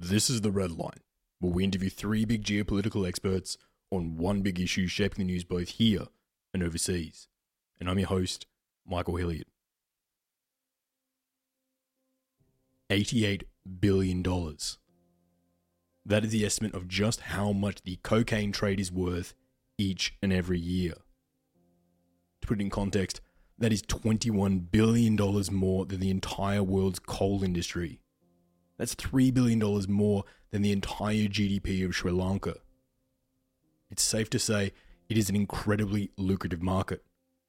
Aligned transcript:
This 0.00 0.30
is 0.30 0.42
The 0.42 0.52
Red 0.52 0.70
Line, 0.70 1.00
where 1.40 1.52
we 1.52 1.64
interview 1.64 1.90
three 1.90 2.24
big 2.24 2.44
geopolitical 2.44 3.04
experts 3.04 3.58
on 3.90 4.16
one 4.16 4.42
big 4.42 4.60
issue 4.60 4.86
shaping 4.86 5.26
the 5.26 5.32
news 5.32 5.42
both 5.42 5.70
here 5.70 6.04
and 6.54 6.62
overseas. 6.62 7.26
And 7.80 7.90
I'm 7.90 7.98
your 7.98 8.06
host, 8.06 8.46
Michael 8.86 9.16
Hilliard. 9.16 9.48
$88 12.88 13.42
billion. 13.80 14.22
That 16.06 16.24
is 16.24 16.30
the 16.30 16.46
estimate 16.46 16.76
of 16.76 16.86
just 16.86 17.22
how 17.22 17.50
much 17.50 17.82
the 17.82 17.98
cocaine 18.04 18.52
trade 18.52 18.78
is 18.78 18.92
worth 18.92 19.34
each 19.78 20.14
and 20.22 20.32
every 20.32 20.60
year. 20.60 20.94
To 22.42 22.46
put 22.46 22.60
it 22.60 22.62
in 22.62 22.70
context, 22.70 23.20
that 23.58 23.72
is 23.72 23.82
$21 23.82 24.70
billion 24.70 25.16
more 25.50 25.86
than 25.86 25.98
the 25.98 26.10
entire 26.10 26.62
world's 26.62 27.00
coal 27.00 27.42
industry. 27.42 27.98
That's 28.78 28.94
$3 28.94 29.34
billion 29.34 29.58
more 29.88 30.24
than 30.50 30.62
the 30.62 30.72
entire 30.72 31.26
GDP 31.26 31.84
of 31.84 31.94
Sri 31.94 32.12
Lanka. 32.12 32.56
It's 33.90 34.02
safe 34.02 34.30
to 34.30 34.38
say 34.38 34.72
it 35.08 35.18
is 35.18 35.28
an 35.28 35.36
incredibly 35.36 36.10
lucrative 36.16 36.62
market, 36.62 37.04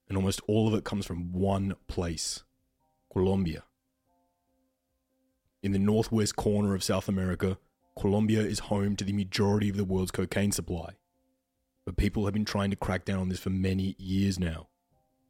and 0.08 0.17
almost 0.17 0.42
all 0.48 0.67
of 0.67 0.73
it 0.73 0.84
comes 0.84 1.06
from 1.06 1.31
one 1.31 1.76
place 1.88 2.44
Colombia. 3.12 3.64
In 5.62 5.72
the 5.72 5.80
northwest 5.80 6.36
corner 6.36 6.73
of 6.73 6.84
South 6.84 7.09
America, 7.09 7.58
Colombia 7.98 8.42
is 8.42 8.59
home 8.59 8.95
to 8.95 9.04
the 9.04 9.14
majority 9.14 9.70
of 9.70 9.76
the 9.76 9.84
world's 9.84 10.11
cocaine 10.11 10.52
supply. 10.52 10.94
But 11.86 11.98
people 11.98 12.26
have 12.26 12.34
been 12.34 12.45
trying 12.45 12.70
to 12.70 12.78
crack 12.78 13.04
down 13.04 13.20
on 13.20 13.30
this 13.30 13.39
for 13.39 13.50
many 13.50 13.95
years 13.98 14.39
now, 14.39 14.70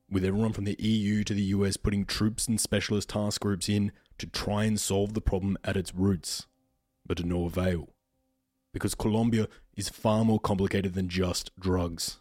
with 0.10 0.24
everyone 0.24 0.54
from 0.54 0.66
the 0.66 0.76
EU 0.80 1.24
to 1.24 1.34
the 1.34 1.42
US 1.42 1.78
putting 1.78 2.06
troops 2.06 2.48
and 2.48 2.62
specialist 2.62 3.10
task 3.10 3.42
groups 3.42 3.68
in 3.68 3.92
to 4.20 4.28
try 4.28 4.66
and 4.66 4.80
solve 4.80 5.14
the 5.14 5.22
problem 5.22 5.58
at 5.64 5.78
its 5.78 5.96
roots, 5.96 6.46
but 7.06 7.18
to 7.18 7.24
no 7.24 7.46
avail. 7.46 7.90
Because 8.74 8.94
Colombia 8.96 9.48
is 9.76 9.90
far 9.90 10.24
more 10.24 10.40
complicated 10.40 10.94
than 10.94 11.10
just 11.10 11.52
drugs. 11.60 12.20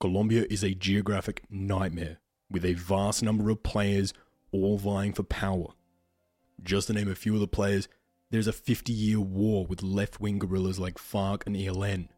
Colombia 0.00 0.46
is 0.48 0.62
a 0.62 0.74
geographic 0.74 1.42
nightmare 1.50 2.18
with 2.50 2.64
a 2.64 2.74
vast 2.74 3.22
number 3.22 3.50
of 3.50 3.62
players 3.62 4.14
all 4.52 4.78
vying 4.78 5.12
for 5.12 5.24
power. 5.24 5.68
Just 6.62 6.86
to 6.86 6.92
name 6.92 7.10
a 7.10 7.14
few 7.14 7.34
of 7.34 7.40
the 7.40 7.48
players, 7.48 7.88
there's 8.30 8.46
a 8.46 8.52
50 8.52 8.92
year 8.92 9.20
war 9.20 9.66
with 9.66 9.82
left 9.82 10.20
wing 10.20 10.38
guerrillas 10.38 10.78
like 10.78 10.98
FARC 10.98 11.46
and 11.46 11.56
ELN. 11.56 12.08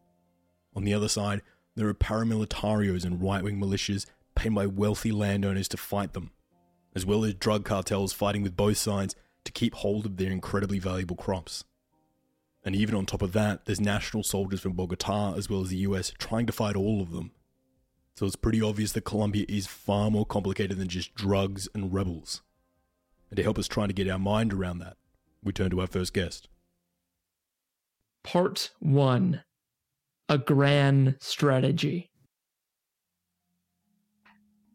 On 0.75 0.83
the 0.83 0.93
other 0.93 1.09
side, 1.09 1.41
there 1.75 1.87
are 1.87 1.93
paramilitarios 1.93 3.03
and 3.03 3.21
right 3.21 3.43
wing 3.43 3.59
militias 3.59 4.05
paid 4.35 4.53
by 4.53 4.67
wealthy 4.67 5.11
landowners 5.11 5.67
to 5.69 5.77
fight 5.77 6.13
them 6.13 6.31
as 6.95 7.05
well 7.05 7.23
as 7.23 7.33
drug 7.33 7.65
cartels 7.65 8.13
fighting 8.13 8.43
with 8.43 8.55
both 8.55 8.77
sides 8.77 9.15
to 9.43 9.51
keep 9.51 9.75
hold 9.75 10.05
of 10.05 10.17
their 10.17 10.31
incredibly 10.31 10.79
valuable 10.79 11.15
crops. 11.15 11.63
And 12.63 12.75
even 12.75 12.93
on 12.95 13.05
top 13.05 13.21
of 13.21 13.33
that, 13.33 13.65
there's 13.65 13.81
national 13.81 14.23
soldiers 14.23 14.61
from 14.61 14.73
Bogota 14.73 15.33
as 15.35 15.49
well 15.49 15.61
as 15.61 15.69
the 15.69 15.77
US 15.77 16.13
trying 16.19 16.45
to 16.45 16.53
fight 16.53 16.75
all 16.75 17.01
of 17.01 17.11
them. 17.11 17.31
So 18.15 18.25
it's 18.25 18.35
pretty 18.35 18.61
obvious 18.61 18.91
that 18.91 19.05
Colombia 19.05 19.45
is 19.49 19.65
far 19.65 20.11
more 20.11 20.25
complicated 20.25 20.77
than 20.77 20.87
just 20.87 21.15
drugs 21.15 21.67
and 21.73 21.93
rebels. 21.93 22.41
And 23.29 23.37
to 23.37 23.43
help 23.43 23.57
us 23.57 23.67
try 23.67 23.87
to 23.87 23.93
get 23.93 24.09
our 24.09 24.19
mind 24.19 24.53
around 24.53 24.79
that, 24.79 24.97
we 25.43 25.53
turn 25.53 25.71
to 25.71 25.81
our 25.81 25.87
first 25.87 26.13
guest. 26.13 26.47
Part 28.23 28.71
1 28.79 29.41
A 30.29 30.37
Grand 30.37 31.15
Strategy. 31.19 32.10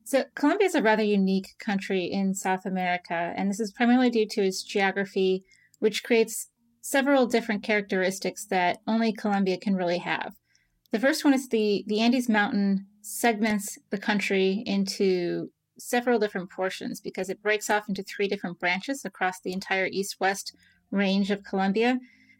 So, 0.06 0.22
Colombia 0.36 0.68
is 0.68 0.76
a 0.76 0.82
rather 0.82 1.02
unique 1.02 1.56
country 1.58 2.04
in 2.04 2.32
South 2.32 2.64
America, 2.64 3.34
and 3.36 3.50
this 3.50 3.58
is 3.58 3.72
primarily 3.72 4.08
due 4.08 4.28
to 4.28 4.40
its 4.40 4.62
geography, 4.62 5.42
which 5.80 6.04
creates 6.04 6.48
several 6.80 7.26
different 7.26 7.64
characteristics 7.64 8.46
that 8.46 8.78
only 8.86 9.12
Colombia 9.12 9.58
can 9.58 9.74
really 9.74 9.98
have. 9.98 10.34
The 10.92 11.00
first 11.00 11.24
one 11.24 11.34
is 11.34 11.48
the, 11.48 11.82
the 11.88 11.98
Andes 11.98 12.28
Mountain 12.28 12.86
segments 13.02 13.80
the 13.90 13.98
country 13.98 14.62
into 14.64 15.50
several 15.76 16.20
different 16.20 16.52
portions 16.52 17.00
because 17.00 17.28
it 17.28 17.42
breaks 17.42 17.68
off 17.68 17.88
into 17.88 18.04
three 18.04 18.28
different 18.28 18.60
branches 18.60 19.04
across 19.04 19.40
the 19.40 19.52
entire 19.52 19.88
east 19.90 20.20
west 20.20 20.54
range 20.92 21.32
of 21.32 21.42
Colombia. 21.42 21.98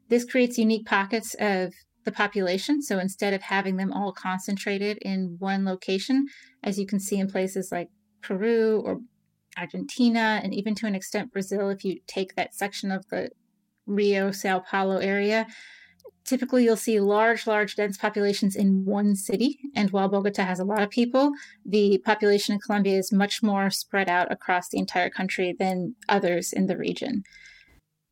This 0.09 0.25
creates 0.25 0.57
unique 0.57 0.87
pockets 0.87 1.35
of 1.41 1.75
the 2.07 2.13
population. 2.13 2.81
So 2.81 2.99
instead 2.99 3.35
of 3.35 3.43
having 3.43 3.77
them 3.77 3.93
all 3.93 4.13
concentrated 4.13 4.97
in 5.03 5.37
one 5.39 5.67
location, 5.67 6.27
as 6.63 6.79
you 6.79 6.87
can 6.87 7.01
see 7.01 7.19
in 7.19 7.29
places 7.29 7.71
like 7.71 7.89
Peru 8.23 8.81
or 8.81 9.01
Argentina, 9.59 10.41
and 10.43 10.55
even 10.55 10.75
to 10.77 10.87
an 10.87 10.95
extent 10.95 11.33
Brazil, 11.33 11.69
if 11.69 11.85
you 11.85 11.99
take 12.07 12.35
that 12.37 12.55
section 12.55 12.91
of 12.91 13.07
the 13.11 13.31
Rio, 13.87 14.31
Sao 14.31 14.61
Paulo 14.61 14.99
area, 14.99 15.47
typically 16.25 16.65
you'll 16.65 16.77
see 16.77 17.01
large, 17.01 17.47
large, 17.47 17.75
dense 17.75 17.99
populations 17.99 18.55
in 18.55 18.85
one 18.85 19.17
city. 19.17 19.59
And 19.75 19.91
while 19.91 20.09
Bogota 20.09 20.45
has 20.45 20.61
a 20.61 20.65
lot 20.65 20.83
of 20.83 20.91
people, 20.91 21.33
the 21.65 21.99
population 22.05 22.55
in 22.55 22.61
Colombia 22.61 22.99
is 22.99 23.13
much 23.13 23.43
more 23.43 23.69
spread 23.71 24.09
out 24.09 24.31
across 24.31 24.69
the 24.69 24.79
entire 24.79 25.11
country 25.11 25.55
than 25.59 25.97
others 26.09 26.53
in 26.53 26.67
the 26.67 26.77
region. 26.77 27.25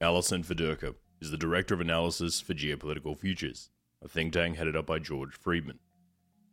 Allison 0.00 0.42
Fedirka 0.42 0.94
is 1.20 1.30
the 1.30 1.38
Director 1.38 1.74
of 1.74 1.80
Analysis 1.80 2.40
for 2.40 2.54
Geopolitical 2.54 3.16
Futures 3.16 3.70
a 4.04 4.08
think 4.08 4.34
tank 4.34 4.56
headed 4.56 4.76
up 4.76 4.86
by 4.86 4.98
George 4.98 5.34
Friedman. 5.34 5.78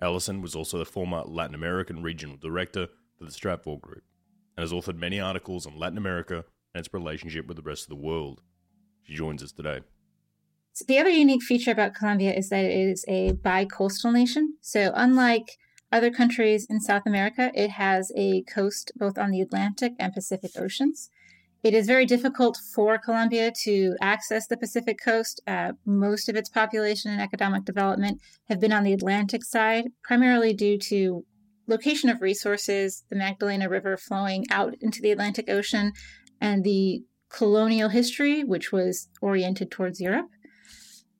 Allison 0.02 0.42
was 0.42 0.56
also 0.56 0.78
the 0.78 0.86
former 0.86 1.22
Latin 1.26 1.54
American 1.54 2.02
Regional 2.02 2.38
Director 2.38 2.88
for 3.18 3.26
the 3.26 3.32
Stratfor 3.32 3.80
Group, 3.80 4.04
and 4.56 4.64
has 4.64 4.72
authored 4.72 4.98
many 4.98 5.20
articles 5.20 5.68
on 5.68 5.78
Latin 5.78 5.98
America 5.98 6.46
and 6.74 6.86
its 6.86 6.94
relationship 6.94 7.46
with 7.46 7.58
the 7.58 7.64
rest 7.64 7.84
of 7.84 7.90
the 7.90 7.96
world. 7.96 8.42
She 9.04 9.14
joins 9.14 9.44
us 9.44 9.52
today. 9.52 9.82
So 10.74 10.86
the 10.88 10.98
other 10.98 11.10
unique 11.10 11.44
feature 11.44 11.72
about 11.72 11.94
Colombia 11.94 12.34
is 12.34 12.50
that 12.50 12.64
it 12.64 12.72
is 12.72 13.04
a 13.08 13.34
bi-coastal 13.34 14.12
nation. 14.12 14.56
So 14.62 14.92
unlike 14.96 15.58
other 15.92 16.10
countries 16.10 16.66
in 16.70 16.80
South 16.80 17.04
America, 17.06 17.52
it 17.54 17.72
has 17.72 18.12
a 18.16 18.44
coast 18.44 18.94
both 18.96 19.18
on 19.18 19.32
the 19.32 19.42
Atlantic 19.42 19.94
and 20.00 20.14
Pacific 20.14 20.52
Oceans. 20.58 21.10
It 21.64 21.76
is 21.76 21.86
very 21.86 22.08
difficult 22.08 22.58
for 22.74 22.98
Colombia 22.98 23.52
to 23.64 23.96
access 24.02 24.48
the 24.48 24.58
Pacific 24.58 24.98
coast. 25.04 25.42
Uh, 25.46 25.74
most 25.86 26.28
of 26.28 26.36
its 26.36 26.50
population 26.50 27.12
and 27.12 27.22
economic 27.22 27.66
development 27.66 28.20
have 28.50 28.60
been 28.60 28.74
on 28.74 28.84
the 28.84 28.94
Atlantic 28.94 29.44
side, 29.44 29.90
primarily 30.04 30.54
due 30.54 30.80
to 30.80 31.24
location 31.68 32.10
of 32.10 32.22
resources, 32.22 33.04
the 33.10 33.16
Magdalena 33.16 33.70
River 33.70 33.96
flowing 33.96 34.46
out 34.50 34.74
into 34.82 35.02
the 35.02 35.12
Atlantic 35.12 35.50
Ocean, 35.50 35.94
and 36.40 36.64
the 36.64 37.04
colonial 37.30 37.90
history, 37.90 38.44
which 38.44 38.72
was 38.72 39.10
oriented 39.22 39.70
towards 39.70 40.02
Europe. 40.02 40.30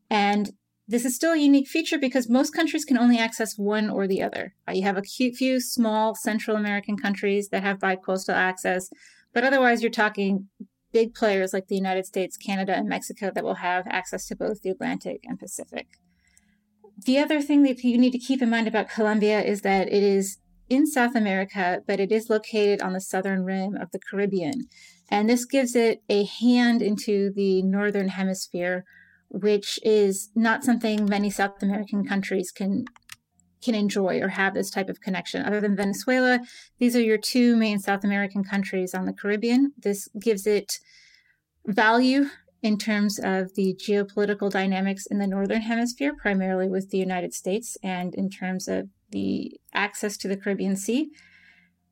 And 0.10 0.52
this 0.88 1.06
is 1.06 1.16
still 1.16 1.34
a 1.34 1.38
unique 1.38 1.70
feature 1.70 1.98
because 1.98 2.28
most 2.28 2.54
countries 2.54 2.84
can 2.84 2.98
only 2.98 3.18
access 3.18 3.58
one 3.58 3.90
or 3.90 4.08
the 4.08 4.22
other. 4.22 4.56
Uh, 4.68 4.74
you 4.74 4.84
have 4.84 4.98
a 4.98 5.04
few 5.04 5.62
small 5.62 6.16
Central 6.16 6.58
American 6.58 6.98
countries 6.98 7.50
that 7.50 7.64
have 7.64 7.80
bi-coastal 7.80 8.36
access, 8.36 8.90
but 9.34 9.44
otherwise, 9.44 9.82
you're 9.82 9.92
talking 9.92 10.48
big 10.92 11.14
players 11.14 11.54
like 11.54 11.68
the 11.68 11.76
United 11.76 12.06
States, 12.06 12.38
Canada, 12.38 12.76
and 12.76 12.88
Mexico 12.88 13.32
that 13.34 13.44
will 13.44 13.56
have 13.56 13.86
access 13.88 14.28
to 14.28 14.36
both 14.36 14.62
the 14.62 14.70
Atlantic 14.70 15.22
and 15.24 15.40
Pacific. 15.40 15.88
The 17.06 17.18
other 17.18 17.42
thing 17.42 17.64
that 17.64 17.84
you 17.84 17.98
need 17.98 18.12
to 18.12 18.20
keep 18.20 18.42
in 18.42 18.50
mind 18.50 18.68
about 18.68 18.90
Colombia 18.90 19.42
is 19.42 19.62
that 19.62 19.88
it 19.88 20.04
is 20.04 20.38
in 20.70 20.86
South 20.86 21.16
America, 21.16 21.82
but 21.88 22.00
it 22.00 22.12
is 22.12 22.30
located 22.30 22.82
on 22.82 22.94
the 22.94 23.02
southern 23.02 23.44
rim 23.44 23.76
of 23.76 23.92
the 23.92 24.00
Caribbean. 24.00 24.68
And 25.10 25.30
this 25.30 25.46
gives 25.46 25.76
it 25.76 26.02
a 26.10 26.24
hand 26.24 26.82
into 26.82 27.32
the 27.34 27.62
northern 27.64 28.10
hemisphere, 28.10 28.86
which 29.30 29.80
is 29.84 30.30
not 30.36 30.64
something 30.64 31.06
many 31.06 31.30
South 31.30 31.62
American 31.62 32.06
countries 32.06 32.52
can 32.52 32.86
can 33.62 33.76
enjoy 33.76 34.20
or 34.20 34.30
have 34.30 34.54
this 34.54 34.70
type 34.70 34.90
of 34.90 35.02
connection. 35.02 35.46
Other 35.46 35.62
than 35.62 35.76
Venezuela, 35.76 36.40
these 36.80 36.96
are 36.96 37.02
your 37.02 37.18
two 37.18 37.56
main 37.56 37.80
South 37.80 38.04
American 38.04 38.44
countries 38.44 38.94
on 38.94 39.06
the 39.06 39.14
Caribbean. 39.14 39.74
This 39.78 40.08
gives 40.20 40.48
it 40.48 40.80
value 41.66 42.26
in 42.64 42.78
terms 42.78 43.20
of 43.20 43.56
the 43.56 43.76
geopolitical 43.76 44.52
dynamics 44.52 45.06
in 45.08 45.18
the 45.18 45.28
Northern 45.28 45.62
Hemisphere, 45.62 46.14
primarily 46.20 46.70
with 46.70 46.92
the 46.92 46.98
United 46.98 47.34
States, 47.34 47.78
and 47.84 48.14
in 48.14 48.30
terms 48.30 48.68
of 48.68 48.90
the 49.12 49.60
access 49.74 50.18
to 50.18 50.28
the 50.28 50.38
Caribbean 50.38 50.76
Sea. 50.76 51.10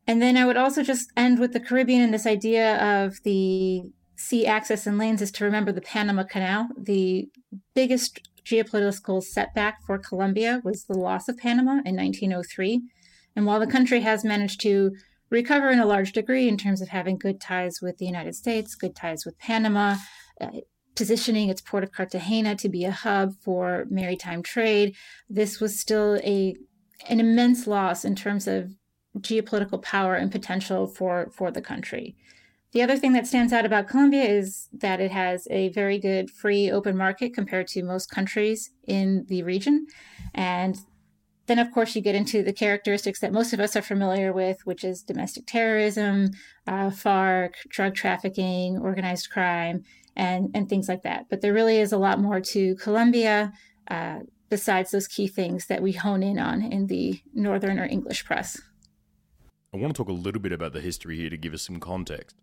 And 0.08 0.22
then 0.22 0.38
I 0.38 0.46
would 0.46 0.58
also 0.58 0.84
just 0.84 1.12
end 1.16 1.40
with 1.40 1.54
the 1.54 1.60
Caribbean 1.60 2.02
and 2.02 2.14
this 2.14 2.26
idea 2.26 3.06
of 3.06 3.22
the 3.24 3.84
sea 4.16 4.46
access 4.46 4.86
and 4.86 4.98
lanes 4.98 5.22
is 5.22 5.32
to 5.32 5.46
remember 5.46 5.72
the 5.72 5.82
Panama 5.82 6.24
Canal. 6.24 6.68
The 6.78 7.30
biggest 7.74 8.20
geopolitical 8.50 9.22
setback 9.22 9.84
for 9.86 9.98
Colombia 9.98 10.62
was 10.64 10.86
the 10.86 10.98
loss 10.98 11.28
of 11.30 11.38
Panama 11.38 11.82
in 11.86 11.96
1903. 11.96 12.82
And 13.36 13.46
while 13.46 13.60
the 13.60 13.68
country 13.68 14.02
has 14.02 14.24
managed 14.24 14.60
to 14.62 14.92
recover 15.30 15.70
in 15.70 15.80
a 15.80 15.86
large 15.86 16.12
degree 16.12 16.48
in 16.48 16.58
terms 16.58 16.82
of 16.82 16.90
having 16.90 17.18
good 17.18 17.40
ties 17.40 17.80
with 17.82 17.98
the 17.98 18.06
United 18.06 18.36
States, 18.36 18.76
good 18.76 18.96
ties 18.96 19.26
with 19.26 19.38
Panama, 19.38 19.96
uh, 20.42 20.50
positioning 20.96 21.50
its 21.50 21.62
port 21.62 21.84
of 21.84 21.92
Cartagena 21.92 22.56
to 22.56 22.70
be 22.70 22.84
a 22.84 22.92
hub 22.92 23.34
for 23.42 23.86
maritime 23.90 24.42
trade, 24.42 24.96
this 25.30 25.60
was 25.60 25.80
still 25.80 26.20
a 26.24 26.56
an 27.08 27.22
immense 27.22 27.66
loss 27.66 28.04
in 28.04 28.14
terms 28.14 28.46
of 28.46 28.74
geopolitical 29.20 29.82
power 29.82 30.16
and 30.16 30.32
potential 30.32 30.88
for 30.88 31.30
for 31.32 31.52
the 31.52 31.62
country. 31.62 32.16
The 32.72 32.84
other 32.84 32.98
thing 32.98 33.14
that 33.14 33.26
stands 33.26 33.52
out 33.52 33.66
about 33.66 33.88
Colombia 33.88 34.24
is 34.24 34.70
that 34.74 35.00
it 35.00 35.12
has 35.12 35.48
a 35.50 35.70
very 35.70 35.98
good 35.98 36.30
free 36.30 36.70
open 36.70 36.96
market 36.96 37.34
compared 37.34 37.68
to 37.70 37.84
most 37.84 38.12
countries 38.12 38.70
in 38.86 39.26
the 39.28 39.42
region. 39.42 39.88
And 40.36 40.80
then, 41.48 41.58
of 41.58 41.72
course, 41.72 41.96
you 41.96 42.02
get 42.04 42.14
into 42.14 42.44
the 42.44 42.54
characteristics 42.54 43.22
that 43.22 43.34
most 43.34 43.54
of 43.54 43.60
us 43.60 43.76
are 43.76 43.82
familiar 43.82 44.32
with, 44.32 44.64
which 44.68 44.84
is 44.84 45.02
domestic 45.02 45.48
terrorism, 45.48 46.30
uh, 46.68 46.92
FARC, 46.92 47.54
drug 47.70 47.96
trafficking, 47.96 48.78
organized 48.78 49.32
crime, 49.32 49.84
and, 50.16 50.52
and 50.54 50.70
things 50.70 50.88
like 50.88 51.02
that. 51.02 51.26
But 51.28 51.42
there 51.42 51.54
really 51.54 51.78
is 51.78 51.92
a 51.92 51.98
lot 51.98 52.20
more 52.20 52.40
to 52.40 52.76
Colombia 52.76 53.52
uh, 53.90 54.20
besides 54.50 54.92
those 54.92 55.08
key 55.08 55.28
things 55.28 55.66
that 55.66 55.82
we 55.82 55.94
hone 55.94 56.22
in 56.22 56.38
on 56.38 56.62
in 56.62 56.86
the 56.86 57.20
Northern 57.34 57.80
or 57.80 57.86
English 57.86 58.26
press. 58.26 58.62
I 59.74 59.78
want 59.78 59.96
to 59.96 59.98
talk 59.98 60.10
a 60.10 60.14
little 60.14 60.42
bit 60.42 60.52
about 60.52 60.74
the 60.74 60.82
history 60.82 61.18
here 61.18 61.32
to 61.32 61.38
give 61.38 61.56
us 61.56 61.64
some 61.64 61.80
context. 61.80 62.36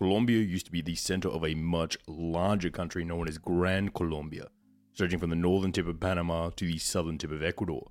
Colombia 0.00 0.38
used 0.38 0.64
to 0.64 0.72
be 0.72 0.80
the 0.80 0.94
center 0.94 1.28
of 1.28 1.44
a 1.44 1.54
much 1.54 1.98
larger 2.06 2.70
country 2.70 3.04
known 3.04 3.28
as 3.28 3.36
Gran 3.36 3.90
Colombia, 3.90 4.46
stretching 4.94 5.18
from 5.18 5.28
the 5.28 5.36
northern 5.36 5.72
tip 5.72 5.86
of 5.86 6.00
Panama 6.00 6.48
to 6.56 6.64
the 6.64 6.78
southern 6.78 7.18
tip 7.18 7.30
of 7.30 7.42
Ecuador. 7.42 7.90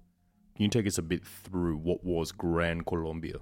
Can 0.56 0.64
you 0.64 0.70
take 0.70 0.88
us 0.88 0.98
a 0.98 1.04
bit 1.04 1.24
through 1.24 1.78
what 1.78 2.04
was 2.04 2.32
Gran 2.32 2.82
Colombia? 2.82 3.36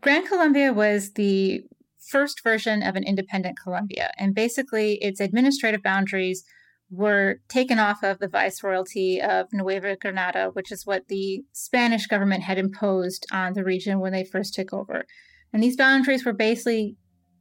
Gran 0.00 0.26
Colombia 0.26 0.72
was 0.72 1.12
the 1.12 1.60
first 2.08 2.42
version 2.42 2.82
of 2.82 2.96
an 2.96 3.04
independent 3.04 3.58
Colombia, 3.62 4.10
and 4.16 4.34
basically 4.34 4.94
its 5.02 5.20
administrative 5.20 5.82
boundaries 5.82 6.42
were 6.90 7.42
taken 7.48 7.78
off 7.78 8.02
of 8.02 8.18
the 8.18 8.28
viceroyalty 8.28 9.20
of 9.20 9.46
Nueva 9.52 9.94
Granada, 10.00 10.48
which 10.54 10.72
is 10.72 10.86
what 10.86 11.08
the 11.08 11.44
Spanish 11.52 12.06
government 12.06 12.44
had 12.44 12.56
imposed 12.56 13.26
on 13.30 13.52
the 13.52 13.62
region 13.62 14.00
when 14.00 14.14
they 14.14 14.24
first 14.24 14.54
took 14.54 14.72
over. 14.72 15.04
And 15.52 15.62
these 15.62 15.76
boundaries 15.76 16.24
were 16.24 16.32
basically 16.32 16.96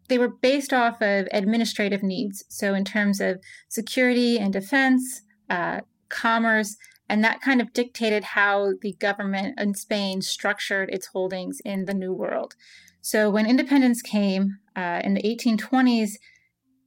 they 0.09 0.17
were 0.17 0.29
based 0.29 0.73
off 0.73 1.01
of 1.01 1.27
administrative 1.31 2.03
needs. 2.03 2.43
So, 2.49 2.73
in 2.73 2.83
terms 2.83 3.21
of 3.21 3.39
security 3.69 4.37
and 4.37 4.51
defense, 4.51 5.21
uh, 5.49 5.81
commerce, 6.09 6.75
and 7.07 7.23
that 7.23 7.41
kind 7.41 7.61
of 7.61 7.73
dictated 7.73 8.23
how 8.23 8.73
the 8.81 8.93
government 8.93 9.59
in 9.59 9.73
Spain 9.73 10.21
structured 10.21 10.89
its 10.89 11.07
holdings 11.07 11.59
in 11.63 11.85
the 11.85 11.93
New 11.93 12.13
World. 12.13 12.55
So, 13.01 13.29
when 13.29 13.45
independence 13.45 14.01
came 14.01 14.57
uh, 14.75 15.01
in 15.03 15.13
the 15.13 15.23
1820s, 15.23 16.11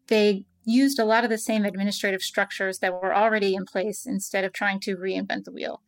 they 0.08 0.44
used 0.64 0.98
a 0.98 1.04
lot 1.04 1.24
of 1.24 1.30
the 1.30 1.38
same 1.38 1.64
administrative 1.64 2.22
structures 2.22 2.78
that 2.78 2.92
were 2.92 3.14
already 3.14 3.54
in 3.54 3.64
place 3.64 4.06
instead 4.06 4.44
of 4.44 4.52
trying 4.52 4.78
to 4.80 4.96
reinvent 4.96 5.44
the 5.44 5.52
wheel. 5.52 5.80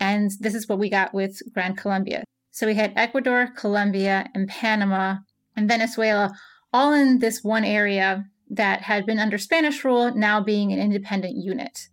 And 0.00 0.30
this 0.40 0.54
is 0.54 0.68
what 0.68 0.78
we 0.78 0.88
got 0.88 1.14
with 1.14 1.40
Gran 1.52 1.76
Colombia. 1.76 2.24
So 2.50 2.66
we 2.66 2.74
had 2.74 2.92
Ecuador, 2.96 3.48
Colombia, 3.56 4.28
and 4.34 4.48
Panama 4.48 5.16
and 5.56 5.68
Venezuela 5.68 6.32
all 6.74 6.92
in 6.92 7.20
this 7.20 7.44
one 7.44 7.64
area 7.64 8.24
that 8.50 8.82
had 8.82 9.06
been 9.06 9.20
under 9.20 9.38
Spanish 9.38 9.84
rule, 9.84 10.12
now 10.12 10.42
being 10.42 10.72
an 10.72 10.80
independent 10.80 11.36
unit. 11.36 11.88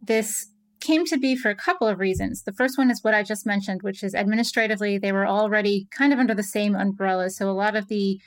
This 0.00 0.46
came 0.80 1.04
to 1.06 1.18
be 1.18 1.34
for 1.34 1.50
a 1.50 1.56
couple 1.56 1.88
of 1.88 1.98
reasons. 1.98 2.44
The 2.44 2.52
first 2.52 2.78
one 2.78 2.92
is 2.92 3.02
what 3.02 3.12
I 3.12 3.24
just 3.24 3.44
mentioned, 3.44 3.82
which 3.82 4.04
is 4.04 4.14
administratively, 4.14 4.98
they 4.98 5.10
were 5.10 5.26
already 5.26 5.88
kind 5.90 6.12
of 6.12 6.20
under 6.20 6.32
the 6.32 6.44
same 6.44 6.76
umbrella. 6.76 7.28
So 7.28 7.50
a 7.50 7.52
lot 7.52 7.74
of 7.74 7.88
the 7.88 8.20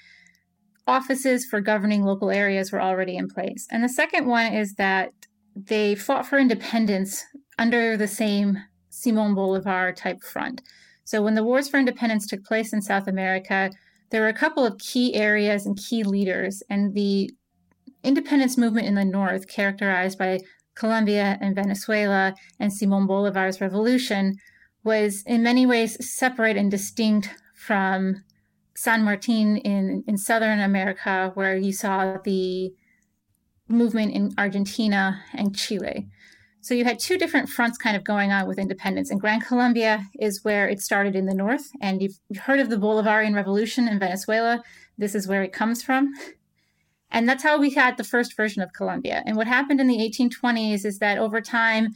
offices 0.86 1.46
for 1.46 1.62
governing 1.62 2.04
local 2.04 2.32
areas 2.32 2.70
were 2.70 2.82
already 2.82 3.16
in 3.16 3.30
place. 3.30 3.66
And 3.72 3.82
the 3.82 3.90
second 3.90 4.28
one 4.28 4.52
is 4.52 4.74
that 4.74 5.12
they 5.56 5.96
fought 5.96 6.26
for 6.26 6.38
independence 6.38 7.24
under 7.58 7.96
the 7.96 8.10
same 8.10 8.58
Simon 8.90 9.36
Bolivar 9.36 9.94
type 9.94 10.22
front. 10.22 10.62
So 11.06 11.22
when 11.22 11.36
the 11.36 11.44
wars 11.46 11.70
for 11.70 11.80
independence 11.80 12.28
took 12.28 12.44
place 12.44 12.74
in 12.74 12.82
South 12.82 13.08
America, 13.08 13.72
there 14.10 14.22
were 14.22 14.28
a 14.28 14.34
couple 14.34 14.66
of 14.66 14.78
key 14.78 15.16
areas 15.16 15.66
and 15.66 15.78
key 15.78 16.04
leaders, 16.04 16.64
and 16.70 16.94
the 16.94 17.32
independence 18.04 18.58
movement 18.58 18.88
in 18.88 18.96
the 18.96 19.06
North, 19.06 19.48
characterized 19.48 20.18
by 20.18 20.40
Colombia 20.76 21.38
and 21.42 21.56
Venezuela 21.56 22.34
and 22.60 22.72
Simon 22.72 23.08
Bolivar's 23.08 23.60
revolution, 23.60 24.38
was 24.84 25.24
in 25.24 25.44
many 25.44 25.66
ways 25.66 25.98
separate 26.10 26.56
and 26.56 26.72
distinct 26.72 27.30
from 27.56 28.24
San 28.76 29.04
Martin 29.04 29.58
in, 29.58 30.04
in 30.08 30.18
Southern 30.18 30.60
America, 30.60 31.32
where 31.34 31.58
you 31.58 31.74
saw 31.74 32.18
the 32.24 32.74
movement 33.68 34.14
in 34.14 34.34
Argentina 34.38 35.22
and 35.34 35.56
Chile. 35.56 36.08
So 36.68 36.74
you 36.74 36.84
had 36.84 37.00
two 37.00 37.18
different 37.18 37.48
fronts 37.48 37.78
kind 37.78 37.96
of 37.96 38.04
going 38.04 38.34
on 38.34 38.46
with 38.46 38.60
independence. 38.60 39.10
And 39.10 39.22
Gran 39.22 39.40
Colombia 39.40 40.06
is 40.20 40.44
where 40.44 40.68
it 40.68 40.82
started 40.82 41.16
in 41.16 41.26
the 41.26 41.34
north. 41.34 41.72
And 41.80 42.02
you've 42.02 42.40
heard 42.40 42.60
of 42.60 42.70
the 42.70 42.76
Bolivarian 42.76 43.34
Revolution 43.34 43.88
in 43.88 44.00
Venezuela. 44.00 44.62
This 44.98 45.16
is 45.16 45.30
where 45.30 45.44
it 45.44 45.54
comes 45.54 45.82
from. 45.82 46.12
And 47.10 47.28
that's 47.28 47.42
how 47.44 47.58
we 47.58 47.70
had 47.70 47.96
the 47.96 48.04
first 48.04 48.36
version 48.36 48.62
of 48.62 48.74
Colombia. 48.74 49.24
And 49.26 49.38
what 49.38 49.48
happened 49.48 49.80
in 49.80 49.88
the 49.88 49.98
1820s 49.98 50.84
is 50.84 51.00
that 51.00 51.18
over 51.18 51.40
time, 51.40 51.94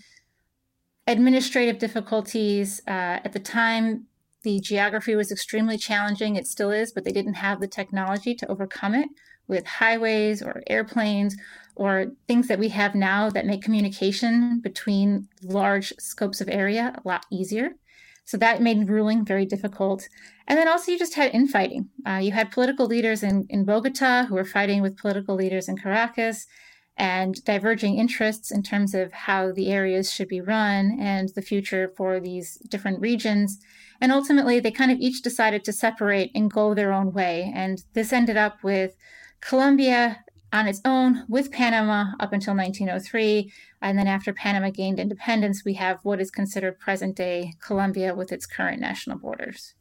administrative 1.06 1.78
difficulties, 1.78 2.80
uh, 2.88 3.20
at 3.26 3.34
the 3.34 3.40
time, 3.40 4.06
the 4.44 4.62
geography 4.62 5.16
was 5.16 5.34
extremely 5.34 5.78
challenging. 5.78 6.38
It 6.38 6.48
still 6.48 6.72
is, 6.72 6.94
but 6.94 7.04
they 7.04 7.12
didn't 7.12 7.34
have 7.34 7.60
the 7.60 7.68
technology 7.68 8.34
to 8.36 8.48
overcome 8.48 8.96
it 8.96 9.10
with 9.50 9.68
highways 9.68 10.42
or 10.42 10.64
airplanes 10.68 11.36
or 11.76 12.08
things 12.28 12.48
that 12.48 12.60
we 12.60 12.70
have 12.70 12.96
now 12.96 13.30
that 13.30 13.46
make 13.46 13.62
communication 13.62 14.60
between 14.62 15.28
large 15.44 15.94
scopes 16.00 16.42
of 16.42 16.50
area 16.50 16.94
a 16.96 17.08
lot 17.08 17.26
easier. 17.32 17.72
So 18.26 18.38
that 18.38 18.62
made 18.62 18.88
ruling 18.88 19.26
very 19.26 19.46
difficult. 19.46 20.08
And 20.48 20.58
then 20.58 20.68
also, 20.68 20.92
you 20.92 21.00
just 21.00 21.16
had 21.16 21.34
infighting. 21.34 21.90
Uh, 22.06 22.20
you 22.22 22.32
had 22.32 22.52
political 22.52 22.86
leaders 22.86 23.24
in, 23.24 23.46
in 23.50 23.66
Bogota 23.66 24.26
who 24.26 24.36
were 24.36 24.46
fighting 24.46 24.82
with 24.82 24.98
political 24.98 25.36
leaders 25.36 25.68
in 25.68 25.78
Caracas 25.78 26.46
and 26.98 27.44
diverging 27.46 27.98
interests 27.98 28.52
in 28.52 28.62
terms 28.62 28.94
of 28.94 29.12
how 29.12 29.52
the 29.52 29.72
areas 29.72 30.12
should 30.12 30.28
be 30.28 30.40
run 30.40 30.98
and 31.00 31.30
the 31.30 31.42
future 31.42 31.92
for 31.98 32.20
these 32.20 32.58
different 32.70 33.00
regions. 33.00 33.60
And 34.00 34.12
ultimately, 34.12 34.60
they 34.60 34.72
kind 34.72 34.92
of 34.92 35.00
each 35.00 35.22
decided 35.22 35.64
to 35.64 35.74
separate 35.74 36.32
and 36.36 36.52
go 36.52 36.74
their 36.74 36.94
own 36.94 37.12
way. 37.14 37.52
And 37.56 37.84
this 37.94 38.14
ended 38.14 38.38
up 38.38 38.64
with 38.64 38.96
Colombia 39.42 40.24
on 40.54 40.68
its 40.68 40.82
own 40.86 41.26
with 41.28 41.52
Panama 41.52 42.12
up 42.20 42.34
until 42.34 42.56
1903. 42.56 43.52
And 43.82 43.98
then 43.98 44.08
after 44.08 44.34
Panama 44.34 44.70
gained 44.70 45.00
independence, 45.00 45.64
we 45.66 45.76
have 45.76 46.00
what 46.04 46.20
is 46.20 46.32
considered 46.32 46.80
present 46.80 47.16
day 47.16 47.54
Colombia 47.62 48.14
with 48.14 48.32
its 48.32 48.46
current 48.46 48.82
national 48.82 49.18
borders. 49.18 49.76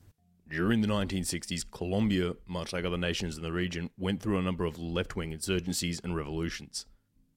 During 0.48 0.80
the 0.80 0.88
1960s, 0.88 1.64
Colombia, 1.70 2.34
much 2.46 2.72
like 2.72 2.84
other 2.84 2.98
nations 2.98 3.36
in 3.36 3.42
the 3.42 3.52
region, 3.52 3.90
went 3.96 4.20
through 4.20 4.38
a 4.38 4.42
number 4.42 4.64
of 4.64 4.78
left 4.78 5.14
wing 5.14 5.32
insurgencies 5.32 6.02
and 6.02 6.16
revolutions. 6.16 6.86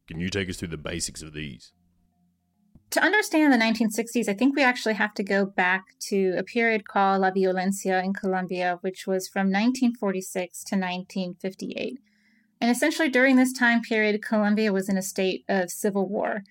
Can 0.08 0.20
you 0.20 0.30
take 0.30 0.50
us 0.50 0.58
through 0.58 0.70
the 0.70 0.78
basics 0.78 1.22
of 1.22 1.34
these? 1.34 1.74
To 2.92 3.04
understand 3.04 3.52
the 3.52 3.58
1960s, 3.58 4.30
I 4.30 4.34
think 4.34 4.56
we 4.56 4.64
actually 4.64 4.94
have 4.96 5.16
to 5.16 5.24
go 5.24 5.46
back 5.46 5.86
to 6.10 6.36
a 6.38 6.44
period 6.44 6.88
called 6.88 7.22
La 7.22 7.32
Violencia 7.32 8.04
in 8.04 8.14
Colombia, 8.14 8.78
which 8.82 9.08
was 9.08 9.28
from 9.28 9.48
1946 9.48 10.64
to 10.66 10.76
1958. 10.76 12.00
And 12.64 12.72
essentially, 12.72 13.10
during 13.10 13.36
this 13.36 13.52
time 13.52 13.82
period, 13.82 14.24
Colombia 14.24 14.72
was 14.72 14.88
in 14.88 14.98
a 14.98 15.02
state 15.02 15.44
of 15.50 15.70
civil 15.70 16.08
war. 16.08 16.44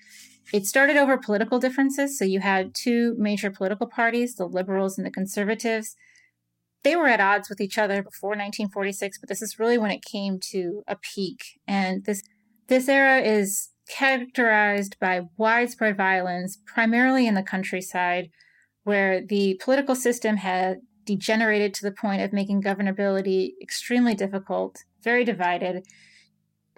It 0.53 0.67
started 0.67 0.99
over 0.99 1.17
political 1.17 1.59
differences. 1.59 2.19
So 2.19 2.27
you 2.27 2.41
had 2.41 2.75
two 2.75 3.15
major 3.17 3.51
political 3.51 3.87
parties, 3.87 4.35
the 4.35 4.45
liberals 4.45 4.99
and 4.99 5.07
the 5.07 5.11
conservatives. 5.11 5.97
They 6.85 6.97
were 6.97 7.09
at 7.09 7.23
odds 7.23 7.49
with 7.49 7.63
each 7.63 7.79
other 7.79 8.03
before 8.03 8.33
1946, 8.33 9.21
but 9.21 9.31
this 9.31 9.41
is 9.41 9.59
really 9.59 9.79
when 9.79 9.91
it 9.91 10.05
came 10.05 10.39
to 10.51 10.83
a 10.87 10.97
peak. 10.97 11.59
And 11.67 12.05
this 12.05 12.23
this 12.69 12.91
era 12.91 13.23
is 13.23 13.71
characterized 13.89 14.99
by 15.01 15.23
widespread 15.39 15.97
violence, 15.97 16.59
primarily 16.67 17.27
in 17.27 17.37
the 17.37 17.43
countryside, 17.43 18.29
where 18.85 19.25
the 19.25 19.59
political 19.65 19.95
system 19.95 20.37
had 20.37 20.81
degenerated 21.07 21.73
to 21.73 21.85
the 21.85 21.91
point 21.91 22.21
of 22.21 22.35
making 22.35 22.63
governability 22.63 23.53
extremely 23.63 24.13
difficult, 24.15 24.85
very 25.03 25.25
divided. 25.25 25.87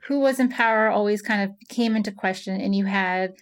Who 0.05 0.21
was 0.21 0.39
in 0.39 0.49
power 0.49 0.89
always 0.89 1.23
kind 1.23 1.43
of 1.43 1.57
came 1.69 1.97
into 1.97 2.13
question, 2.13 2.61
and 2.61 2.75
you 2.75 2.85
had 2.85 3.35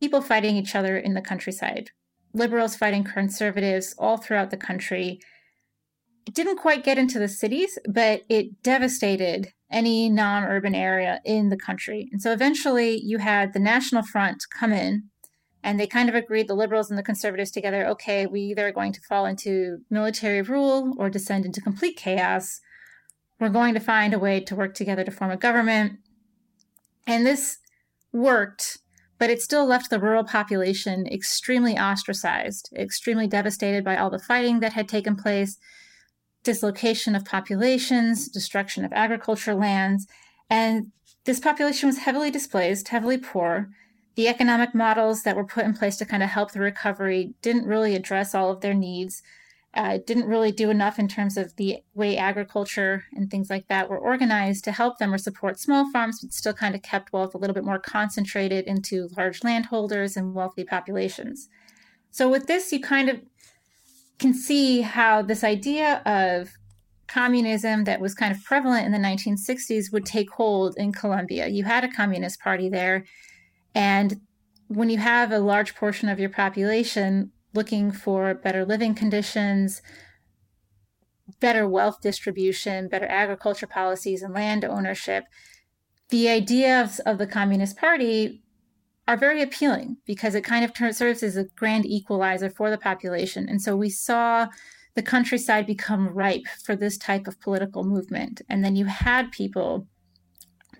people 0.00 0.20
fighting 0.20 0.56
each 0.56 0.74
other 0.74 0.96
in 0.96 1.14
the 1.14 1.20
countryside, 1.20 1.90
liberals 2.32 2.76
fighting 2.76 3.04
conservatives 3.04 3.94
all 3.98 4.16
throughout 4.16 4.50
the 4.50 4.56
country. 4.56 5.20
It 6.26 6.34
didn't 6.34 6.58
quite 6.58 6.84
get 6.84 6.98
into 6.98 7.18
the 7.18 7.28
cities, 7.28 7.78
but 7.88 8.22
it 8.28 8.62
devastated 8.62 9.52
any 9.70 10.08
non 10.08 10.44
urban 10.44 10.74
area 10.74 11.20
in 11.24 11.48
the 11.48 11.56
country. 11.56 12.08
And 12.12 12.20
so 12.20 12.32
eventually 12.32 13.00
you 13.02 13.18
had 13.18 13.52
the 13.52 13.60
National 13.60 14.02
Front 14.02 14.44
come 14.58 14.72
in 14.72 15.10
and 15.62 15.78
they 15.78 15.86
kind 15.86 16.08
of 16.08 16.14
agreed, 16.14 16.48
the 16.48 16.54
liberals 16.54 16.90
and 16.90 16.98
the 16.98 17.02
conservatives 17.02 17.50
together, 17.50 17.86
okay, 17.86 18.26
we 18.26 18.40
either 18.42 18.68
are 18.68 18.72
going 18.72 18.92
to 18.92 19.00
fall 19.08 19.26
into 19.26 19.78
military 19.90 20.42
rule 20.42 20.94
or 20.98 21.10
descend 21.10 21.44
into 21.44 21.60
complete 21.60 21.96
chaos. 21.96 22.60
We're 23.40 23.48
going 23.48 23.74
to 23.74 23.80
find 23.80 24.12
a 24.12 24.18
way 24.18 24.40
to 24.40 24.54
work 24.54 24.74
together 24.74 25.02
to 25.02 25.10
form 25.10 25.30
a 25.30 25.36
government. 25.36 25.98
And 27.06 27.26
this 27.26 27.58
worked, 28.12 28.78
but 29.18 29.30
it 29.30 29.40
still 29.40 29.66
left 29.66 29.88
the 29.90 29.98
rural 29.98 30.24
population 30.24 31.06
extremely 31.06 31.78
ostracized, 31.78 32.70
extremely 32.76 33.26
devastated 33.26 33.82
by 33.82 33.96
all 33.96 34.10
the 34.10 34.18
fighting 34.18 34.60
that 34.60 34.74
had 34.74 34.88
taken 34.88 35.16
place 35.16 35.58
dislocation 36.42 37.14
of 37.14 37.24
populations, 37.24 38.28
destruction 38.28 38.84
of 38.84 38.92
agriculture 38.94 39.54
lands, 39.54 40.06
and 40.48 40.90
this 41.24 41.38
population 41.38 41.86
was 41.86 41.98
heavily 41.98 42.30
displaced, 42.30 42.88
heavily 42.88 43.18
poor. 43.18 43.68
The 44.14 44.26
economic 44.26 44.74
models 44.74 45.22
that 45.22 45.36
were 45.36 45.44
put 45.44 45.64
in 45.64 45.74
place 45.74 45.96
to 45.98 46.06
kind 46.06 46.22
of 46.22 46.30
help 46.30 46.52
the 46.52 46.60
recovery 46.60 47.34
didn't 47.42 47.66
really 47.66 47.94
address 47.94 48.34
all 48.34 48.50
of 48.50 48.62
their 48.62 48.74
needs. 48.74 49.22
Uh, 49.72 49.98
didn't 50.04 50.26
really 50.26 50.50
do 50.50 50.68
enough 50.68 50.98
in 50.98 51.06
terms 51.06 51.36
of 51.36 51.54
the 51.54 51.78
way 51.94 52.16
agriculture 52.16 53.04
and 53.14 53.30
things 53.30 53.48
like 53.48 53.68
that 53.68 53.88
were 53.88 53.98
organized 53.98 54.64
to 54.64 54.72
help 54.72 54.98
them 54.98 55.14
or 55.14 55.18
support 55.18 55.60
small 55.60 55.88
farms, 55.92 56.20
but 56.20 56.32
still 56.32 56.52
kind 56.52 56.74
of 56.74 56.82
kept 56.82 57.12
wealth 57.12 57.36
a 57.36 57.38
little 57.38 57.54
bit 57.54 57.64
more 57.64 57.78
concentrated 57.78 58.66
into 58.66 59.08
large 59.16 59.44
landholders 59.44 60.16
and 60.16 60.34
wealthy 60.34 60.64
populations. 60.64 61.48
So, 62.10 62.28
with 62.28 62.48
this, 62.48 62.72
you 62.72 62.80
kind 62.80 63.08
of 63.08 63.20
can 64.18 64.34
see 64.34 64.80
how 64.80 65.22
this 65.22 65.44
idea 65.44 66.02
of 66.04 66.50
communism 67.06 67.84
that 67.84 68.00
was 68.00 68.14
kind 68.14 68.32
of 68.32 68.42
prevalent 68.44 68.86
in 68.86 68.92
the 68.92 68.98
1960s 68.98 69.92
would 69.92 70.06
take 70.06 70.30
hold 70.30 70.76
in 70.76 70.92
Colombia. 70.92 71.48
You 71.48 71.64
had 71.64 71.82
a 71.82 71.88
communist 71.88 72.40
party 72.40 72.68
there. 72.68 73.04
And 73.74 74.20
when 74.68 74.90
you 74.90 74.98
have 74.98 75.32
a 75.32 75.40
large 75.40 75.74
portion 75.74 76.08
of 76.08 76.20
your 76.20 76.30
population 76.30 77.32
looking 77.52 77.90
for 77.92 78.34
better 78.34 78.64
living 78.64 78.94
conditions, 78.94 79.82
better 81.40 81.68
wealth 81.68 82.00
distribution, 82.00 82.88
better 82.88 83.06
agriculture 83.06 83.66
policies, 83.66 84.22
and 84.22 84.34
land 84.34 84.64
ownership, 84.64 85.24
the 86.10 86.28
idea 86.28 86.82
of, 86.82 87.00
of 87.06 87.18
the 87.18 87.26
Communist 87.26 87.76
Party 87.76 88.42
are 89.06 89.16
very 89.16 89.42
appealing 89.42 89.96
because 90.06 90.34
it 90.34 90.44
kind 90.44 90.64
of 90.64 90.94
serves 90.94 91.22
as 91.22 91.36
a 91.36 91.44
grand 91.56 91.86
equalizer 91.86 92.50
for 92.50 92.70
the 92.70 92.78
population. 92.78 93.48
And 93.48 93.60
so 93.60 93.76
we 93.76 93.90
saw 93.90 94.48
the 94.94 95.02
countryside 95.02 95.66
become 95.66 96.08
ripe 96.08 96.46
for 96.64 96.76
this 96.76 96.98
type 96.98 97.26
of 97.26 97.40
political 97.40 97.84
movement. 97.84 98.42
And 98.48 98.64
then 98.64 98.76
you 98.76 98.86
had 98.86 99.30
people 99.30 99.86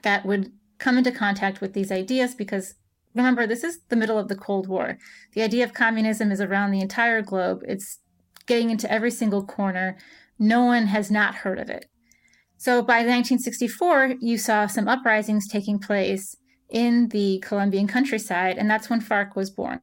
that 0.02 0.26
would 0.26 0.52
come 0.78 0.98
into 0.98 1.12
contact 1.12 1.60
with 1.60 1.74
these 1.74 1.92
ideas 1.92 2.34
because 2.34 2.74
remember, 3.14 3.46
this 3.46 3.64
is 3.64 3.80
the 3.88 3.96
middle 3.96 4.18
of 4.18 4.28
the 4.28 4.36
Cold 4.36 4.68
War. 4.68 4.98
The 5.34 5.42
idea 5.42 5.64
of 5.64 5.74
communism 5.74 6.30
is 6.30 6.40
around 6.40 6.70
the 6.70 6.80
entire 6.80 7.22
globe, 7.22 7.62
it's 7.66 7.98
getting 8.46 8.70
into 8.70 8.90
every 8.90 9.10
single 9.10 9.44
corner. 9.44 9.96
No 10.38 10.64
one 10.64 10.86
has 10.86 11.10
not 11.10 11.36
heard 11.36 11.58
of 11.58 11.70
it. 11.70 11.86
So 12.56 12.82
by 12.82 12.96
1964, 12.96 14.16
you 14.20 14.36
saw 14.36 14.66
some 14.66 14.88
uprisings 14.88 15.48
taking 15.48 15.78
place 15.78 16.36
in 16.68 17.08
the 17.08 17.38
Colombian 17.46 17.86
countryside, 17.86 18.58
and 18.58 18.70
that's 18.70 18.90
when 18.90 19.00
FARC 19.00 19.36
was 19.36 19.50
born. 19.50 19.80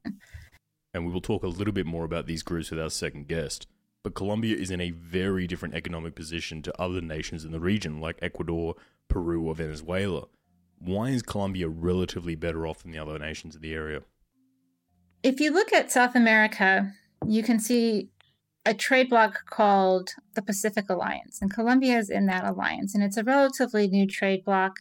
And 0.94 1.06
we 1.06 1.12
will 1.12 1.20
talk 1.20 1.42
a 1.42 1.48
little 1.48 1.72
bit 1.72 1.86
more 1.86 2.04
about 2.04 2.26
these 2.26 2.42
groups 2.42 2.70
with 2.70 2.80
our 2.80 2.90
second 2.90 3.28
guest. 3.28 3.66
But 4.02 4.14
Colombia 4.14 4.56
is 4.56 4.70
in 4.70 4.80
a 4.80 4.90
very 4.90 5.46
different 5.46 5.74
economic 5.74 6.14
position 6.14 6.62
to 6.62 6.80
other 6.80 7.00
nations 7.00 7.44
in 7.44 7.52
the 7.52 7.60
region, 7.60 8.00
like 8.00 8.18
Ecuador, 8.22 8.74
Peru, 9.08 9.48
or 9.48 9.54
Venezuela. 9.54 10.26
Why 10.80 11.10
is 11.10 11.22
Colombia 11.22 11.68
relatively 11.68 12.34
better 12.34 12.66
off 12.66 12.82
than 12.82 12.92
the 12.92 12.98
other 12.98 13.18
nations 13.18 13.54
of 13.54 13.62
the 13.62 13.74
area? 13.74 14.02
If 15.22 15.40
you 15.40 15.52
look 15.52 15.72
at 15.72 15.90
South 15.90 16.14
America, 16.14 16.92
you 17.26 17.42
can 17.42 17.58
see 17.58 18.10
a 18.64 18.74
trade 18.74 19.08
bloc 19.10 19.46
called 19.46 20.10
the 20.34 20.42
Pacific 20.42 20.86
Alliance, 20.88 21.38
and 21.40 21.52
Colombia 21.52 21.98
is 21.98 22.10
in 22.10 22.26
that 22.26 22.44
alliance. 22.44 22.94
And 22.94 23.02
it's 23.02 23.16
a 23.16 23.24
relatively 23.24 23.88
new 23.88 24.06
trade 24.06 24.44
bloc 24.44 24.78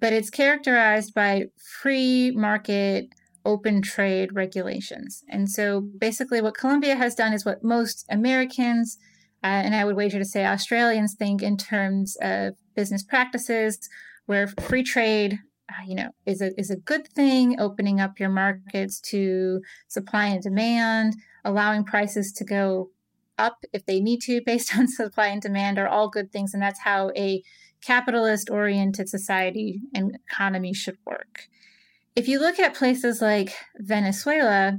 but 0.00 0.12
it's 0.12 0.30
characterized 0.30 1.14
by 1.14 1.44
free 1.80 2.32
market 2.32 3.08
open 3.44 3.80
trade 3.80 4.34
regulations. 4.34 5.22
And 5.28 5.48
so 5.48 5.80
basically, 5.80 6.40
what 6.40 6.56
Colombia 6.56 6.96
has 6.96 7.14
done 7.14 7.32
is 7.32 7.44
what 7.44 7.62
most 7.62 8.04
Americans, 8.10 8.98
uh, 9.44 9.46
and 9.46 9.74
I 9.74 9.84
would 9.84 9.96
wager 9.96 10.18
to 10.18 10.24
say 10.24 10.44
Australians, 10.44 11.14
think 11.14 11.42
in 11.42 11.56
terms 11.56 12.16
of 12.20 12.54
business 12.74 13.02
practices, 13.02 13.78
where 14.30 14.46
free 14.46 14.84
trade. 14.84 15.40
Uh, 15.68 15.84
you 15.86 15.96
know, 15.96 16.10
is 16.24 16.40
a 16.40 16.50
is 16.56 16.70
a 16.70 16.76
good 16.76 17.06
thing. 17.08 17.58
Opening 17.58 18.00
up 18.00 18.20
your 18.20 18.28
markets 18.28 19.00
to 19.00 19.60
supply 19.88 20.26
and 20.26 20.40
demand, 20.40 21.16
allowing 21.44 21.84
prices 21.84 22.32
to 22.32 22.44
go 22.44 22.90
up 23.38 23.64
if 23.72 23.84
they 23.86 23.98
need 23.98 24.20
to 24.20 24.40
based 24.46 24.76
on 24.78 24.86
supply 24.86 25.26
and 25.26 25.42
demand 25.42 25.78
are 25.78 25.88
all 25.88 26.08
good 26.08 26.30
things, 26.30 26.54
and 26.54 26.62
that's 26.62 26.80
how 26.80 27.10
a 27.16 27.42
capitalist 27.82 28.50
oriented 28.50 29.08
society 29.08 29.80
and 29.94 30.16
economy 30.30 30.72
should 30.72 30.98
work. 31.04 31.48
If 32.14 32.28
you 32.28 32.38
look 32.38 32.60
at 32.60 32.74
places 32.74 33.20
like 33.20 33.52
Venezuela, 33.78 34.78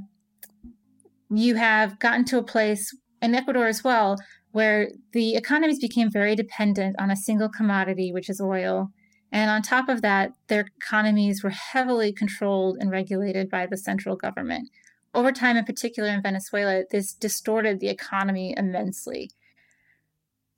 you 1.30 1.56
have 1.56 1.98
gotten 1.98 2.24
to 2.26 2.38
a 2.38 2.42
place, 2.42 2.96
in 3.20 3.34
Ecuador 3.34 3.66
as 3.66 3.84
well, 3.84 4.16
where 4.52 4.90
the 5.12 5.34
economies 5.34 5.78
became 5.78 6.10
very 6.10 6.34
dependent 6.36 6.96
on 6.98 7.10
a 7.10 7.16
single 7.16 7.50
commodity, 7.50 8.12
which 8.12 8.30
is 8.30 8.40
oil. 8.40 8.90
And 9.32 9.50
on 9.50 9.62
top 9.62 9.88
of 9.88 10.02
that, 10.02 10.32
their 10.48 10.68
economies 10.76 11.42
were 11.42 11.50
heavily 11.50 12.12
controlled 12.12 12.76
and 12.78 12.90
regulated 12.90 13.48
by 13.48 13.66
the 13.66 13.78
central 13.78 14.14
government. 14.14 14.68
Over 15.14 15.32
time, 15.32 15.56
in 15.56 15.64
particular 15.64 16.10
in 16.10 16.22
Venezuela, 16.22 16.84
this 16.90 17.14
distorted 17.14 17.80
the 17.80 17.88
economy 17.88 18.54
immensely. 18.56 19.30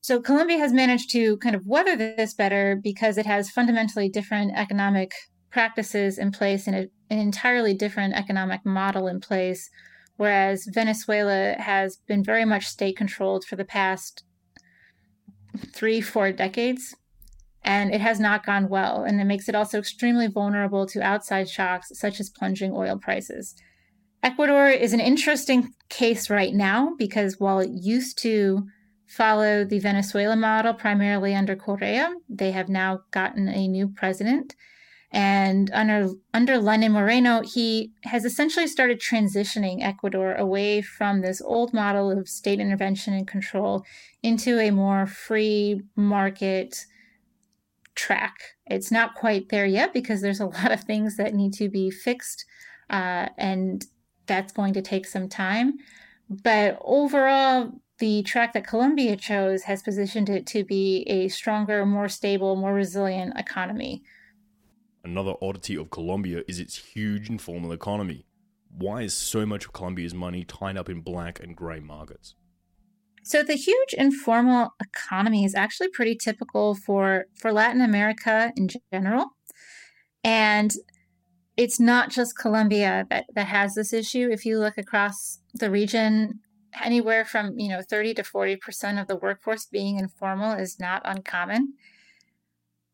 So 0.01 0.21
Colombia 0.21 0.59
has 0.59 0.73
managed 0.73 1.11
to 1.13 1.37
kind 1.39 1.55
of 1.55 1.67
weather 1.67 1.97
this 1.97 2.35
better 2.35 2.79
because 2.83 3.17
it 3.17 3.27
has 3.27 3.49
fundamentally 3.49 4.09
different 4.09 4.53
economic 4.55 5.15
practices 5.51 6.19
in 6.19 6.33
place 6.33 6.67
and 6.67 6.77
an 6.77 6.91
entirely 7.09 7.75
different 7.75 8.15
economic 8.15 8.67
model 8.67 9.07
in 9.07 9.21
place. 9.21 9.71
Whereas 10.17 10.69
Venezuela 10.73 11.55
has 11.59 11.97
been 11.97 12.23
very 12.23 12.45
much 12.45 12.67
state 12.67 12.97
controlled 12.97 13.45
for 13.45 13.57
the 13.57 13.65
past 13.65 14.25
three, 15.73 16.01
four 16.01 16.33
decades. 16.33 16.95
And 17.65 17.95
it 17.95 18.01
has 18.01 18.21
not 18.21 18.45
gone 18.45 18.69
well. 18.69 19.05
And 19.05 19.21
it 19.21 19.25
makes 19.25 19.49
it 19.49 19.55
also 19.55 19.79
extremely 19.79 20.27
vulnerable 20.29 20.87
to 20.87 21.03
outside 21.03 21.49
shocks, 21.49 21.89
such 21.95 22.21
as 22.21 22.31
plunging 22.31 22.73
oil 22.73 22.99
prices. 22.99 23.55
Ecuador 24.23 24.69
is 24.69 24.93
an 24.93 25.01
interesting 25.01 25.73
case 25.89 26.31
right 26.31 26.55
now 26.55 26.95
because 26.99 27.39
while 27.39 27.61
it 27.61 27.71
used 27.73 28.19
to 28.23 28.67
follow 29.07 29.65
the 29.65 29.79
Venezuela 29.79 30.37
model 30.37 30.75
primarily 30.75 31.35
under 31.35 31.57
Correa. 31.57 32.15
They 32.29 32.51
have 32.53 32.69
now 32.69 33.01
gotten 33.11 33.49
a 33.49 33.69
new 33.69 33.89
president. 33.89 34.55
And 35.13 35.71
under, 35.73 36.09
under 36.33 36.59
Lenin 36.59 36.93
Moreno, 36.93 37.43
he 37.43 37.93
has 38.03 38.25
essentially 38.25 38.67
started 38.67 39.01
transitioning 39.01 39.81
Ecuador 39.81 40.35
away 40.35 40.83
from 40.83 41.21
this 41.21 41.41
old 41.41 41.73
model 41.73 42.11
of 42.11 42.29
state 42.29 42.59
intervention 42.59 43.15
and 43.15 43.29
control 43.29 43.85
into 44.23 44.59
a 44.59 44.73
more 44.73 45.07
free 45.07 45.83
market 45.95 46.87
track. 47.95 48.37
It's 48.67 48.91
not 48.91 49.15
quite 49.15 49.49
there 49.49 49.67
yet 49.67 49.93
because 49.93 50.21
there's 50.21 50.41
a 50.41 50.47
lot 50.59 50.73
of 50.73 50.83
things 50.83 51.17
that 51.17 51.35
need 51.35 51.53
to 51.55 51.69
be 51.69 51.91
fixed, 51.91 52.45
uh, 52.91 53.29
and 53.39 53.85
that's 54.27 54.53
going 54.53 54.75
to 54.75 54.83
take 54.83 55.07
some 55.07 55.29
time. 55.29 55.75
But 56.29 56.79
overall, 56.83 57.73
the 57.99 58.23
track 58.23 58.55
that 58.55 58.67
Colombia 58.67 59.17
chose 59.17 59.65
has 59.65 59.83
positioned 59.83 60.29
it 60.29 60.47
to 60.49 60.65
be 60.65 61.03
a 61.03 61.29
stronger, 61.29 61.87
more 61.87 62.09
stable, 62.09 62.57
more 62.57 62.75
resilient 62.75 63.39
economy. 63.39 64.03
Another 65.05 65.35
oddity 65.43 65.77
of 65.77 65.91
Colombia 65.91 66.43
is 66.49 66.59
its 66.59 66.77
huge 66.77 67.29
informal 67.29 67.73
economy. 67.73 68.27
Why 68.77 69.03
is 69.03 69.15
so 69.15 69.47
much 69.47 69.67
of 69.67 69.73
Colombia's 69.73 70.15
money 70.15 70.45
tied 70.45 70.77
up 70.77 70.89
in 70.89 71.03
black 71.03 71.41
and 71.41 71.55
grey 71.55 71.79
markets? 71.79 72.35
So 73.25 73.43
the 73.43 73.55
huge 73.55 73.95
informal 73.95 74.75
economy 74.81 75.45
is 75.45 75.55
actually 75.55 75.89
pretty 75.89 76.15
typical 76.15 76.75
for, 76.75 77.25
for 77.35 77.53
Latin 77.53 77.81
America 77.81 78.53
in 78.55 78.69
general. 78.93 79.31
And 80.23 80.73
it's 81.57 81.81
not 81.81 82.11
just 82.11 82.39
Colombia 82.39 83.07
that, 83.09 83.25
that 83.35 83.47
has 83.47 83.75
this 83.75 83.95
issue. 83.95 84.29
If 84.31 84.45
you 84.45 84.59
look 84.59 84.77
across 84.77 85.41
the 85.55 85.71
region, 85.71 86.41
anywhere 86.83 87.25
from 87.25 87.57
you 87.59 87.69
know 87.69 87.81
30 87.81 88.15
to 88.15 88.25
40 88.25 88.57
percent 88.57 88.99
of 88.99 89.07
the 89.07 89.17
workforce 89.17 89.65
being 89.67 89.99
informal 89.99 90.53
is 90.55 90.81
not 90.81 91.03
uncommon 91.05 91.75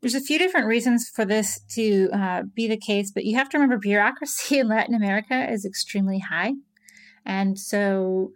there's 0.02 0.14
a 0.14 0.20
few 0.20 0.38
different 0.38 0.66
reasons 0.66 1.08
for 1.08 1.24
this 1.24 1.60
to 1.70 2.10
uh, 2.12 2.42
be 2.54 2.68
the 2.68 2.76
case 2.76 3.10
but 3.10 3.24
you 3.24 3.36
have 3.36 3.48
to 3.48 3.56
remember 3.56 3.78
bureaucracy 3.78 4.58
in 4.58 4.68
latin 4.68 4.94
america 4.94 5.50
is 5.50 5.64
extremely 5.64 6.18
high 6.18 6.52
and 7.24 7.58
so 7.58 8.32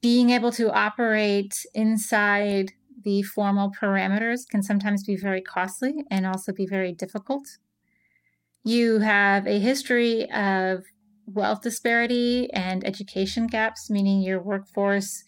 being 0.00 0.30
able 0.30 0.52
to 0.52 0.72
operate 0.72 1.54
inside 1.74 2.72
the 3.04 3.22
formal 3.22 3.70
parameters 3.70 4.40
can 4.48 4.62
sometimes 4.62 5.04
be 5.04 5.16
very 5.16 5.40
costly 5.40 6.04
and 6.10 6.26
also 6.26 6.52
be 6.52 6.66
very 6.66 6.92
difficult. 6.92 7.46
You 8.64 8.98
have 8.98 9.46
a 9.46 9.60
history 9.60 10.30
of 10.30 10.84
wealth 11.26 11.62
disparity 11.62 12.50
and 12.52 12.84
education 12.84 13.46
gaps, 13.46 13.88
meaning 13.88 14.20
your 14.20 14.42
workforce 14.42 15.24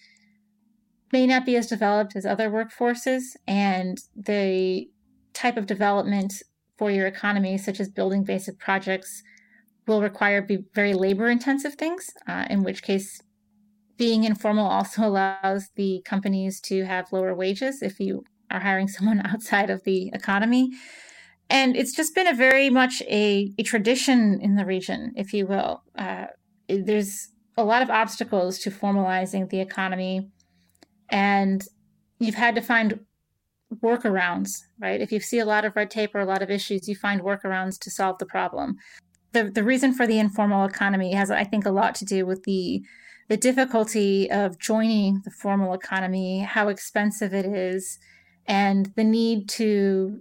may 1.13 1.27
not 1.27 1.45
be 1.45 1.57
as 1.57 1.67
developed 1.67 2.17
as 2.17 2.27
other 2.27 2.51
workforces, 2.51 3.37
and 3.47 3.99
the 4.17 4.89
type 5.33 5.57
of 5.57 5.67
development 5.67 6.35
for 6.77 6.91
your 6.91 7.07
economy, 7.07 7.59
such 7.59 7.81
as 7.81 7.89
building 7.89 8.25
basic 8.25 8.59
projects, 8.59 9.23
will 9.87 10.03
require 10.03 10.41
be 10.41 10.65
very 10.75 10.95
labor 10.95 11.29
intensive 11.29 11.75
things, 11.75 12.11
uh, 12.29 12.47
in 12.49 12.63
which 12.63 12.83
case 12.83 13.21
being 14.01 14.25
informal 14.25 14.67
also 14.67 15.03
allows 15.03 15.69
the 15.77 16.01
companies 16.07 16.59
to 16.59 16.87
have 16.87 17.13
lower 17.13 17.35
wages 17.35 17.83
if 17.83 18.01
you 18.01 18.25
are 18.51 18.59
hiring 18.59 18.89
someone 18.97 19.21
outside 19.27 19.69
of 19.69 19.85
the 19.85 20.09
economy. 20.15 20.71
And 21.51 21.77
it's 21.77 21.95
just 21.95 22.15
been 22.15 22.27
a 22.27 22.35
very 22.35 22.71
much 22.71 23.03
a, 23.03 23.53
a 23.59 23.63
tradition 23.63 24.41
in 24.41 24.57
the 24.57 24.65
region, 24.65 25.13
if 25.17 25.35
you 25.35 25.47
will. 25.47 25.83
Uh, 25.99 26.29
there's 26.67 27.29
a 27.59 27.63
lot 27.63 27.83
of 27.83 27.91
obstacles 27.91 28.59
to 28.61 28.71
formalizing 28.71 29.51
the 29.51 29.61
economy 29.61 30.31
and 31.11 31.63
you've 32.19 32.37
had 32.37 32.55
to 32.55 32.63
find 32.63 33.01
workarounds, 33.85 34.63
right? 34.81 35.03
If 35.03 35.13
you 35.13 35.21
see 35.21 35.41
a 35.41 35.45
lot 35.45 35.67
of 35.67 35.77
red 35.77 35.91
tape 35.91 36.15
or 36.15 36.21
a 36.21 36.25
lot 36.25 36.41
of 36.41 36.51
issues, 36.51 36.89
you 36.89 36.95
find 36.95 37.21
workarounds 37.21 37.79
to 37.81 37.91
solve 37.91 38.17
the 38.17 38.25
problem. 38.25 38.77
The 39.33 39.45
the 39.45 39.63
reason 39.63 39.93
for 39.93 40.07
the 40.07 40.19
informal 40.19 40.65
economy 40.65 41.13
has, 41.13 41.31
I 41.31 41.45
think, 41.45 41.67
a 41.67 41.71
lot 41.71 41.95
to 41.97 42.05
do 42.05 42.25
with 42.25 42.45
the 42.45 42.83
the 43.31 43.37
difficulty 43.37 44.29
of 44.29 44.59
joining 44.59 45.23
the 45.25 45.31
formal 45.31 45.73
economy, 45.73 46.41
how 46.41 46.67
expensive 46.67 47.33
it 47.33 47.47
is, 47.47 48.01
and 48.45 48.93
the 48.97 49.05
need 49.05 49.49
to 49.49 50.21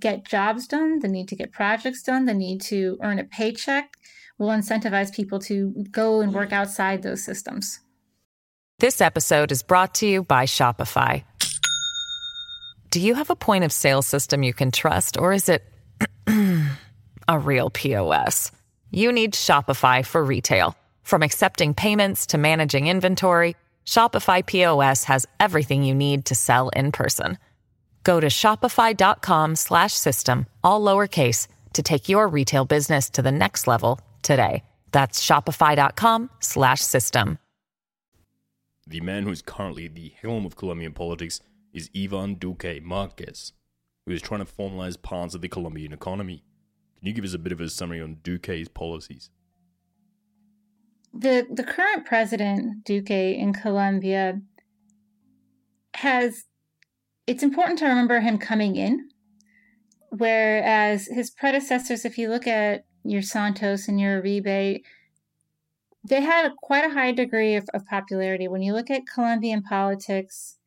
get 0.00 0.24
jobs 0.24 0.66
done, 0.66 1.00
the 1.00 1.08
need 1.08 1.28
to 1.28 1.36
get 1.36 1.52
projects 1.52 2.02
done, 2.02 2.24
the 2.24 2.32
need 2.32 2.62
to 2.62 2.96
earn 3.02 3.18
a 3.18 3.24
paycheck 3.24 3.92
will 4.38 4.48
incentivize 4.48 5.14
people 5.14 5.38
to 5.38 5.74
go 5.90 6.22
and 6.22 6.32
work 6.32 6.48
mm. 6.48 6.54
outside 6.54 7.02
those 7.02 7.22
systems. 7.22 7.80
This 8.78 9.02
episode 9.02 9.52
is 9.52 9.62
brought 9.62 9.92
to 9.96 10.06
you 10.06 10.22
by 10.22 10.46
Shopify. 10.46 11.24
Do 12.90 13.00
you 13.00 13.14
have 13.14 13.28
a 13.28 13.36
point 13.36 13.64
of 13.64 13.72
sale 13.72 14.00
system 14.00 14.42
you 14.42 14.54
can 14.54 14.70
trust, 14.70 15.18
or 15.18 15.34
is 15.34 15.50
it 15.50 15.70
a 17.28 17.38
real 17.38 17.68
POS? 17.68 18.52
You 18.90 19.12
need 19.12 19.34
Shopify 19.34 20.06
for 20.06 20.24
retail. 20.24 20.74
From 21.08 21.22
accepting 21.22 21.72
payments 21.72 22.26
to 22.26 22.36
managing 22.36 22.86
inventory, 22.86 23.56
Shopify 23.86 24.44
POS 24.44 25.04
has 25.04 25.24
everything 25.40 25.82
you 25.82 25.94
need 25.94 26.26
to 26.26 26.34
sell 26.34 26.68
in 26.76 26.92
person. 26.92 27.38
Go 28.04 28.20
to 28.20 28.26
shopify.com/system 28.26 30.46
all 30.62 30.82
lowercase 30.82 31.48
to 31.72 31.82
take 31.82 32.10
your 32.10 32.28
retail 32.28 32.66
business 32.66 33.08
to 33.08 33.22
the 33.22 33.32
next 33.32 33.66
level 33.66 33.98
today. 34.20 34.62
That's 34.92 35.24
shopify.com/system. 35.24 37.38
The 38.86 39.00
man 39.00 39.22
who 39.22 39.30
is 39.30 39.40
currently 39.40 39.88
the 39.88 40.12
helm 40.20 40.44
of 40.44 40.56
Colombian 40.56 40.92
politics 40.92 41.40
is 41.72 41.88
Ivan 41.96 42.34
Duque 42.34 42.82
Marquez, 42.82 43.54
who 44.04 44.12
is 44.12 44.20
trying 44.20 44.44
to 44.44 44.52
formalize 44.52 45.00
parts 45.00 45.34
of 45.34 45.40
the 45.40 45.48
Colombian 45.48 45.94
economy. 45.94 46.44
Can 46.98 47.08
you 47.08 47.14
give 47.14 47.24
us 47.24 47.32
a 47.32 47.38
bit 47.38 47.54
of 47.54 47.62
a 47.62 47.70
summary 47.70 48.02
on 48.02 48.18
Duque's 48.22 48.68
policies? 48.68 49.30
The 51.12 51.46
the 51.50 51.64
current 51.64 52.04
president, 52.06 52.84
Duque 52.84 53.10
in 53.10 53.52
Colombia, 53.52 54.40
has 55.94 56.44
it's 57.26 57.42
important 57.42 57.78
to 57.80 57.86
remember 57.86 58.20
him 58.20 58.38
coming 58.38 58.76
in, 58.76 59.08
whereas 60.10 61.06
his 61.06 61.30
predecessors, 61.30 62.04
if 62.04 62.18
you 62.18 62.28
look 62.28 62.46
at 62.46 62.84
your 63.04 63.22
Santos 63.22 63.88
and 63.88 64.00
your 64.00 64.22
Uribe, 64.22 64.82
they 66.04 66.20
had 66.20 66.56
quite 66.56 66.84
a 66.84 66.94
high 66.94 67.12
degree 67.12 67.54
of, 67.54 67.68
of 67.74 67.84
popularity. 67.86 68.48
When 68.48 68.62
you 68.62 68.72
look 68.72 68.90
at 68.90 69.06
Colombian 69.06 69.62
politics, 69.62 70.58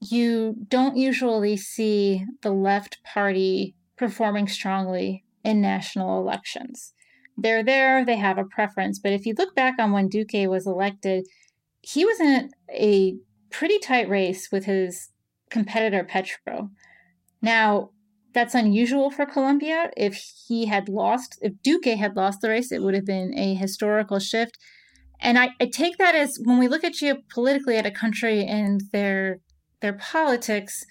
you 0.00 0.56
don't 0.68 0.96
usually 0.96 1.56
see 1.56 2.24
the 2.42 2.52
left 2.52 3.02
party 3.04 3.74
performing 3.96 4.48
strongly 4.48 5.24
in 5.44 5.60
national 5.60 6.18
elections. 6.18 6.92
They're 7.36 7.64
there, 7.64 8.04
they 8.04 8.16
have 8.16 8.38
a 8.38 8.44
preference. 8.44 8.98
But 8.98 9.12
if 9.12 9.26
you 9.26 9.34
look 9.36 9.54
back 9.54 9.74
on 9.78 9.92
when 9.92 10.08
Duque 10.08 10.48
was 10.48 10.66
elected, 10.66 11.26
he 11.82 12.04
was 12.04 12.20
in 12.20 12.50
a 12.70 13.16
pretty 13.50 13.78
tight 13.78 14.08
race 14.08 14.48
with 14.50 14.64
his 14.64 15.10
competitor 15.50 16.04
Petro. 16.04 16.70
Now, 17.42 17.90
that's 18.32 18.54
unusual 18.54 19.10
for 19.10 19.26
Colombia. 19.26 19.90
If 19.96 20.14
he 20.48 20.66
had 20.66 20.88
lost, 20.88 21.38
if 21.40 21.52
Duque 21.62 21.96
had 21.96 22.16
lost 22.16 22.40
the 22.40 22.48
race, 22.48 22.72
it 22.72 22.82
would 22.82 22.94
have 22.94 23.06
been 23.06 23.32
a 23.38 23.54
historical 23.54 24.18
shift. 24.18 24.58
And 25.20 25.38
I, 25.38 25.50
I 25.60 25.66
take 25.66 25.96
that 25.98 26.14
as 26.14 26.38
when 26.42 26.58
we 26.58 26.68
look 26.68 26.84
at 26.84 26.94
geopolitically 26.94 27.78
at 27.78 27.86
a 27.86 27.90
country 27.90 28.44
and 28.44 28.82
their 28.92 29.40
their 29.80 29.92
politics, 29.92 30.84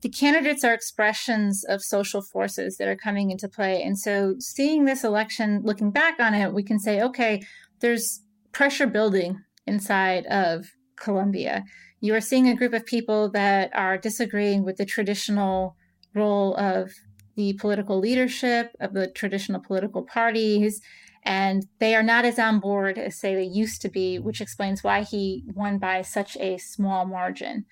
the 0.00 0.08
candidates 0.08 0.62
are 0.62 0.72
expressions 0.72 1.64
of 1.64 1.82
social 1.82 2.22
forces 2.22 2.76
that 2.76 2.88
are 2.88 2.96
coming 2.96 3.30
into 3.30 3.48
play. 3.48 3.82
And 3.82 3.98
so 3.98 4.36
seeing 4.38 4.84
this 4.84 5.02
election, 5.02 5.62
looking 5.64 5.90
back 5.90 6.20
on 6.20 6.34
it, 6.34 6.52
we 6.52 6.62
can 6.62 6.78
say, 6.78 7.00
okay, 7.02 7.42
there's 7.80 8.22
pressure 8.52 8.86
building 8.86 9.40
inside 9.66 10.24
of 10.26 10.66
Colombia. 10.96 11.64
You 12.00 12.14
are 12.14 12.20
seeing 12.20 12.48
a 12.48 12.54
group 12.54 12.72
of 12.72 12.86
people 12.86 13.28
that 13.30 13.70
are 13.74 13.98
disagreeing 13.98 14.64
with 14.64 14.76
the 14.76 14.86
traditional 14.86 15.76
role 16.14 16.56
of 16.56 16.92
the 17.34 17.54
political 17.54 17.98
leadership 17.98 18.74
of 18.80 18.94
the 18.94 19.08
traditional 19.08 19.60
political 19.60 20.02
parties 20.02 20.80
and 21.24 21.66
they 21.78 21.94
are 21.94 22.02
not 22.02 22.24
as 22.24 22.38
on 22.38 22.58
board 22.58 22.98
as 22.98 23.18
say 23.18 23.34
they 23.34 23.44
used 23.44 23.80
to 23.80 23.88
be 23.88 24.18
which 24.18 24.40
explains 24.40 24.82
why 24.82 25.02
he 25.02 25.44
won 25.54 25.78
by 25.78 26.02
such 26.02 26.36
a 26.38 26.58
small 26.58 27.06
margin 27.06 27.64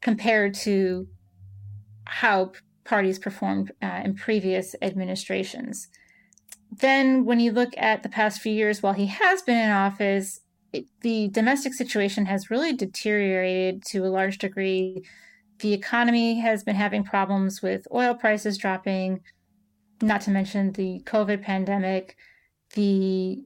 compared 0.00 0.54
to 0.54 1.08
how 2.08 2.52
parties 2.84 3.18
performed 3.18 3.72
uh, 3.82 4.00
in 4.04 4.14
previous 4.14 4.74
administrations 4.82 5.88
then 6.70 7.24
when 7.24 7.40
you 7.40 7.50
look 7.50 7.70
at 7.78 8.02
the 8.02 8.08
past 8.08 8.40
few 8.40 8.52
years 8.52 8.82
while 8.82 8.92
he 8.92 9.06
has 9.06 9.42
been 9.42 9.58
in 9.58 9.70
office 9.70 10.40
it, 10.72 10.86
the 11.00 11.28
domestic 11.28 11.72
situation 11.72 12.26
has 12.26 12.50
really 12.50 12.74
deteriorated 12.74 13.82
to 13.84 14.04
a 14.04 14.08
large 14.08 14.38
degree 14.38 15.02
the 15.60 15.72
economy 15.72 16.38
has 16.38 16.62
been 16.62 16.76
having 16.76 17.04
problems 17.04 17.62
with 17.62 17.88
oil 17.92 18.14
prices 18.14 18.58
dropping, 18.58 19.20
not 20.00 20.20
to 20.22 20.30
mention 20.30 20.72
the 20.72 21.02
COVID 21.04 21.42
pandemic. 21.42 22.16
The 22.74 23.42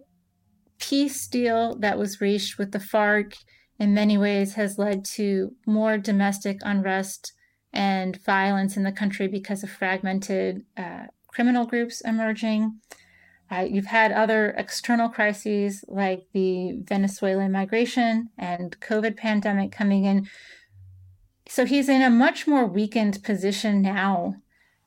peace 0.79 1.27
deal 1.27 1.77
that 1.77 1.99
was 1.99 2.21
reached 2.21 2.59
with 2.59 2.73
the 2.73 2.79
FARC 2.79 3.35
in 3.79 3.95
many 3.95 4.19
ways 4.19 4.55
has 4.55 4.79
led 4.79 5.05
to 5.05 5.55
more 5.67 5.97
domestic 5.97 6.59
unrest 6.63 7.33
and 7.73 8.23
violence 8.23 8.77
in 8.77 8.83
the 8.83 8.93
country 8.93 9.29
because 9.29 9.63
of 9.63 9.71
fragmented 9.71 10.65
uh, 10.77 11.07
criminal 11.29 11.67
groups 11.67 12.01
emerging. 12.03 12.79
Uh, 13.51 13.67
you've 13.69 13.87
had 13.87 14.13
other 14.13 14.55
external 14.57 15.09
crises 15.09 15.85
like 15.89 16.27
the 16.33 16.73
Venezuelan 16.85 17.53
migration 17.53 18.31
and 18.39 18.79
COVID 18.81 19.17
pandemic 19.17 19.73
coming 19.73 20.05
in, 20.05 20.29
so 21.47 21.67
he's 21.67 21.89
in 21.89 22.01
a 22.01 22.09
much 22.09 22.47
more 22.47 22.65
weakened 22.65 23.23
position 23.23 23.83
now 23.83 24.37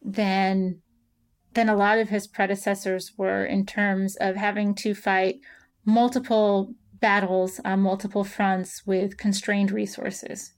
than 0.01 0.81
than 1.53 1.69
a 1.69 1.75
lot 1.75 1.99
of 1.99 2.09
his 2.09 2.27
predecessors 2.27 3.13
were 3.17 3.45
in 3.45 3.65
terms 3.65 4.15
of 4.17 4.35
having 4.35 4.75
to 4.75 4.93
fight 4.93 5.39
multiple 5.85 6.73
battles 6.99 7.61
on 7.63 7.79
multiple 7.79 8.23
fronts 8.23 8.85
with 8.85 9.15
constrained 9.15 9.71
resources. 9.71 10.54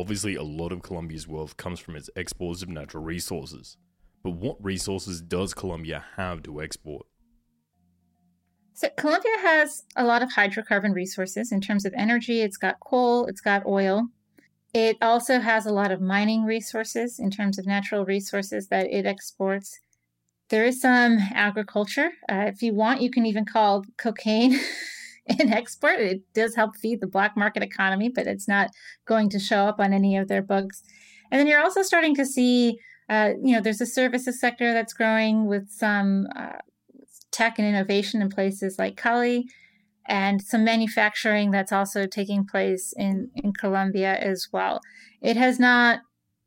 Obviously, 0.00 0.34
a 0.34 0.42
lot 0.42 0.72
of 0.72 0.80
Colombia's 0.80 1.28
wealth 1.28 1.58
comes 1.58 1.78
from 1.78 1.94
its 1.94 2.08
exports 2.16 2.62
of 2.62 2.70
natural 2.70 3.04
resources. 3.04 3.76
But 4.24 4.30
what 4.30 4.56
resources 4.64 5.20
does 5.20 5.52
Colombia 5.52 6.06
have 6.16 6.42
to 6.44 6.62
export? 6.62 7.04
So, 8.72 8.88
Colombia 8.96 9.36
has 9.42 9.84
a 9.96 10.04
lot 10.04 10.22
of 10.22 10.30
hydrocarbon 10.30 10.94
resources 10.94 11.52
in 11.52 11.60
terms 11.60 11.84
of 11.84 11.92
energy. 11.94 12.40
It's 12.40 12.56
got 12.56 12.80
coal, 12.80 13.26
it's 13.26 13.42
got 13.42 13.66
oil, 13.66 14.06
it 14.72 14.96
also 15.02 15.38
has 15.38 15.66
a 15.66 15.72
lot 15.72 15.92
of 15.92 16.00
mining 16.00 16.44
resources 16.44 17.18
in 17.18 17.30
terms 17.30 17.58
of 17.58 17.66
natural 17.66 18.06
resources 18.06 18.68
that 18.68 18.86
it 18.86 19.04
exports. 19.04 19.80
There 20.48 20.64
is 20.64 20.80
some 20.80 21.18
agriculture. 21.34 22.12
Uh, 22.26 22.46
if 22.46 22.62
you 22.62 22.72
want, 22.72 23.02
you 23.02 23.10
can 23.10 23.26
even 23.26 23.44
call 23.44 23.84
cocaine 23.98 24.58
an 25.38 25.52
export. 25.52 26.00
It 26.00 26.22
does 26.34 26.54
help 26.54 26.76
feed 26.76 27.00
the 27.00 27.06
black 27.06 27.36
market 27.36 27.62
economy, 27.62 28.08
but 28.08 28.26
it's 28.26 28.48
not 28.48 28.70
going 29.06 29.30
to 29.30 29.38
show 29.38 29.66
up 29.66 29.78
on 29.78 29.92
any 29.92 30.16
of 30.16 30.28
their 30.28 30.42
books. 30.42 30.82
And 31.30 31.38
then 31.38 31.46
you're 31.46 31.62
also 31.62 31.82
starting 31.82 32.14
to 32.16 32.26
see, 32.26 32.78
uh, 33.08 33.32
you 33.42 33.54
know, 33.54 33.60
there's 33.60 33.80
a 33.80 33.86
services 33.86 34.40
sector 34.40 34.72
that's 34.72 34.92
growing 34.92 35.46
with 35.46 35.70
some 35.70 36.26
uh, 36.36 36.58
tech 37.30 37.58
and 37.58 37.68
innovation 37.68 38.20
in 38.20 38.28
places 38.28 38.78
like 38.78 38.96
Cali. 38.96 39.46
and 40.08 40.42
some 40.42 40.64
manufacturing 40.64 41.52
that's 41.52 41.70
also 41.72 42.06
taking 42.06 42.44
place 42.44 42.92
in, 42.96 43.30
in 43.36 43.52
Colombia 43.52 44.16
as 44.16 44.48
well. 44.52 44.80
It 45.22 45.36
has 45.36 45.60
not 45.60 46.00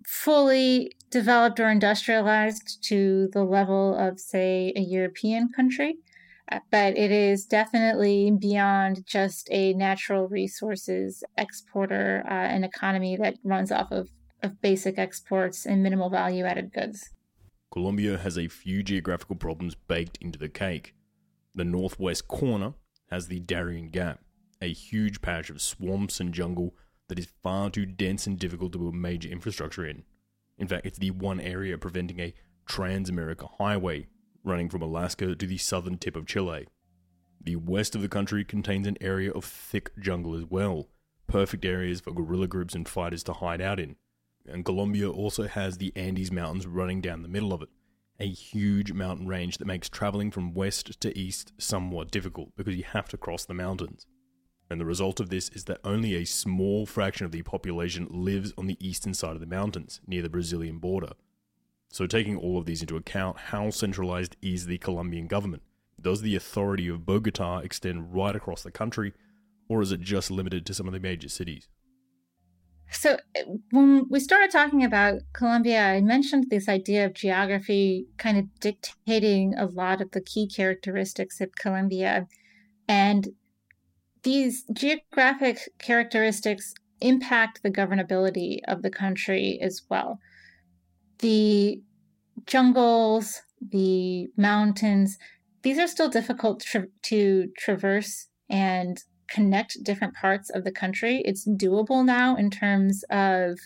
fully 0.05 0.91
developed 1.09 1.59
or 1.59 1.69
industrialized 1.69 2.83
to 2.89 3.29
the 3.31 3.43
level 3.43 3.95
of, 3.95 4.19
say, 4.19 4.73
a 4.75 4.81
European 4.81 5.49
country, 5.55 5.95
but 6.71 6.97
it 6.97 7.11
is 7.11 7.45
definitely 7.45 8.31
beyond 8.31 9.05
just 9.05 9.47
a 9.51 9.73
natural 9.73 10.27
resources 10.27 11.23
exporter, 11.37 12.23
uh, 12.27 12.33
an 12.33 12.63
economy 12.63 13.17
that 13.17 13.35
runs 13.43 13.71
off 13.71 13.91
of, 13.91 14.09
of 14.41 14.61
basic 14.61 14.97
exports 14.97 15.65
and 15.65 15.81
minimal 15.81 16.09
value 16.09 16.45
added 16.45 16.71
goods. 16.73 17.09
Colombia 17.71 18.17
has 18.17 18.37
a 18.37 18.47
few 18.47 18.83
geographical 18.83 19.35
problems 19.35 19.75
baked 19.75 20.17
into 20.21 20.37
the 20.37 20.49
cake. 20.49 20.93
The 21.55 21.63
northwest 21.63 22.27
corner 22.27 22.73
has 23.09 23.27
the 23.27 23.39
Darien 23.39 23.89
Gap, 23.89 24.19
a 24.61 24.71
huge 24.71 25.21
patch 25.21 25.49
of 25.49 25.61
swamps 25.61 26.19
and 26.19 26.33
jungle 26.33 26.75
that 27.09 27.19
is 27.19 27.27
far 27.41 27.69
too 27.69 27.85
dense 27.85 28.27
and 28.27 28.37
difficult 28.37 28.73
to 28.73 28.79
build 28.79 28.95
major 28.95 29.29
infrastructure 29.29 29.85
in. 29.85 30.03
In 30.57 30.67
fact, 30.67 30.85
it's 30.85 30.99
the 30.99 31.11
one 31.11 31.39
area 31.39 31.77
preventing 31.77 32.19
a 32.19 32.33
Trans 32.65 33.09
America 33.09 33.47
highway 33.57 34.07
running 34.43 34.69
from 34.69 34.81
Alaska 34.81 35.35
to 35.35 35.45
the 35.47 35.57
southern 35.57 35.97
tip 35.97 36.15
of 36.15 36.25
Chile. 36.25 36.67
The 37.41 37.55
west 37.57 37.95
of 37.95 38.01
the 38.01 38.09
country 38.09 38.43
contains 38.43 38.87
an 38.87 38.97
area 39.01 39.31
of 39.31 39.43
thick 39.43 39.91
jungle 39.99 40.35
as 40.35 40.45
well, 40.45 40.87
perfect 41.27 41.65
areas 41.65 41.99
for 42.01 42.11
guerrilla 42.11 42.47
groups 42.47 42.75
and 42.75 42.87
fighters 42.87 43.23
to 43.23 43.33
hide 43.33 43.61
out 43.61 43.79
in. 43.79 43.95
And 44.45 44.65
Colombia 44.65 45.09
also 45.09 45.47
has 45.47 45.77
the 45.77 45.93
Andes 45.95 46.31
Mountains 46.31 46.67
running 46.67 47.01
down 47.01 47.21
the 47.21 47.29
middle 47.29 47.53
of 47.53 47.61
it, 47.61 47.69
a 48.19 48.27
huge 48.27 48.91
mountain 48.91 49.27
range 49.27 49.57
that 49.57 49.65
makes 49.65 49.89
traveling 49.89 50.31
from 50.31 50.53
west 50.53 50.99
to 51.01 51.17
east 51.17 51.53
somewhat 51.57 52.11
difficult 52.11 52.55
because 52.55 52.75
you 52.75 52.83
have 52.83 53.09
to 53.09 53.17
cross 53.17 53.45
the 53.45 53.53
mountains. 53.53 54.05
And 54.69 54.79
the 54.79 54.85
result 54.85 55.19
of 55.19 55.29
this 55.29 55.49
is 55.49 55.65
that 55.65 55.81
only 55.83 56.15
a 56.15 56.25
small 56.25 56.85
fraction 56.85 57.25
of 57.25 57.31
the 57.31 57.41
population 57.41 58.07
lives 58.09 58.53
on 58.57 58.67
the 58.67 58.77
eastern 58.79 59.13
side 59.13 59.35
of 59.35 59.39
the 59.39 59.45
mountains, 59.45 60.01
near 60.07 60.21
the 60.21 60.29
Brazilian 60.29 60.79
border. 60.79 61.11
So, 61.93 62.07
taking 62.07 62.37
all 62.37 62.57
of 62.57 62.65
these 62.65 62.81
into 62.81 62.97
account, 62.97 63.37
how 63.37 63.69
centralized 63.69 64.35
is 64.41 64.65
the 64.65 64.79
Colombian 64.79 65.27
government? 65.27 65.61
Does 66.01 66.23
the 66.23 66.35
authority 66.35 66.87
of 66.87 67.05
Bogota 67.05 67.59
extend 67.59 68.15
right 68.15 68.35
across 68.35 68.63
the 68.63 68.71
country, 68.71 69.13
or 69.69 69.83
is 69.83 69.91
it 69.91 70.01
just 70.01 70.31
limited 70.31 70.65
to 70.65 70.73
some 70.73 70.87
of 70.87 70.93
the 70.93 70.99
major 70.99 71.29
cities? 71.29 71.67
So, 72.89 73.19
when 73.69 74.07
we 74.09 74.19
started 74.19 74.49
talking 74.49 74.83
about 74.83 75.19
Colombia, 75.33 75.83
I 75.83 76.01
mentioned 76.01 76.47
this 76.49 76.67
idea 76.67 77.05
of 77.05 77.13
geography 77.13 78.07
kind 78.17 78.39
of 78.39 78.45
dictating 78.59 79.53
a 79.53 79.67
lot 79.67 80.01
of 80.01 80.09
the 80.13 80.21
key 80.21 80.47
characteristics 80.47 81.39
of 81.41 81.53
Colombia. 81.53 82.27
And 82.87 83.27
these 84.23 84.63
geographic 84.73 85.59
characteristics 85.77 86.73
impact 87.01 87.61
the 87.61 87.69
governability 87.69 88.61
of 88.67 88.81
the 88.81 88.89
country 88.89 89.59
as 89.61 89.83
well. 89.91 90.19
The 91.19 91.81
jungles, 92.45 93.41
the 93.61 94.27
mountains, 94.37 95.17
these 95.61 95.79
are 95.79 95.87
still 95.87 96.09
difficult 96.09 96.61
tra- 96.61 96.87
to 97.03 97.49
traverse 97.57 98.27
and 98.49 99.01
connect 99.27 99.83
different 99.83 100.13
parts 100.13 100.49
of 100.49 100.63
the 100.63 100.71
country. 100.71 101.21
It's 101.25 101.47
doable 101.47 102.05
now 102.05 102.35
in 102.35 102.49
terms 102.49 103.03
of 103.09 103.57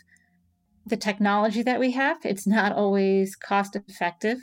the 0.86 0.98
technology 0.98 1.64
that 1.64 1.80
we 1.80 1.92
have. 1.92 2.18
It's 2.24 2.48
not 2.48 2.72
always 2.72 3.36
cost 3.36 3.76
effective. 3.76 4.38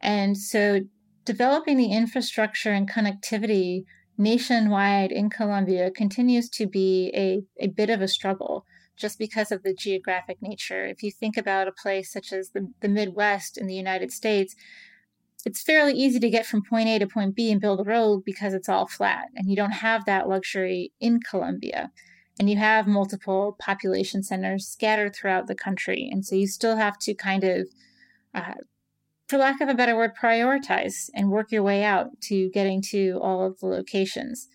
And 0.00 0.36
so 0.36 0.80
developing 1.24 1.76
the 1.76 1.92
infrastructure 1.92 2.72
and 2.72 2.90
connectivity 2.90 3.84
nationwide 4.18 5.12
in 5.12 5.30
Colombia 5.30 5.90
continues 5.90 6.48
to 6.48 6.66
be 6.66 7.12
a, 7.14 7.42
a 7.62 7.68
bit 7.68 7.90
of 7.90 8.00
a 8.00 8.08
struggle 8.08 8.64
just 8.96 9.18
because 9.18 9.50
of 9.50 9.62
the 9.62 9.74
geographic 9.74 10.38
nature. 10.40 10.86
If 10.86 11.02
you 11.02 11.10
think 11.10 11.36
about 11.36 11.68
a 11.68 11.72
place 11.72 12.12
such 12.12 12.32
as 12.32 12.50
the, 12.50 12.70
the 12.80 12.88
Midwest 12.88 13.58
in 13.58 13.66
the 13.66 13.74
United 13.74 14.12
States, 14.12 14.54
it's 15.44 15.62
fairly 15.62 15.92
easy 15.92 16.18
to 16.20 16.30
get 16.30 16.46
from 16.46 16.62
point 16.62 16.88
A 16.88 16.98
to 16.98 17.06
point 17.06 17.34
B 17.34 17.50
and 17.50 17.60
build 17.60 17.80
a 17.80 17.84
road 17.84 18.22
because 18.24 18.54
it's 18.54 18.68
all 18.68 18.86
flat. 18.86 19.26
And 19.36 19.50
you 19.50 19.56
don't 19.56 19.72
have 19.72 20.04
that 20.06 20.28
luxury 20.28 20.92
in 21.00 21.20
Colombia. 21.20 21.90
And 22.38 22.48
you 22.50 22.56
have 22.56 22.86
multiple 22.86 23.56
population 23.60 24.22
centers 24.22 24.66
scattered 24.66 25.14
throughout 25.14 25.46
the 25.46 25.54
country. 25.54 26.08
And 26.10 26.24
so 26.24 26.34
you 26.34 26.46
still 26.46 26.76
have 26.76 26.98
to 27.00 27.14
kind 27.14 27.44
of 27.44 27.68
uh, 28.34 28.54
for 29.28 29.38
lack 29.38 29.60
of 29.60 29.68
a 29.68 29.74
better 29.74 29.96
word, 29.96 30.12
prioritize 30.20 31.08
and 31.14 31.30
work 31.30 31.50
your 31.50 31.62
way 31.62 31.82
out 31.82 32.20
to 32.22 32.50
getting 32.50 32.82
to 32.82 33.18
all 33.22 33.44
of 33.44 33.58
the 33.60 33.66
locations. 33.66 34.48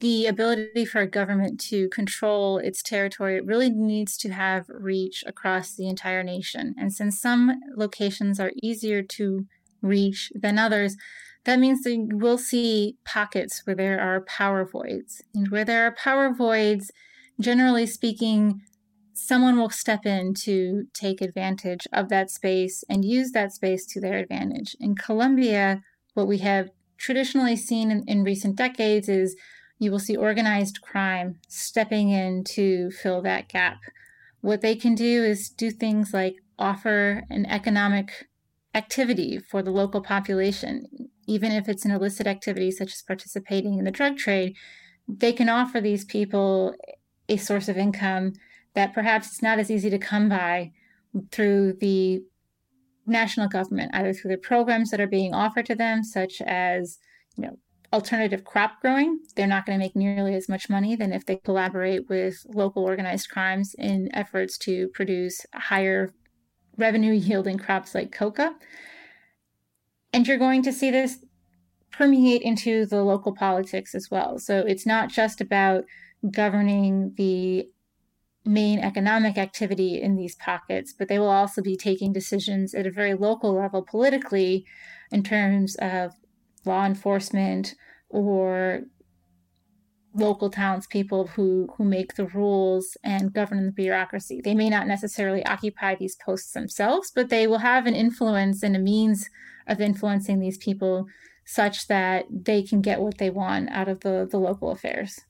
The 0.00 0.26
ability 0.26 0.84
for 0.84 1.00
a 1.00 1.06
government 1.06 1.58
to 1.68 1.88
control 1.88 2.58
its 2.58 2.82
territory 2.82 3.40
really 3.40 3.70
needs 3.70 4.18
to 4.18 4.28
have 4.30 4.66
reach 4.68 5.24
across 5.26 5.74
the 5.74 5.88
entire 5.88 6.22
nation. 6.22 6.74
And 6.78 6.92
since 6.92 7.18
some 7.18 7.58
locations 7.74 8.38
are 8.38 8.52
easier 8.62 9.02
to 9.02 9.46
reach 9.80 10.30
than 10.34 10.58
others, 10.58 10.96
that 11.44 11.58
means 11.58 11.82
that 11.82 11.92
you 11.92 12.08
will 12.12 12.38
see 12.38 12.96
pockets 13.04 13.62
where 13.64 13.76
there 13.76 14.00
are 14.00 14.20
power 14.20 14.66
voids. 14.66 15.22
And 15.34 15.48
where 15.48 15.64
there 15.64 15.86
are 15.86 15.92
power 15.92 16.34
voids, 16.34 16.90
generally 17.40 17.86
speaking, 17.86 18.60
someone 19.14 19.56
will 19.56 19.70
step 19.70 20.04
in 20.04 20.34
to 20.34 20.88
take 20.92 21.22
advantage 21.22 21.86
of 21.92 22.10
that 22.10 22.30
space 22.30 22.84
and 22.90 23.04
use 23.04 23.30
that 23.30 23.52
space 23.52 23.86
to 23.86 24.00
their 24.00 24.18
advantage. 24.18 24.76
In 24.78 24.94
Colombia, 24.94 25.82
what 26.12 26.26
we 26.26 26.38
have 26.38 26.68
traditionally 26.98 27.56
seen 27.56 27.90
in, 27.90 28.04
in 28.06 28.24
recent 28.24 28.56
decades 28.56 29.08
is 29.08 29.36
you 29.78 29.90
will 29.90 29.98
see 29.98 30.16
organized 30.16 30.80
crime 30.80 31.38
stepping 31.48 32.10
in 32.10 32.44
to 32.44 32.90
fill 32.90 33.22
that 33.22 33.48
gap. 33.48 33.78
What 34.40 34.60
they 34.60 34.74
can 34.76 34.94
do 34.94 35.24
is 35.24 35.50
do 35.50 35.70
things 35.70 36.14
like 36.14 36.36
offer 36.58 37.24
an 37.30 37.46
economic 37.46 38.28
activity 38.74 39.38
for 39.38 39.62
the 39.62 39.70
local 39.70 40.00
population, 40.00 40.86
even 41.26 41.52
if 41.52 41.68
it's 41.68 41.84
an 41.84 41.90
illicit 41.90 42.26
activity 42.26 42.70
such 42.70 42.92
as 42.92 43.02
participating 43.02 43.78
in 43.78 43.84
the 43.84 43.90
drug 43.90 44.16
trade. 44.16 44.54
They 45.08 45.32
can 45.32 45.48
offer 45.48 45.80
these 45.80 46.04
people 46.04 46.74
a 47.28 47.36
source 47.36 47.68
of 47.68 47.76
income 47.76 48.34
that 48.74 48.94
perhaps 48.94 49.28
it's 49.28 49.42
not 49.42 49.58
as 49.58 49.70
easy 49.70 49.90
to 49.90 49.98
come 49.98 50.28
by 50.28 50.72
through 51.32 51.74
the 51.80 52.22
national 53.06 53.48
government, 53.48 53.94
either 53.94 54.12
through 54.12 54.30
the 54.30 54.38
programs 54.38 54.90
that 54.90 55.00
are 55.00 55.06
being 55.06 55.34
offered 55.34 55.66
to 55.66 55.74
them, 55.74 56.02
such 56.02 56.40
as 56.42 56.98
you 57.36 57.44
know 57.44 57.58
alternative 57.96 58.44
crop 58.44 58.82
growing. 58.82 59.20
They're 59.34 59.46
not 59.46 59.64
going 59.64 59.78
to 59.78 59.82
make 59.82 59.96
nearly 59.96 60.34
as 60.34 60.50
much 60.50 60.68
money 60.68 60.96
than 60.96 61.14
if 61.14 61.24
they 61.24 61.36
collaborate 61.36 62.10
with 62.10 62.44
local 62.46 62.84
organized 62.84 63.30
crimes 63.30 63.74
in 63.78 64.14
efforts 64.14 64.58
to 64.58 64.88
produce 64.88 65.46
higher 65.54 66.12
revenue 66.76 67.12
yielding 67.12 67.56
crops 67.56 67.94
like 67.94 68.12
coca. 68.12 68.54
And 70.12 70.28
you're 70.28 70.36
going 70.36 70.62
to 70.64 70.74
see 70.74 70.90
this 70.90 71.24
permeate 71.90 72.42
into 72.42 72.84
the 72.84 73.02
local 73.02 73.34
politics 73.34 73.94
as 73.94 74.10
well. 74.10 74.38
So 74.38 74.58
it's 74.58 74.84
not 74.84 75.08
just 75.08 75.40
about 75.40 75.84
governing 76.30 77.14
the 77.16 77.66
main 78.44 78.78
economic 78.78 79.38
activity 79.38 80.02
in 80.02 80.16
these 80.16 80.34
pockets, 80.34 80.92
but 80.92 81.08
they 81.08 81.18
will 81.18 81.30
also 81.30 81.62
be 81.62 81.78
taking 81.78 82.12
decisions 82.12 82.74
at 82.74 82.86
a 82.86 82.90
very 82.90 83.14
local 83.14 83.54
level 83.54 83.82
politically 83.82 84.66
in 85.10 85.22
terms 85.22 85.76
of 85.76 86.12
law 86.66 86.84
enforcement 86.84 87.74
or 88.08 88.82
local 90.14 90.50
townspeople 90.50 91.26
who 91.28 91.68
who 91.76 91.84
make 91.84 92.14
the 92.14 92.26
rules 92.26 92.96
and 93.04 93.32
govern 93.32 93.66
the 93.66 93.72
bureaucracy. 93.72 94.40
They 94.42 94.54
may 94.54 94.70
not 94.70 94.86
necessarily 94.86 95.44
occupy 95.44 95.94
these 95.94 96.16
posts 96.16 96.52
themselves, 96.52 97.12
but 97.14 97.28
they 97.28 97.46
will 97.46 97.58
have 97.58 97.86
an 97.86 97.94
influence 97.94 98.62
and 98.62 98.74
a 98.74 98.80
means 98.80 99.28
of 99.66 99.80
influencing 99.80 100.40
these 100.40 100.58
people 100.58 101.06
such 101.44 101.86
that 101.86 102.24
they 102.30 102.62
can 102.62 102.80
get 102.80 103.00
what 103.00 103.18
they 103.18 103.30
want 103.30 103.70
out 103.70 103.88
of 103.88 104.00
the, 104.00 104.26
the 104.28 104.38
local 104.38 104.70
affairs. 104.70 105.20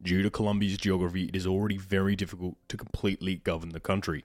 Due 0.00 0.22
to 0.22 0.30
Colombia's 0.30 0.78
geography, 0.78 1.24
it 1.24 1.36
is 1.36 1.46
already 1.46 1.76
very 1.76 2.16
difficult 2.16 2.56
to 2.68 2.76
completely 2.76 3.36
govern 3.36 3.70
the 3.70 3.80
country. 3.80 4.24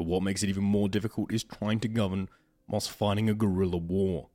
But 0.00 0.06
what 0.06 0.22
makes 0.22 0.42
it 0.42 0.48
even 0.48 0.64
more 0.64 0.88
difficult 0.88 1.30
is 1.30 1.44
trying 1.44 1.78
to 1.80 1.86
govern 1.86 2.30
whilst 2.66 2.90
fighting 2.90 3.28
a 3.28 3.34
guerrilla 3.34 3.76
war. 3.76 4.30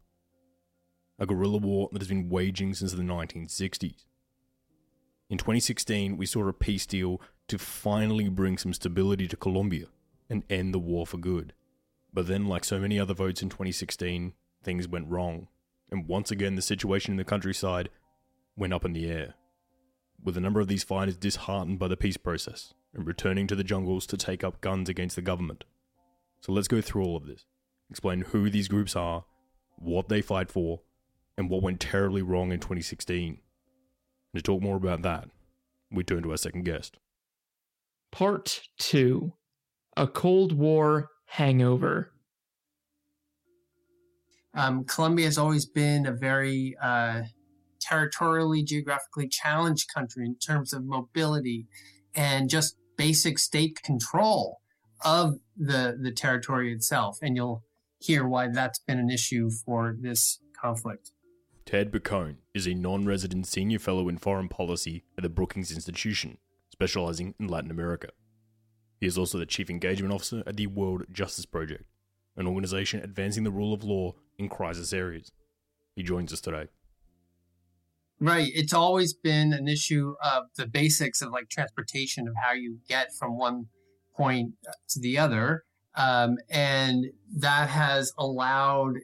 A 1.18 1.26
guerrilla 1.26 1.58
war 1.58 1.90
that 1.92 2.04
has 2.04 2.08
been 2.08 2.30
waging 2.30 2.76
since 2.76 2.94
the 2.94 3.02
1960s. 3.02 4.06
In 5.28 5.40
2016, 5.40 6.18
we 6.18 6.28
saw 6.28 6.48
a 6.48 6.54
peace 6.54 6.86
deal 6.86 7.20
to 7.48 7.58
finally 7.58 8.30
bring 8.30 8.60
some 8.60 8.74
stability 8.74 9.28
to 9.28 9.36
Colombia 9.36 9.88
and 10.30 10.44
end 10.52 10.72
the 10.72 10.78
war 10.78 11.08
for 11.08 11.18
good. 11.18 11.54
But 12.14 12.28
then, 12.28 12.46
like 12.46 12.64
so 12.64 12.78
many 12.78 13.00
other 13.00 13.16
votes 13.16 13.42
in 13.42 13.50
2016, 13.50 14.34
things 14.64 14.88
went 14.88 15.10
wrong, 15.10 15.48
and 15.90 16.08
once 16.08 16.30
again 16.30 16.54
the 16.54 16.62
situation 16.62 17.14
in 17.14 17.18
the 17.18 17.24
countryside 17.24 17.90
went 18.56 18.72
up 18.74 18.86
in 18.86 18.94
the 18.94 19.10
air 19.10 19.34
with 20.24 20.38
a 20.38 20.42
number 20.42 20.60
of 20.60 20.68
these 20.68 20.84
fighters 20.84 21.18
disheartened 21.18 21.80
by 21.80 21.88
the 21.88 21.98
peace 21.98 22.18
process 22.18 22.76
and 22.96 23.06
returning 23.06 23.46
to 23.48 23.56
the 23.56 23.64
jungles 23.64 24.06
to 24.08 24.18
take 24.18 24.44
up 24.44 24.62
guns 24.62 24.90
against 24.90 25.16
the 25.16 25.22
government. 25.22 25.66
So 26.42 26.52
let's 26.52 26.68
go 26.68 26.82
through 26.82 27.04
all 27.04 27.18
of 27.18 27.28
this, 27.28 27.46
explain 27.90 28.22
who 28.22 28.50
these 28.50 28.68
groups 28.68 28.96
are, 28.96 29.26
what 29.78 30.10
they 30.10 30.22
fight 30.22 30.50
for, 30.50 30.82
and 31.38 31.50
what 31.50 31.62
went 31.62 31.80
terribly 31.80 32.22
wrong 32.22 32.52
in 32.52 32.60
2016. 32.60 33.28
And 33.28 33.40
to 34.36 34.42
talk 34.42 34.62
more 34.62 34.78
about 34.78 35.02
that, 35.02 35.30
we 35.92 36.04
turn 36.04 36.24
to 36.24 36.32
our 36.32 36.38
second 36.38 36.64
guest. 36.64 36.98
Part 38.12 38.62
2 38.78 39.34
A 39.98 40.08
Cold 40.08 40.54
War 40.54 41.10
Hangover. 41.26 42.12
Um, 44.54 44.86
Colombia 44.86 45.26
has 45.26 45.38
always 45.38 45.66
been 45.66 46.06
a 46.06 46.14
very 46.14 46.78
uh, 46.82 47.24
territorially, 47.82 48.64
geographically 48.64 49.28
challenged 49.28 49.94
country 49.94 50.26
in 50.26 50.36
terms 50.36 50.72
of 50.72 50.86
mobility 50.86 51.68
and 52.16 52.50
just 52.50 52.78
basic 52.98 53.40
state 53.40 53.82
control 53.84 54.60
of 55.04 55.36
the 55.58 55.98
the 56.02 56.12
territory 56.12 56.74
itself. 56.74 57.20
And 57.22 57.36
you'll 57.36 57.64
hear 58.00 58.28
why 58.28 58.48
that's 58.48 58.80
been 58.80 59.00
an 59.00 59.10
issue 59.10 59.50
for 59.50 59.96
this 60.00 60.40
conflict. 60.60 61.12
Ted 61.66 61.92
Piccone 61.92 62.38
is 62.54 62.68
a 62.68 62.76
non 62.76 63.06
resident 63.06 63.48
senior 63.48 63.80
fellow 63.80 64.08
in 64.08 64.18
foreign 64.18 64.50
policy 64.50 65.04
at 65.18 65.24
the 65.24 65.30
Brookings 65.30 65.72
Institution, 65.72 66.38
specializing 66.72 67.34
in 67.40 67.48
Latin 67.48 67.72
America. 67.72 68.10
He 69.00 69.08
is 69.08 69.18
also 69.18 69.38
the 69.38 69.46
chief 69.46 69.70
engagement 69.70 70.14
officer 70.14 70.44
at 70.46 70.58
the 70.58 70.68
World 70.68 71.06
Justice 71.12 71.46
Project, 71.46 71.86
an 72.38 72.48
organization 72.48 73.02
advancing 73.04 73.44
the 73.44 73.52
rule 73.52 73.74
of 73.74 73.84
law 73.84 74.14
in 74.38 74.48
crisis 74.48 74.94
areas. 74.94 75.32
He 75.96 76.04
joins 76.04 76.32
us 76.32 76.42
today. 76.42 76.68
Right. 78.20 78.50
It's 78.54 78.74
always 78.74 79.14
been 79.14 79.52
an 79.52 79.68
issue 79.68 80.16
of 80.24 80.46
the 80.56 80.66
basics 80.66 81.22
of 81.22 81.32
like 81.32 81.50
transportation, 81.50 82.28
of 82.28 82.36
how 82.42 82.54
you 82.54 82.80
get 82.88 83.10
from 83.14 83.38
one 83.38 83.66
point 84.16 84.54
to 84.90 85.00
the 85.00 85.18
other. 85.18 85.64
Um, 85.96 86.38
and 86.50 87.08
that 87.38 87.70
has 87.70 88.14
allowed 88.18 88.96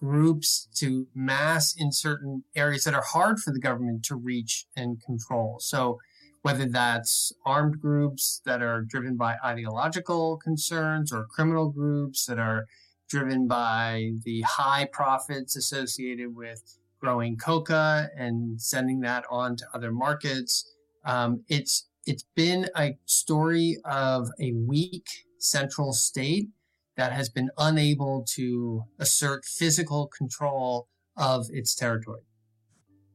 groups 0.00 0.68
to 0.76 1.06
mass 1.14 1.74
in 1.76 1.92
certain 1.92 2.44
areas 2.56 2.84
that 2.84 2.94
are 2.94 3.04
hard 3.04 3.38
for 3.38 3.52
the 3.52 3.60
government 3.60 4.04
to 4.04 4.16
reach 4.16 4.66
and 4.74 5.02
control. 5.02 5.58
So, 5.60 5.98
whether 6.42 6.64
that's 6.64 7.32
armed 7.44 7.80
groups 7.82 8.40
that 8.46 8.62
are 8.62 8.80
driven 8.80 9.18
by 9.18 9.36
ideological 9.44 10.38
concerns 10.38 11.12
or 11.12 11.26
criminal 11.26 11.68
groups 11.68 12.24
that 12.24 12.38
are 12.38 12.64
driven 13.10 13.46
by 13.46 14.12
the 14.24 14.40
high 14.42 14.88
profits 14.90 15.54
associated 15.54 16.34
with 16.34 16.78
growing 17.00 17.36
coca 17.36 18.08
and 18.16 18.60
sending 18.60 19.00
that 19.00 19.24
on 19.30 19.56
to 19.56 19.64
other 19.74 19.90
markets. 19.92 20.74
Um, 21.04 21.42
it's 21.48 21.88
it's 22.06 22.24
been 22.34 22.68
a 22.76 22.96
story 23.06 23.76
of 23.84 24.28
a 24.40 24.52
weak 24.52 25.06
central 25.38 25.92
state 25.92 26.48
that 26.96 27.12
has 27.12 27.28
been 27.28 27.50
unable 27.58 28.24
to 28.34 28.84
assert 28.98 29.44
physical 29.44 30.06
control 30.06 30.88
of 31.16 31.46
its 31.50 31.74
territory. 31.74 32.22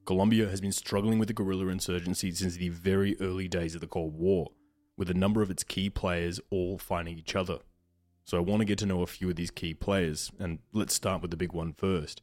Colombia 0.06 0.48
has 0.48 0.62
been 0.62 0.72
struggling 0.72 1.18
with 1.18 1.28
the 1.28 1.34
guerrilla 1.34 1.68
insurgency 1.68 2.32
since 2.32 2.56
the 2.56 2.70
very 2.70 3.16
early 3.20 3.48
days 3.48 3.74
of 3.76 3.82
the 3.82 3.88
Cold 3.88 4.16
War, 4.16 4.52
with 4.98 5.10
a 5.10 5.16
number 5.16 5.42
of 5.42 5.50
its 5.50 5.64
key 5.64 5.90
players 5.90 6.40
all 6.52 6.78
fighting 6.78 7.18
each 7.18 7.36
other. 7.36 7.60
So 8.24 8.38
I 8.38 8.42
want 8.42 8.62
to 8.62 8.66
get 8.66 8.78
to 8.80 8.86
know 8.86 9.02
a 9.02 9.08
few 9.08 9.30
of 9.30 9.36
these 9.36 9.52
key 9.52 9.74
players, 9.74 10.32
and 10.40 10.60
let's 10.74 10.94
start 10.94 11.22
with 11.22 11.32
the 11.32 11.38
big 11.38 11.54
one 11.54 11.74
first. 11.74 12.22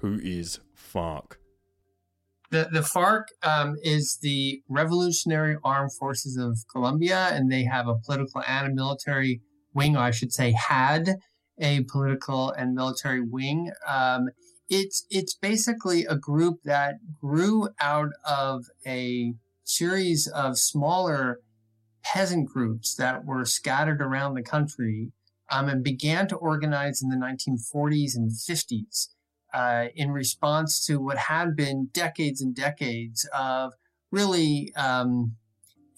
Who 0.00 0.18
is 0.22 0.60
FARC? 0.74 1.36
The, 2.50 2.68
the 2.72 2.80
FARC 2.80 3.24
um, 3.42 3.76
is 3.82 4.18
the 4.22 4.62
Revolutionary 4.68 5.56
Armed 5.62 5.92
Forces 5.92 6.36
of 6.36 6.58
Colombia, 6.72 7.28
and 7.32 7.50
they 7.50 7.64
have 7.64 7.86
a 7.86 7.94
political 7.94 8.42
and 8.46 8.72
a 8.72 8.74
military 8.74 9.42
wing, 9.74 9.96
or 9.96 10.00
I 10.00 10.10
should 10.10 10.32
say, 10.32 10.52
had 10.52 11.16
a 11.58 11.84
political 11.84 12.50
and 12.50 12.74
military 12.74 13.20
wing. 13.20 13.70
Um, 13.86 14.30
it's 14.68 15.04
it's 15.10 15.34
basically 15.34 16.06
a 16.06 16.16
group 16.16 16.60
that 16.64 16.94
grew 17.20 17.68
out 17.78 18.10
of 18.24 18.64
a 18.86 19.34
series 19.64 20.26
of 20.28 20.58
smaller 20.58 21.40
peasant 22.02 22.48
groups 22.48 22.94
that 22.94 23.24
were 23.26 23.44
scattered 23.44 24.00
around 24.00 24.34
the 24.34 24.42
country 24.42 25.12
um, 25.50 25.68
and 25.68 25.84
began 25.84 26.26
to 26.28 26.36
organize 26.36 27.02
in 27.02 27.10
the 27.10 27.16
1940s 27.16 28.16
and 28.16 28.30
50s 28.30 29.08
uh, 29.52 29.86
in 29.94 30.10
response 30.10 30.84
to 30.86 31.00
what 31.00 31.16
had 31.16 31.56
been 31.56 31.88
decades 31.92 32.40
and 32.40 32.54
decades 32.54 33.28
of 33.36 33.72
really 34.10 34.72
um, 34.76 35.36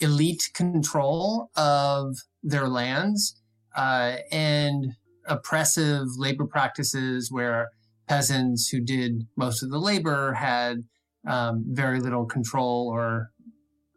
elite 0.01 0.51
control 0.55 1.51
of 1.57 2.17
their 2.43 2.69
lands 2.69 3.41
uh, 3.77 4.17
and 4.31 4.93
oppressive 5.27 6.07
labor 6.17 6.47
practices 6.47 7.31
where 7.31 7.71
peasants 8.09 8.69
who 8.69 8.81
did 8.81 9.27
most 9.37 9.63
of 9.63 9.71
the 9.71 9.79
labor 9.79 10.33
had 10.35 10.79
um, 11.27 11.65
very 11.69 12.01
little 12.01 12.27
control 12.27 12.89
or 12.93 13.31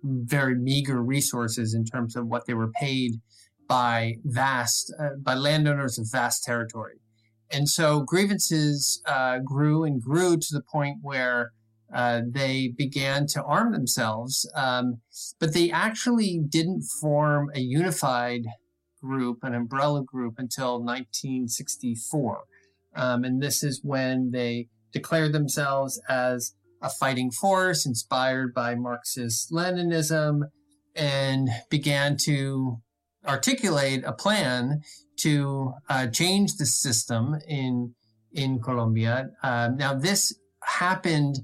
very 0.03 0.55
meager 0.55 1.01
resources 1.01 1.73
in 1.73 1.83
terms 1.83 2.15
of 2.15 2.27
what 2.27 2.45
they 2.45 2.53
were 2.53 2.71
paid 2.79 3.13
by 3.67 4.13
vast 4.23 4.93
uh, 4.99 5.09
by 5.19 5.33
landowners 5.33 5.97
of 5.97 6.05
vast 6.11 6.43
territory 6.43 6.99
and 7.51 7.69
so 7.69 8.01
grievances 8.01 9.01
uh, 9.05 9.39
grew 9.39 9.83
and 9.83 10.01
grew 10.01 10.37
to 10.37 10.47
the 10.51 10.61
point 10.61 10.97
where 11.01 11.51
uh, 11.93 12.21
they 12.29 12.73
began 12.75 13.27
to 13.27 13.43
arm 13.43 13.71
themselves, 13.71 14.49
um, 14.55 15.01
but 15.39 15.53
they 15.53 15.71
actually 15.71 16.41
didn't 16.49 16.81
form 16.99 17.49
a 17.53 17.59
unified 17.59 18.41
group, 19.01 19.43
an 19.43 19.53
umbrella 19.53 20.03
group, 20.03 20.35
until 20.37 20.83
1964. 20.83 22.43
Um, 22.95 23.23
and 23.23 23.41
this 23.41 23.63
is 23.63 23.81
when 23.83 24.31
they 24.31 24.67
declared 24.91 25.33
themselves 25.33 26.01
as 26.09 26.53
a 26.81 26.89
fighting 26.89 27.31
force 27.31 27.85
inspired 27.85 28.53
by 28.53 28.75
Marxist 28.75 29.51
Leninism 29.51 30.41
and 30.95 31.49
began 31.69 32.17
to 32.25 32.81
articulate 33.27 34.03
a 34.05 34.13
plan 34.13 34.81
to 35.17 35.73
uh, 35.89 36.07
change 36.07 36.57
the 36.57 36.65
system 36.65 37.35
in 37.47 37.93
in 38.31 38.59
Colombia. 38.59 39.29
Uh, 39.41 39.69
now, 39.75 39.93
this 39.93 40.37
happened 40.63 41.39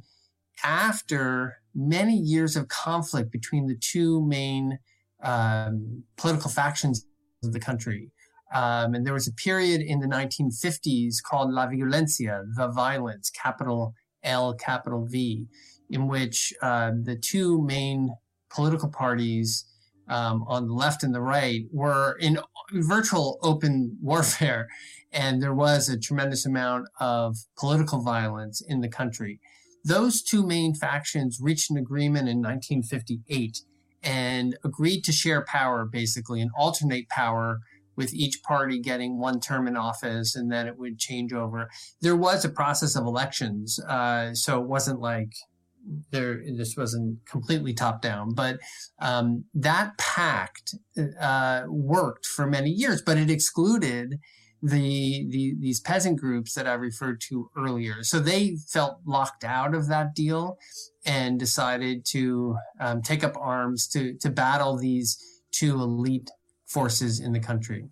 after 0.64 1.58
many 1.74 2.16
years 2.18 2.56
of 2.56 2.68
conflict 2.68 3.32
between 3.32 3.66
the 3.68 3.78
two 3.78 4.26
main 4.26 4.78
um, 5.24 6.04
political 6.18 6.50
factions 6.50 7.06
of 7.44 7.54
the 7.54 7.60
country. 7.60 8.12
Um, 8.54 8.94
and 8.94 9.06
there 9.06 9.14
was 9.14 9.28
a 9.28 9.34
period 9.34 9.82
in 9.82 10.00
the 10.00 10.08
1950s 10.08 11.24
called 11.24 11.52
La 11.52 11.68
Violencia, 11.68 12.44
the 12.56 12.68
violence, 12.68 13.30
capital 13.30 13.94
L, 14.24 14.54
capital 14.54 15.06
V, 15.06 15.48
in 15.90 16.08
which 16.08 16.54
uh, 16.62 16.92
the 17.04 17.16
two 17.16 17.62
main 17.64 18.14
political 18.50 18.90
parties 18.90 19.66
um, 20.12 20.44
on 20.48 20.68
the 20.68 20.74
left 20.74 21.04
and 21.04 21.16
the 21.16 21.22
right 21.22 21.64
were 21.72 22.18
in 22.20 22.38
virtual 22.74 23.40
open 23.42 23.98
warfare. 24.02 24.68
And 25.14 25.44
there 25.44 25.54
was 25.54 25.90
a 25.90 26.00
tremendous 26.00 26.46
amount 26.46 26.88
of 26.98 27.36
political 27.58 28.02
violence 28.02 28.62
in 28.66 28.80
the 28.80 28.88
country. 28.88 29.42
Those 29.84 30.22
two 30.22 30.48
main 30.48 30.74
factions 30.74 31.38
reached 31.42 31.70
an 31.70 31.76
agreement 31.76 32.30
in 32.30 32.38
1958 32.38 33.60
and 34.02 34.58
agreed 34.64 35.04
to 35.04 35.12
share 35.12 35.44
power, 35.44 35.84
basically, 35.84 36.40
and 36.40 36.50
alternate 36.58 37.10
power 37.10 37.60
with 37.98 38.14
each 38.14 38.42
party 38.42 38.80
getting 38.80 39.20
one 39.20 39.42
term 39.42 39.68
in 39.68 39.76
office 39.76 40.34
and 40.34 40.50
then 40.50 40.66
it 40.66 40.78
would 40.78 40.98
change 40.98 41.34
over. 41.34 41.70
There 42.00 42.16
was 42.16 42.46
a 42.46 42.50
process 42.50 42.96
of 42.96 43.06
elections. 43.06 43.80
Uh, 43.80 44.34
so 44.34 44.62
it 44.62 44.68
wasn't 44.68 45.02
like 45.02 45.34
there 46.12 46.42
this 46.56 46.76
wasn't 46.78 47.18
completely 47.26 47.74
top 47.74 48.02
down 48.02 48.34
but 48.34 48.60
um, 49.00 49.44
that 49.54 49.98
pact 49.98 50.76
uh, 51.20 51.64
worked 51.68 52.26
for 52.26 52.46
many 52.48 52.70
years 52.70 53.02
but 53.02 53.18
it 53.18 53.30
excluded 53.30 54.20
the, 54.64 55.28
the 55.30 55.56
these 55.60 55.80
peasant 55.80 56.20
groups 56.20 56.54
that 56.54 56.68
i 56.68 56.74
referred 56.74 57.20
to 57.20 57.50
earlier. 57.58 58.04
So 58.04 58.20
they 58.20 58.58
felt 58.70 59.00
locked 59.06 59.44
out 59.44 59.74
of 59.74 59.88
that 59.88 60.14
deal 60.14 60.60
and 61.04 61.40
decided 61.40 62.06
to 62.10 62.58
um, 62.80 63.02
take 63.02 63.24
up 63.24 63.36
arms 63.40 63.88
to 63.88 64.14
to 64.20 64.30
battle 64.30 64.78
these 64.78 65.18
two 65.52 65.82
elite 65.82 66.30
forces 66.68 67.20
in 67.20 67.32
the 67.32 67.40
country. 67.40 67.90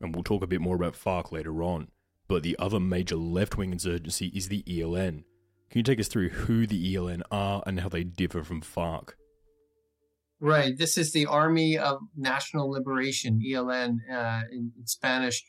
And 0.00 0.14
we'll 0.14 0.22
talk 0.22 0.44
a 0.44 0.46
bit 0.46 0.60
more 0.60 0.76
about 0.76 0.94
farc 0.94 1.32
later 1.32 1.60
on 1.60 1.88
but 2.28 2.42
the 2.42 2.56
other 2.58 2.80
major 2.80 3.16
left-wing 3.16 3.72
insurgency 3.72 4.26
is 4.28 4.48
the 4.48 4.64
eln 4.66 5.24
can 5.70 5.78
you 5.78 5.82
take 5.82 6.00
us 6.00 6.08
through 6.08 6.30
who 6.30 6.66
the 6.66 6.94
ELN 6.94 7.22
are 7.30 7.62
and 7.66 7.80
how 7.80 7.88
they 7.88 8.04
differ 8.04 8.42
from 8.42 8.62
FARC? 8.62 9.10
Right. 10.38 10.76
This 10.76 10.98
is 10.98 11.12
the 11.12 11.26
Army 11.26 11.78
of 11.78 11.98
National 12.16 12.70
Liberation, 12.70 13.40
ELN 13.46 13.98
uh, 14.12 14.42
in, 14.50 14.72
Spanish 14.84 15.42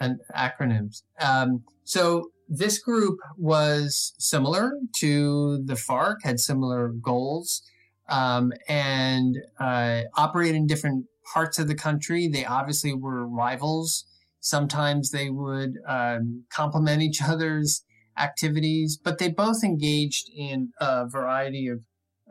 and 0.00 0.18
acronyms. 0.36 1.02
Um, 1.20 1.62
so 1.84 2.30
this 2.48 2.78
group 2.78 3.18
was 3.36 4.14
similar 4.18 4.72
to 4.96 5.62
the 5.64 5.74
FARC, 5.74 6.16
had 6.24 6.40
similar 6.40 6.88
goals, 6.88 7.62
um, 8.08 8.52
and 8.68 9.36
uh, 9.60 10.02
operated 10.16 10.56
in 10.56 10.66
different 10.66 11.06
parts 11.32 11.58
of 11.58 11.68
the 11.68 11.74
country. 11.74 12.28
They 12.28 12.44
obviously 12.44 12.92
were 12.92 13.26
rivals 13.26 14.04
Sometimes 14.44 15.10
they 15.10 15.30
would 15.30 15.78
um, 15.88 16.44
complement 16.50 17.00
each 17.00 17.22
other's 17.22 17.82
activities, 18.18 18.96
but 18.96 19.18
they 19.18 19.28
both 19.28 19.64
engaged 19.64 20.30
in 20.34 20.72
a 20.78 21.06
variety 21.06 21.68
of 21.68 21.80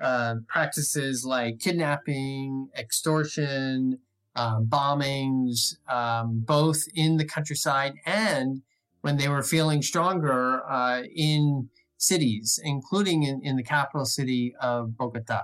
uh, 0.02 0.36
practices 0.48 1.24
like 1.26 1.60
kidnapping, 1.60 2.69
extortion, 2.78 4.00
um, 4.36 4.65
bombings, 4.67 5.76
um, 5.88 6.43
both 6.46 6.84
in 6.96 7.17
the 7.17 7.26
countryside 7.26 7.93
and 8.06 8.62
when 9.02 9.17
they 9.17 9.28
were 9.28 9.43
feeling 9.43 9.82
stronger 9.82 10.63
uh, 10.69 11.04
in 11.15 11.69
cities, 11.98 12.60
including 12.63 13.24
in, 13.24 13.41
in 13.43 13.56
the 13.56 13.63
capital 13.63 14.06
city 14.06 14.56
of 14.60 14.98
Bogota. 14.98 15.41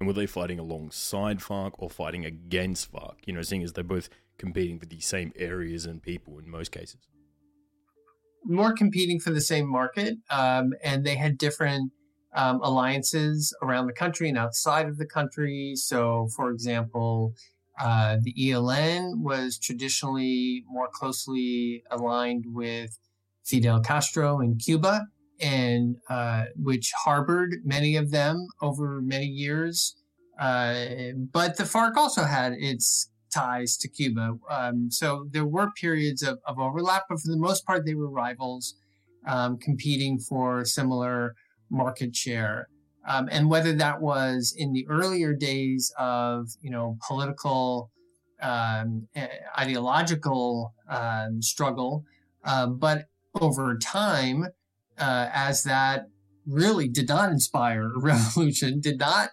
And 0.00 0.06
were 0.06 0.14
they 0.14 0.26
fighting 0.26 0.58
alongside 0.58 1.40
FARC 1.40 1.72
or 1.78 1.90
fighting 1.90 2.24
against 2.24 2.90
FARC? 2.90 3.16
You 3.26 3.34
know, 3.34 3.42
seeing 3.42 3.62
as 3.62 3.74
they're 3.74 3.84
both 3.84 4.08
competing 4.38 4.78
for 4.78 4.86
the 4.86 5.00
same 5.00 5.32
areas 5.36 5.84
and 5.84 6.02
people 6.02 6.38
in 6.38 6.50
most 6.50 6.72
cases. 6.72 7.06
More 8.44 8.72
competing 8.72 9.20
for 9.20 9.30
the 9.30 9.40
same 9.40 9.70
market, 9.70 10.16
um, 10.30 10.72
and 10.82 11.04
they 11.04 11.16
had 11.16 11.36
different 11.36 11.92
um, 12.34 12.60
alliances 12.62 13.54
around 13.62 13.86
the 13.86 13.92
country 13.92 14.28
and 14.28 14.38
outside 14.38 14.88
of 14.88 14.98
the 14.98 15.06
country. 15.06 15.74
So, 15.76 16.28
for 16.34 16.50
example, 16.50 17.34
uh, 17.80 18.18
the 18.22 18.34
ELN 18.34 19.22
was 19.22 19.58
traditionally 19.58 20.64
more 20.68 20.88
closely 20.92 21.82
aligned 21.90 22.44
with 22.46 22.98
Fidel 23.44 23.80
Castro 23.80 24.40
in 24.40 24.56
Cuba, 24.58 25.06
and 25.40 25.96
uh, 26.08 26.44
which 26.56 26.92
harbored 27.04 27.56
many 27.64 27.96
of 27.96 28.10
them 28.10 28.46
over 28.60 29.00
many 29.00 29.26
years. 29.26 29.96
Uh, 30.38 31.12
but 31.32 31.56
the 31.56 31.64
FARC 31.64 31.96
also 31.96 32.24
had 32.24 32.52
its 32.52 33.09
ties 33.30 33.76
to 33.78 33.88
Cuba. 33.88 34.36
Um, 34.48 34.90
so 34.90 35.26
there 35.30 35.46
were 35.46 35.70
periods 35.72 36.22
of, 36.22 36.38
of, 36.46 36.58
overlap, 36.58 37.04
but 37.08 37.20
for 37.20 37.28
the 37.28 37.36
most 37.38 37.64
part, 37.66 37.86
they 37.86 37.94
were 37.94 38.10
rivals 38.10 38.74
um, 39.26 39.58
competing 39.58 40.18
for 40.18 40.64
similar 40.64 41.34
market 41.70 42.14
share. 42.14 42.68
Um, 43.08 43.28
and 43.30 43.48
whether 43.48 43.72
that 43.74 44.00
was 44.00 44.54
in 44.56 44.72
the 44.72 44.86
earlier 44.88 45.34
days 45.34 45.92
of, 45.98 46.48
you 46.60 46.70
know, 46.70 46.98
political, 47.06 47.90
um, 48.42 49.08
ideological 49.58 50.74
um, 50.88 51.40
struggle, 51.40 52.04
uh, 52.44 52.66
but 52.66 53.06
over 53.40 53.76
time, 53.78 54.46
uh, 54.98 55.28
as 55.32 55.62
that 55.64 56.06
really 56.46 56.88
did 56.88 57.08
not 57.08 57.30
inspire 57.30 57.86
a 57.86 57.98
revolution, 58.00 58.80
did 58.80 58.98
not 58.98 59.30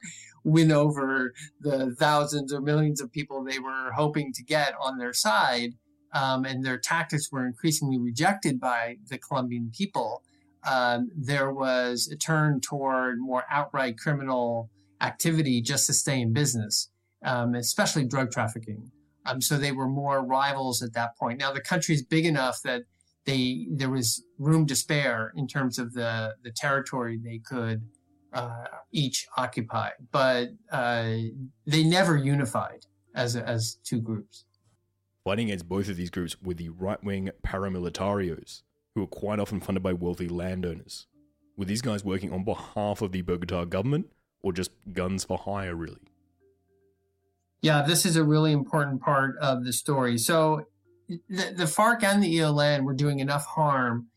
win 0.47 0.71
over 0.71 1.33
the 1.60 1.93
thousands 1.99 2.53
or 2.53 2.62
millions 2.62 3.01
of 3.01 3.12
people 3.12 3.43
they 3.43 3.60
were 3.60 3.91
hoping 3.95 4.31
to 4.33 4.43
get 4.43 4.73
on 4.81 4.97
their 4.97 5.13
side, 5.13 5.73
um, 6.13 6.45
and 6.45 6.65
their 6.65 6.77
tactics 6.77 7.31
were 7.31 7.45
increasingly 7.45 7.99
rejected 7.99 8.60
by 8.60 8.95
the 9.10 9.17
Colombian 9.17 9.71
people. 9.75 10.23
Um, 10.65 11.12
there 11.15 11.51
was 11.51 12.10
a 12.12 12.15
turn 12.15 12.62
toward 12.62 13.19
more 13.19 13.43
outright 13.51 13.97
criminal 13.99 14.69
activity 15.01 15.62
just 15.62 15.86
to 15.88 15.93
stay 15.93 16.21
in 16.21 16.31
business, 16.33 16.89
um, 17.23 17.53
especially 17.53 18.05
drug 18.05 18.31
trafficking. 18.31 18.91
Um, 19.25 19.41
so 19.41 19.57
they 19.57 19.73
were 19.73 19.89
more 19.89 20.25
rivals 20.25 20.81
at 20.81 20.93
that 20.93 21.17
point. 21.17 21.39
Now 21.39 21.51
the 21.51 21.62
country 21.62 21.93
is 21.93 22.03
big 22.03 22.25
enough 22.25 22.62
that 22.63 22.83
they 23.25 23.67
there 23.69 23.89
was 23.89 24.23
room 24.39 24.65
to 24.67 24.75
spare 24.75 25.33
in 25.36 25.47
terms 25.47 25.77
of 25.77 25.93
the 25.93 26.36
the 26.43 26.51
territory 26.51 27.19
they 27.21 27.39
could 27.39 27.81
uh, 28.34 28.66
each 28.92 29.28
occupy, 29.38 29.90
but 30.12 30.50
uh, 30.72 31.13
they 31.66 31.84
never 31.84 32.16
unified 32.16 32.86
as 33.16 33.36
as 33.36 33.76
two 33.84 34.02
groups. 34.02 34.46
Fighting 35.24 35.48
against 35.48 35.68
both 35.68 35.90
of 35.90 35.98
these 35.98 36.10
groups 36.10 36.42
were 36.42 36.54
the 36.54 36.70
right 36.70 37.04
wing 37.04 37.32
paramilitarios, 37.46 38.62
who 38.96 39.02
were 39.02 39.08
quite 39.08 39.40
often 39.40 39.60
funded 39.60 39.84
by 39.84 39.94
wealthy 39.94 40.30
landowners. 40.30 41.08
Were 41.58 41.66
these 41.66 41.82
guys 41.82 42.04
working 42.04 42.32
on 42.32 42.44
behalf 42.44 43.02
of 43.02 43.12
the 43.12 43.22
Bogota 43.24 43.66
government, 43.66 44.08
or 44.42 44.54
just 44.54 44.72
guns 44.94 45.24
for 45.24 45.38
hire, 45.38 45.76
really? 45.76 46.00
Yeah, 47.62 47.82
this 47.82 48.06
is 48.06 48.16
a 48.16 48.24
really 48.24 48.52
important 48.52 49.02
part 49.02 49.38
of 49.40 49.66
the 49.66 49.74
story. 49.74 50.18
So 50.18 50.68
the, 51.08 51.54
the 51.56 51.66
FARC 51.66 52.04
and 52.04 52.24
the 52.24 52.38
ELN 52.38 52.84
were 52.84 52.94
doing 52.94 53.20
enough 53.20 53.46
harm 53.46 54.08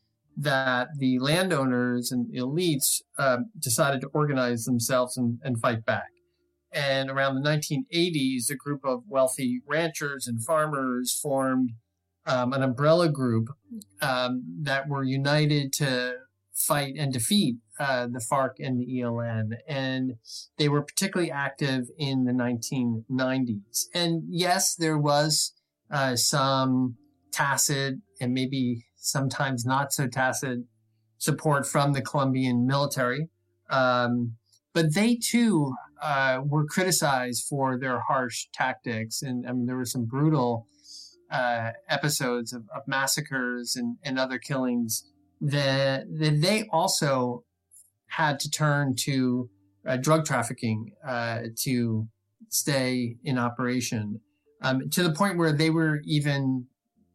that 0.40 0.88
the 0.96 1.18
landowners 1.18 2.10
and 2.10 2.32
elites 2.34 3.02
uh, 3.18 3.38
decided 3.58 4.00
to 4.00 4.08
organize 4.08 4.64
themselves 4.64 5.16
and, 5.16 5.38
and, 5.42 5.60
fight 5.60 5.84
back. 5.84 6.08
And 6.72 7.10
around 7.10 7.34
the 7.34 7.48
1980s, 7.48 8.50
a 8.50 8.54
group 8.54 8.80
of 8.84 9.02
wealthy 9.06 9.60
ranchers 9.66 10.26
and 10.26 10.42
farmers 10.42 11.12
formed 11.12 11.72
um, 12.26 12.52
an 12.52 12.62
umbrella 12.62 13.10
group 13.10 13.48
um, 14.00 14.44
that 14.62 14.88
were 14.88 15.02
united 15.02 15.72
to 15.74 16.14
fight 16.54 16.94
and 16.96 17.12
defeat 17.12 17.56
uh, 17.78 18.06
the 18.06 18.20
FARC 18.20 18.54
and 18.60 18.80
the 18.80 19.00
ELN. 19.00 19.56
And 19.68 20.14
they 20.58 20.68
were 20.68 20.82
particularly 20.82 21.30
active 21.30 21.86
in 21.98 22.24
the 22.24 22.32
1990s. 22.32 23.86
And 23.94 24.22
yes, 24.28 24.74
there 24.74 24.98
was 24.98 25.52
uh, 25.90 26.16
some 26.16 26.96
tacit 27.32 27.96
and 28.20 28.32
maybe 28.32 28.84
sometimes 29.00 29.64
not 29.64 29.92
so 29.92 30.06
tacit 30.06 30.60
support 31.18 31.66
from 31.66 31.92
the 31.92 32.02
Colombian 32.02 32.66
military. 32.66 33.28
Um, 33.68 34.36
but 34.72 34.94
they 34.94 35.16
too 35.16 35.74
uh, 36.00 36.40
were 36.44 36.64
criticized 36.64 37.46
for 37.48 37.78
their 37.78 38.00
harsh 38.00 38.46
tactics. 38.52 39.22
And 39.22 39.68
there 39.68 39.76
were 39.76 39.84
some 39.84 40.04
brutal 40.04 40.66
uh, 41.30 41.72
episodes 41.88 42.52
of, 42.52 42.64
of 42.74 42.82
massacres 42.86 43.76
and, 43.76 43.96
and, 44.02 44.18
other 44.18 44.38
killings 44.38 45.04
that, 45.40 46.04
that, 46.18 46.40
they 46.40 46.66
also 46.72 47.44
had 48.08 48.40
to 48.40 48.50
turn 48.50 48.96
to 48.96 49.48
uh, 49.86 49.96
drug 49.96 50.24
trafficking 50.24 50.90
uh, 51.06 51.42
to 51.56 52.08
stay 52.48 53.14
in 53.22 53.38
operation 53.38 54.20
um, 54.62 54.90
to 54.90 55.04
the 55.04 55.12
point 55.12 55.38
where 55.38 55.52
they 55.52 55.70
were 55.70 56.00
even 56.04 56.66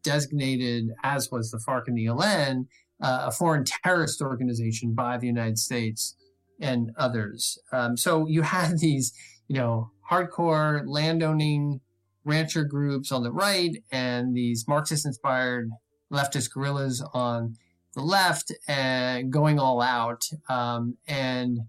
designated, 0.06 0.92
as 1.04 1.30
was 1.32 1.52
the 1.52 1.60
FARC 1.68 1.84
and 1.88 1.98
the 1.98 2.06
ELN, 2.06 2.68
uh, 3.02 3.26
a 3.26 3.32
foreign 3.32 3.66
terrorist 3.66 4.22
organization 4.22 4.94
by 4.94 5.18
the 5.18 5.28
United 5.28 5.58
States 5.58 6.16
and 6.60 6.92
others. 6.98 7.58
Um, 7.74 7.98
so 7.98 8.28
you 8.28 8.42
had 8.56 8.80
these, 8.80 9.12
you 9.48 9.58
know, 9.58 9.92
hardcore 10.10 10.84
landowning 10.86 11.82
rancher 12.24 12.64
groups 12.64 13.12
on 13.12 13.24
the 13.24 13.32
right 13.32 13.76
and 13.92 14.36
these 14.36 14.66
Marxist-inspired 14.68 15.70
leftist 16.12 16.52
guerrillas 16.52 17.04
on 17.14 17.56
the 17.94 18.02
left 18.02 18.52
and 18.68 19.32
going 19.32 19.58
all 19.58 19.82
out 19.82 20.24
um, 20.50 20.98
and 21.08 21.60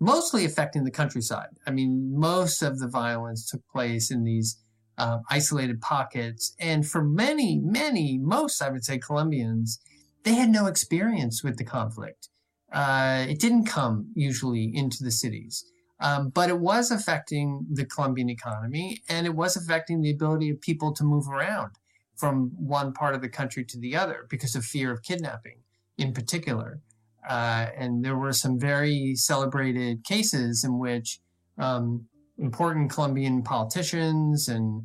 mostly 0.00 0.44
affecting 0.44 0.84
the 0.84 0.90
countryside. 0.90 1.48
I 1.66 1.72
mean, 1.72 2.18
most 2.18 2.62
of 2.62 2.78
the 2.78 2.88
violence 2.88 3.50
took 3.50 3.66
place 3.68 4.10
in 4.10 4.24
these 4.24 4.61
uh, 5.02 5.18
isolated 5.28 5.80
pockets. 5.80 6.54
And 6.60 6.86
for 6.86 7.02
many, 7.02 7.58
many, 7.58 8.18
most, 8.18 8.62
I 8.62 8.70
would 8.70 8.84
say, 8.84 8.98
Colombians, 8.98 9.80
they 10.22 10.34
had 10.34 10.48
no 10.48 10.66
experience 10.66 11.42
with 11.42 11.56
the 11.58 11.64
conflict. 11.64 12.28
Uh, 12.72 13.26
it 13.28 13.40
didn't 13.40 13.64
come 13.64 14.12
usually 14.14 14.70
into 14.72 15.02
the 15.02 15.10
cities. 15.10 15.64
Um, 15.98 16.30
but 16.30 16.50
it 16.50 16.60
was 16.60 16.92
affecting 16.92 17.66
the 17.70 17.84
Colombian 17.84 18.30
economy 18.30 19.02
and 19.08 19.26
it 19.26 19.34
was 19.34 19.56
affecting 19.56 20.00
the 20.00 20.10
ability 20.10 20.50
of 20.50 20.60
people 20.60 20.92
to 20.94 21.04
move 21.04 21.28
around 21.28 21.72
from 22.16 22.52
one 22.56 22.92
part 22.92 23.14
of 23.14 23.22
the 23.22 23.28
country 23.28 23.64
to 23.64 23.78
the 23.78 23.96
other 23.96 24.26
because 24.28 24.54
of 24.54 24.64
fear 24.64 24.92
of 24.92 25.02
kidnapping 25.02 25.58
in 25.98 26.12
particular. 26.12 26.80
Uh, 27.28 27.66
and 27.76 28.04
there 28.04 28.16
were 28.16 28.32
some 28.32 28.58
very 28.58 29.14
celebrated 29.16 30.04
cases 30.04 30.64
in 30.64 30.78
which 30.78 31.20
um, 31.58 32.06
important 32.38 32.90
Colombian 32.90 33.42
politicians 33.42 34.48
and 34.48 34.82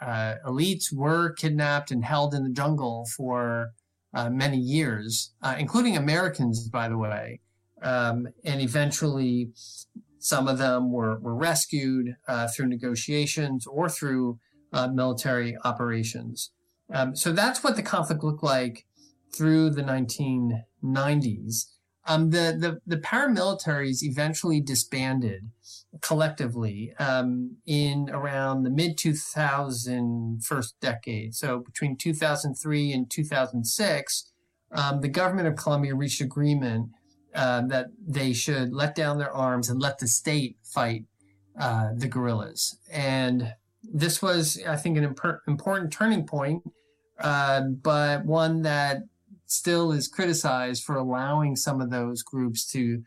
uh, 0.00 0.34
elites 0.46 0.92
were 0.92 1.32
kidnapped 1.32 1.90
and 1.90 2.04
held 2.04 2.34
in 2.34 2.44
the 2.44 2.50
jungle 2.50 3.06
for 3.16 3.70
uh, 4.14 4.30
many 4.30 4.58
years, 4.58 5.32
uh, 5.42 5.56
including 5.58 5.96
Americans, 5.96 6.68
by 6.68 6.88
the 6.88 6.98
way. 6.98 7.40
Um, 7.82 8.28
and 8.44 8.60
eventually, 8.60 9.50
some 10.18 10.48
of 10.48 10.58
them 10.58 10.90
were, 10.92 11.18
were 11.18 11.34
rescued 11.34 12.16
uh, 12.28 12.48
through 12.48 12.66
negotiations 12.66 13.66
or 13.66 13.88
through 13.88 14.38
uh, 14.72 14.88
military 14.88 15.56
operations. 15.64 16.50
Um, 16.92 17.14
so 17.16 17.32
that's 17.32 17.62
what 17.62 17.76
the 17.76 17.82
conflict 17.82 18.22
looked 18.22 18.42
like 18.42 18.86
through 19.34 19.70
the 19.70 19.82
1990s. 19.82 21.66
Um, 22.06 22.30
the, 22.30 22.56
the, 22.58 22.80
the 22.86 23.00
paramilitaries 23.00 24.02
eventually 24.02 24.60
disbanded 24.60 25.50
collectively 26.00 26.92
um, 26.98 27.56
in 27.66 28.10
around 28.10 28.64
the 28.64 28.70
mid 28.70 28.98
2000 28.98 30.42
first 30.44 30.74
decade. 30.80 31.34
So 31.34 31.60
between 31.60 31.96
2003 31.96 32.92
and 32.92 33.10
2006, 33.10 34.32
um, 34.72 35.00
the 35.00 35.08
government 35.08 35.48
of 35.48 35.56
Colombia 35.56 35.94
reached 35.94 36.20
agreement 36.20 36.90
uh, 37.34 37.62
that 37.68 37.86
they 38.06 38.32
should 38.32 38.72
let 38.72 38.94
down 38.94 39.18
their 39.18 39.32
arms 39.32 39.68
and 39.68 39.80
let 39.80 39.98
the 39.98 40.06
state 40.06 40.56
fight 40.62 41.04
uh, 41.58 41.90
the 41.96 42.08
guerrillas. 42.08 42.76
And 42.92 43.54
this 43.82 44.20
was, 44.20 44.60
I 44.66 44.76
think, 44.76 44.98
an 44.98 45.04
imp- 45.04 45.40
important 45.46 45.92
turning 45.92 46.26
point 46.26 46.62
uh, 47.18 47.62
but 47.82 48.24
one 48.24 48.62
that 48.62 49.02
still 49.54 49.92
is 49.92 50.08
criticized 50.08 50.84
for 50.84 50.96
allowing 50.96 51.56
some 51.56 51.80
of 51.80 51.90
those 51.90 52.22
groups 52.22 52.66
to 52.72 53.02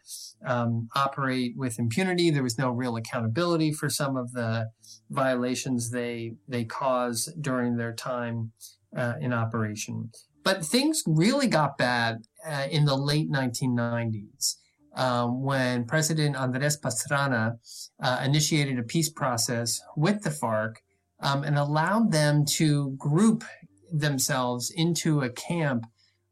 um, 0.45 0.87
operate 0.95 1.53
with 1.57 1.79
impunity. 1.79 2.29
There 2.29 2.43
was 2.43 2.57
no 2.57 2.69
real 2.69 2.95
accountability 2.95 3.71
for 3.71 3.89
some 3.89 4.15
of 4.15 4.33
the 4.33 4.69
violations 5.09 5.91
they 5.91 6.33
they 6.47 6.63
caused 6.63 7.41
during 7.41 7.77
their 7.77 7.93
time 7.93 8.51
uh, 8.95 9.13
in 9.19 9.33
operation. 9.33 10.11
But 10.43 10.65
things 10.65 11.03
really 11.05 11.47
got 11.47 11.77
bad 11.77 12.19
uh, 12.47 12.67
in 12.71 12.85
the 12.85 12.95
late 12.95 13.29
1990s. 13.29 14.55
Um, 14.95 15.43
when 15.43 15.85
President 15.85 16.35
Andres 16.35 16.79
Pastrana 16.79 17.59
uh, 18.01 18.21
initiated 18.25 18.79
a 18.79 18.83
peace 18.83 19.09
process 19.09 19.79
with 19.95 20.23
the 20.23 20.31
FARC 20.31 20.77
um, 21.19 21.43
and 21.43 21.57
allowed 21.57 22.11
them 22.11 22.45
to 22.55 22.95
group 22.97 23.43
themselves 23.91 24.71
into 24.75 25.21
a 25.21 25.29
camp 25.29 25.85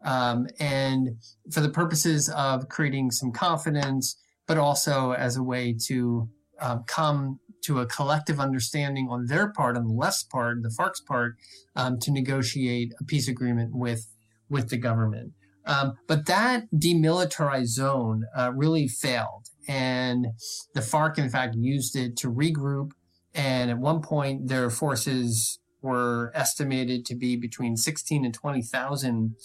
um, 0.06 0.48
and 0.60 1.18
for 1.52 1.60
the 1.60 1.70
purposes 1.70 2.30
of 2.30 2.70
creating 2.70 3.12
some 3.12 3.32
confidence, 3.32 4.16
but 4.48 4.58
also 4.58 5.12
as 5.12 5.36
a 5.36 5.44
way 5.44 5.76
to 5.88 6.30
um, 6.62 6.84
come 6.88 7.40
to 7.64 7.80
a 7.80 7.88
collective 7.88 8.40
understanding 8.40 9.08
on 9.10 9.26
their 9.26 9.52
part, 9.52 9.76
on 9.76 9.88
the 9.88 9.94
left's 9.94 10.24
part, 10.24 10.62
the 10.62 10.70
FARC's 10.70 11.02
part, 11.02 11.36
um, 11.76 11.98
to 12.00 12.12
negotiate 12.12 12.94
a 13.00 13.04
peace 13.04 13.28
agreement 13.28 13.76
with 13.76 14.08
with 14.48 14.70
the 14.70 14.78
government. 14.78 15.34
Um, 15.66 15.94
but 16.08 16.28
that 16.28 16.66
demilitarized 16.72 17.70
zone 17.70 18.26
uh, 18.38 18.52
really 18.54 18.88
failed, 18.88 19.48
and 19.68 20.28
the 20.76 20.82
FARC, 20.82 21.18
in 21.18 21.30
fact, 21.30 21.56
used 21.58 21.96
it 21.96 22.16
to 22.18 22.32
regroup. 22.32 22.92
And 23.34 23.72
at 23.72 23.80
one 23.80 24.02
point, 24.02 24.48
their 24.48 24.70
forces 24.70 25.60
were 25.82 26.32
estimated 26.36 27.06
to 27.06 27.16
be 27.16 27.36
between 27.36 27.76
16 27.76 28.24
and 28.24 28.34
20,000 28.34 29.36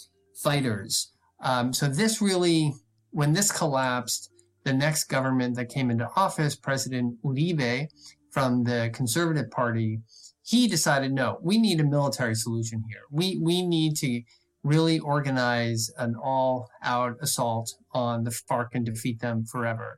fighters. 0.41 1.11
Um, 1.43 1.73
so 1.73 1.87
this 1.87 2.21
really, 2.21 2.73
when 3.11 3.33
this 3.33 3.51
collapsed, 3.51 4.29
the 4.63 4.73
next 4.73 5.05
government 5.05 5.55
that 5.55 5.69
came 5.69 5.89
into 5.89 6.09
office, 6.15 6.55
President 6.55 7.17
Uribe 7.23 7.87
from 8.31 8.63
the 8.63 8.91
Conservative 8.93 9.49
Party, 9.49 10.01
he 10.43 10.67
decided, 10.67 11.13
no, 11.13 11.39
we 11.41 11.57
need 11.57 11.79
a 11.79 11.83
military 11.83 12.35
solution 12.35 12.83
here. 12.89 13.01
We 13.11 13.39
we 13.41 13.65
need 13.65 13.95
to 13.97 14.21
really 14.63 14.99
organize 14.99 15.89
an 15.97 16.15
all-out 16.21 17.17
assault 17.21 17.73
on 17.93 18.23
the 18.23 18.29
FARC 18.31 18.67
and 18.73 18.85
defeat 18.85 19.19
them 19.19 19.43
forever. 19.43 19.97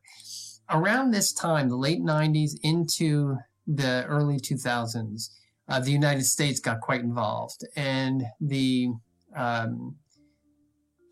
Around 0.69 1.11
this 1.11 1.33
time, 1.33 1.67
the 1.67 1.75
late 1.75 2.01
90s 2.01 2.51
into 2.63 3.37
the 3.67 4.05
early 4.07 4.39
2000s, 4.39 5.29
uh, 5.67 5.79
the 5.81 5.91
United 5.91 6.23
States 6.23 6.61
got 6.61 6.79
quite 6.79 7.01
involved, 7.01 7.65
and 7.75 8.23
the 8.39 8.89
um, 9.35 9.95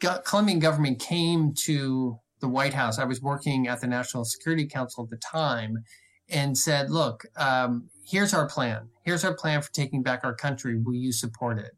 Colombian 0.02 0.60
government 0.60 1.00
came 1.00 1.54
to 1.66 2.20
the 2.40 2.48
White 2.48 2.74
House. 2.74 2.98
I 2.98 3.06
was 3.06 3.22
working 3.22 3.68
at 3.68 3.82
the 3.82 3.88
National 3.88 4.26
Security 4.26 4.66
Council 4.66 5.04
at 5.04 5.10
the 5.10 5.18
time, 5.18 5.84
and 6.30 6.58
said, 6.58 6.90
"Look, 6.90 7.26
um, 7.36 7.90
here's 8.04 8.34
our 8.34 8.48
plan. 8.48 8.90
Here's 9.04 9.24
our 9.24 9.36
plan 9.36 9.62
for 9.62 9.72
taking 9.72 10.02
back 10.02 10.22
our 10.24 10.34
country. 10.34 10.78
Will 10.78 10.96
you 10.96 11.12
support 11.12 11.60
it?" 11.60 11.72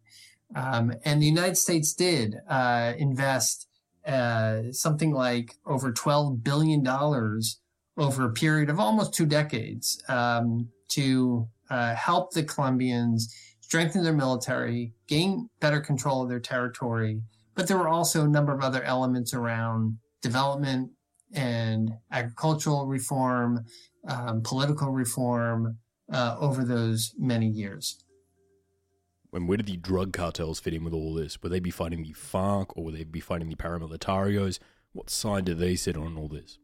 Um, 0.56 0.94
and 1.04 1.22
the 1.22 1.26
United 1.26 1.58
States 1.58 1.94
did 1.94 2.36
uh, 2.48 2.94
invest 2.98 3.68
uh, 4.06 4.72
something 4.72 5.12
like 5.12 5.56
over 5.66 5.92
$12 5.92 6.44
billion 6.44 6.86
over 7.98 8.26
a 8.26 8.32
period 8.32 8.70
of 8.70 8.80
almost 8.80 9.14
two 9.14 9.26
decades 9.26 10.04
um, 10.10 10.68
to 10.90 11.48
uh, 11.70 11.96
help 11.96 12.34
the 12.34 12.44
Colombians 12.44 13.34
strengthen 13.62 14.04
their 14.04 14.14
military, 14.14 14.94
gain 15.08 15.50
better 15.60 15.80
control 15.80 16.22
of 16.22 16.30
their 16.30 16.40
territory. 16.40 17.22
But 17.56 17.68
there 17.68 17.78
were 17.78 17.88
also 17.88 18.24
a 18.24 18.28
number 18.28 18.54
of 18.54 18.62
other 18.62 18.84
elements 18.84 19.34
around 19.34 19.98
development 20.22 20.92
and 21.34 21.92
agricultural 22.12 22.88
reform, 22.88 23.66
um, 24.08 24.42
political 24.42 24.92
reform 24.92 25.78
uh, 26.12 26.36
over 26.40 26.64
those 26.64 27.14
many 27.18 27.48
years. 27.48 28.04
And 29.32 29.48
where 29.48 29.58
did 29.58 29.66
the 29.66 29.78
drug 29.78 30.14
cartels 30.14 30.60
fit 30.60 30.74
in 30.74 30.84
with 30.84 30.94
all 30.94 31.14
this? 31.14 31.42
Would 31.42 31.52
they 31.52 31.60
be 31.60 31.72
fighting 31.72 32.04
the 32.04 32.14
FARC 32.14 32.68
or 32.76 32.84
would 32.86 32.96
they 32.96 33.04
be 33.04 33.20
fighting 33.20 33.50
the 33.50 33.56
paramilitarios? 33.56 34.60
What 34.92 35.10
side 35.10 35.46
do 35.46 35.56
they 35.56 35.76
sit 35.76 35.98
on 35.98 36.18
all 36.18 36.28
this? 36.28 36.60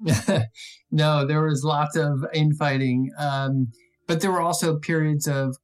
no, 0.90 1.24
there 1.24 1.42
was 1.44 1.62
lots 1.62 1.96
of 1.96 2.24
infighting, 2.34 3.12
um, 3.16 3.68
but 4.08 4.20
there 4.20 4.32
were 4.32 4.40
also 4.40 4.78
periods 4.78 5.28
of 5.28 5.56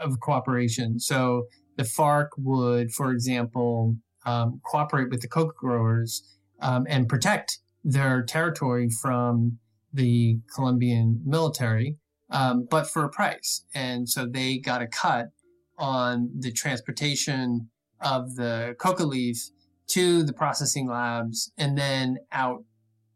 of 0.00 0.20
cooperation. 0.20 0.98
So 0.98 1.46
the 1.76 1.84
FARC 1.84 2.28
would, 2.36 2.92
for 2.92 3.12
example, 3.12 3.96
um, 4.24 4.60
cooperate 4.64 5.10
with 5.10 5.20
the 5.20 5.28
coca 5.28 5.54
growers 5.56 6.36
um, 6.60 6.86
and 6.88 7.08
protect 7.08 7.58
their 7.84 8.22
territory 8.22 8.88
from 8.88 9.58
the 9.92 10.40
Colombian 10.54 11.22
military, 11.24 11.96
um, 12.30 12.66
but 12.68 12.88
for 12.88 13.04
a 13.04 13.08
price. 13.08 13.64
And 13.74 14.08
so 14.08 14.26
they 14.26 14.58
got 14.58 14.82
a 14.82 14.86
cut 14.86 15.28
on 15.78 16.30
the 16.38 16.50
transportation 16.50 17.70
of 18.00 18.34
the 18.36 18.74
coca 18.78 19.04
leaf 19.04 19.50
to 19.88 20.22
the 20.22 20.32
processing 20.32 20.88
labs 20.88 21.52
and 21.56 21.78
then 21.78 22.18
out 22.32 22.64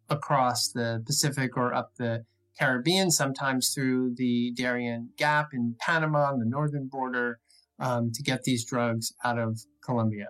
across 0.08 0.68
the 0.68 1.02
Pacific 1.04 1.56
or 1.56 1.74
up 1.74 1.92
the 1.96 2.24
Caribbean, 2.58 3.10
sometimes 3.10 3.70
through 3.70 4.14
the 4.16 4.52
Darien 4.52 5.10
Gap 5.16 5.48
in 5.52 5.76
Panama 5.80 6.30
on 6.32 6.38
the 6.38 6.44
northern 6.44 6.88
border 6.88 7.40
um, 7.80 8.12
to 8.12 8.22
get 8.22 8.44
these 8.44 8.64
drugs 8.64 9.12
out 9.24 9.38
of 9.38 9.60
Colombia. 9.84 10.28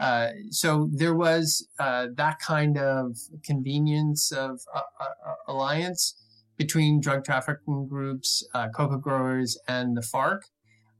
Uh, 0.00 0.28
so 0.50 0.88
there 0.92 1.14
was 1.14 1.68
uh, 1.78 2.06
that 2.14 2.38
kind 2.38 2.78
of 2.78 3.18
convenience 3.44 4.32
of 4.32 4.60
uh, 4.74 4.80
uh, 4.98 5.04
uh 5.04 5.34
alliance 5.52 6.14
between 6.56 7.00
drug 7.00 7.24
trafficking 7.24 7.86
groups, 7.86 8.46
coca 8.74 8.98
growers, 8.98 9.58
and 9.66 9.96
the 9.96 10.02
FARC 10.02 10.40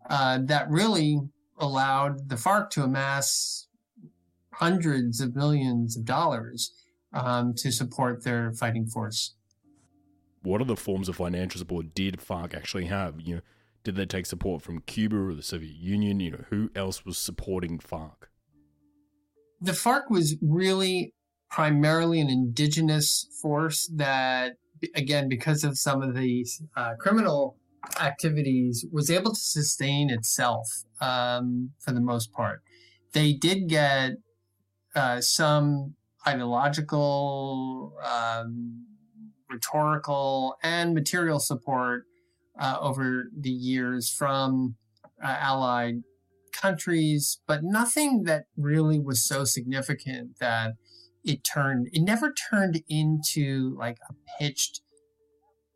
that 0.09 0.67
really 0.71 1.19
allowed 1.59 2.29
the 2.31 2.37
FARC 2.37 2.71
to 2.71 2.83
amass 2.83 3.69
hundreds 4.55 5.21
of 5.21 5.37
millions 5.37 5.97
of 5.99 6.05
dollars 6.05 6.73
um, 7.13 7.55
to 7.55 7.71
support 7.71 8.25
their 8.25 8.53
fighting 8.53 8.87
force. 8.87 9.35
What 10.43 10.63
other 10.63 10.77
forms 10.77 11.09
of 11.09 11.17
financial 11.17 11.59
support 11.59 11.95
did 11.95 12.21
FARC 12.21 12.55
actually 12.55 12.87
have? 12.87 13.21
You 13.21 13.37
know, 13.37 13.41
did 13.83 13.97
they 13.97 14.07
take 14.07 14.27
support 14.27 14.63
from 14.63 14.81
Cuba 14.81 15.17
or 15.17 15.35
the 15.35 15.43
Soviet 15.43 15.77
Union? 15.77 16.21
You 16.21 16.31
know, 16.33 16.45
who 16.51 16.71
else 16.75 17.05
was 17.05 17.19
supporting 17.19 17.79
FARC? 17.79 18.29
The 19.61 19.73
FARC 19.73 20.11
was 20.11 20.37
really 20.41 21.15
primarily 21.51 22.21
an 22.21 22.31
indigenous 22.31 23.27
force 23.43 23.91
that, 23.97 24.53
again, 24.95 25.29
because 25.29 25.65
of 25.65 25.79
some 25.79 26.03
of 26.03 26.15
these 26.15 26.63
uh, 26.77 26.95
criminal 26.99 27.57
activities, 28.01 28.87
was 28.93 29.11
able 29.11 29.33
to 29.33 29.41
sustain 29.41 30.11
itself 30.11 30.67
um, 31.01 31.71
for 31.79 31.93
the 31.93 32.01
most 32.01 32.33
part. 32.33 32.63
They 33.13 33.33
did 33.33 33.69
get 33.69 34.13
uh, 34.95 35.21
some 35.21 35.95
ideological, 36.27 37.95
um, 38.05 38.87
rhetorical, 39.49 40.57
and 40.63 40.95
material 40.95 41.41
support 41.41 42.05
uh, 42.61 42.77
over 42.79 43.31
the 43.37 43.51
years 43.51 44.11
from 44.11 44.77
uh, 45.23 45.37
allied 45.41 46.03
countries, 46.53 47.41
but 47.47 47.61
nothing 47.63 48.25
that 48.25 48.45
really 48.57 49.01
was 49.01 49.27
so 49.27 49.45
significant 49.45 50.39
that 50.39 50.75
it 51.25 51.43
turned, 51.43 51.89
it 51.93 52.03
never 52.03 52.33
turned 52.51 52.83
into 52.89 53.75
like 53.79 53.97
a 54.09 54.15
pitched 54.39 54.83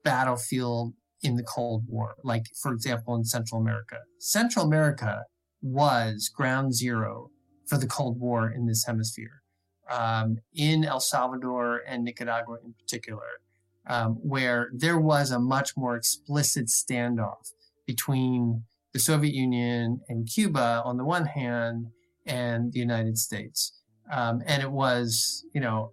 battlefield 0.04 0.92
in 1.22 1.36
the 1.36 1.42
Cold 1.42 1.84
War, 1.88 2.16
like, 2.22 2.46
for 2.60 2.72
example, 2.72 3.14
in 3.16 3.24
Central 3.24 3.60
America. 3.60 4.00
Central 4.18 4.66
America 4.66 5.22
was 5.62 6.30
ground 6.34 6.74
zero 6.74 7.30
for 7.66 7.78
the 7.78 7.86
Cold 7.86 8.20
War 8.20 8.50
in 8.50 8.66
this 8.66 8.84
hemisphere, 8.84 9.42
um, 9.90 10.36
in 10.54 10.84
El 10.84 11.00
Salvador 11.00 11.80
and 11.88 12.04
Nicaragua 12.04 12.58
in 12.62 12.74
particular 12.74 13.40
um, 13.86 14.14
where 14.22 14.70
there 14.72 14.98
was 14.98 15.30
a 15.30 15.38
much 15.38 15.76
more 15.76 15.96
explicit 15.96 16.66
standoff 16.66 17.52
between 17.86 18.64
the 18.92 18.98
Soviet 18.98 19.34
Union 19.34 20.00
and 20.08 20.28
Cuba 20.28 20.82
on 20.84 20.96
the 20.96 21.04
one 21.04 21.26
hand 21.26 21.88
and 22.26 22.72
the 22.72 22.78
United 22.78 23.18
States. 23.18 23.80
Um, 24.12 24.42
and 24.46 24.62
it 24.62 24.70
was, 24.70 25.44
you 25.52 25.60
know, 25.60 25.92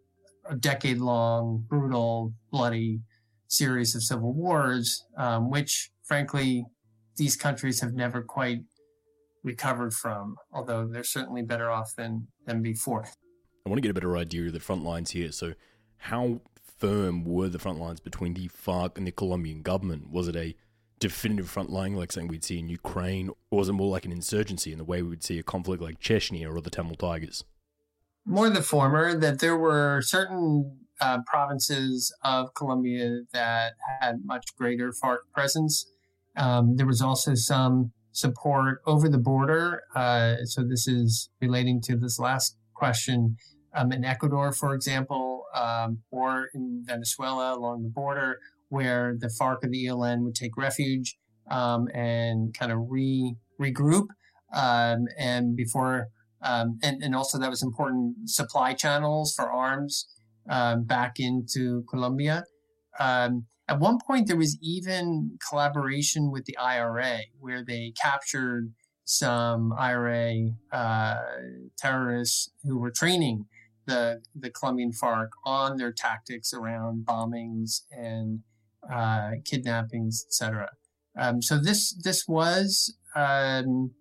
a 0.49 0.55
decade 0.55 0.99
long, 0.99 1.65
brutal, 1.67 2.33
bloody 2.51 3.01
series 3.47 3.95
of 3.95 4.03
civil 4.03 4.33
wars, 4.33 5.05
um, 5.17 5.49
which 5.49 5.91
frankly, 6.03 6.65
these 7.17 7.35
countries 7.35 7.81
have 7.81 7.93
never 7.93 8.21
quite 8.21 8.61
recovered 9.43 9.93
from, 9.93 10.35
although 10.53 10.87
they're 10.87 11.03
certainly 11.03 11.41
better 11.41 11.69
off 11.69 11.95
than, 11.95 12.27
than 12.45 12.61
before. 12.61 13.05
I 13.65 13.69
want 13.69 13.77
to 13.77 13.81
get 13.81 13.91
a 13.91 13.93
better 13.93 14.17
idea 14.17 14.47
of 14.47 14.53
the 14.53 14.59
front 14.59 14.83
lines 14.83 15.11
here. 15.11 15.31
So, 15.31 15.53
how 15.97 16.41
firm 16.81 17.23
were 17.23 17.47
the 17.47 17.59
front 17.59 17.79
lines 17.79 17.99
between 17.99 18.33
the 18.33 18.49
FARC 18.49 18.97
and 18.97 19.05
the 19.05 19.11
Colombian 19.11 19.61
government? 19.61 20.09
Was 20.11 20.27
it 20.27 20.35
a 20.35 20.55
definitive 20.99 21.49
front 21.49 21.69
line 21.69 21.95
like 21.95 22.11
something 22.11 22.29
we'd 22.29 22.43
see 22.43 22.59
in 22.59 22.69
Ukraine, 22.69 23.29
or 23.49 23.59
was 23.59 23.69
it 23.69 23.73
more 23.73 23.89
like 23.89 24.05
an 24.05 24.11
insurgency 24.11 24.71
in 24.71 24.77
the 24.77 24.83
way 24.83 25.01
we 25.01 25.09
would 25.09 25.23
see 25.23 25.39
a 25.39 25.43
conflict 25.43 25.81
like 25.81 25.99
Chechnya 25.99 26.47
or 26.47 26.61
the 26.61 26.69
Tamil 26.69 26.95
Tigers? 26.95 27.43
More 28.25 28.49
the 28.49 28.61
former, 28.61 29.17
that 29.17 29.39
there 29.39 29.57
were 29.57 30.01
certain 30.01 30.77
uh, 30.99 31.19
provinces 31.25 32.13
of 32.23 32.53
Colombia 32.53 33.21
that 33.33 33.73
had 33.99 34.23
much 34.23 34.45
greater 34.55 34.91
FARC 34.91 35.19
presence. 35.33 35.91
Um, 36.37 36.75
there 36.77 36.85
was 36.85 37.01
also 37.01 37.33
some 37.33 37.91
support 38.11 38.81
over 38.85 39.09
the 39.09 39.17
border. 39.17 39.83
Uh, 39.95 40.45
so 40.45 40.63
this 40.63 40.87
is 40.87 41.29
relating 41.41 41.81
to 41.81 41.95
this 41.95 42.19
last 42.19 42.57
question. 42.73 43.37
Um, 43.73 43.91
in 43.91 44.03
Ecuador, 44.03 44.51
for 44.51 44.75
example, 44.75 45.30
um, 45.55 45.99
or 46.11 46.49
in 46.53 46.83
Venezuela 46.85 47.55
along 47.55 47.83
the 47.83 47.89
border, 47.89 48.39
where 48.69 49.15
the 49.17 49.31
FARC 49.39 49.57
and 49.63 49.73
the 49.73 49.85
ELN 49.85 50.23
would 50.23 50.35
take 50.35 50.57
refuge 50.57 51.17
um, 51.49 51.87
and 51.93 52.53
kind 52.57 52.71
of 52.71 52.79
re 52.89 53.35
regroup, 53.59 54.07
um, 54.53 55.05
and 55.17 55.55
before 55.55 56.07
um, 56.41 56.79
and 56.81 57.03
and 57.03 57.15
also 57.15 57.37
that 57.37 57.49
was 57.49 57.61
important 57.61 58.29
supply 58.29 58.73
channels 58.73 59.33
for 59.33 59.51
arms 59.51 60.07
um, 60.49 60.83
back 60.83 61.13
into 61.19 61.83
Colombia. 61.89 62.45
Um, 62.99 63.45
at 63.67 63.79
one 63.79 63.99
point, 64.05 64.27
there 64.27 64.37
was 64.37 64.57
even 64.61 65.37
collaboration 65.47 66.31
with 66.31 66.45
the 66.45 66.57
IRA, 66.57 67.19
where 67.39 67.63
they 67.63 67.93
captured 68.01 68.73
some 69.05 69.73
IRA 69.77 70.49
uh, 70.71 71.21
terrorists 71.77 72.51
who 72.63 72.79
were 72.79 72.91
training 72.91 73.45
the 73.91 74.21
the 74.33 74.49
Colombian 74.49 74.91
FARC 74.91 75.29
on 75.45 75.77
their 75.77 75.91
tactics 75.91 76.53
around 76.53 77.05
bombings 77.05 77.81
and 77.91 78.39
uh, 78.91 79.31
kidnappings, 79.45 80.25
etc. 80.27 80.69
Um, 81.19 81.41
so 81.41 81.57
this 81.57 81.93
this 82.03 82.27
was 82.27 82.95
um, 83.15 83.91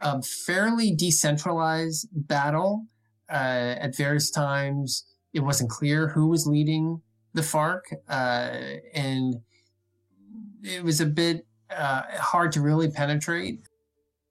a 0.00 0.22
fairly 0.22 0.94
decentralized 0.94 2.08
battle. 2.12 2.86
Uh, 3.30 3.76
at 3.78 3.94
various 3.94 4.30
times, 4.30 5.04
it 5.34 5.40
wasn't 5.40 5.68
clear 5.68 6.08
who 6.08 6.28
was 6.28 6.46
leading 6.46 7.02
the 7.34 7.42
FARC, 7.42 7.82
uh, 8.08 8.78
and 8.94 9.36
it 10.64 10.82
was 10.82 11.00
a 11.00 11.06
bit 11.06 11.46
uh, 11.70 12.02
hard 12.18 12.52
to 12.52 12.62
really 12.62 12.90
penetrate. 12.90 13.67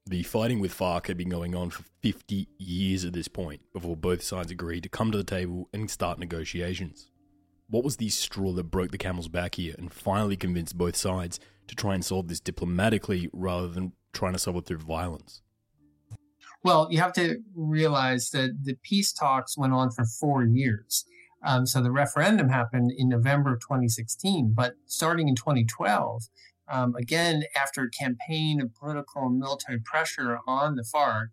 The 0.08 0.22
fighting 0.22 0.58
with 0.58 0.72
FARC 0.72 1.08
had 1.08 1.18
been 1.18 1.28
going 1.28 1.54
on 1.54 1.68
for 1.68 1.84
50 2.00 2.48
years 2.56 3.04
at 3.04 3.12
this 3.12 3.28
point 3.28 3.60
before 3.74 3.94
both 3.94 4.22
sides 4.22 4.50
agreed 4.50 4.84
to 4.84 4.88
come 4.88 5.12
to 5.12 5.18
the 5.18 5.22
table 5.22 5.68
and 5.74 5.90
start 5.90 6.18
negotiations. 6.18 7.10
What 7.68 7.84
was 7.84 7.98
the 7.98 8.08
straw 8.08 8.52
that 8.52 8.70
broke 8.70 8.90
the 8.90 8.96
camel's 8.96 9.28
back 9.28 9.56
here 9.56 9.74
and 9.76 9.92
finally 9.92 10.34
convinced 10.34 10.78
both 10.78 10.96
sides 10.96 11.38
to 11.66 11.74
try 11.74 11.92
and 11.92 12.02
solve 12.02 12.28
this 12.28 12.40
diplomatically 12.40 13.28
rather 13.34 13.68
than 13.68 13.92
trying 14.14 14.32
to 14.32 14.38
solve 14.38 14.56
it 14.56 14.64
through 14.64 14.78
violence? 14.78 15.42
Well, 16.64 16.88
you 16.90 17.00
have 17.00 17.12
to 17.12 17.42
realize 17.54 18.30
that 18.30 18.64
the 18.64 18.78
peace 18.82 19.12
talks 19.12 19.58
went 19.58 19.74
on 19.74 19.90
for 19.90 20.06
four 20.06 20.42
years. 20.42 21.04
Um, 21.44 21.66
so 21.66 21.82
the 21.82 21.92
referendum 21.92 22.48
happened 22.48 22.92
in 22.96 23.10
November 23.10 23.52
of 23.52 23.60
2016, 23.60 24.54
but 24.56 24.72
starting 24.86 25.28
in 25.28 25.34
2012, 25.34 26.22
um, 26.70 26.94
again, 26.96 27.44
after 27.56 27.82
a 27.82 27.90
campaign 27.90 28.60
of 28.60 28.74
political 28.74 29.22
and 29.26 29.38
military 29.38 29.80
pressure 29.80 30.38
on 30.46 30.76
the 30.76 30.84
FARC, 30.84 31.28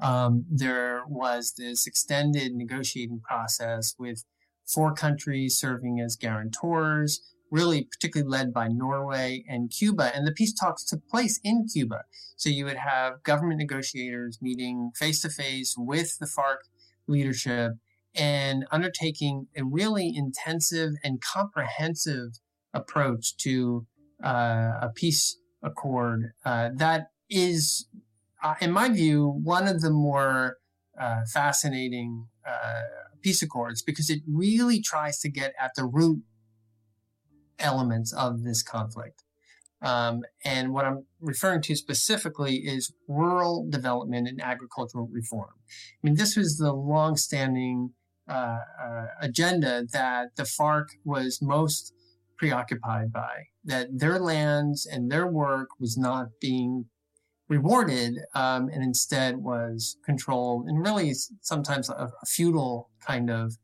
um, 0.00 0.44
there 0.50 1.02
was 1.08 1.54
this 1.56 1.86
extended 1.86 2.54
negotiating 2.54 3.20
process 3.20 3.94
with 3.98 4.24
four 4.66 4.92
countries 4.92 5.58
serving 5.58 6.00
as 6.00 6.16
guarantors, 6.16 7.20
really 7.50 7.84
particularly 7.84 8.28
led 8.28 8.52
by 8.52 8.68
Norway 8.68 9.44
and 9.48 9.70
Cuba. 9.70 10.14
And 10.14 10.26
the 10.26 10.32
peace 10.32 10.52
talks 10.52 10.84
took 10.84 11.08
place 11.08 11.40
in 11.42 11.66
Cuba. 11.72 12.02
So 12.36 12.50
you 12.50 12.64
would 12.64 12.76
have 12.76 13.22
government 13.22 13.58
negotiators 13.58 14.38
meeting 14.42 14.90
face 14.94 15.22
to 15.22 15.30
face 15.30 15.74
with 15.78 16.18
the 16.18 16.26
FARC 16.26 16.68
leadership 17.06 17.72
and 18.14 18.66
undertaking 18.70 19.46
a 19.56 19.64
really 19.64 20.12
intensive 20.14 20.92
and 21.04 21.20
comprehensive 21.22 22.40
approach 22.74 23.36
to 23.38 23.86
a 24.22 24.90
peace 24.94 25.38
accord 25.62 26.32
uh, 26.44 26.70
that 26.74 27.10
is, 27.28 27.88
uh, 28.42 28.54
in 28.60 28.72
my 28.72 28.88
view, 28.88 29.40
one 29.42 29.66
of 29.66 29.80
the 29.80 29.90
more 29.90 30.58
uh, 30.98 31.22
fascinating 31.32 32.28
uh, 32.46 32.82
peace 33.20 33.42
accords 33.42 33.82
because 33.82 34.08
it 34.08 34.20
really 34.26 34.80
tries 34.80 35.18
to 35.20 35.28
get 35.28 35.52
at 35.60 35.72
the 35.76 35.84
root 35.84 36.22
elements 37.58 38.12
of 38.12 38.44
this 38.44 38.62
conflict. 38.62 39.22
Um, 39.82 40.22
and 40.44 40.72
what 40.72 40.84
I'm 40.86 41.04
referring 41.20 41.60
to 41.62 41.76
specifically 41.76 42.56
is 42.56 42.92
rural 43.08 43.66
development 43.68 44.26
and 44.26 44.40
agricultural 44.40 45.08
reform. 45.12 45.50
I 45.68 45.98
mean, 46.02 46.16
this 46.16 46.36
was 46.36 46.56
the 46.56 46.72
longstanding 46.72 47.90
uh, 48.28 48.58
uh, 48.82 49.06
agenda 49.20 49.84
that 49.92 50.34
the 50.36 50.44
FARC 50.44 50.86
was 51.04 51.40
most 51.42 51.92
preoccupied 52.38 53.12
by, 53.12 53.44
that 53.66 53.88
their 53.98 54.18
lands 54.18 54.86
and 54.86 55.10
their 55.10 55.26
work 55.26 55.68
was 55.78 55.96
not 55.98 56.28
being 56.40 56.86
rewarded 57.48 58.18
um, 58.34 58.68
and 58.68 58.82
instead 58.82 59.36
was 59.38 59.96
controlled 60.04 60.66
and 60.66 60.84
really 60.84 61.12
sometimes 61.42 61.88
a, 61.88 61.92
a 62.22 62.26
feudal 62.26 62.90
kind 63.06 63.30
of 63.30 63.56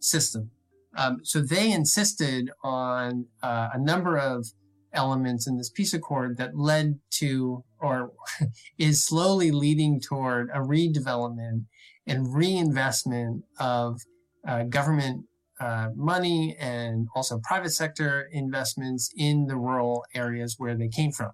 system. 0.00 0.50
Um, 0.96 1.20
so 1.22 1.40
they 1.40 1.70
insisted 1.70 2.50
on 2.62 3.26
uh, 3.42 3.68
a 3.72 3.78
number 3.78 4.16
of 4.16 4.46
elements 4.92 5.46
in 5.46 5.56
this 5.56 5.70
peace 5.70 5.92
accord 5.92 6.38
that 6.38 6.56
led 6.56 6.98
to 7.10 7.62
or 7.78 8.12
is 8.78 9.04
slowly 9.04 9.50
leading 9.50 10.00
toward 10.00 10.48
a 10.50 10.58
redevelopment 10.58 11.66
and 12.06 12.34
reinvestment 12.34 13.44
of 13.60 14.00
uh, 14.46 14.64
government 14.64 15.26
uh, 15.60 15.88
money 15.94 16.56
and 16.58 17.08
also 17.14 17.40
private 17.42 17.70
sector 17.70 18.28
investments 18.32 19.10
in 19.16 19.46
the 19.46 19.56
rural 19.56 20.04
areas 20.14 20.56
where 20.58 20.76
they 20.76 20.88
came 20.88 21.12
from. 21.12 21.32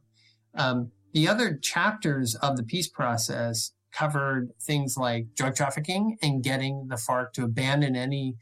Um, 0.54 0.90
the 1.12 1.28
other 1.28 1.56
chapters 1.56 2.34
of 2.36 2.56
the 2.56 2.62
peace 2.62 2.88
process 2.88 3.72
covered 3.92 4.50
things 4.60 4.96
like 4.96 5.26
drug 5.36 5.54
trafficking 5.54 6.16
and 6.22 6.42
getting 6.42 6.88
the 6.88 6.96
FARC 6.96 7.32
to 7.32 7.44
abandon 7.44 7.94
any 7.94 8.36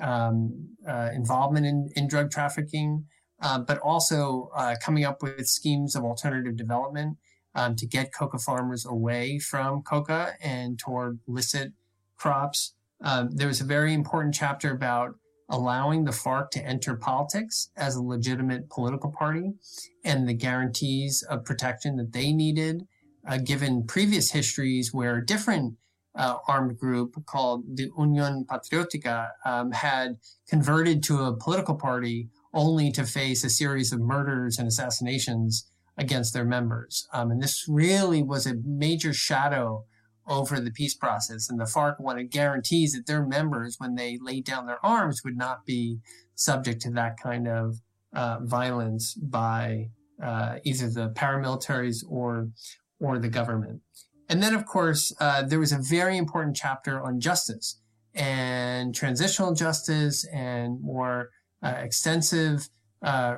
um, 0.00 0.68
uh, 0.86 1.08
involvement 1.14 1.66
in, 1.66 1.88
in, 1.96 2.06
drug 2.06 2.30
trafficking, 2.30 3.04
uh, 3.40 3.58
but 3.58 3.78
also 3.78 4.50
uh, 4.54 4.76
coming 4.84 5.04
up 5.04 5.22
with 5.22 5.48
schemes 5.48 5.96
of 5.96 6.04
alternative 6.04 6.56
development 6.56 7.16
um, 7.54 7.74
to 7.74 7.86
get 7.86 8.14
coca 8.14 8.38
farmers 8.38 8.84
away 8.86 9.38
from 9.38 9.82
coca 9.82 10.34
and 10.42 10.78
toward 10.78 11.18
licit 11.26 11.72
crops. 12.16 12.74
Um, 13.00 13.30
there 13.32 13.48
was 13.48 13.60
a 13.60 13.64
very 13.64 13.94
important 13.94 14.34
chapter 14.34 14.70
about 14.70 15.14
allowing 15.48 16.04
the 16.04 16.12
FARC 16.12 16.50
to 16.50 16.64
enter 16.64 16.94
politics 16.94 17.70
as 17.76 17.96
a 17.96 18.02
legitimate 18.02 18.68
political 18.68 19.10
party 19.10 19.54
and 20.04 20.28
the 20.28 20.34
guarantees 20.34 21.22
of 21.22 21.44
protection 21.44 21.96
that 21.96 22.12
they 22.12 22.32
needed, 22.32 22.86
uh, 23.26 23.38
given 23.38 23.86
previous 23.86 24.32
histories 24.32 24.92
where 24.92 25.16
a 25.16 25.26
different 25.26 25.74
uh, 26.14 26.36
armed 26.48 26.78
group 26.78 27.14
called 27.26 27.64
the 27.76 27.88
Unión 27.90 28.44
Patriótica 28.44 29.28
um, 29.44 29.72
had 29.72 30.18
converted 30.48 31.02
to 31.04 31.22
a 31.22 31.36
political 31.36 31.76
party 31.76 32.28
only 32.52 32.90
to 32.90 33.04
face 33.04 33.44
a 33.44 33.50
series 33.50 33.92
of 33.92 34.00
murders 34.00 34.58
and 34.58 34.66
assassinations 34.66 35.70
against 35.96 36.32
their 36.32 36.44
members. 36.44 37.06
Um, 37.12 37.30
and 37.30 37.42
this 37.42 37.66
really 37.68 38.22
was 38.22 38.46
a 38.46 38.56
major 38.64 39.12
shadow 39.12 39.84
over 40.28 40.60
the 40.60 40.70
peace 40.70 40.94
process. 40.94 41.48
And 41.48 41.58
the 41.58 41.64
FARC 41.64 41.98
wanted 42.00 42.30
guarantees 42.30 42.92
that 42.92 43.06
their 43.06 43.24
members, 43.24 43.76
when 43.78 43.94
they 43.94 44.18
laid 44.20 44.44
down 44.44 44.66
their 44.66 44.84
arms, 44.84 45.22
would 45.24 45.36
not 45.36 45.64
be 45.64 45.98
subject 46.34 46.80
to 46.82 46.90
that 46.92 47.16
kind 47.20 47.48
of 47.48 47.80
uh, 48.12 48.38
violence 48.42 49.14
by 49.14 49.90
uh, 50.22 50.56
either 50.64 50.88
the 50.88 51.10
paramilitaries 51.10 52.04
or 52.08 52.50
or 53.00 53.18
the 53.18 53.28
government. 53.28 53.80
And 54.28 54.42
then, 54.42 54.54
of 54.54 54.66
course, 54.66 55.14
uh, 55.20 55.42
there 55.42 55.60
was 55.60 55.72
a 55.72 55.78
very 55.78 56.16
important 56.18 56.56
chapter 56.56 57.00
on 57.00 57.20
justice 57.20 57.80
and 58.14 58.94
transitional 58.94 59.54
justice 59.54 60.26
and 60.26 60.80
more 60.82 61.30
uh, 61.62 61.74
extensive 61.78 62.68
uh, 63.02 63.36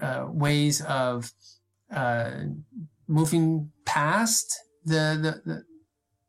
uh, 0.00 0.26
ways 0.28 0.82
of 0.82 1.32
moving 3.08 3.70
past 3.84 4.56
the, 4.84 5.18
the, 5.44 5.52
the 5.52 5.64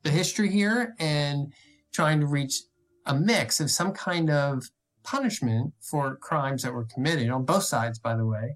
history 0.09 0.49
here 0.49 0.95
and 0.99 1.53
trying 1.93 2.19
to 2.19 2.25
reach 2.25 2.63
a 3.05 3.13
mix 3.13 3.59
of 3.59 3.69
some 3.69 3.91
kind 3.91 4.29
of 4.29 4.63
punishment 5.03 5.73
for 5.81 6.15
crimes 6.15 6.63
that 6.63 6.73
were 6.73 6.85
committed 6.85 7.29
on 7.29 7.45
both 7.45 7.63
sides, 7.63 7.99
by 7.99 8.15
the 8.15 8.25
way, 8.25 8.55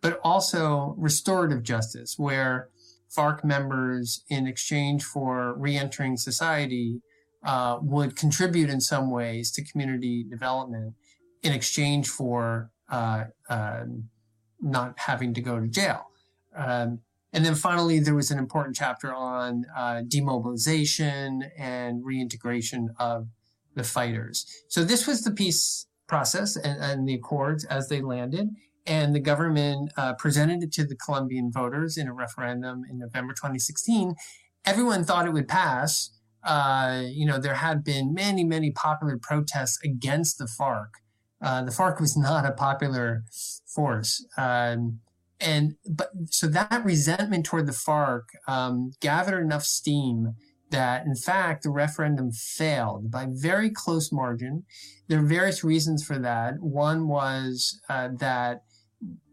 but 0.00 0.20
also 0.22 0.94
restorative 0.96 1.62
justice, 1.62 2.18
where 2.18 2.68
FARC 3.14 3.44
members, 3.44 4.22
in 4.28 4.46
exchange 4.46 5.04
for 5.04 5.54
reentering 5.58 6.16
society, 6.16 7.00
uh, 7.44 7.78
would 7.80 8.16
contribute 8.16 8.68
in 8.68 8.80
some 8.80 9.10
ways 9.10 9.50
to 9.52 9.64
community 9.64 10.24
development 10.24 10.94
in 11.42 11.52
exchange 11.52 12.08
for 12.08 12.70
uh, 12.90 13.24
uh, 13.48 13.84
not 14.60 14.98
having 14.98 15.32
to 15.34 15.40
go 15.40 15.60
to 15.60 15.66
jail. 15.66 16.06
Um, 16.56 17.00
and 17.36 17.44
then 17.44 17.54
finally, 17.54 17.98
there 17.98 18.14
was 18.14 18.30
an 18.30 18.38
important 18.38 18.74
chapter 18.74 19.14
on 19.14 19.66
uh, 19.76 20.00
demobilization 20.08 21.42
and 21.58 22.02
reintegration 22.02 22.88
of 22.98 23.28
the 23.74 23.84
fighters. 23.84 24.46
So 24.68 24.82
this 24.82 25.06
was 25.06 25.22
the 25.22 25.30
peace 25.30 25.86
process 26.06 26.56
and, 26.56 26.82
and 26.82 27.06
the 27.06 27.12
accords 27.12 27.66
as 27.66 27.90
they 27.90 28.00
landed. 28.00 28.48
And 28.86 29.14
the 29.14 29.20
government 29.20 29.92
uh, 29.98 30.14
presented 30.14 30.62
it 30.62 30.72
to 30.72 30.86
the 30.86 30.96
Colombian 30.96 31.52
voters 31.52 31.98
in 31.98 32.08
a 32.08 32.14
referendum 32.14 32.84
in 32.88 32.98
November 32.98 33.34
2016. 33.34 34.14
Everyone 34.64 35.04
thought 35.04 35.26
it 35.26 35.34
would 35.34 35.46
pass. 35.46 36.18
Uh, 36.42 37.02
you 37.06 37.26
know, 37.26 37.38
there 37.38 37.56
had 37.56 37.84
been 37.84 38.14
many, 38.14 38.44
many 38.44 38.70
popular 38.70 39.18
protests 39.20 39.78
against 39.84 40.38
the 40.38 40.46
FARC. 40.46 40.88
Uh, 41.42 41.64
the 41.64 41.70
FARC 41.70 42.00
was 42.00 42.16
not 42.16 42.46
a 42.46 42.52
popular 42.52 43.24
force. 43.66 44.24
Um, 44.38 45.00
and 45.40 45.76
but 45.88 46.10
so 46.30 46.46
that 46.46 46.84
resentment 46.84 47.44
toward 47.44 47.66
the 47.66 47.72
FARC 47.72 48.22
um, 48.48 48.92
gathered 49.00 49.42
enough 49.42 49.64
steam 49.64 50.34
that 50.70 51.06
in 51.06 51.14
fact 51.14 51.62
the 51.62 51.70
referendum 51.70 52.32
failed 52.32 53.10
by 53.10 53.26
very 53.28 53.70
close 53.70 54.10
margin. 54.10 54.64
There 55.08 55.20
are 55.20 55.26
various 55.26 55.62
reasons 55.62 56.04
for 56.04 56.18
that. 56.18 56.60
One 56.60 57.06
was 57.08 57.80
uh, 57.88 58.08
that 58.18 58.62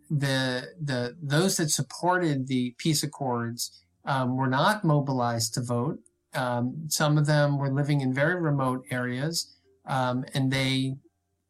the 0.10 0.68
the 0.82 1.16
those 1.22 1.58
that 1.58 1.72
supported 1.72 2.48
the 2.48 2.76
peace 2.78 3.04
accords 3.04 3.84
um, 4.06 4.38
were 4.38 4.48
not 4.48 4.84
mobilized 4.84 5.54
to 5.56 5.62
vote. 5.62 6.00
Um, 6.36 6.86
some 6.88 7.18
of 7.18 7.26
them 7.26 7.58
were 7.58 7.72
living 7.72 8.02
in 8.02 8.14
very 8.14 8.36
remote 8.36 8.84
areas, 8.92 9.56
um, 9.86 10.26
and 10.34 10.52
they 10.52 10.96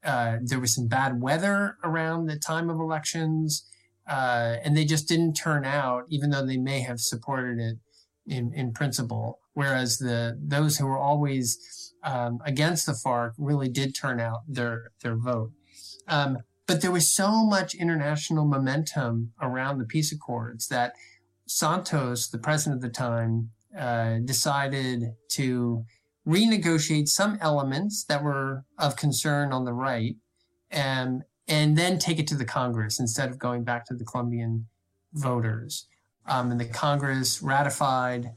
uh, 0.04 0.38
there 0.44 0.60
was 0.60 0.76
some 0.76 0.88
bad 0.88 1.22
weather 1.22 1.78
around 1.84 2.26
the 2.26 2.38
time 2.38 2.70
of 2.70 2.80
elections, 2.80 3.66
uh, 4.08 4.58
and 4.64 4.76
they 4.76 4.86
just 4.86 5.08
didn't 5.08 5.34
turn 5.34 5.66
out, 5.66 6.04
even 6.10 6.30
though 6.30 6.46
they 6.46 6.58
may 6.58 6.82
have 6.82 7.00
supported 7.00 7.60
it 7.60 7.78
in 8.26 8.54
in 8.54 8.74
principle. 8.74 9.40
Whereas 9.54 9.98
the 9.98 10.40
those 10.42 10.78
who 10.78 10.86
were 10.86 11.00
always 11.00 11.94
um, 12.04 12.40
against 12.46 12.86
the 12.86 12.94
FARC 12.94 13.34
really 13.38 13.70
did 13.70 13.96
turn 13.96 14.20
out 14.20 14.42
their 14.48 14.92
their 15.02 15.16
vote. 15.16 15.52
Um, 16.08 16.40
but 16.66 16.82
there 16.82 16.92
was 16.92 17.14
so 17.14 17.46
much 17.46 17.76
international 17.76 18.46
momentum 18.46 19.34
around 19.42 19.78
the 19.78 19.86
peace 19.86 20.12
accords 20.12 20.68
that 20.68 20.94
Santos, 21.46 22.30
the 22.30 22.38
president 22.38 22.78
of 22.78 22.82
the 22.82 22.98
time, 22.98 23.50
uh, 23.78 24.20
decided 24.24 25.16
to 25.32 25.84
renegotiate 26.26 27.08
some 27.10 27.38
elements 27.42 28.06
that 28.06 28.24
were 28.24 28.64
of 28.78 28.96
concern 28.96 29.52
on 29.52 29.66
the 29.66 29.74
right 29.74 30.16
and, 30.72 31.24
and 31.48 31.78
then 31.78 32.00
take 32.00 32.20
it 32.20 32.28
to 32.28 32.36
the 32.36 32.46
Congress 32.46 33.00
instead 33.00 33.30
of 33.30 33.38
going 33.38 33.64
back 33.64 33.86
to 33.86 33.94
the 33.94 34.06
Colombian 34.06 34.68
voters. 35.14 35.88
Um, 36.26 36.52
and 36.52 36.60
the 36.60 36.66
Congress 36.66 37.42
ratified 37.42 38.32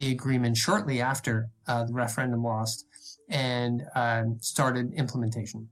the 0.00 0.10
agreement 0.10 0.56
shortly 0.56 1.00
after 1.00 1.48
uh, 1.68 1.84
the 1.84 1.92
referendum 1.92 2.42
lost 2.42 2.86
and 3.28 3.82
uh, 3.94 4.24
started 4.40 4.92
implementation 4.94 5.68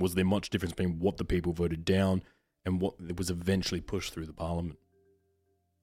was 0.00 0.14
there 0.14 0.24
much 0.24 0.50
difference 0.50 0.72
between 0.74 0.98
what 0.98 1.18
the 1.18 1.24
people 1.24 1.52
voted 1.52 1.84
down 1.84 2.22
and 2.64 2.80
what 2.80 2.94
was 3.16 3.30
eventually 3.30 3.80
pushed 3.80 4.12
through 4.12 4.26
the 4.26 4.32
parliament? 4.32 4.78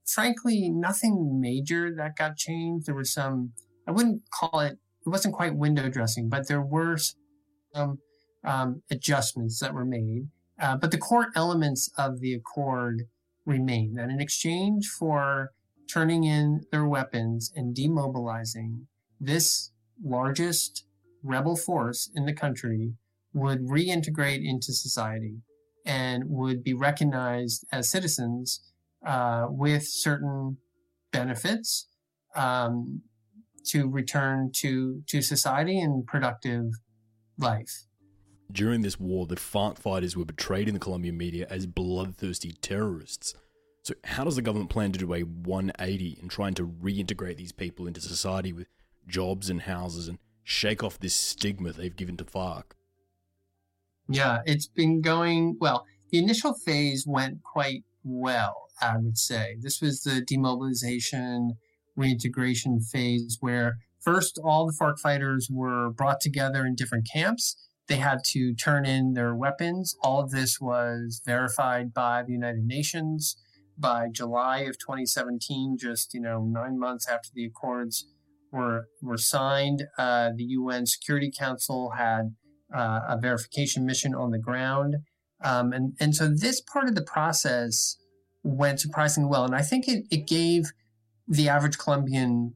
Frankly, 0.06 0.70
nothing 0.70 1.40
major 1.40 1.94
that 1.96 2.16
got 2.18 2.36
changed. 2.36 2.88
There 2.88 2.96
was 2.96 3.14
some, 3.14 3.54
I 3.88 3.92
wouldn't 3.92 4.24
call 4.32 4.60
it, 4.62 4.78
it 5.06 5.10
wasn't 5.10 5.36
quite 5.36 5.56
window 5.56 5.90
dressing, 5.90 6.30
but 6.30 6.48
there 6.48 6.62
were 6.62 6.98
some 7.74 8.00
um, 8.48 8.82
adjustments 8.90 9.60
that 9.60 9.74
were 9.74 9.86
made. 9.86 10.30
Uh, 10.60 10.76
but 10.76 10.90
the 10.90 10.98
core 10.98 11.28
elements 11.36 11.92
of 11.98 12.20
the 12.20 12.34
accord 12.34 13.04
remain 13.46 13.94
that 13.96 14.10
in 14.10 14.20
exchange 14.20 14.88
for 14.88 15.52
turning 15.88 16.24
in 16.24 16.62
their 16.72 16.86
weapons 16.86 17.52
and 17.56 17.76
demobilizing 17.76 18.86
this 19.20 19.72
largest 20.04 20.86
rebel 21.24 21.56
force 21.56 22.10
in 22.16 22.26
the 22.26 22.34
country 22.34 22.94
would 23.34 23.68
reintegrate 23.68 24.44
into 24.44 24.74
society 24.74 25.38
and 25.86 26.24
would 26.28 26.64
be 26.64 26.74
recognized 26.74 27.66
as 27.72 27.90
citizens 27.90 28.62
uh, 29.06 29.46
with 29.50 29.84
certain 29.88 30.58
benefits 31.12 31.88
um, 32.36 33.02
to 33.66 33.90
return 33.90 34.52
to 34.54 35.02
to 35.08 35.22
society 35.22 35.80
and 35.80 36.06
productive 36.06 36.66
life. 37.38 37.86
During 38.52 38.82
this 38.82 39.00
war, 39.00 39.26
the 39.26 39.36
FARC 39.36 39.78
fighters 39.78 40.16
were 40.16 40.26
portrayed 40.26 40.68
in 40.68 40.74
the 40.74 40.80
Colombian 40.80 41.18
media 41.18 41.48
as 41.50 41.66
bloodthirsty 41.66 42.54
terrorists. 42.54 43.36
So, 43.84 43.94
how 44.04 44.24
does 44.24 44.36
the 44.36 44.42
government 44.42 44.70
plan 44.70 44.92
to 44.92 45.00
do 45.00 45.14
a 45.14 45.22
180 45.22 46.20
in 46.22 46.30
trying 46.30 46.54
to 46.56 46.68
reintegrate 46.68 47.38
these 47.38 47.52
people 47.52 47.88
into 47.88 48.02
society 48.02 48.52
with 48.54 48.68
jobs 49.08 49.50
and 49.50 49.62
houses 49.62 50.08
and 50.08 50.20
shake 50.44 50.84
off 50.84 51.00
this 51.00 51.16
stigma 51.16 51.72
they've 51.72 51.96
given 51.96 52.18
to 52.18 52.26
FARC? 52.26 52.76
Yeah, 54.10 54.40
it's 54.46 54.68
been 54.68 55.02
going 55.02 55.58
well. 55.60 55.86
The 56.12 56.20
initial 56.20 56.54
phase 56.54 57.06
went 57.06 57.44
quite 57.44 57.84
well, 58.04 58.70
I 58.82 58.98
would 58.98 59.18
say. 59.18 59.58
This 59.60 59.82
was 59.82 60.02
the 60.02 60.22
demobilization 60.22 61.58
reintegration 61.96 62.80
phase 62.80 63.38
where 63.42 63.80
first 64.00 64.40
all 64.44 64.66
the 64.66 64.74
FARC 64.74 65.00
fighters 65.00 65.50
were 65.52 65.90
brought 65.90 66.22
together 66.22 66.66
in 66.66 66.76
different 66.76 67.08
camps. 67.12 67.58
They 67.88 67.98
had 67.98 68.24
to 68.32 68.54
turn 68.54 68.86
in 68.86 69.14
their 69.14 69.34
weapons. 69.36 69.96
All 70.04 70.20
of 70.20 70.32
this 70.32 70.60
was 70.60 71.22
verified 71.26 71.94
by 71.94 72.24
the 72.24 72.34
United 72.34 72.66
Nations 72.66 73.38
by 73.78 74.08
July 74.12 74.60
of 74.62 74.80
2017, 74.80 75.78
just 75.80 76.14
you 76.14 76.22
know 76.22 76.44
nine 76.44 76.80
months 76.80 77.08
after 77.08 77.30
the 77.34 77.46
accords 77.46 78.08
were 78.52 78.88
were 79.02 79.18
signed. 79.18 79.84
Uh, 79.98 80.32
the 80.36 80.44
UN 80.44 80.86
Security 80.86 81.32
Council 81.36 81.92
had 81.98 82.36
uh, 82.76 83.02
a 83.08 83.18
verification 83.20 83.86
mission 83.86 84.14
on 84.14 84.32
the 84.32 84.40
ground. 84.40 84.98
Um, 85.44 85.72
and, 85.72 85.94
and 86.00 86.16
so 86.16 86.28
this 86.28 86.62
part 86.62 86.88
of 86.88 86.96
the 86.96 87.04
process 87.04 87.98
went 88.44 88.80
surprisingly 88.80 89.30
well. 89.30 89.46
And 89.46 89.56
I 89.56 89.62
think 89.62 89.88
it, 89.88 90.06
it 90.10 90.28
gave 90.28 90.72
the 91.28 91.50
average 91.50 91.78
Colombian 91.78 92.56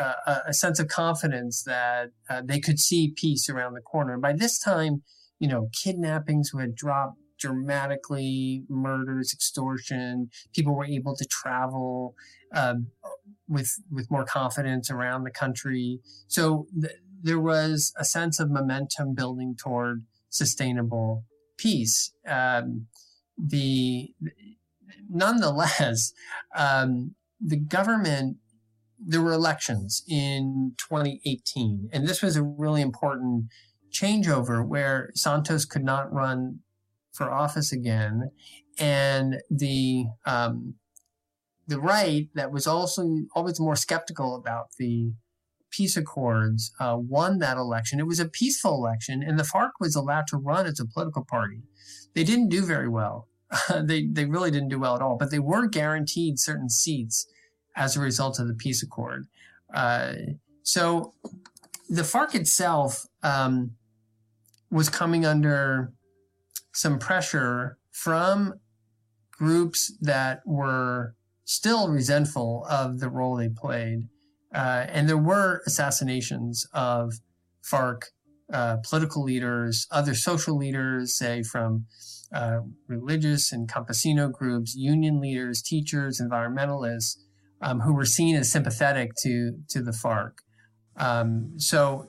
uh, 0.00 0.38
a, 0.46 0.54
sense 0.54 0.78
of 0.78 0.88
confidence 0.88 1.62
that 1.64 2.10
uh, 2.28 2.42
they 2.44 2.58
could 2.58 2.78
see 2.78 3.12
peace 3.14 3.48
around 3.48 3.74
the 3.74 3.80
corner. 3.80 4.14
And 4.14 4.22
by 4.22 4.32
this 4.32 4.58
time, 4.58 5.02
you 5.38 5.48
know, 5.48 5.68
kidnappings 5.72 6.52
had 6.58 6.74
dropped 6.74 7.18
dramatically, 7.38 8.64
murders, 8.68 9.32
extortion, 9.32 10.30
people 10.54 10.74
were 10.74 10.84
able 10.84 11.16
to 11.16 11.24
travel 11.24 12.14
um, 12.54 12.88
with 13.48 13.78
with 13.90 14.10
more 14.10 14.24
confidence 14.24 14.90
around 14.90 15.24
the 15.24 15.30
country. 15.30 16.00
So 16.28 16.66
th- 16.80 16.94
there 17.22 17.40
was 17.40 17.92
a 17.98 18.04
sense 18.04 18.40
of 18.40 18.50
momentum 18.50 19.14
building 19.14 19.56
toward 19.56 20.04
sustainable 20.28 21.24
peace. 21.56 22.12
Um, 22.26 22.86
the 23.36 24.14
nonetheless, 25.08 26.12
um, 26.56 27.14
the 27.40 27.56
government 27.56 28.36
there 29.04 29.22
were 29.22 29.32
elections 29.32 30.02
in 30.08 30.74
2018, 30.78 31.88
and 31.92 32.06
this 32.06 32.22
was 32.22 32.36
a 32.36 32.42
really 32.42 32.82
important 32.82 33.46
changeover 33.90 34.66
where 34.66 35.10
Santos 35.14 35.64
could 35.64 35.84
not 35.84 36.12
run 36.12 36.60
for 37.12 37.30
office 37.30 37.72
again, 37.72 38.30
and 38.78 39.40
the 39.50 40.04
um, 40.26 40.74
the 41.66 41.80
right 41.80 42.28
that 42.34 42.52
was 42.52 42.66
also 42.66 43.20
always 43.34 43.60
more 43.60 43.76
skeptical 43.76 44.36
about 44.36 44.66
the 44.78 45.12
peace 45.70 45.96
accords 45.96 46.72
uh, 46.80 46.96
won 46.98 47.38
that 47.38 47.56
election. 47.56 48.00
It 48.00 48.06
was 48.06 48.20
a 48.20 48.28
peaceful 48.28 48.74
election, 48.74 49.22
and 49.22 49.38
the 49.38 49.44
FARC 49.44 49.70
was 49.80 49.94
allowed 49.94 50.26
to 50.28 50.36
run 50.36 50.66
as 50.66 50.80
a 50.80 50.86
political 50.86 51.24
party. 51.24 51.62
They 52.14 52.24
didn't 52.24 52.48
do 52.48 52.64
very 52.64 52.88
well. 52.88 53.28
they 53.82 54.06
they 54.06 54.26
really 54.26 54.50
didn't 54.50 54.68
do 54.68 54.78
well 54.78 54.94
at 54.94 55.02
all, 55.02 55.16
but 55.16 55.30
they 55.30 55.38
were 55.38 55.66
guaranteed 55.66 56.38
certain 56.38 56.68
seats 56.68 57.26
as 57.80 57.96
a 57.96 58.00
result 58.00 58.38
of 58.38 58.46
the 58.46 58.54
peace 58.54 58.82
accord. 58.82 59.26
Uh, 59.74 60.12
so 60.62 61.12
the 61.88 62.02
FARC 62.02 62.34
itself 62.34 63.06
um, 63.22 63.72
was 64.70 64.88
coming 64.88 65.24
under 65.26 65.92
some 66.72 66.98
pressure 66.98 67.78
from 67.90 68.54
groups 69.32 69.92
that 70.00 70.42
were 70.46 71.14
still 71.44 71.88
resentful 71.88 72.64
of 72.70 73.00
the 73.00 73.08
role 73.08 73.36
they 73.36 73.48
played 73.48 74.08
uh, 74.54 74.86
and 74.88 75.08
there 75.08 75.16
were 75.16 75.62
assassinations 75.66 76.66
of 76.72 77.14
FARC 77.62 78.02
uh, 78.52 78.78
political 78.88 79.22
leaders, 79.22 79.86
other 79.90 80.14
social 80.14 80.56
leaders, 80.56 81.16
say 81.16 81.42
from 81.42 81.86
uh, 82.34 82.58
religious 82.88 83.52
and 83.52 83.68
campesino 83.68 84.30
groups, 84.30 84.74
union 84.74 85.20
leaders, 85.20 85.62
teachers, 85.62 86.20
environmentalists, 86.20 87.16
um, 87.60 87.80
who 87.80 87.94
were 87.94 88.04
seen 88.04 88.36
as 88.36 88.50
sympathetic 88.50 89.12
to 89.22 89.52
to 89.68 89.82
the 89.82 89.92
FARC. 89.92 90.38
Um, 90.96 91.54
so 91.58 92.06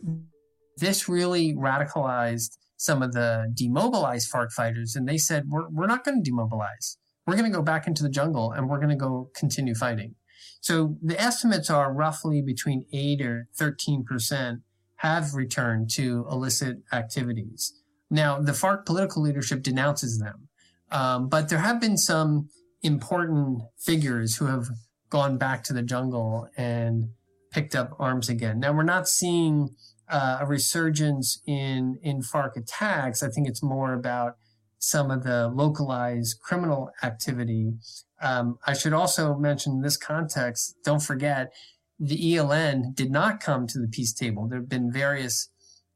this 0.78 1.08
really 1.08 1.54
radicalized 1.56 2.58
some 2.78 3.04
of 3.04 3.14
the 3.14 3.52
demobilized 3.54 4.32
FARC 4.32 4.52
fighters, 4.52 4.96
and 4.96 5.08
they 5.08 5.18
said, 5.18 5.46
"We're 5.48 5.70
we're 5.70 5.88
not 5.88 6.04
going 6.04 6.24
to 6.24 6.32
demobilize. 6.32 6.98
We're 7.28 7.36
going 7.36 7.52
to 7.52 7.56
go 7.56 7.64
back 7.64 7.88
into 7.88 8.04
the 8.04 8.10
jungle 8.10 8.52
and 8.52 8.68
we're 8.68 8.80
going 8.80 8.90
to 8.90 8.96
go 8.96 9.30
continue 9.36 9.76
fighting. 9.76 10.16
So 10.60 10.98
the 11.02 11.20
estimates 11.20 11.70
are 11.70 11.94
roughly 11.94 12.42
between 12.42 12.86
8 12.92 13.22
or 13.22 13.48
13% 13.60 14.62
have 14.98 15.34
returned 15.34 15.90
to 15.92 16.26
illicit 16.30 16.78
activities. 16.92 17.74
Now, 18.10 18.40
the 18.40 18.52
FARC 18.52 18.86
political 18.86 19.22
leadership 19.22 19.64
denounces 19.64 20.20
them, 20.20 20.50
um, 20.92 21.30
but 21.30 21.50
there 21.50 21.60
have 21.60 21.80
been 21.80 21.98
some 21.98 22.50
important 22.84 23.64
figures 23.80 24.36
who 24.36 24.46
have 24.46 24.68
gone 25.12 25.38
back 25.38 25.64
to 25.66 25.74
the 25.74 25.84
jungle 25.84 26.50
and 26.58 27.10
picked 27.52 27.76
up 27.76 27.96
arms 28.00 28.30
again. 28.30 28.60
Now, 28.60 28.74
we're 28.74 28.84
not 28.84 29.08
seeing 29.08 29.76
uh, 30.10 30.40
a 30.42 30.48
resurgence 30.48 31.40
in 31.46 32.00
in 32.02 32.22
FARC 32.22 32.58
attacks. 32.58 33.22
I 33.22 33.30
think 33.30 33.48
it's 33.48 33.62
more 33.62 33.94
about 33.94 34.38
some 34.80 35.12
of 35.12 35.24
the 35.24 35.48
localized 35.48 36.40
criminal 36.42 36.90
activity. 37.04 37.74
Um, 38.22 38.58
I 38.66 38.74
should 38.74 38.94
also 38.94 39.36
mention 39.36 39.74
in 39.74 39.82
this 39.82 39.98
context, 39.98 40.76
don't 40.84 41.04
forget, 41.04 41.54
the 42.00 42.18
ELN 42.34 42.96
did 42.96 43.12
not 43.12 43.40
come 43.40 43.68
to 43.68 43.80
the 43.80 43.88
peace 43.88 44.12
table. 44.12 44.48
There 44.48 44.60
have 44.60 44.70
been 44.70 44.92
various 44.92 45.50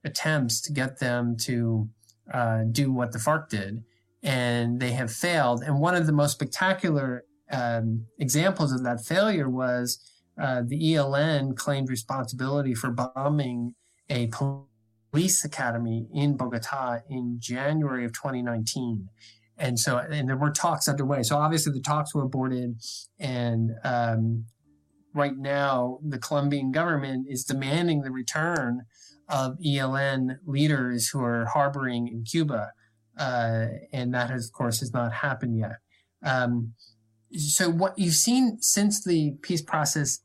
attempts 0.03 0.61
to 0.61 0.72
get 0.72 0.99
them 0.99 1.36
to 1.41 1.89
uh, 2.32 2.63
do 2.72 2.91
what 2.91 3.11
the 3.11 3.18
FARC 3.18 3.49
did, 3.49 3.84
and 4.22 4.80
they 4.80 4.91
have 4.91 5.11
failed. 5.11 5.63
And 5.63 5.80
one 5.80 5.95
of 5.95 6.05
the 6.05 6.13
most 6.13 6.34
spectacular 6.34 7.24
um, 7.52 8.06
examples 8.20 8.72
of 8.72 8.84
that 8.84 9.06
failure 9.06 9.50
was 9.50 10.00
uh, 10.41 10.64
the 10.66 10.93
ELN 10.93 11.56
claimed 11.56 11.89
responsibility 11.89 12.74
for 12.74 12.91
bombing 12.91 13.76
a 14.10 14.30
police 15.12 15.46
academy 15.46 16.08
in 16.14 16.36
Bogota 16.36 17.00
in 17.10 17.38
January 17.39 18.06
of 18.06 18.14
2019. 18.14 19.08
And 19.58 19.80
so, 19.80 19.98
and 19.98 20.28
there 20.28 20.36
were 20.36 20.52
talks 20.52 20.88
underway. 20.89 21.24
So 21.24 21.38
obviously 21.38 21.72
the 21.72 21.80
talks 21.80 22.14
were 22.14 22.24
aborted 22.24 22.82
and, 23.20 23.72
um, 23.84 24.46
right 25.14 25.38
now 25.38 26.00
the 26.06 26.20
Colombian 26.20 26.74
government 26.74 27.28
is 27.30 27.46
demanding 27.46 28.02
the 28.02 28.12
return 28.12 28.82
of 29.30 29.58
ELN 29.66 30.38
leaders 30.46 31.08
who 31.08 31.24
are 31.24 31.46
harboring 31.46 32.08
in 32.10 32.24
Cuba. 32.26 32.72
Uh, 33.18 33.68
and 33.93 34.14
that 34.14 34.30
has, 34.30 34.48
of 34.48 34.52
course, 34.52 34.82
has 34.82 34.93
not 34.93 35.14
happened 35.14 35.58
yet. 35.58 35.78
Um, 36.22 36.74
so 37.38 37.70
what 37.70 37.98
you've 37.98 38.14
seen 38.14 38.62
since 38.62 39.04
the 39.04 39.32
peace 39.42 39.62
process 39.62 40.20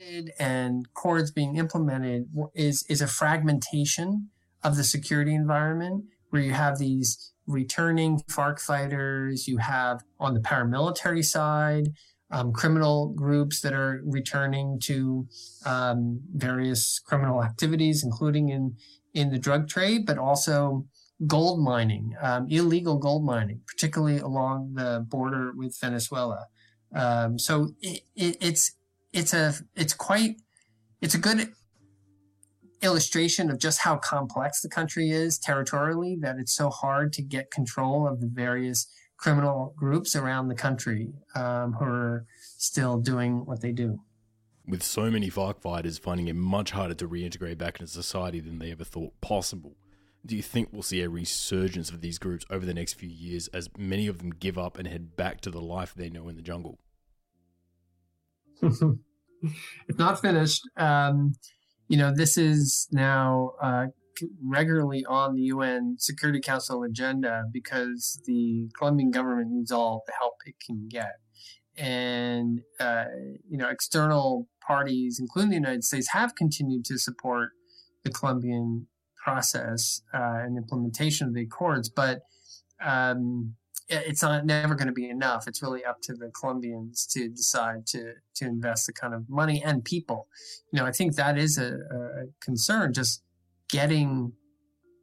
ended 0.00 0.32
and 0.38 0.86
accords 0.86 1.30
being 1.30 1.56
implemented 1.56 2.28
is 2.54 2.84
is 2.88 3.00
a 3.00 3.06
fragmentation 3.06 4.30
of 4.62 4.76
the 4.76 4.84
security 4.84 5.34
environment 5.34 6.04
where 6.30 6.42
you 6.42 6.52
have 6.52 6.78
these 6.78 7.32
returning 7.46 8.20
FARC 8.30 8.60
fighters, 8.60 9.48
you 9.48 9.58
have 9.58 10.04
on 10.18 10.34
the 10.34 10.40
paramilitary 10.40 11.24
side 11.24 11.88
um, 12.30 12.52
criminal 12.52 13.08
groups 13.08 13.60
that 13.60 13.72
are 13.72 14.00
returning 14.04 14.78
to 14.84 15.26
um, 15.66 16.20
various 16.34 17.00
criminal 17.00 17.42
activities, 17.42 18.04
including 18.04 18.48
in 18.48 18.76
in 19.12 19.30
the 19.30 19.38
drug 19.38 19.68
trade, 19.68 20.06
but 20.06 20.18
also 20.18 20.86
gold 21.26 21.60
mining, 21.60 22.14
um, 22.22 22.46
illegal 22.48 22.96
gold 22.96 23.24
mining, 23.24 23.60
particularly 23.66 24.18
along 24.18 24.74
the 24.74 25.04
border 25.08 25.52
with 25.54 25.78
Venezuela. 25.78 26.46
Um, 26.94 27.38
so 27.38 27.74
it, 27.80 28.02
it, 28.16 28.36
it's 28.40 28.72
it's 29.12 29.34
a 29.34 29.54
it's 29.74 29.92
quite 29.92 30.36
it's 31.00 31.14
a 31.14 31.18
good 31.18 31.52
illustration 32.82 33.50
of 33.50 33.58
just 33.58 33.80
how 33.80 33.96
complex 33.96 34.60
the 34.62 34.68
country 34.68 35.10
is 35.10 35.38
territorially 35.38 36.16
that 36.20 36.38
it's 36.38 36.52
so 36.52 36.70
hard 36.70 37.12
to 37.12 37.22
get 37.22 37.50
control 37.50 38.08
of 38.08 38.20
the 38.20 38.26
various 38.26 38.86
criminal 39.18 39.74
groups 39.76 40.16
around 40.16 40.48
the 40.48 40.54
country 40.54 41.12
um, 41.34 41.74
who 41.74 41.84
are 41.84 42.26
still 42.56 42.98
doing 42.98 43.44
what 43.44 43.60
they 43.60 43.70
do. 43.70 44.00
With 44.66 44.82
so 44.82 45.10
many 45.10 45.30
FARC 45.30 45.60
fighters 45.60 45.98
finding 45.98 46.28
it 46.28 46.36
much 46.36 46.70
harder 46.70 46.94
to 46.94 47.08
reintegrate 47.08 47.58
back 47.58 47.80
into 47.80 47.92
society 47.92 48.40
than 48.40 48.58
they 48.58 48.70
ever 48.70 48.84
thought 48.84 49.12
possible, 49.20 49.76
do 50.24 50.36
you 50.36 50.42
think 50.42 50.68
we'll 50.72 50.82
see 50.82 51.02
a 51.02 51.08
resurgence 51.08 51.90
of 51.90 52.00
these 52.00 52.18
groups 52.18 52.44
over 52.50 52.66
the 52.66 52.74
next 52.74 52.94
few 52.94 53.08
years 53.08 53.48
as 53.48 53.68
many 53.78 54.06
of 54.06 54.18
them 54.18 54.30
give 54.30 54.58
up 54.58 54.78
and 54.78 54.86
head 54.86 55.16
back 55.16 55.40
to 55.42 55.50
the 55.50 55.60
life 55.60 55.94
they 55.94 56.10
know 56.10 56.28
in 56.28 56.36
the 56.36 56.42
jungle? 56.42 56.78
it's 58.62 59.98
not 59.98 60.20
finished. 60.20 60.62
Um, 60.76 61.32
you 61.88 61.96
know, 61.96 62.12
this 62.14 62.36
is 62.36 62.86
now 62.92 63.52
uh, 63.62 63.86
regularly 64.44 65.04
on 65.06 65.34
the 65.34 65.42
UN 65.42 65.96
Security 65.98 66.40
Council 66.40 66.82
agenda 66.82 67.44
because 67.52 68.20
the 68.26 68.68
Colombian 68.78 69.10
government 69.10 69.50
needs 69.50 69.72
all 69.72 70.02
the 70.06 70.12
help 70.18 70.34
it 70.46 70.56
can 70.64 70.88
get. 70.88 71.14
And, 71.76 72.60
uh, 72.78 73.04
you 73.48 73.56
know, 73.56 73.68
external 73.68 74.48
parties, 74.66 75.18
including 75.18 75.50
the 75.50 75.56
United 75.56 75.84
States, 75.84 76.08
have 76.12 76.34
continued 76.34 76.84
to 76.86 76.98
support 76.98 77.50
the 78.04 78.10
Colombian 78.10 78.86
process 79.22 80.02
uh, 80.14 80.40
and 80.44 80.56
implementation 80.56 81.28
of 81.28 81.34
the 81.34 81.42
accords. 81.42 81.88
But 81.88 82.22
um, 82.84 83.54
it's 83.88 84.22
not 84.22 84.46
never 84.46 84.74
going 84.74 84.86
to 84.86 84.92
be 84.92 85.08
enough. 85.08 85.48
It's 85.48 85.62
really 85.62 85.84
up 85.84 86.00
to 86.02 86.14
the 86.14 86.30
Colombians 86.30 87.06
to 87.08 87.28
decide 87.28 87.86
to 87.88 88.14
to 88.36 88.44
invest 88.46 88.86
the 88.86 88.92
kind 88.92 89.14
of 89.14 89.28
money 89.28 89.62
and 89.62 89.84
people. 89.84 90.28
You 90.72 90.78
know, 90.78 90.86
I 90.86 90.92
think 90.92 91.16
that 91.16 91.36
is 91.36 91.58
a, 91.58 91.74
a 91.74 92.26
concern. 92.40 92.92
Just 92.92 93.22
getting 93.68 94.32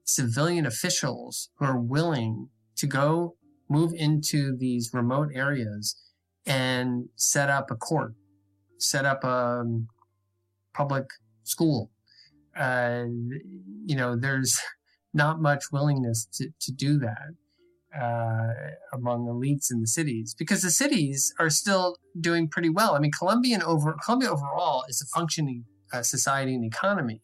civilian 0.06 0.66
officials 0.66 1.50
who 1.58 1.66
are 1.66 1.80
willing 1.80 2.50
to 2.78 2.88
go 2.88 3.36
move 3.70 3.94
into 3.94 4.56
these 4.56 4.92
remote 4.94 5.30
areas 5.34 5.96
and 6.46 7.10
set 7.16 7.50
up 7.50 7.70
a 7.70 7.76
court, 7.76 8.14
set 8.78 9.04
up 9.04 9.24
a 9.24 9.28
um, 9.62 9.88
public 10.74 11.06
school. 11.44 11.92
Uh, 12.58 13.06
you 13.86 13.96
know, 13.96 14.16
there's 14.16 14.60
not 15.14 15.42
much 15.42 15.66
willingness 15.72 16.28
to, 16.34 16.50
to 16.60 16.72
do 16.72 16.98
that 17.00 17.36
uh, 18.00 18.54
among 18.94 19.26
elites 19.26 19.72
in 19.72 19.82
the 19.82 19.88
cities 19.88 20.36
because 20.38 20.62
the 20.62 20.72
cities 20.72 21.34
are 21.40 21.50
still 21.50 21.98
doing 22.20 22.48
pretty 22.48 22.70
well. 22.70 22.96
I 22.96 23.00
mean, 23.00 23.12
Colombian 23.12 23.62
over 23.62 23.96
Colombia 24.04 24.32
overall 24.32 24.84
is 24.90 25.02
a 25.02 25.18
functioning 25.18 25.66
uh, 25.94 26.04
society 26.04 26.54
and 26.54 26.66
economy, 26.66 27.22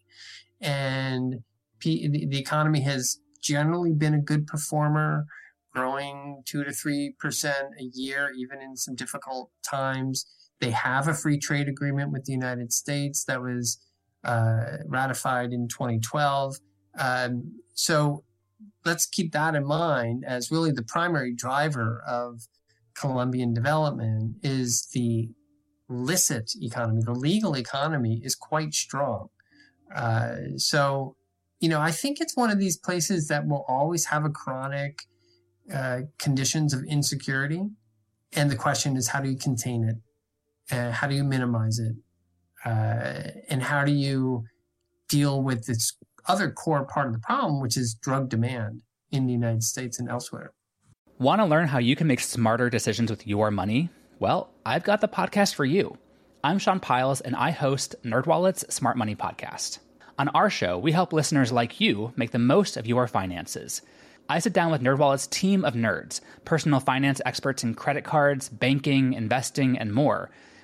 and 0.62 1.44
P, 1.80 2.08
the, 2.08 2.28
the 2.28 2.40
economy 2.40 2.82
has 2.82 3.20
generally 3.42 3.92
been 3.92 4.14
a 4.14 4.22
good 4.22 4.48
performer, 4.48 5.26
growing 5.74 6.44
two 6.46 6.64
to 6.64 6.72
three 6.72 7.14
percent 7.20 7.68
a 7.80 7.90
year, 7.94 8.30
even 8.38 8.62
in 8.62 8.78
some 8.78 8.96
difficult 8.96 9.52
times. 9.70 10.26
They 10.62 10.72
have 10.72 11.10
a 11.10 11.14
free 11.14 11.38
trade 11.38 11.68
agreement 11.68 12.12
with 12.12 12.24
the 12.24 12.32
United 12.32 12.72
States 12.72 13.26
that 13.26 13.42
was 13.42 13.80
ratified 14.24 15.52
in 15.52 15.68
2012. 15.68 16.58
Um, 16.98 17.60
so 17.74 18.24
let's 18.86 19.06
keep 19.06 19.32
that 19.32 19.56
in 19.56 19.66
mind 19.66 20.24
as 20.26 20.52
really 20.52 20.72
the 20.72 20.84
primary 20.84 21.34
driver 21.34 22.02
of 22.08 22.48
Colombian 22.96 23.54
development 23.54 24.36
is 24.44 24.88
the 24.94 25.30
licit 25.90 26.52
economy. 26.62 27.02
The 27.04 27.14
legal 27.14 27.56
economy 27.56 28.22
is 28.24 28.36
quite 28.36 28.74
strong. 28.74 29.30
Uh, 29.94 30.36
so, 30.58 31.16
you 31.60 31.70
know, 31.70 31.80
I 31.80 31.92
think 31.92 32.20
it's 32.20 32.36
one 32.36 32.50
of 32.50 32.60
these 32.60 32.78
places 32.78 33.28
that 33.28 33.48
will 33.48 33.66
always 33.68 34.06
have 34.06 34.26
a 34.26 34.30
chronic 34.30 35.04
uh, 35.74 36.02
conditions 36.20 36.74
of 36.74 36.84
insecurity. 36.84 37.62
And 38.34 38.50
the 38.50 38.56
question 38.56 38.98
is, 38.98 39.10
how 39.10 39.22
do 39.22 39.30
you 39.30 39.38
contain 39.38 39.84
it? 39.84 39.96
Uh, 40.76 40.92
how 40.92 41.08
do 41.08 41.16
you 41.16 41.24
minimize 41.24 41.80
it? 41.80 41.96
Uh, 42.66 43.30
and 43.50 43.62
how 43.62 43.84
do 43.84 43.92
you 43.92 44.46
deal 45.10 45.44
with 45.44 45.66
this 45.66 45.94
other 46.28 46.50
core 46.50 46.86
part 46.86 47.08
of 47.08 47.14
the 47.14 47.20
problem, 47.20 47.62
which 47.62 47.78
is 47.78 47.94
drug 47.94 48.30
demand 48.30 48.82
in 49.12 49.26
the 49.28 49.34
United 49.34 49.64
States 49.64 50.00
and 50.00 50.10
elsewhere. 50.10 50.54
Want 51.20 51.40
to 51.40 51.46
learn 51.46 51.68
how 51.68 51.78
you 51.78 51.96
can 51.96 52.08
make 52.08 52.20
smarter 52.20 52.70
decisions 52.70 53.12
with 53.12 53.28
your 53.28 53.52
money? 53.52 53.90
Well, 54.20 54.50
I've 54.66 54.84
got 54.84 55.02
the 55.02 55.08
podcast 55.08 55.54
for 55.54 55.66
you. 55.66 55.98
I'm 56.44 56.60
Sean 56.60 56.80
Pyles, 56.80 57.22
and 57.22 57.36
I 57.36 57.52
host 57.52 57.96
NerdWallet's 58.04 58.74
Smart 58.74 58.98
Money 58.98 59.16
Podcast. 59.16 59.80
On 60.18 60.30
our 60.30 60.50
show, 60.50 60.78
we 60.78 60.92
help 60.92 61.14
listeners 61.14 61.52
like 61.52 61.80
you 61.80 62.14
make 62.16 62.32
the 62.32 62.40
most 62.40 62.76
of 62.76 62.88
your 62.88 63.08
finances. 63.08 63.82
I 64.30 64.40
sit 64.40 64.54
down 64.54 64.72
with 64.72 64.82
NerdWallet's 64.82 65.28
team 65.28 65.64
of 65.66 65.74
nerds, 65.74 66.22
personal 66.46 66.80
finance 66.80 67.22
experts 67.26 67.64
in 67.64 67.76
credit 67.76 68.04
cards, 68.04 68.50
banking, 68.50 69.14
investing, 69.14 69.78
and 69.78 69.94
more. 69.94 70.32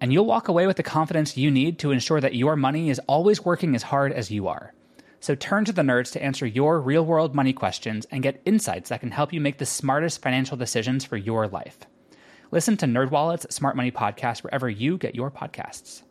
And 0.00 0.12
you'll 0.12 0.26
walk 0.26 0.48
away 0.48 0.66
with 0.66 0.76
the 0.76 0.82
confidence 0.82 1.36
you 1.36 1.50
need 1.50 1.78
to 1.80 1.90
ensure 1.90 2.20
that 2.20 2.34
your 2.34 2.56
money 2.56 2.88
is 2.88 3.00
always 3.06 3.44
working 3.44 3.74
as 3.74 3.82
hard 3.82 4.12
as 4.12 4.30
you 4.30 4.48
are. 4.48 4.72
So 5.20 5.34
turn 5.34 5.66
to 5.66 5.72
the 5.72 5.82
nerds 5.82 6.12
to 6.12 6.22
answer 6.22 6.46
your 6.46 6.80
real 6.80 7.04
world 7.04 7.34
money 7.34 7.52
questions 7.52 8.06
and 8.10 8.22
get 8.22 8.40
insights 8.46 8.88
that 8.88 9.00
can 9.00 9.10
help 9.10 9.32
you 9.32 9.40
make 9.40 9.58
the 9.58 9.66
smartest 9.66 10.22
financial 10.22 10.56
decisions 10.56 11.04
for 11.04 11.18
your 11.18 11.46
life. 11.46 11.78
Listen 12.50 12.76
to 12.78 12.86
NerdWallet's 12.86 13.54
Smart 13.54 13.76
Money 13.76 13.92
Podcast 13.92 14.42
wherever 14.42 14.68
you 14.68 14.96
get 14.96 15.14
your 15.14 15.30
podcasts. 15.30 16.02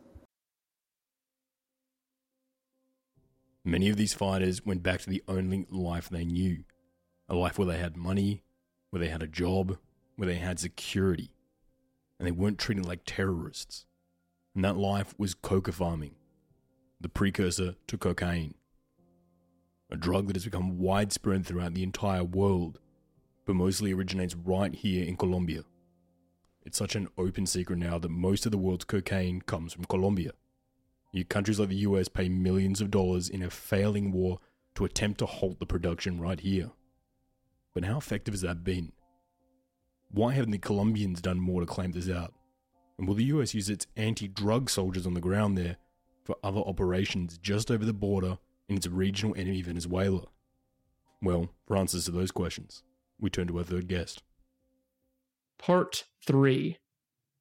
Many 3.64 3.90
of 3.90 3.96
these 3.96 4.14
fighters 4.14 4.64
went 4.64 4.82
back 4.82 5.00
to 5.00 5.10
the 5.10 5.22
only 5.28 5.66
life 5.68 6.08
they 6.08 6.24
knew 6.24 6.64
a 7.28 7.34
life 7.34 7.58
where 7.58 7.68
they 7.68 7.78
had 7.78 7.96
money, 7.96 8.42
where 8.90 9.00
they 9.00 9.08
had 9.08 9.22
a 9.22 9.28
job, 9.28 9.78
where 10.16 10.26
they 10.26 10.36
had 10.36 10.58
security, 10.58 11.30
and 12.20 12.26
they 12.26 12.32
weren't 12.32 12.58
treated 12.58 12.84
like 12.84 13.00
terrorists. 13.06 13.86
And 14.54 14.62
that 14.62 14.76
life 14.76 15.14
was 15.16 15.32
coca 15.32 15.72
farming, 15.72 16.16
the 17.00 17.08
precursor 17.08 17.76
to 17.86 17.96
cocaine, 17.96 18.54
a 19.90 19.96
drug 19.96 20.26
that 20.26 20.36
has 20.36 20.44
become 20.44 20.78
widespread 20.78 21.46
throughout 21.46 21.72
the 21.72 21.82
entire 21.82 22.22
world, 22.22 22.78
but 23.46 23.56
mostly 23.56 23.94
originates 23.94 24.36
right 24.36 24.74
here 24.74 25.02
in 25.02 25.16
Colombia. 25.16 25.62
It's 26.62 26.76
such 26.76 26.94
an 26.94 27.08
open 27.16 27.46
secret 27.46 27.78
now 27.78 27.98
that 27.98 28.10
most 28.10 28.44
of 28.44 28.52
the 28.52 28.58
world's 28.58 28.84
cocaine 28.84 29.40
comes 29.40 29.72
from 29.72 29.86
Colombia. 29.86 30.32
Yet 31.12 31.30
countries 31.30 31.58
like 31.58 31.70
the 31.70 31.76
US 31.76 32.08
pay 32.08 32.28
millions 32.28 32.82
of 32.82 32.90
dollars 32.90 33.30
in 33.30 33.42
a 33.42 33.48
failing 33.48 34.12
war 34.12 34.40
to 34.74 34.84
attempt 34.84 35.20
to 35.20 35.26
halt 35.26 35.58
the 35.58 35.64
production 35.64 36.20
right 36.20 36.38
here. 36.38 36.70
But 37.72 37.86
how 37.86 37.96
effective 37.96 38.34
has 38.34 38.42
that 38.42 38.62
been? 38.62 38.92
Why 40.12 40.32
haven't 40.32 40.50
the 40.50 40.58
Colombians 40.58 41.20
done 41.20 41.38
more 41.38 41.60
to 41.60 41.66
clamp 41.66 41.94
this 41.94 42.10
out? 42.10 42.34
And 42.98 43.06
will 43.06 43.14
the 43.14 43.24
US 43.24 43.54
use 43.54 43.70
its 43.70 43.86
anti 43.96 44.26
drug 44.26 44.68
soldiers 44.68 45.06
on 45.06 45.14
the 45.14 45.20
ground 45.20 45.56
there 45.56 45.76
for 46.24 46.36
other 46.42 46.60
operations 46.60 47.38
just 47.38 47.70
over 47.70 47.84
the 47.84 47.92
border 47.92 48.38
in 48.68 48.76
its 48.76 48.88
regional 48.88 49.34
enemy 49.36 49.62
Venezuela? 49.62 50.26
Well, 51.22 51.50
for 51.66 51.76
answers 51.76 52.06
to 52.06 52.10
those 52.10 52.30
questions, 52.30 52.82
we 53.20 53.30
turn 53.30 53.46
to 53.48 53.58
our 53.58 53.64
third 53.64 53.88
guest. 53.88 54.22
Part 55.58 56.04
3 56.26 56.78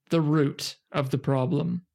The 0.09 0.21
Root 0.21 0.77
of 0.91 1.09
the 1.09 1.17
Problem. 1.17 1.85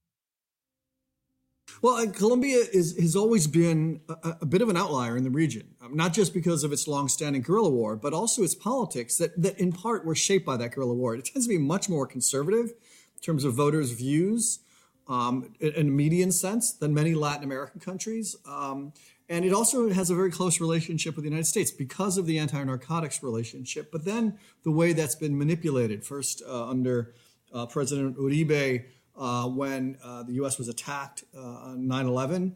Well, 1.85 2.07
Colombia 2.13 2.65
is, 2.73 2.97
has 2.99 3.15
always 3.15 3.47
been 3.47 4.01
a, 4.09 4.37
a, 4.41 4.47
bit 4.47 4.63
of 4.63 4.71
an 4.71 4.77
outlier 4.79 5.19
in 5.19 5.23
the 5.23 5.29
region, 5.29 5.75
um, 5.83 5.95
not 5.95 6.15
just 6.15 6.33
because 6.33 6.65
of 6.65 6.73
its 6.73 6.89
long-standing 6.89 7.43
guerrilla 7.43 7.69
war, 7.69 7.95
but 7.95 8.15
also 8.15 8.43
its 8.43 8.55
politics 8.55 9.19
that, 9.19 9.39
that 9.43 9.61
in 9.61 9.71
part 9.71 10.07
were 10.07 10.15
shaped 10.15 10.47
by 10.47 10.57
that 10.57 10.73
guerrilla 10.73 10.95
war. 10.95 11.15
It 11.15 11.27
tends 11.27 11.47
to 11.47 11.51
be 11.51 11.59
much 11.59 11.91
more 11.91 12.07
conservative 12.07 12.71
in 12.71 13.21
terms 13.21 13.45
of 13.45 13.53
voters' 13.53 13.91
views 13.91 14.61
um, 15.09 15.53
in 15.61 15.89
a 15.89 15.91
median 15.91 16.33
sense 16.33 16.73
than 16.73 16.95
many 16.95 17.15
Latin 17.15 17.45
American 17.45 17.83
countries. 17.83 18.35
Um, 18.49 18.95
and 19.29 19.45
it 19.45 19.53
also 19.53 19.91
has 19.91 20.09
a 20.09 20.15
very 20.15 20.31
close 20.31 20.63
relationship 20.63 21.17
with 21.17 21.25
the 21.25 21.29
United 21.29 21.49
States 21.49 21.71
because 21.71 22.17
of 22.17 22.25
the 22.25 22.39
anti-narcotics 22.39 23.23
relationship, 23.23 23.93
but 23.93 24.07
then 24.07 24.39
the 24.63 24.71
way 24.71 24.95
that's 24.95 25.17
been 25.17 25.37
manipulated, 25.37 26.03
first 26.03 26.43
uh, 26.49 26.67
under 26.67 27.13
uh, 27.53 27.67
President 27.67 28.17
Uribe, 28.17 28.87
uh, 29.17 29.49
when 29.49 29.99
uh, 30.03 30.23
the 30.23 30.35
U.S. 30.35 30.59
was 30.59 30.69
attacked 30.69 31.25
uh, 31.37 31.41
on 31.41 31.87
9/11, 31.87 32.55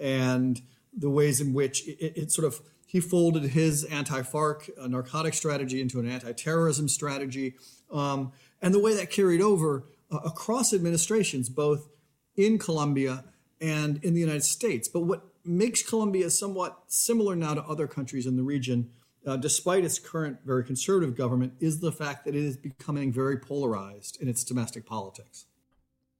and 0.00 0.60
the 0.96 1.10
ways 1.10 1.40
in 1.40 1.52
which 1.52 1.86
it, 1.86 2.16
it 2.16 2.32
sort 2.32 2.46
of 2.46 2.60
he 2.86 2.98
folded 2.98 3.44
his 3.44 3.84
anti-FARC 3.84 4.68
uh, 4.76 4.88
narcotic 4.88 5.34
strategy 5.34 5.80
into 5.80 6.00
an 6.00 6.10
anti-terrorism 6.10 6.88
strategy, 6.88 7.54
um, 7.92 8.32
and 8.60 8.74
the 8.74 8.80
way 8.80 8.94
that 8.94 9.10
carried 9.10 9.40
over 9.40 9.84
uh, 10.10 10.18
across 10.24 10.74
administrations, 10.74 11.48
both 11.48 11.88
in 12.36 12.58
Colombia 12.58 13.24
and 13.60 14.02
in 14.02 14.14
the 14.14 14.20
United 14.20 14.42
States. 14.42 14.88
But 14.88 15.02
what 15.02 15.22
makes 15.44 15.82
Colombia 15.82 16.30
somewhat 16.30 16.82
similar 16.88 17.36
now 17.36 17.54
to 17.54 17.62
other 17.62 17.86
countries 17.86 18.26
in 18.26 18.36
the 18.36 18.42
region, 18.42 18.90
uh, 19.26 19.36
despite 19.36 19.84
its 19.84 19.98
current 19.98 20.38
very 20.44 20.64
conservative 20.64 21.16
government, 21.16 21.52
is 21.60 21.80
the 21.80 21.92
fact 21.92 22.24
that 22.24 22.34
it 22.34 22.42
is 22.42 22.56
becoming 22.56 23.12
very 23.12 23.38
polarized 23.38 24.20
in 24.20 24.28
its 24.28 24.42
domestic 24.44 24.86
politics. 24.86 25.46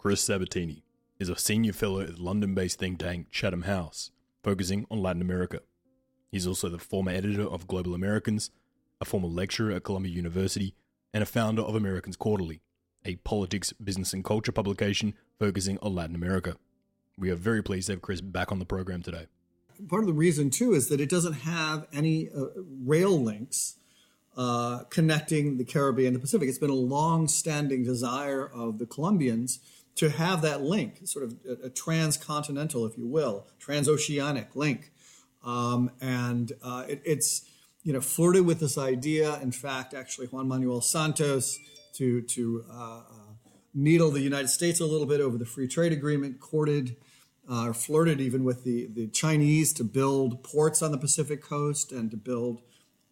Chris 0.00 0.22
Sabatini 0.22 0.82
is 1.18 1.28
a 1.28 1.36
senior 1.36 1.74
fellow 1.74 2.00
at 2.00 2.18
London 2.18 2.54
based 2.54 2.78
think 2.78 2.98
tank 2.98 3.26
Chatham 3.30 3.64
House, 3.64 4.10
focusing 4.42 4.86
on 4.90 5.02
Latin 5.02 5.20
America. 5.20 5.60
He's 6.32 6.46
also 6.46 6.70
the 6.70 6.78
former 6.78 7.10
editor 7.10 7.42
of 7.42 7.66
Global 7.66 7.94
Americans, 7.94 8.50
a 8.98 9.04
former 9.04 9.28
lecturer 9.28 9.72
at 9.72 9.84
Columbia 9.84 10.10
University, 10.10 10.74
and 11.12 11.22
a 11.22 11.26
founder 11.26 11.60
of 11.60 11.74
Americas 11.74 12.16
Quarterly, 12.16 12.62
a 13.04 13.16
politics, 13.16 13.74
business, 13.74 14.14
and 14.14 14.24
culture 14.24 14.52
publication 14.52 15.12
focusing 15.38 15.76
on 15.82 15.94
Latin 15.94 16.14
America. 16.14 16.56
We 17.18 17.30
are 17.30 17.36
very 17.36 17.62
pleased 17.62 17.88
to 17.88 17.92
have 17.92 18.00
Chris 18.00 18.22
back 18.22 18.50
on 18.50 18.58
the 18.58 18.64
program 18.64 19.02
today. 19.02 19.26
Part 19.86 20.02
of 20.02 20.06
the 20.06 20.14
reason, 20.14 20.48
too, 20.48 20.72
is 20.72 20.88
that 20.88 21.02
it 21.02 21.10
doesn't 21.10 21.34
have 21.34 21.86
any 21.92 22.30
uh, 22.30 22.46
rail 22.86 23.20
links 23.20 23.76
uh, 24.34 24.84
connecting 24.84 25.58
the 25.58 25.64
Caribbean 25.64 26.08
and 26.08 26.16
the 26.16 26.20
Pacific. 26.20 26.48
It's 26.48 26.56
been 26.56 26.70
a 26.70 26.74
long 26.74 27.28
standing 27.28 27.84
desire 27.84 28.46
of 28.46 28.78
the 28.78 28.86
Colombians 28.86 29.60
to 29.96 30.10
have 30.10 30.42
that 30.42 30.62
link, 30.62 31.00
sort 31.04 31.24
of 31.24 31.36
a, 31.48 31.66
a 31.66 31.70
transcontinental, 31.70 32.86
if 32.86 32.96
you 32.96 33.06
will, 33.06 33.46
transoceanic 33.58 34.54
link. 34.54 34.92
Um, 35.44 35.90
and 36.00 36.52
uh, 36.62 36.84
it, 36.88 37.02
it's, 37.04 37.42
you 37.82 37.92
know, 37.92 38.00
flirted 38.00 38.46
with 38.46 38.60
this 38.60 38.76
idea. 38.78 39.40
In 39.40 39.52
fact, 39.52 39.94
actually, 39.94 40.26
Juan 40.28 40.48
Manuel 40.48 40.80
Santos, 40.80 41.58
to, 41.94 42.22
to 42.22 42.64
uh, 42.70 42.98
uh, 42.98 43.02
needle 43.74 44.10
the 44.10 44.20
United 44.20 44.48
States 44.48 44.80
a 44.80 44.86
little 44.86 45.06
bit 45.06 45.20
over 45.20 45.36
the 45.36 45.44
free 45.44 45.68
trade 45.68 45.92
agreement, 45.92 46.40
courted 46.40 46.96
uh, 47.50 47.66
or 47.66 47.74
flirted 47.74 48.20
even 48.20 48.44
with 48.44 48.64
the, 48.64 48.86
the 48.94 49.08
Chinese 49.08 49.72
to 49.74 49.84
build 49.84 50.42
ports 50.42 50.82
on 50.82 50.92
the 50.92 50.98
Pacific 50.98 51.42
coast 51.42 51.90
and 51.90 52.10
to 52.10 52.16
build 52.16 52.62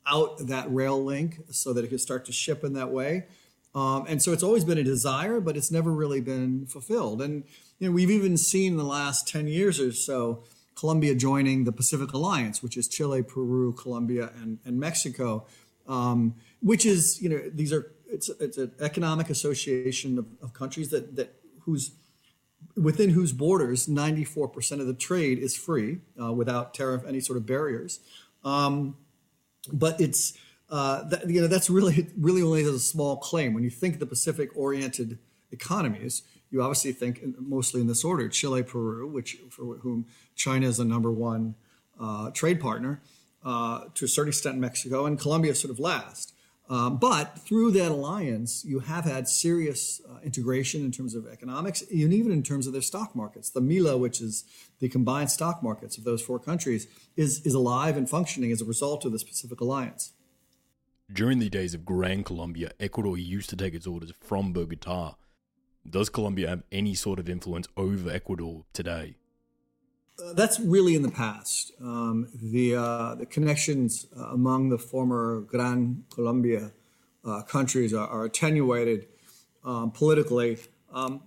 out 0.06 0.46
that 0.46 0.72
rail 0.72 1.02
link 1.02 1.40
so 1.50 1.72
that 1.72 1.84
it 1.84 1.88
could 1.88 2.00
start 2.00 2.24
to 2.24 2.32
ship 2.32 2.64
in 2.64 2.72
that 2.74 2.90
way. 2.90 3.26
Um, 3.74 4.06
and 4.08 4.22
so 4.22 4.32
it's 4.32 4.42
always 4.42 4.64
been 4.64 4.78
a 4.78 4.84
desire, 4.84 5.40
but 5.40 5.56
it's 5.56 5.70
never 5.70 5.92
really 5.92 6.20
been 6.20 6.66
fulfilled. 6.66 7.20
And 7.22 7.44
you 7.78 7.88
know, 7.88 7.94
we've 7.94 8.10
even 8.10 8.36
seen 8.36 8.72
in 8.72 8.78
the 8.78 8.84
last 8.84 9.28
10 9.28 9.46
years 9.46 9.78
or 9.78 9.92
so 9.92 10.44
Colombia 10.74 11.14
joining 11.14 11.64
the 11.64 11.72
Pacific 11.72 12.12
Alliance, 12.12 12.62
which 12.62 12.76
is 12.76 12.88
Chile, 12.88 13.22
Peru, 13.22 13.72
Colombia, 13.72 14.30
and, 14.40 14.58
and 14.64 14.78
Mexico, 14.78 15.46
um, 15.88 16.34
which 16.60 16.86
is, 16.86 17.20
you 17.20 17.28
know, 17.28 17.40
these 17.52 17.72
are, 17.72 17.92
it's, 18.08 18.28
it's 18.40 18.56
an 18.56 18.72
economic 18.80 19.28
association 19.28 20.18
of, 20.18 20.26
of 20.40 20.52
countries 20.52 20.90
that, 20.90 21.16
that 21.16 21.34
whose, 21.62 21.92
within 22.76 23.10
whose 23.10 23.32
borders 23.32 23.86
94% 23.86 24.80
of 24.80 24.86
the 24.86 24.94
trade 24.94 25.38
is 25.38 25.56
free 25.56 25.98
uh, 26.20 26.32
without 26.32 26.74
tariff, 26.74 27.02
any 27.06 27.20
sort 27.20 27.36
of 27.36 27.44
barriers. 27.44 28.00
Um, 28.44 28.96
but 29.72 30.00
it's, 30.00 30.32
uh, 30.70 31.04
that, 31.08 31.28
you 31.28 31.40
know, 31.40 31.46
that's 31.46 31.70
really 31.70 32.08
really 32.16 32.42
only 32.42 32.62
a 32.62 32.78
small 32.78 33.16
claim. 33.16 33.54
When 33.54 33.64
you 33.64 33.70
think 33.70 33.98
the 33.98 34.06
Pacific-oriented 34.06 35.18
economies, 35.50 36.22
you 36.50 36.62
obviously 36.62 36.92
think 36.92 37.22
mostly 37.38 37.80
in 37.80 37.86
this 37.86 38.04
order: 38.04 38.28
Chile, 38.28 38.62
Peru, 38.62 39.08
which 39.08 39.38
for 39.50 39.76
whom 39.78 40.06
China 40.34 40.66
is 40.66 40.76
the 40.76 40.84
number 40.84 41.10
one 41.10 41.54
uh, 41.98 42.30
trade 42.30 42.60
partner, 42.60 43.00
uh, 43.44 43.84
to 43.94 44.04
a 44.04 44.08
certain 44.08 44.28
extent 44.28 44.58
Mexico, 44.58 45.06
and 45.06 45.18
Colombia 45.18 45.54
sort 45.54 45.70
of 45.70 45.78
last. 45.78 46.34
Um, 46.70 46.98
but 46.98 47.38
through 47.38 47.70
that 47.72 47.90
alliance, 47.90 48.62
you 48.62 48.80
have 48.80 49.04
had 49.04 49.26
serious 49.26 50.02
uh, 50.06 50.18
integration 50.22 50.84
in 50.84 50.92
terms 50.92 51.14
of 51.14 51.26
economics, 51.26 51.80
and 51.80 52.12
even 52.12 52.30
in 52.30 52.42
terms 52.42 52.66
of 52.66 52.74
their 52.74 52.82
stock 52.82 53.16
markets. 53.16 53.48
The 53.48 53.62
MILA, 53.62 53.96
which 53.96 54.20
is 54.20 54.44
the 54.78 54.90
combined 54.90 55.30
stock 55.30 55.62
markets 55.62 55.96
of 55.96 56.04
those 56.04 56.20
four 56.20 56.38
countries, 56.38 56.86
is 57.16 57.40
is 57.46 57.54
alive 57.54 57.96
and 57.96 58.08
functioning 58.08 58.52
as 58.52 58.60
a 58.60 58.66
result 58.66 59.06
of 59.06 59.12
this 59.12 59.24
Pacific 59.24 59.62
alliance. 59.62 60.12
During 61.10 61.38
the 61.38 61.48
days 61.48 61.72
of 61.72 61.86
Gran 61.86 62.22
Colombia, 62.22 62.70
Ecuador 62.78 63.16
used 63.16 63.48
to 63.50 63.56
take 63.56 63.72
its 63.72 63.86
orders 63.86 64.12
from 64.20 64.52
Bogota. 64.52 65.14
Does 65.88 66.10
Colombia 66.10 66.48
have 66.48 66.64
any 66.70 66.94
sort 66.94 67.18
of 67.18 67.30
influence 67.30 67.66
over 67.78 68.10
Ecuador 68.10 68.66
today? 68.74 69.16
Uh, 70.22 70.34
that's 70.34 70.60
really 70.60 70.94
in 70.94 71.00
the 71.00 71.10
past. 71.10 71.72
Um, 71.80 72.28
the 72.34 72.74
uh, 72.76 73.14
the 73.14 73.24
connections 73.24 74.06
uh, 74.14 74.24
among 74.24 74.68
the 74.68 74.76
former 74.76 75.40
Gran 75.40 76.04
Colombia 76.12 76.72
uh, 77.24 77.40
countries 77.42 77.94
are, 77.94 78.06
are 78.06 78.24
attenuated 78.26 79.06
um, 79.64 79.90
politically, 79.90 80.58
um, 80.92 81.22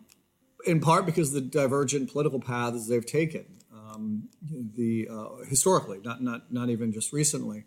in 0.67 0.79
part 0.79 1.07
because 1.07 1.29
of 1.29 1.33
the 1.33 1.49
divergent 1.49 2.11
political 2.11 2.39
paths 2.39 2.87
they've 2.87 3.05
taken. 3.05 3.45
Um, 3.73 4.29
the 4.75 5.07
uh, 5.09 5.43
historically, 5.49 6.01
not 6.03 6.21
not 6.21 6.53
not 6.53 6.69
even 6.69 6.91
just 6.91 7.11
recently. 7.11 7.63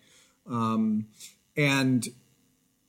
Um, 0.46 1.06
and 1.56 2.08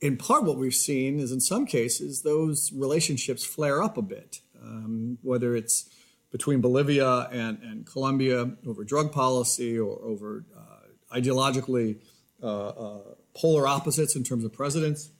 in 0.02 0.18
part, 0.18 0.44
what 0.44 0.58
we've 0.58 0.74
seen 0.74 1.20
is 1.20 1.32
in 1.32 1.40
some 1.40 1.66
cases, 1.66 2.22
those 2.22 2.72
relationships 2.74 3.44
flare 3.44 3.82
up 3.82 3.98
a 3.98 4.02
bit, 4.02 4.42
um, 4.62 5.18
whether 5.22 5.56
it's 5.56 5.90
between 6.32 6.62
Bolivia 6.62 7.30
and, 7.32 7.60
and 7.64 7.86
Colombia 7.86 8.52
over 8.68 8.84
drug 8.84 9.12
policy 9.12 9.80
or 9.80 10.00
over 10.04 10.44
uh, 10.56 11.16
ideologically 11.18 12.00
uh, 12.44 12.68
uh, 12.68 13.02
polar 13.34 13.68
opposites 13.68 14.16
in 14.16 14.24
terms 14.24 14.44
of 14.44 14.52
presidents. 14.52 15.12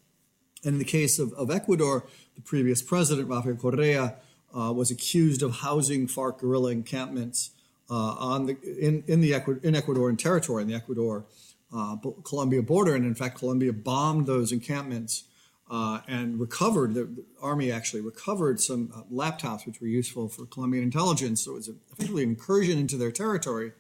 And 0.64 0.74
in 0.74 0.80
the 0.80 0.86
case 0.86 1.20
of, 1.20 1.32
of 1.34 1.50
Ecuador, 1.50 2.06
the 2.36 2.42
previous 2.42 2.82
president, 2.82 3.30
Rafael 3.30 3.56
Correa, 3.56 4.16
uh, 4.54 4.74
was 4.74 4.92
accused 4.92 5.42
of 5.42 5.58
housing 5.58 6.08
FARC 6.08 6.40
guerrilla 6.40 6.72
encampments 6.72 7.52
uh, 7.90 7.94
on 7.94 8.48
the 8.48 8.58
in 8.80 9.04
in 9.08 9.22
the 9.22 9.34
Ecuador, 9.34 9.62
in 9.64 9.76
Ecuadorian 9.76 10.18
territory 10.18 10.64
in 10.64 10.70
the 10.70 10.76
Ecuador 10.76 11.26
uh, 11.74 11.98
Colombia 12.24 12.62
border, 12.62 12.96
and 12.96 13.06
in 13.06 13.16
fact, 13.16 13.38
Colombia 13.38 13.74
bombed 13.74 14.28
those 14.28 14.52
encampments 14.52 15.26
uh, 15.70 16.02
and 16.08 16.40
recovered. 16.40 16.94
The, 16.94 17.06
the, 17.06 17.26
army 17.42 17.72
actually 17.72 18.02
recovered 18.02 18.60
some 18.60 18.92
uh, 18.96 19.02
laptops 19.14 19.66
which 19.68 19.80
were 19.80 19.88
useful 19.88 20.28
for 20.30 20.46
Colombian 20.46 20.84
intelligence. 20.84 21.44
So 21.44 21.52
it 21.52 21.56
was 21.56 21.70
effectively 21.92 22.24
an 22.24 22.30
incursion 22.30 22.80
into 22.80 22.98
their 22.98 23.12
territory 23.12 23.72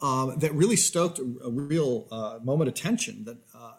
um, 0.00 0.38
that 0.38 0.54
really 0.54 0.76
stoked 0.76 1.18
a, 1.18 1.22
a 1.44 1.50
real 1.50 2.06
uh, 2.10 2.38
moment 2.42 2.68
of 2.68 2.74
tension 2.74 3.24
that 3.24 3.36
uh, 3.54 3.72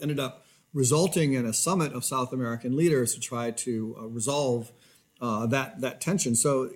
ended 0.00 0.18
up 0.18 0.46
resulting 0.72 1.32
in 1.32 1.46
a 1.46 1.52
summit 1.52 1.92
of 1.92 2.04
South 2.04 2.32
American 2.32 2.76
leaders 2.76 3.14
to 3.14 3.20
try 3.20 3.50
to 3.50 3.96
uh, 3.98 4.06
resolve 4.06 4.72
that 5.20 5.80
that 5.80 6.00
tension. 6.00 6.34
So 6.34 6.70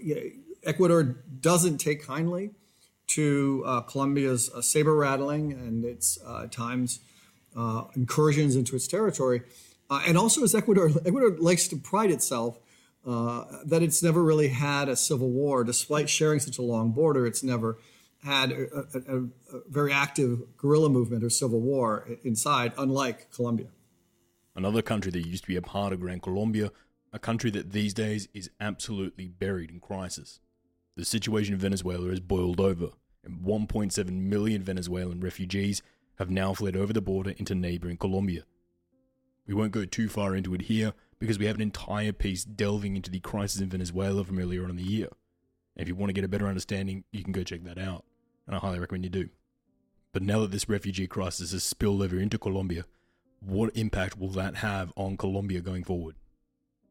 Ecuador 0.64 1.02
doesn't 1.02 1.78
take 1.78 2.04
kindly 2.04 2.50
to 3.14 3.62
uh, 3.66 3.80
Colombia's 3.82 4.50
uh, 4.50 4.62
saber 4.62 4.94
rattling 4.94 5.52
and 5.52 5.84
its 5.84 6.18
uh, 6.26 6.46
times 6.46 7.00
uh, 7.56 7.84
incursions 7.94 8.56
into 8.56 8.76
its 8.76 8.86
territory. 8.86 9.42
Uh, 9.90 10.02
and 10.06 10.16
also, 10.16 10.42
as 10.42 10.54
Ecuador, 10.54 10.90
Ecuador 11.04 11.36
likes 11.38 11.68
to 11.68 11.76
pride 11.76 12.10
itself 12.10 12.58
uh, 13.06 13.44
that 13.66 13.82
it's 13.82 14.02
never 14.02 14.22
really 14.22 14.48
had 14.48 14.88
a 14.88 14.96
civil 14.96 15.28
war, 15.28 15.64
despite 15.64 16.08
sharing 16.08 16.40
such 16.40 16.58
a 16.58 16.62
long 16.62 16.92
border. 16.92 17.26
It's 17.26 17.42
never 17.42 17.78
had 18.24 18.52
a, 18.52 18.86
a, 18.94 19.18
a 19.18 19.28
very 19.68 19.92
active 19.92 20.56
guerrilla 20.56 20.88
movement 20.88 21.24
or 21.24 21.30
civil 21.30 21.60
war 21.60 22.08
inside, 22.22 22.72
unlike 22.78 23.30
Colombia. 23.32 23.68
Another 24.54 24.82
country 24.82 25.10
that 25.10 25.26
used 25.26 25.44
to 25.44 25.48
be 25.48 25.56
a 25.56 25.62
part 25.62 25.92
of 25.92 26.00
Gran 26.00 26.20
Colombia, 26.20 26.70
a 27.12 27.18
country 27.18 27.50
that 27.50 27.72
these 27.72 27.92
days 27.92 28.28
is 28.32 28.50
absolutely 28.60 29.26
buried 29.26 29.70
in 29.70 29.80
crisis. 29.80 30.40
The 30.96 31.04
situation 31.04 31.54
in 31.54 31.60
Venezuela 31.60 32.08
has 32.10 32.20
boiled 32.20 32.60
over, 32.60 32.90
1.7 33.30 34.10
million 34.10 34.62
Venezuelan 34.62 35.20
refugees 35.20 35.82
have 36.18 36.30
now 36.30 36.52
fled 36.54 36.76
over 36.76 36.92
the 36.92 37.00
border 37.00 37.30
into 37.36 37.54
neighboring 37.54 37.96
Colombia. 37.96 38.42
We 39.46 39.54
won't 39.54 39.72
go 39.72 39.84
too 39.84 40.08
far 40.08 40.34
into 40.36 40.54
it 40.54 40.62
here 40.62 40.92
because 41.18 41.38
we 41.38 41.46
have 41.46 41.56
an 41.56 41.62
entire 41.62 42.12
piece 42.12 42.44
delving 42.44 42.96
into 42.96 43.10
the 43.10 43.20
crisis 43.20 43.60
in 43.60 43.68
Venezuela 43.68 44.24
from 44.24 44.38
earlier 44.38 44.64
on 44.64 44.70
in 44.70 44.76
the 44.76 44.82
year. 44.82 45.08
And 45.76 45.82
if 45.82 45.88
you 45.88 45.94
want 45.94 46.10
to 46.10 46.14
get 46.14 46.24
a 46.24 46.28
better 46.28 46.46
understanding, 46.46 47.04
you 47.12 47.22
can 47.22 47.32
go 47.32 47.42
check 47.42 47.64
that 47.64 47.78
out, 47.78 48.04
and 48.46 48.54
I 48.54 48.58
highly 48.58 48.78
recommend 48.78 49.04
you 49.04 49.10
do. 49.10 49.28
But 50.12 50.22
now 50.22 50.40
that 50.40 50.50
this 50.50 50.68
refugee 50.68 51.06
crisis 51.06 51.52
has 51.52 51.64
spilled 51.64 52.02
over 52.02 52.18
into 52.18 52.38
Colombia, 52.38 52.84
what 53.40 53.76
impact 53.76 54.18
will 54.18 54.28
that 54.30 54.56
have 54.56 54.92
on 54.96 55.16
Colombia 55.16 55.60
going 55.60 55.84
forward? 55.84 56.16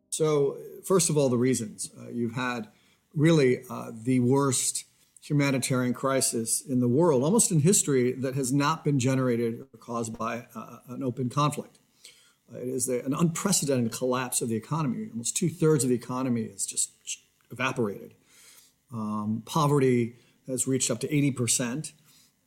So, 0.10 0.58
first 0.84 1.10
of 1.10 1.18
all, 1.18 1.30
the 1.30 1.38
reasons. 1.38 1.90
Uh, 1.98 2.10
you've 2.10 2.34
had 2.34 2.68
really 3.14 3.64
uh, 3.70 3.92
the 3.94 4.20
worst 4.20 4.86
humanitarian 5.22 5.94
crisis 5.94 6.62
in 6.62 6.80
the 6.80 6.88
world, 6.88 7.24
almost 7.24 7.52
in 7.52 7.60
history, 7.60 8.14
that 8.14 8.36
has 8.36 8.52
not 8.52 8.84
been 8.84 9.00
generated 9.00 9.62
or 9.62 9.78
caused 9.80 10.18
by 10.18 10.48
uh, 10.56 10.78
an 10.90 11.04
open 11.04 11.30
conflict. 11.30 11.78
It 12.54 12.68
is 12.68 12.88
the, 12.88 13.06
an 13.06 13.14
unprecedented 13.14 13.92
collapse 13.92 14.42
of 14.42 14.50
the 14.50 14.56
economy. 14.56 15.08
Almost 15.12 15.38
two 15.38 15.50
thirds 15.50 15.84
of 15.84 15.90
the 15.90 15.96
economy 15.96 16.50
has 16.50 16.66
just 16.66 16.92
evaporated. 17.52 18.16
Um, 18.92 19.44
poverty 19.46 20.16
has 20.48 20.68
reached 20.68 20.92
up 20.92 21.00
to 21.02 21.08
80%. 21.08 21.94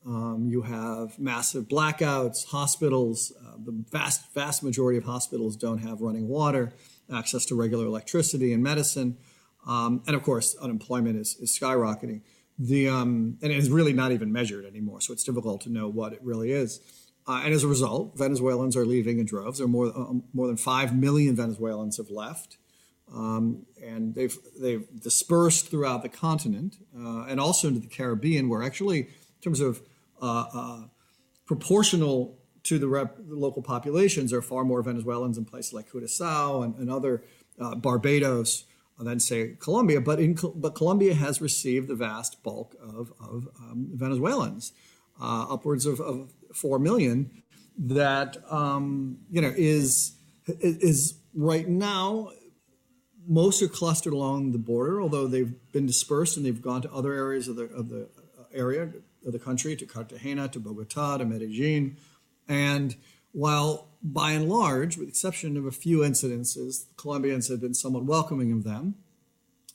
Um, 0.06 0.48
you 0.50 0.62
have 0.62 1.18
massive 1.18 1.64
blackouts, 1.64 2.44
hospitals, 2.46 3.32
uh, 3.40 3.56
the 3.64 3.84
vast, 3.90 4.34
vast 4.34 4.62
majority 4.62 4.98
of 4.98 5.04
hospitals 5.04 5.56
don't 5.56 5.78
have 5.78 6.02
running 6.02 6.28
water, 6.28 6.74
access 7.10 7.46
to 7.46 7.54
regular 7.54 7.86
electricity 7.86 8.52
and 8.52 8.62
medicine. 8.62 9.16
Um, 9.66 10.02
and 10.06 10.14
of 10.14 10.22
course, 10.22 10.54
unemployment 10.56 11.16
is, 11.16 11.36
is 11.40 11.58
skyrocketing. 11.58 12.20
The 12.58 12.88
um, 12.88 13.38
and 13.42 13.52
it's 13.52 13.68
really 13.68 13.92
not 13.92 14.12
even 14.12 14.32
measured 14.32 14.64
anymore, 14.64 15.00
so 15.00 15.12
it's 15.12 15.24
difficult 15.24 15.62
to 15.62 15.70
know 15.70 15.88
what 15.88 16.12
it 16.12 16.20
really 16.22 16.52
is. 16.52 16.80
Uh, 17.26 17.42
and 17.44 17.54
as 17.54 17.64
a 17.64 17.68
result, 17.68 18.16
Venezuelans 18.16 18.76
are 18.76 18.84
leaving 18.84 19.18
in 19.18 19.26
droves. 19.26 19.58
There 19.58 19.64
are 19.64 19.68
more 19.68 19.86
uh, 19.86 20.12
more 20.32 20.46
than 20.46 20.56
five 20.56 20.94
million 20.94 21.34
Venezuelans 21.34 21.96
have 21.96 22.10
left, 22.10 22.58
um, 23.12 23.66
and 23.82 24.14
they've 24.14 24.36
they've 24.60 24.86
dispersed 25.00 25.68
throughout 25.68 26.02
the 26.02 26.08
continent 26.08 26.76
uh, 26.96 27.24
and 27.24 27.40
also 27.40 27.68
into 27.68 27.80
the 27.80 27.88
Caribbean, 27.88 28.48
where 28.48 28.62
actually, 28.62 29.00
in 29.00 29.40
terms 29.42 29.60
of 29.60 29.82
uh, 30.22 30.44
uh, 30.54 30.82
proportional 31.46 32.38
to 32.64 32.78
the, 32.78 32.88
rep, 32.88 33.16
the, 33.18 33.34
local 33.34 33.62
populations, 33.62 34.30
there 34.30 34.38
are 34.38 34.42
far 34.42 34.64
more 34.64 34.82
Venezuelans 34.82 35.36
in 35.36 35.44
places 35.44 35.72
like 35.72 35.90
Curacao 35.90 36.62
and, 36.62 36.74
and 36.76 36.90
other 36.90 37.22
uh, 37.60 37.74
Barbados 37.74 38.64
than 38.98 39.18
say 39.18 39.56
Colombia, 39.58 40.00
but 40.00 40.20
in 40.20 40.36
but 40.54 40.74
Colombia 40.74 41.14
has 41.14 41.40
received 41.40 41.88
the 41.88 41.94
vast 41.94 42.42
bulk 42.42 42.76
of, 42.80 43.12
of 43.20 43.48
um, 43.58 43.88
Venezuelans, 43.92 44.72
uh, 45.20 45.46
upwards 45.50 45.86
of, 45.86 46.00
of, 46.00 46.32
four 46.54 46.78
million. 46.78 47.42
That 47.76 48.36
um, 48.48 49.18
you 49.30 49.40
know 49.40 49.52
is 49.56 50.16
is 50.46 51.18
right 51.34 51.68
now. 51.68 52.30
Most 53.26 53.62
are 53.62 53.68
clustered 53.68 54.12
along 54.12 54.52
the 54.52 54.58
border, 54.58 55.00
although 55.00 55.26
they've 55.26 55.54
been 55.72 55.86
dispersed 55.86 56.36
and 56.36 56.44
they've 56.44 56.60
gone 56.60 56.82
to 56.82 56.92
other 56.92 57.12
areas 57.12 57.48
of 57.48 57.56
the 57.56 57.64
of 57.64 57.88
the 57.88 58.08
area 58.52 58.92
of 59.26 59.32
the 59.32 59.38
country, 59.38 59.74
to 59.74 59.86
Cartagena, 59.86 60.48
to 60.48 60.60
Bogota, 60.60 61.16
to 61.16 61.24
Medellin, 61.24 61.96
and 62.46 62.94
while 63.32 63.88
by 64.04 64.32
and 64.32 64.48
large, 64.48 64.98
with 64.98 65.06
the 65.06 65.10
exception 65.10 65.56
of 65.56 65.64
a 65.64 65.70
few 65.70 65.98
incidences, 66.00 66.86
the 66.86 66.94
Colombians 66.96 67.48
have 67.48 67.60
been 67.60 67.72
somewhat 67.72 68.04
welcoming 68.04 68.52
of 68.52 68.62
them. 68.62 68.96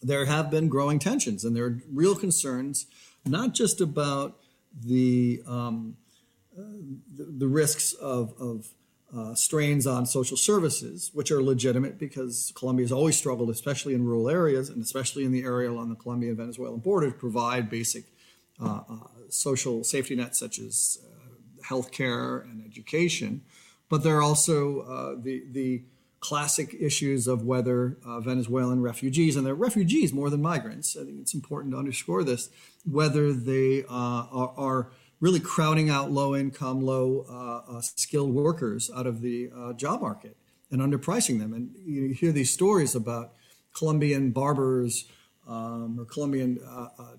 There 0.03 0.25
have 0.25 0.51
been 0.51 0.69
growing 0.69 0.99
tensions, 0.99 1.43
and 1.43 1.55
there 1.55 1.65
are 1.65 1.82
real 1.91 2.15
concerns, 2.15 2.86
not 3.25 3.55
just 3.55 3.82
about 3.82 4.38
the 4.86 5.41
um, 5.47 5.97
uh, 6.57 6.61
the, 7.15 7.23
the, 7.25 7.47
risks 7.47 7.93
of, 7.93 8.34
of 8.39 8.67
uh, 9.15 9.34
strains 9.34 9.88
on 9.88 10.05
social 10.05 10.38
services, 10.38 11.09
which 11.13 11.32
are 11.32 11.41
legitimate 11.41 11.97
because 11.97 12.51
Colombia 12.55 12.84
has 12.84 12.91
always 12.91 13.17
struggled, 13.17 13.49
especially 13.49 13.93
in 13.93 14.05
rural 14.05 14.30
areas 14.30 14.69
and 14.69 14.82
especially 14.82 15.25
in 15.25 15.32
the 15.32 15.43
area 15.43 15.71
along 15.71 15.89
the 15.89 15.95
Colombian 15.95 16.36
Venezuelan 16.36 16.80
border, 16.80 17.11
to 17.11 17.17
provide 17.17 17.69
basic 17.69 18.03
uh, 18.61 18.82
uh, 18.89 18.95
social 19.30 19.84
safety 19.84 20.15
nets 20.15 20.38
such 20.38 20.59
as 20.59 20.97
uh, 21.03 21.63
healthcare 21.63 22.43
and 22.43 22.63
education. 22.65 23.41
But 23.89 24.03
there 24.03 24.17
are 24.17 24.21
also 24.21 24.81
uh, 24.81 25.15
the 25.21 25.43
the 25.51 25.83
classic 26.19 26.75
issues 26.79 27.27
of 27.27 27.43
whether 27.43 27.97
uh, 28.05 28.19
Venezuelan 28.19 28.81
refugees, 28.81 29.35
and 29.35 29.45
they're 29.45 29.55
refugees 29.55 30.11
more 30.13 30.29
than 30.29 30.41
migrants. 30.41 30.97
I 30.97 31.05
think 31.05 31.19
it's 31.21 31.33
important 31.33 31.73
to 31.73 31.77
underscore 31.77 32.23
this, 32.23 32.49
whether 32.85 33.31
they 33.31 33.83
uh, 33.83 34.27
are, 34.31 34.53
are, 34.57 34.91
really 35.21 35.41
crowding 35.41 35.89
out 35.89 36.09
low 36.09 36.33
income, 36.33 36.81
low 36.81 37.25
uh, 37.29 37.77
uh, 37.77 37.81
skilled 37.81 38.33
workers 38.33 38.89
out 38.95 39.05
of 39.05 39.19
the 39.19 39.51
uh, 39.53 39.73
job 39.73 39.99
market 39.99 40.37
and 40.71 40.79
underpricing 40.79 41.39
them. 41.39 41.51
And 41.51 41.75
you 41.85 42.13
hear 42.13 42.31
these 42.31 42.51
stories 42.51 42.95
about 42.95 43.33
Colombian 43.73 44.31
barbers 44.31 45.03
um, 45.45 45.99
or 45.99 46.05
Colombian 46.05 46.57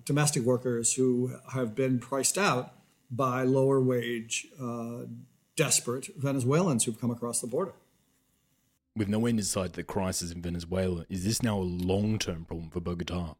domestic 0.03 0.41
workers 0.41 0.95
who 0.95 1.37
have 1.53 1.75
been 1.75 1.99
priced 1.99 2.39
out 2.39 2.73
by 3.11 3.43
lower 3.43 3.79
wage 3.79 4.47
desperate 5.55 6.09
Venezuelans 6.17 6.85
who've 6.85 6.99
come 6.99 7.11
across 7.11 7.41
the 7.41 7.47
border. 7.47 7.73
With 8.95 9.07
no 9.07 9.25
end 9.25 9.39
in 9.39 9.45
sight 9.45 9.73
the 9.73 9.83
crisis 9.83 10.31
in 10.31 10.41
Venezuela, 10.41 11.05
is 11.09 11.23
this 11.23 11.41
now 11.41 11.57
a 11.57 11.61
long 11.61 12.19
term 12.19 12.45
problem 12.45 12.69
for 12.69 12.81
Bogota? 12.81 13.35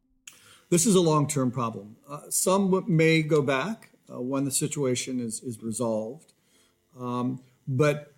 This 0.70 0.86
is 0.86 0.96
a 0.96 1.02
long 1.02 1.28
term 1.28 1.52
problem. 1.52 1.98
Uh, 2.10 2.22
some 2.30 2.86
may 2.88 3.22
go 3.22 3.42
back 3.42 3.92
uh, 4.10 4.22
when 4.22 4.46
the 4.46 4.52
situation 4.52 5.20
is, 5.20 5.42
is 5.42 5.62
resolved, 5.62 6.34
um, 6.98 7.42
but 7.68 8.14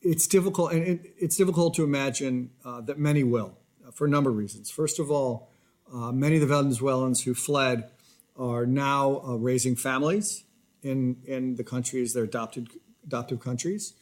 it's 0.00 0.26
difficult, 0.26 0.72
and 0.72 0.82
it, 0.82 1.14
it's 1.18 1.36
difficult 1.36 1.74
to 1.74 1.84
imagine 1.84 2.50
uh, 2.64 2.80
that 2.80 2.98
many 2.98 3.22
will 3.22 3.58
uh, 3.86 3.90
for 3.90 4.06
a 4.06 4.10
number 4.10 4.30
of 4.30 4.36
reasons. 4.36 4.70
First 4.70 4.98
of 4.98 5.10
all, 5.10 5.50
uh, 5.92 6.10
many 6.12 6.36
of 6.36 6.40
the 6.40 6.46
Venezuelans 6.46 7.24
who 7.24 7.34
fled 7.34 7.90
are 8.36 8.64
now 8.66 9.20
uh, 9.26 9.34
raising 9.36 9.76
families 9.76 10.44
in 10.82 11.18
in 11.26 11.56
the 11.56 11.64
countries 11.64 12.14
their 12.14 12.24
adopted 12.24 12.70
adoptive 13.04 13.40
countries. 13.40 13.94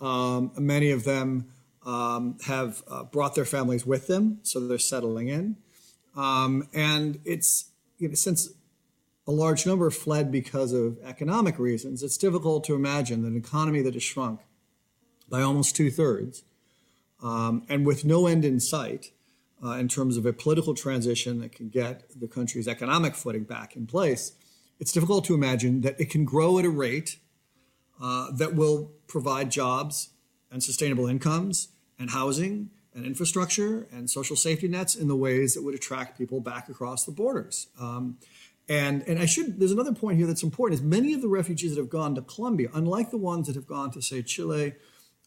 Um, 0.00 0.52
many 0.58 0.90
of 0.90 1.04
them 1.04 1.48
um, 1.84 2.36
have 2.46 2.82
uh, 2.88 3.04
brought 3.04 3.34
their 3.34 3.44
families 3.44 3.86
with 3.86 4.08
them, 4.08 4.40
so 4.42 4.60
they're 4.60 4.78
settling 4.78 5.28
in. 5.28 5.56
Um, 6.16 6.68
and 6.74 7.20
it's 7.24 7.70
you 7.98 8.08
know, 8.08 8.14
since 8.14 8.50
a 9.26 9.32
large 9.32 9.66
number 9.66 9.90
fled 9.90 10.30
because 10.30 10.72
of 10.72 10.98
economic 11.04 11.58
reasons, 11.58 12.02
it's 12.02 12.16
difficult 12.16 12.64
to 12.64 12.74
imagine 12.74 13.24
an 13.24 13.36
economy 13.36 13.82
that 13.82 13.94
has 13.94 14.02
shrunk 14.02 14.40
by 15.28 15.42
almost 15.42 15.74
two 15.74 15.90
thirds, 15.90 16.44
um, 17.22 17.64
and 17.68 17.86
with 17.86 18.04
no 18.04 18.26
end 18.26 18.44
in 18.44 18.60
sight 18.60 19.12
uh, 19.64 19.72
in 19.72 19.88
terms 19.88 20.16
of 20.16 20.26
a 20.26 20.32
political 20.32 20.74
transition 20.74 21.40
that 21.40 21.52
can 21.52 21.68
get 21.68 22.04
the 22.18 22.28
country's 22.28 22.68
economic 22.68 23.14
footing 23.14 23.44
back 23.44 23.74
in 23.74 23.86
place. 23.86 24.32
It's 24.78 24.92
difficult 24.92 25.24
to 25.26 25.34
imagine 25.34 25.80
that 25.80 25.98
it 25.98 26.10
can 26.10 26.24
grow 26.24 26.58
at 26.58 26.64
a 26.64 26.70
rate 26.70 27.18
uh, 28.00 28.30
that 28.32 28.54
will 28.54 28.92
provide 29.06 29.50
jobs 29.50 30.10
and 30.50 30.62
sustainable 30.62 31.06
incomes 31.06 31.68
and 31.98 32.10
housing 32.10 32.70
and 32.94 33.04
infrastructure 33.04 33.86
and 33.92 34.08
social 34.10 34.36
safety 34.36 34.68
nets 34.68 34.94
in 34.94 35.08
the 35.08 35.16
ways 35.16 35.54
that 35.54 35.62
would 35.62 35.74
attract 35.74 36.18
people 36.18 36.40
back 36.40 36.68
across 36.68 37.04
the 37.04 37.12
borders. 37.12 37.68
Um, 37.80 38.18
and 38.68 39.02
and 39.06 39.18
I 39.18 39.26
should 39.26 39.60
there's 39.60 39.70
another 39.70 39.92
point 39.92 40.18
here 40.18 40.26
that's 40.26 40.42
important 40.42 40.80
is 40.80 40.84
many 40.84 41.12
of 41.12 41.22
the 41.22 41.28
refugees 41.28 41.74
that 41.74 41.80
have 41.80 41.90
gone 41.90 42.14
to 42.16 42.22
Colombia, 42.22 42.68
unlike 42.74 43.10
the 43.10 43.18
ones 43.18 43.46
that 43.46 43.54
have 43.54 43.66
gone 43.66 43.90
to 43.92 44.02
say 44.02 44.22
Chile, 44.22 44.74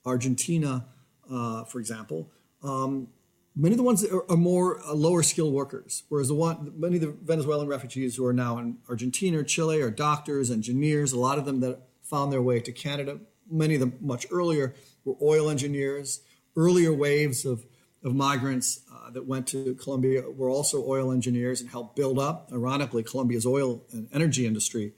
Argentina, 0.05 0.87
uh, 1.31 1.63
for 1.63 1.79
example, 1.79 2.29
um, 2.63 3.07
many 3.55 3.73
of 3.73 3.77
the 3.77 3.83
ones 3.83 4.01
that 4.01 4.11
are, 4.11 4.29
are 4.29 4.37
more 4.37 4.81
uh, 4.85 4.93
lower 4.93 5.23
skilled 5.23 5.53
workers. 5.53 6.03
Whereas 6.09 6.27
the 6.27 6.33
one 6.33 6.73
many 6.75 6.95
of 6.95 7.01
the 7.01 7.15
Venezuelan 7.23 7.67
refugees 7.67 8.17
who 8.17 8.25
are 8.25 8.33
now 8.33 8.57
in 8.57 8.77
Argentina 8.89 9.39
or 9.39 9.43
Chile 9.43 9.81
are 9.81 9.91
doctors, 9.91 10.51
engineers. 10.51 11.13
A 11.13 11.19
lot 11.19 11.37
of 11.37 11.45
them 11.45 11.61
that 11.61 11.88
found 12.09 12.31
their 12.31 12.41
way 12.41 12.59
to 12.59 12.71
Canada. 12.71 13.19
Many 13.49 13.75
of 13.75 13.79
them 13.81 13.97
much 14.01 14.27
earlier 14.31 14.75
were 15.05 15.15
oil 15.21 15.49
engineers. 15.49 16.21
Earlier 16.55 16.93
waves 16.93 17.45
of 17.45 17.65
of 18.03 18.15
migrants 18.15 18.81
uh, 18.93 19.11
that 19.11 19.25
went 19.25 19.47
to 19.47 19.75
Colombia 19.75 20.23
were 20.29 20.49
also 20.49 20.83
oil 20.87 21.11
engineers 21.11 21.59
and 21.61 21.69
helped 21.69 21.95
build 21.95 22.17
up, 22.17 22.49
ironically, 22.51 23.03
Colombia's 23.03 23.45
oil 23.45 23.83
and 23.91 24.07
energy 24.13 24.45
industry 24.45 24.93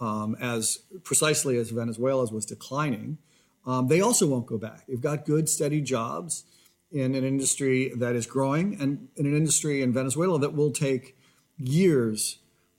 um, 0.00 0.36
as 0.40 0.78
precisely 1.02 1.56
as 1.58 1.70
Venezuela's 1.70 2.32
was 2.32 2.46
declining. 2.46 3.18
Um, 3.66 3.88
they 3.88 4.00
also 4.00 4.26
won't 4.26 4.46
go 4.46 4.56
back. 4.56 4.86
They've 4.86 5.00
got 5.00 5.26
good, 5.26 5.48
steady 5.48 5.80
jobs 5.80 6.44
in 6.90 7.14
an 7.14 7.24
industry 7.24 7.92
that 7.96 8.16
is 8.16 8.26
growing 8.26 8.80
and 8.80 9.08
in 9.16 9.26
an 9.26 9.36
industry 9.36 9.82
in 9.82 9.92
Venezuela 9.92 10.38
that 10.38 10.54
will 10.54 10.70
take 10.70 11.16
years, 11.58 12.38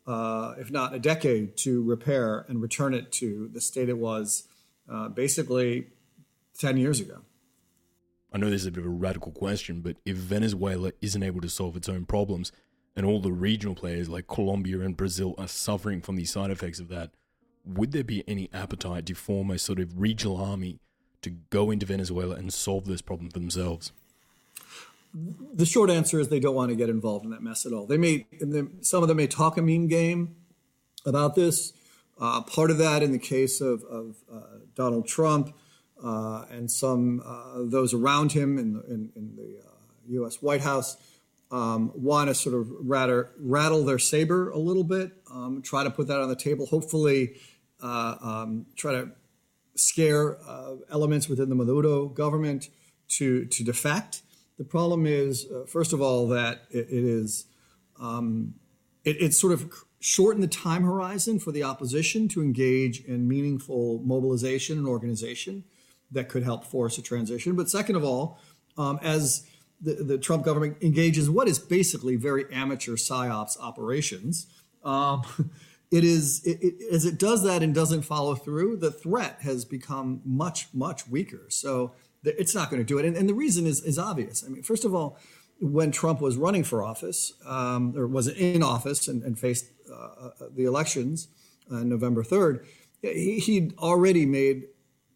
uh, 0.10 0.56
if 0.58 0.72
not 0.72 0.96
a 0.96 1.00
decade, 1.00 1.56
to 1.58 1.84
repair 1.84 2.44
and 2.48 2.62
return 2.62 2.96
it 2.96 3.12
to 3.12 3.48
the 3.54 3.62
state 3.62 3.90
it 3.90 3.98
was 4.00 4.48
uh, 4.92 5.08
basically 5.08 5.88
10 6.58 6.78
years 6.78 7.00
ago. 7.00 7.20
I 8.34 8.40
know 8.40 8.50
this 8.50 8.62
is 8.62 8.68
a 8.68 8.72
bit 8.72 8.80
of 8.80 8.88
a 8.88 8.90
radical 8.90 9.32
question, 9.32 9.82
but 9.82 9.98
if 10.06 10.16
Venezuela 10.16 10.92
isn't 11.02 11.22
able 11.22 11.42
to 11.42 11.50
solve 11.50 11.78
its 11.78 11.88
own 11.88 12.06
problems, 12.06 12.52
and 12.96 13.06
all 13.06 13.20
the 13.20 13.32
regional 13.32 13.76
players 13.76 14.10
like 14.10 14.28
Colombia 14.28 14.80
and 14.82 14.98
Brazil 14.98 15.36
are 15.38 15.48
suffering 15.48 16.02
from 16.02 16.16
the 16.16 16.26
side 16.26 16.50
effects 16.50 16.80
of 16.80 16.90
that, 16.90 17.12
would 17.64 17.92
there 17.92 18.04
be 18.04 18.24
any 18.28 18.50
appetite 18.52 19.06
to 19.06 19.14
form 19.14 19.52
a 19.52 19.60
sort 19.60 19.80
of 19.80 20.00
regional 20.00 20.38
army 20.38 20.80
to 21.22 21.30
go 21.30 21.70
into 21.70 21.86
Venezuela 21.86 22.36
and 22.36 22.52
solve 22.52 22.86
this 22.86 23.02
problem 23.02 23.30
for 23.30 23.40
themselves? 23.40 23.92
The 25.14 25.66
short 25.66 25.90
answer 25.90 26.20
is 26.20 26.28
they 26.28 26.40
don't 26.40 26.56
want 26.56 26.70
to 26.70 26.76
get 26.76 26.90
involved 26.90 27.26
in 27.26 27.32
that 27.32 27.42
mess 27.42 27.66
at 27.66 27.74
all. 27.74 27.88
They 27.88 27.98
may, 27.98 28.28
some 28.82 29.02
of 29.02 29.08
them 29.08 29.18
may 29.18 29.28
talk 29.28 29.58
a 29.58 29.62
mean 29.62 29.88
game 29.88 30.36
about 31.06 31.36
this. 31.36 31.74
Uh, 32.20 32.42
part 32.42 32.70
of 32.70 32.78
that, 32.78 33.02
in 33.02 33.12
the 33.12 33.20
case 33.20 33.62
of, 33.62 33.84
of 33.86 34.18
uh, 34.32 34.42
Donald 34.76 35.08
Trump, 35.08 35.56
uh, 36.04 36.46
and 36.52 36.70
some 36.70 37.22
uh, 37.26 37.64
those 37.64 37.94
around 37.94 38.32
him 38.34 38.58
in 38.58 38.74
the, 38.74 38.82
in, 38.86 39.12
in 39.16 39.36
the 39.36 39.60
U.S. 40.14 40.36
Uh, 40.36 40.40
White 40.42 40.62
House 40.62 40.98
um, 41.52 41.92
want 41.96 42.30
to 42.30 42.36
sort 42.36 42.56
of 42.56 42.68
rattle, 42.82 43.26
rattle 43.40 43.84
their 43.84 44.00
saber 44.00 44.50
a 44.50 44.58
little 44.58 44.84
bit, 44.84 45.12
um, 45.32 45.62
try 45.62 45.84
to 45.84 45.90
put 45.90 46.08
that 46.08 46.20
on 46.20 46.30
the 46.30 46.36
table. 46.36 46.66
Hopefully, 46.68 47.36
uh, 47.82 48.16
um, 48.22 48.66
try 48.76 48.92
to 48.92 49.12
scare 49.76 50.38
elements 50.92 51.30
within 51.30 51.48
the 51.48 51.56
Maduro 51.56 52.08
government 52.08 52.70
to 53.08 53.46
to 53.46 53.64
defect. 53.64 54.22
The 54.60 54.66
problem 54.66 55.08
is, 55.08 55.48
uh, 55.50 55.66
first 55.66 55.94
of 55.94 56.02
all, 56.02 56.28
that 56.28 56.66
it, 56.70 56.88
it 56.90 57.04
is 57.04 57.46
um, 57.98 58.56
it, 59.06 59.16
it's 59.22 59.40
sort 59.40 59.54
of 59.54 59.72
shorten 60.02 60.42
the 60.42 60.48
time 60.48 60.84
horizon 60.84 61.40
for 61.40 61.54
the 61.54 61.64
opposition 61.64 62.28
to 62.30 62.42
engage 62.42 63.00
in 63.06 63.28
meaningful 63.28 64.02
mobilization 64.04 64.78
and 64.78 64.86
organization 64.86 65.64
that 66.12 66.28
could 66.28 66.44
help 66.44 66.66
force 66.66 66.98
a 66.98 67.02
transition. 67.02 67.56
But 67.56 67.70
second 67.70 67.96
of 67.96 68.04
all, 68.04 68.38
um, 68.78 69.00
as 69.02 69.48
the, 69.82 69.96
the, 69.96 70.18
Trump 70.18 70.44
government 70.44 70.78
engages 70.82 71.30
what 71.30 71.48
is 71.48 71.58
basically 71.58 72.18
very 72.18 72.46
amateur 72.52 72.94
psyops 72.94 73.58
operations, 73.62 74.48
um, 74.84 75.24
it 75.92 76.04
is 76.04 76.46
it, 76.46 76.60
it, 76.62 76.94
as 76.94 77.06
it 77.06 77.18
does 77.18 77.44
that 77.44 77.64
and 77.64 77.74
doesn't 77.74 78.02
follow 78.02 78.36
through, 78.36 78.76
the 78.76 78.92
threat 78.92 79.38
has 79.42 79.64
become 79.64 80.22
much 80.26 80.68
much 80.74 81.08
weaker. 81.08 81.46
So 81.48 81.94
it's 82.24 82.56
not 82.56 82.70
going 82.70 82.82
to 82.82 82.86
do 82.86 82.98
it, 82.98 83.06
and, 83.06 83.16
and, 83.16 83.30
the 83.30 83.34
reason 83.34 83.66
is 83.66 83.82
is 83.84 83.98
obvious. 83.98 84.44
I 84.46 84.50
mean, 84.50 84.64
first 84.64 84.86
of 84.86 84.94
all, 84.94 85.18
when 85.60 85.92
Trump 85.92 86.22
was 86.22 86.38
running 86.38 86.64
for 86.64 86.84
office 86.84 87.34
um, 87.46 87.94
or 87.98 88.08
was 88.08 88.28
in 88.28 88.64
office 88.64 89.08
and, 89.08 89.24
and 89.24 89.38
faced 89.38 89.66
uh, 89.92 89.96
uh 89.96 90.30
the 90.56 90.66
elections 90.66 91.28
on 91.72 91.90
November 91.90 92.24
third, 92.24 92.66
he, 93.02 93.40
he'd 93.40 93.78
already 93.78 94.26
made 94.26 94.64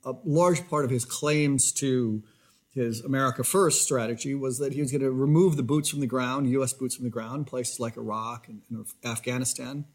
a 0.06 0.14
large 0.26 0.68
part 0.70 0.86
of 0.86 0.92
his 0.92 1.06
claims 1.06 1.72
to 1.72 2.24
his 2.74 3.02
America 3.02 3.44
First 3.44 3.84
strategy 3.84 4.34
was 4.34 4.58
that 4.58 4.74
he 4.74 4.82
was 4.82 4.92
going 4.92 5.02
to 5.02 5.12
remove 5.12 5.58
the 5.58 5.64
boots 5.64 5.90
from 5.90 6.00
the 6.00 6.08
ground, 6.08 6.50
U.S. 6.50 6.74
boots 6.74 6.96
from 6.96 7.06
the 7.06 7.12
ground, 7.12 7.46
places 7.46 7.80
like 7.80 7.98
Iraq 7.98 8.48
and, 8.48 8.62
and 8.70 8.86
Afghanistan, 9.06 9.86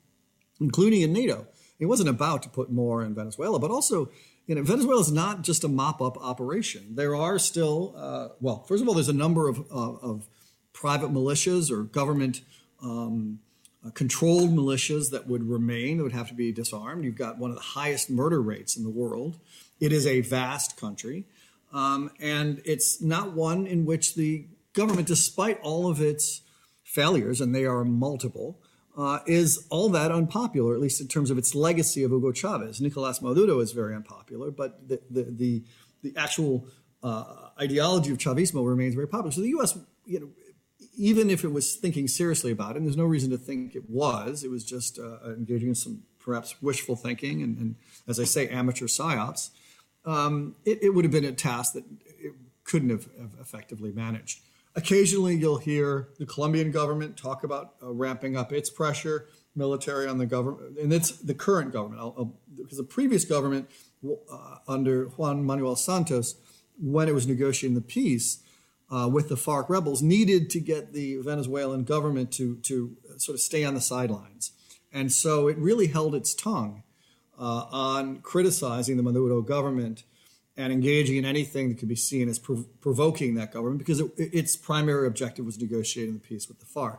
including 0.61 1.03
in 1.03 1.13
NATO. 1.13 1.47
He 1.79 1.87
wasn't 1.87 2.09
about 2.09 2.43
to 2.45 2.49
put 2.49 2.71
more 2.71 3.03
in 3.05 3.15
Venezuela, 3.15 3.59
but 3.59 3.71
also, 3.71 4.11
you 4.49 4.55
know, 4.55 4.63
Venezuela 4.63 5.01
is 5.01 5.13
not 5.13 5.43
just 5.43 5.63
a 5.63 5.69
mop-up 5.69 6.17
operation. 6.17 6.95
There 6.97 7.15
are 7.15 7.39
still, 7.39 7.95
uh, 7.95 8.29
well, 8.41 8.65
first 8.67 8.83
of 8.83 8.89
all, 8.89 8.95
there's 8.95 9.11
a 9.11 9.13
number 9.13 9.47
of, 9.47 9.59
uh, 9.71 9.93
of 10.01 10.27
private 10.73 11.13
militias 11.13 11.71
or 11.71 11.83
government 11.83 12.41
um, 12.83 13.41
uh, 13.87 13.91
controlled 13.91 14.51
militias 14.51 15.11
that 15.11 15.27
would 15.27 15.47
remain, 15.47 15.99
that 15.99 16.03
would 16.03 16.15
have 16.15 16.29
to 16.29 16.35
be 16.35 16.51
disarmed. 16.51 17.05
You've 17.05 17.15
got 17.15 17.37
one 17.37 17.51
of 17.51 17.57
the 17.57 17.63
highest 17.63 18.09
murder 18.09 18.41
rates 18.41 18.75
in 18.75 18.85
the 18.85 18.91
world. 18.91 19.39
It 19.81 19.93
is 19.93 20.07
a 20.07 20.23
vast 20.23 20.79
country, 20.81 21.27
um, 21.71 22.11
and 22.19 22.63
it's 22.65 23.03
not 23.03 23.35
one 23.35 23.67
in 23.67 23.85
which 23.85 24.15
the 24.15 24.47
government, 24.73 25.09
despite 25.09 25.61
all 25.61 25.91
of 25.91 26.01
its 26.01 26.41
failures, 26.85 27.43
and 27.43 27.55
they 27.55 27.67
are 27.67 27.85
multiple, 27.85 28.59
uh, 28.99 29.21
is 29.27 29.67
all 29.71 29.89
that 29.91 30.11
unpopular, 30.11 30.75
at 30.75 30.81
least 30.81 31.01
in 31.01 31.09
terms 31.09 31.31
of 31.31 31.39
its 31.39 31.55
legacy 31.55 32.03
of 32.03 32.11
Hugo 32.11 32.33
Chavez. 32.33 32.81
Nicolas 32.81 33.23
Maduro 33.23 33.61
is 33.61 33.73
very 33.73 33.95
unpopular, 33.95 34.51
but 34.51 34.89
the, 34.89 35.01
the, 35.09 35.23
the, 35.23 35.65
the 36.03 36.13
actual 36.17 36.67
uh, 37.03 37.51
ideology 37.61 38.11
of 38.11 38.19
Chavismo 38.19 38.67
remains 38.67 38.95
very 38.95 39.07
popular. 39.07 39.31
So 39.31 39.41
the 39.41 39.49
U.S., 39.51 39.79
you 40.05 40.21
know, 40.21 40.29
even 40.97 41.31
if 41.31 41.45
it 41.45 41.53
was 41.53 41.77
thinking 41.77 42.09
seriously 42.09 42.51
about 42.51 42.73
it, 42.73 42.79
and 42.79 42.87
there's 42.87 42.97
no 42.97 43.05
reason 43.05 43.31
to 43.31 43.39
think 43.39 43.77
it 43.77 43.89
was, 43.89 44.43
it 44.43 44.51
was 44.51 44.65
just 44.65 44.99
uh, 44.99 45.31
engaging 45.31 45.69
in 45.69 45.75
some 45.77 46.03
perhaps 46.19 46.61
wishful 46.61 46.97
thinking 46.97 47.43
and, 47.43 47.57
and, 47.57 47.77
as 48.09 48.19
I 48.19 48.25
say, 48.25 48.49
amateur 48.49 48.87
psyops 48.87 49.51
um, 50.09 50.57
it, 50.65 50.83
it, 50.83 50.91
would 50.91 51.05
have 51.05 51.13
been 51.13 51.25
a 51.25 51.33
task 51.33 51.75
that 51.75 51.85
it 52.19 52.33
couldn't 52.65 52.91
have, 52.91 53.09
have, 53.21 53.33
effectively 53.41 53.93
managed. 53.93 54.41
Occasionally, 54.79 55.35
you'll 55.35 55.59
hear 55.59 56.11
the 56.20 56.24
Colombian 56.24 56.70
government 56.70 57.16
talk 57.16 57.43
about 57.43 57.74
uh, 57.83 57.91
ramping 57.91 58.37
up 58.37 58.53
its 58.53 58.70
pressure, 58.70 59.26
military 59.57 60.07
on 60.07 60.18
the 60.18 60.24
government, 60.24 60.79
and 60.79 60.93
it's 60.93 61.11
the 61.11 61.35
current 61.35 61.72
government, 61.72 62.01
I'll, 62.01 62.14
I'll, 62.16 62.39
because 62.57 62.79
the 62.79 62.85
previous 62.85 63.24
government 63.24 63.69
uh, 64.09 64.59
under 64.69 65.07
Juan 65.07 65.44
Manuel 65.44 65.74
Santos, 65.74 66.36
when 66.81 67.09
it 67.09 67.15
was 67.15 67.27
negotiating 67.27 67.74
the 67.74 67.81
peace 67.81 68.44
uh, 68.89 69.11
with 69.12 69.28
the 69.28 69.35
FARC 69.35 69.69
rebels, 69.69 70.01
needed 70.01 70.48
to 70.51 70.61
get 70.61 70.93
the 70.93 71.16
Venezuelan 71.23 71.82
government 71.82 72.31
to 72.35 72.55
to 72.59 72.97
sort 73.16 73.35
of 73.35 73.40
stay 73.40 73.65
on 73.65 73.74
the 73.74 73.81
sidelines, 73.81 74.53
and 74.93 75.11
so 75.11 75.48
it 75.48 75.59
really 75.59 75.89
held 75.89 76.15
its 76.15 76.35
tongue 76.35 76.85
uh, 77.36 77.65
on 77.73 78.20
criticizing 78.20 78.97
the 78.97 79.03
Maduro 79.03 79.43
government 79.43 80.05
and 80.59 80.72
engaging 80.72 81.16
in 81.16 81.24
anything 81.24 81.68
that 81.68 81.78
could 81.78 81.89
be 81.89 81.97
seen 81.97 82.28
as 82.28 82.39
prov- 82.39 82.66
provoking 82.80 83.36
that 83.36 83.52
government 83.52 83.78
because 83.78 84.01
it, 84.01 84.10
its 84.16 84.56
primary 84.56 85.06
objective 85.06 85.47
was 85.47 85.59
negotiating 85.59 86.14
the 86.14 86.20
peace 86.20 86.48
with 86.48 86.59
the 86.59 86.66
FARC. 86.66 86.98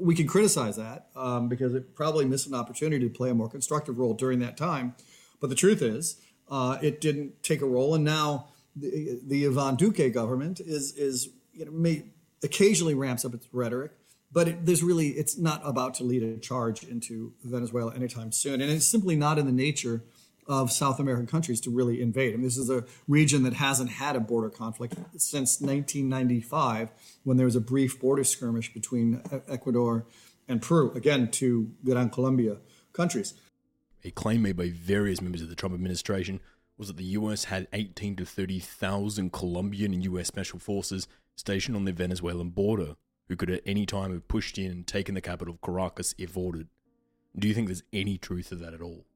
We 0.00 0.16
can 0.16 0.26
criticize 0.26 0.76
that 0.76 1.08
um, 1.14 1.48
because 1.48 1.74
it 1.74 1.94
probably 1.94 2.24
missed 2.24 2.48
an 2.48 2.54
opportunity 2.54 3.06
to 3.06 3.14
play 3.14 3.30
a 3.30 3.34
more 3.34 3.48
constructive 3.48 3.98
role 3.98 4.14
during 4.14 4.40
that 4.40 4.56
time. 4.56 4.94
But 5.38 5.50
the 5.50 5.54
truth 5.54 5.82
is, 5.82 6.16
uh, 6.50 6.78
it 6.82 7.00
didn't 7.00 7.42
take 7.42 7.60
a 7.60 7.66
role, 7.66 7.94
and 7.94 8.04
now 8.04 8.48
the, 8.74 9.20
the 9.22 9.46
Ivan 9.46 9.76
Duque 9.76 10.12
government 10.12 10.58
is 10.60 10.92
is 10.92 11.28
you 11.52 11.64
know 11.64 11.70
may, 11.70 12.04
occasionally 12.42 12.94
ramps 12.94 13.24
up 13.24 13.34
its 13.34 13.46
rhetoric, 13.52 13.92
but 14.32 14.48
it, 14.48 14.66
there's 14.66 14.82
really 14.82 15.08
it's 15.10 15.38
not 15.38 15.60
about 15.64 15.94
to 15.94 16.04
lead 16.04 16.22
a 16.22 16.38
charge 16.38 16.82
into 16.82 17.32
Venezuela 17.44 17.94
anytime 17.94 18.32
soon, 18.32 18.60
and 18.60 18.70
it's 18.70 18.86
simply 18.86 19.16
not 19.16 19.38
in 19.38 19.46
the 19.46 19.52
nature 19.52 20.02
of 20.46 20.70
South 20.70 21.00
American 21.00 21.26
countries 21.26 21.60
to 21.62 21.70
really 21.70 22.00
invade. 22.00 22.34
Mean, 22.34 22.42
this 22.42 22.58
is 22.58 22.70
a 22.70 22.84
region 23.08 23.42
that 23.44 23.54
hasn't 23.54 23.90
had 23.90 24.16
a 24.16 24.20
border 24.20 24.50
conflict 24.50 24.94
since 25.16 25.60
1995, 25.60 26.90
when 27.22 27.36
there 27.36 27.46
was 27.46 27.56
a 27.56 27.60
brief 27.60 28.00
border 28.00 28.24
skirmish 28.24 28.72
between 28.72 29.22
Ecuador 29.48 30.06
and 30.48 30.60
Peru, 30.60 30.92
again, 30.92 31.30
two 31.30 31.72
Gran 31.84 32.10
Colombia 32.10 32.58
countries. 32.92 33.34
A 34.04 34.10
claim 34.10 34.42
made 34.42 34.56
by 34.56 34.68
various 34.68 35.20
members 35.20 35.40
of 35.40 35.48
the 35.48 35.54
Trump 35.54 35.74
administration 35.74 36.40
was 36.76 36.88
that 36.88 36.96
the 36.96 37.04
US 37.04 37.44
had 37.44 37.68
18 37.72 38.16
to 38.16 38.24
30,000 38.24 39.32
Colombian 39.32 39.94
and 39.94 40.04
US 40.04 40.28
special 40.28 40.58
forces 40.58 41.08
stationed 41.36 41.76
on 41.76 41.84
the 41.84 41.92
Venezuelan 41.92 42.50
border 42.50 42.96
who 43.28 43.36
could 43.36 43.50
at 43.50 43.62
any 43.64 43.86
time 43.86 44.12
have 44.12 44.28
pushed 44.28 44.58
in 44.58 44.70
and 44.70 44.86
taken 44.86 45.14
the 45.14 45.20
capital 45.20 45.54
of 45.54 45.60
Caracas 45.62 46.14
if 46.18 46.36
ordered. 46.36 46.68
Do 47.36 47.48
you 47.48 47.54
think 47.54 47.68
there's 47.68 47.82
any 47.92 48.18
truth 48.18 48.50
to 48.50 48.56
that 48.56 48.74
at 48.74 48.82
all? 48.82 49.06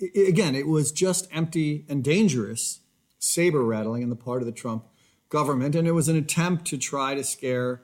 Again, 0.00 0.54
it 0.54 0.66
was 0.66 0.92
just 0.92 1.28
empty 1.32 1.84
and 1.88 2.02
dangerous 2.02 2.80
saber 3.18 3.62
rattling 3.62 4.02
on 4.02 4.08
the 4.08 4.16
part 4.16 4.42
of 4.42 4.46
the 4.46 4.52
Trump 4.52 4.86
government, 5.28 5.74
and 5.74 5.86
it 5.86 5.92
was 5.92 6.08
an 6.08 6.16
attempt 6.16 6.64
to 6.66 6.78
try 6.78 7.14
to 7.14 7.22
scare 7.22 7.82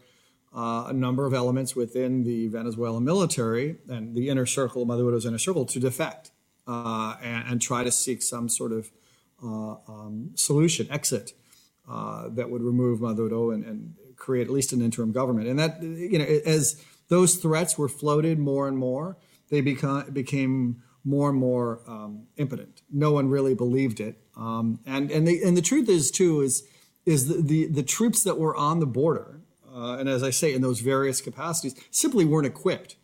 uh, 0.55 0.86
a 0.88 0.93
number 0.93 1.26
of 1.26 1.34
elements 1.34 1.76
within 1.76 2.24
the 2.24 2.48
Venezuelan 2.48 3.05
military 3.05 3.76
and 3.88 4.16
the 4.16 4.28
inner 4.28 4.47
circle, 4.47 4.86
Maduro's 4.86 5.26
inner 5.26 5.38
circle, 5.38 5.66
to 5.66 5.78
defect 5.78 6.30
uh, 6.66 7.16
and, 7.22 7.48
and, 7.48 7.62
try 7.62 7.84
to 7.84 7.93
seek 7.93 8.22
some 8.22 8.48
sort 8.48 8.72
of 8.72 8.90
uh, 9.43 9.76
um, 9.86 10.30
solution, 10.34 10.90
exit 10.90 11.32
uh, 11.88 12.28
that 12.30 12.51
would 12.51 12.62
remove 12.62 13.01
Maduro 13.01 13.51
and, 13.51 13.64
and, 13.64 13.94
create 14.16 14.47
at 14.47 14.52
least 14.52 14.72
an 14.72 14.80
interim 14.80 15.12
government. 15.12 15.47
And 15.47 15.59
that, 15.59 15.82
you 15.82 16.18
know, 16.18 16.24
as 16.24 16.82
those 17.09 17.36
threats 17.36 17.76
were 17.76 17.86
floated 17.86 18.38
more 18.38 18.66
and 18.66 18.78
more, 18.78 19.18
they 19.51 19.60
become, 19.60 20.10
became 20.10 20.82
more 21.06 21.30
and 21.30 21.38
more 21.38 21.80
um, 21.86 22.26
impotent. 22.36 22.82
No 22.92 23.12
one 23.12 23.30
really 23.30 23.54
believed 23.54 24.00
it. 24.00 24.18
Um, 24.36 24.80
and 24.84 25.10
and, 25.10 25.26
they, 25.26 25.40
and 25.40 25.56
the 25.56 25.62
truth 25.62 25.88
is 25.88 26.10
too 26.10 26.42
is 26.42 26.68
is 27.06 27.28
the, 27.28 27.40
the, 27.40 27.66
the 27.66 27.82
troops 27.82 28.24
that 28.24 28.36
were 28.36 28.54
on 28.54 28.80
the 28.80 28.86
border 28.86 29.36
uh, 29.76 29.98
and 29.98 30.08
as 30.08 30.22
I 30.22 30.30
say, 30.30 30.54
in 30.54 30.62
those 30.62 30.80
various 30.80 31.20
capacities, 31.20 31.74
simply 31.90 32.24
weren't 32.24 32.46
equipped 32.46 32.96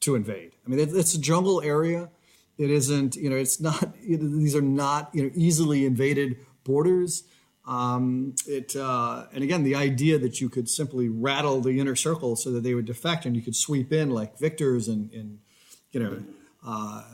to 0.00 0.14
invade. 0.14 0.52
I 0.64 0.68
mean, 0.68 0.78
it, 0.78 0.90
it's 0.94 1.14
a 1.14 1.20
jungle 1.20 1.62
area. 1.62 2.10
It 2.58 2.70
isn't, 2.70 3.16
you 3.16 3.30
know, 3.30 3.36
it's 3.36 3.60
not. 3.60 3.94
these 4.02 4.54
are 4.54 4.60
not, 4.60 5.10
you 5.14 5.22
know, 5.22 5.30
easily 5.34 5.86
invaded 5.86 6.36
borders. 6.64 7.24
Um, 7.66 8.34
it 8.46 8.76
uh, 8.76 9.26
and 9.32 9.42
again, 9.42 9.62
the 9.62 9.74
idea 9.74 10.18
that 10.18 10.40
you 10.40 10.50
could 10.50 10.68
simply 10.68 11.08
rattle 11.08 11.60
the 11.62 11.80
inner 11.80 11.96
circle 11.96 12.36
so 12.36 12.50
that 12.50 12.62
they 12.62 12.74
would 12.74 12.86
defect 12.86 13.24
and 13.24 13.34
you 13.34 13.42
could 13.42 13.56
sweep 13.56 13.92
in 13.92 14.10
like 14.10 14.38
victors 14.38 14.88
and, 14.88 15.12
in, 15.12 15.38
you 15.92 16.00
know, 16.00 16.22
uh, 16.66 17.04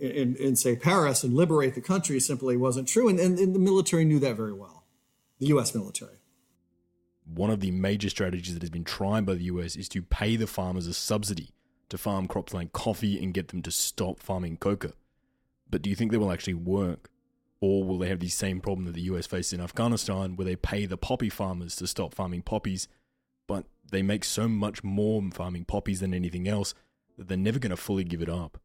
in, 0.00 0.36
in 0.36 0.56
say 0.56 0.76
Paris 0.76 1.24
and 1.24 1.34
liberate 1.34 1.74
the 1.74 1.80
country 1.80 2.20
simply 2.20 2.56
wasn't 2.56 2.88
true. 2.88 3.08
And, 3.08 3.18
and, 3.18 3.38
and 3.38 3.54
the 3.54 3.58
military 3.58 4.04
knew 4.04 4.18
that 4.20 4.36
very 4.36 4.52
well, 4.52 4.84
the 5.38 5.46
U.S. 5.46 5.74
military 5.74 6.22
one 7.24 7.50
of 7.50 7.60
the 7.60 7.70
major 7.70 8.10
strategies 8.10 8.54
that 8.54 8.62
has 8.62 8.70
been 8.70 8.84
tried 8.84 9.26
by 9.26 9.34
the 9.34 9.44
US 9.44 9.76
is 9.76 9.88
to 9.90 10.02
pay 10.02 10.36
the 10.36 10.46
farmers 10.46 10.86
a 10.86 10.94
subsidy 10.94 11.50
to 11.88 11.98
farm 11.98 12.26
crops 12.26 12.54
like 12.54 12.72
coffee 12.72 13.22
and 13.22 13.34
get 13.34 13.48
them 13.48 13.62
to 13.62 13.70
stop 13.70 14.18
farming 14.18 14.56
coca. 14.56 14.92
But 15.68 15.82
do 15.82 15.90
you 15.90 15.96
think 15.96 16.10
they 16.10 16.18
will 16.18 16.32
actually 16.32 16.54
work? 16.54 17.10
Or 17.60 17.84
will 17.84 17.98
they 17.98 18.08
have 18.08 18.18
the 18.18 18.28
same 18.28 18.60
problem 18.60 18.86
that 18.86 18.94
the 18.94 19.02
US 19.02 19.26
faced 19.26 19.52
in 19.52 19.60
Afghanistan, 19.60 20.36
where 20.36 20.44
they 20.44 20.56
pay 20.56 20.84
the 20.84 20.96
poppy 20.96 21.28
farmers 21.28 21.76
to 21.76 21.86
stop 21.86 22.14
farming 22.14 22.42
poppies, 22.42 22.88
but 23.46 23.66
they 23.88 24.02
make 24.02 24.24
so 24.24 24.48
much 24.48 24.82
more 24.82 25.22
farming 25.32 25.64
poppies 25.64 26.00
than 26.00 26.12
anything 26.12 26.48
else 26.48 26.74
that 27.16 27.28
they're 27.28 27.36
never 27.36 27.58
going 27.58 27.70
to 27.70 27.76
fully 27.76 28.04
give 28.04 28.22
it 28.22 28.28
up? 28.28 28.58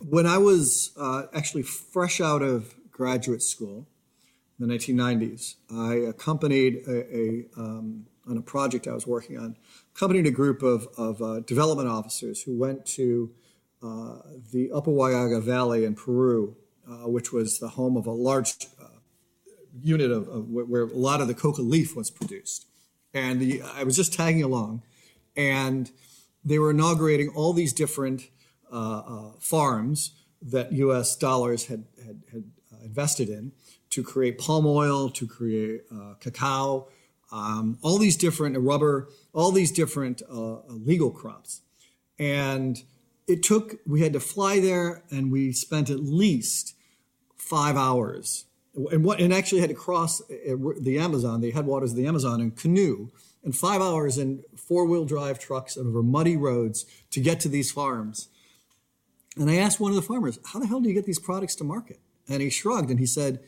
When 0.00 0.26
I 0.26 0.38
was 0.38 0.92
uh, 0.96 1.24
actually 1.32 1.62
fresh 1.62 2.20
out 2.20 2.42
of 2.42 2.74
graduate 2.90 3.42
school, 3.42 3.86
in 4.62 4.68
the 4.68 4.74
1990s. 4.74 5.54
I 5.70 5.94
accompanied 6.08 6.82
a, 6.86 7.16
a 7.16 7.44
um, 7.56 8.06
on 8.28 8.36
a 8.36 8.42
project 8.42 8.86
I 8.86 8.92
was 8.92 9.06
working 9.06 9.38
on, 9.38 9.56
accompanied 9.94 10.26
a 10.26 10.30
group 10.30 10.62
of, 10.62 10.86
of 10.96 11.20
uh, 11.20 11.40
development 11.40 11.88
officers 11.88 12.42
who 12.42 12.56
went 12.56 12.86
to 12.86 13.32
uh, 13.82 14.18
the 14.52 14.70
Upper 14.72 14.92
Huallaga 14.92 15.42
Valley 15.42 15.84
in 15.84 15.96
Peru, 15.96 16.56
uh, 16.88 17.08
which 17.08 17.32
was 17.32 17.58
the 17.58 17.70
home 17.70 17.96
of 17.96 18.06
a 18.06 18.12
large 18.12 18.54
uh, 18.80 18.86
unit 19.80 20.12
of, 20.12 20.28
of, 20.28 20.48
where 20.48 20.82
a 20.82 20.86
lot 20.86 21.20
of 21.20 21.26
the 21.26 21.34
coca 21.34 21.62
leaf 21.62 21.96
was 21.96 22.10
produced. 22.10 22.66
And 23.12 23.40
the, 23.40 23.62
I 23.62 23.82
was 23.82 23.96
just 23.96 24.14
tagging 24.14 24.44
along, 24.44 24.82
and 25.36 25.90
they 26.44 26.58
were 26.58 26.70
inaugurating 26.70 27.28
all 27.30 27.52
these 27.52 27.72
different 27.72 28.28
farms 29.40 30.12
that 30.40 30.72
U.S. 30.72 31.16
dollars 31.16 31.66
had, 31.66 31.84
had, 32.04 32.22
had 32.32 32.44
invested 32.82 33.28
in 33.28 33.52
to 33.90 34.02
create 34.02 34.38
palm 34.38 34.66
oil, 34.66 35.10
to 35.10 35.26
create 35.26 35.82
uh, 35.94 36.14
cacao, 36.18 36.88
um, 37.30 37.78
all 37.82 37.98
these 37.98 38.16
different 38.16 38.56
uh, 38.56 38.60
rubber, 38.60 39.08
all 39.32 39.52
these 39.52 39.70
different 39.70 40.22
uh, 40.30 40.54
uh, 40.54 40.60
legal 40.68 41.10
crops. 41.10 41.62
And 42.18 42.82
it 43.26 43.42
took, 43.42 43.76
we 43.86 44.02
had 44.02 44.12
to 44.12 44.20
fly 44.20 44.60
there 44.60 45.02
and 45.10 45.32
we 45.32 45.52
spent 45.52 45.90
at 45.90 46.00
least 46.00 46.74
five 47.36 47.76
hours 47.76 48.44
and 48.74 49.04
what, 49.04 49.20
and 49.20 49.32
actually 49.32 49.60
had 49.60 49.70
to 49.70 49.76
cross 49.76 50.20
uh, 50.22 50.56
the 50.80 50.98
Amazon, 50.98 51.40
the 51.40 51.50
headwaters 51.50 51.90
of 51.90 51.96
the 51.96 52.06
Amazon 52.06 52.40
in 52.40 52.50
canoe 52.50 53.10
and 53.44 53.56
five 53.56 53.80
hours 53.80 54.18
in 54.18 54.42
four 54.56 54.86
wheel 54.86 55.04
drive 55.04 55.38
trucks 55.38 55.76
over 55.76 56.02
muddy 56.02 56.36
roads 56.36 56.86
to 57.10 57.20
get 57.20 57.40
to 57.40 57.48
these 57.48 57.70
farms. 57.70 58.28
And 59.36 59.50
I 59.50 59.56
asked 59.56 59.80
one 59.80 59.90
of 59.90 59.96
the 59.96 60.02
farmers, 60.02 60.38
how 60.44 60.58
the 60.58 60.66
hell 60.66 60.80
do 60.80 60.88
you 60.88 60.94
get 60.94 61.06
these 61.06 61.18
products 61.18 61.54
to 61.56 61.64
market? 61.64 62.00
And 62.28 62.42
he 62.42 62.50
shrugged 62.50 62.90
and 62.90 62.98
he 62.98 63.06
said, 63.06 63.40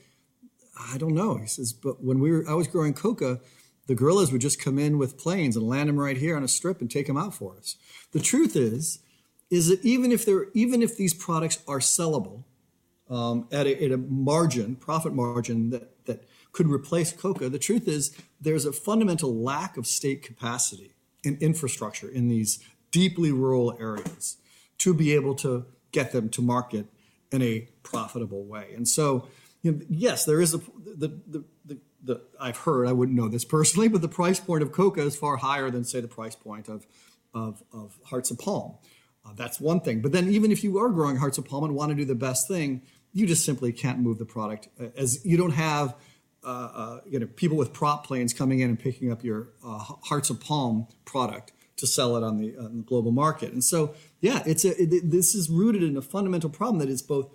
I 0.79 0.99
don't 0.99 1.15
know. 1.15 1.37
He 1.37 1.47
says, 1.47 1.73
but 1.73 2.03
when 2.03 2.19
we 2.21 2.33
were, 2.33 2.45
I 2.49 2.55
was 2.55 2.67
growing 2.67 2.95
coca, 2.95 3.41
the 3.87 3.95
guerrillas 3.95 4.33
would 4.33 4.41
just 4.41 4.61
come 4.61 4.79
in 4.79 4.99
with 4.99 5.19
planes 5.19 5.57
and 5.57 5.69
land 5.69 5.89
them 5.89 6.01
right 6.01 6.17
here 6.17 6.37
on 6.37 6.43
a 6.43 6.49
strip 6.49 6.81
and 6.81 6.91
take 6.91 7.07
them 7.07 7.19
out 7.19 7.35
for 7.35 7.57
us. 7.57 7.77
The 8.13 8.21
truth 8.21 8.57
is, 8.57 9.01
is 9.51 9.69
that 9.69 9.85
even 9.85 10.11
if 10.11 10.25
they're, 10.25 10.47
even 10.55 10.83
if 10.83 10.97
these 10.97 11.15
products 11.15 11.63
are 11.69 11.79
sellable 11.79 12.45
um, 13.11 13.47
at, 13.53 13.67
a, 13.67 13.85
at 13.85 13.93
a 13.93 13.99
margin, 13.99 14.75
profit 14.77 15.13
margin 15.13 15.71
that, 15.71 16.07
that 16.07 16.25
could 16.53 16.69
replace 16.69 17.13
coca, 17.13 17.49
the 17.49 17.59
truth 17.59 17.87
is 17.87 18.17
there's 18.41 18.65
a 18.65 18.73
fundamental 18.73 19.35
lack 19.35 19.77
of 19.77 19.87
state 19.87 20.23
capacity 20.23 20.95
and 21.25 21.41
infrastructure 21.43 22.09
in 22.09 22.29
these 22.29 22.59
deeply 22.91 23.33
rural 23.33 23.77
areas 23.79 24.39
to 24.79 24.95
be 24.95 25.15
able 25.15 25.35
to 25.35 25.67
get 25.95 26.13
them 26.13 26.29
to 26.31 26.43
market 26.43 26.87
in 27.33 27.41
a 27.41 27.69
profitable 27.83 28.45
way. 28.45 28.73
And 28.77 28.87
so 28.87 29.29
you 29.63 29.73
know, 29.73 29.81
yes, 29.89 30.27
there 30.27 30.41
is 30.41 30.53
a 30.55 30.59
the, 30.59 31.09
the, 31.27 31.45
the, 31.65 31.79
the, 32.03 32.21
I've 32.39 32.59
heard 32.59 32.87
I 32.87 32.93
wouldn't 32.93 33.17
know 33.17 33.29
this 33.29 33.45
personally, 33.45 33.89
but 33.89 34.03
the 34.03 34.09
price 34.09 34.39
point 34.39 34.63
of 34.63 34.73
coca 34.73 35.01
is 35.01 35.17
far 35.17 35.37
higher 35.39 35.71
than 35.71 35.85
say 35.85 36.01
the 36.01 36.09
price 36.09 36.37
point 36.37 36.69
of 36.69 36.87
of, 37.33 37.63
of 37.73 37.99
hearts 38.05 38.31
of 38.31 38.39
palm. 38.39 38.75
Uh, 39.25 39.31
that's 39.35 39.59
one 39.59 39.81
thing. 39.81 40.03
But 40.03 40.13
then 40.13 40.29
even 40.29 40.53
if 40.53 40.63
you 40.63 40.79
are 40.79 40.91
growing 40.91 41.17
hearts 41.17 41.39
of 41.39 41.47
palm 41.47 41.65
and 41.65 41.75
want 41.75 41.91
to 41.91 41.97
do 41.97 42.05
the 42.05 42.15
best 42.15 42.47
thing, 42.47 42.83
you 43.15 43.27
just 43.27 43.45
simply 43.45 43.73
can't 43.73 43.99
move 44.01 44.19
the 44.19 44.27
product 44.27 44.69
uh, 44.79 44.89
as 44.97 45.25
you 45.25 45.37
don't 45.37 45.53
have 45.55 45.95
uh, 46.45 46.49
uh, 46.49 47.01
you 47.07 47.19
know 47.19 47.27
people 47.27 47.57
with 47.57 47.73
prop 47.73 48.07
planes 48.07 48.35
coming 48.35 48.61
in 48.61 48.69
and 48.69 48.79
picking 48.79 49.11
up 49.11 49.25
your 49.25 49.49
uh, 49.65 49.79
hearts 49.79 50.29
of 50.29 50.41
palm 50.41 50.87
product 51.07 51.53
to 51.77 51.87
sell 51.87 52.17
it 52.17 52.23
on 52.23 52.39
the, 52.39 52.57
on 52.57 52.79
the 52.79 52.83
global 52.83 53.11
market. 53.11 53.53
And 53.53 53.65
so 53.65 53.95
yeah, 54.21 54.43
it's 54.47 54.65
a 54.65 54.81
it, 54.81 55.11
this 55.11 55.35
is 55.35 55.51
rooted 55.51 55.83
in 55.83 55.97
a 55.97 56.03
fundamental 56.03 56.51
problem 56.51 56.79
that 56.79 56.89
is 56.89 57.03
both 57.03 57.31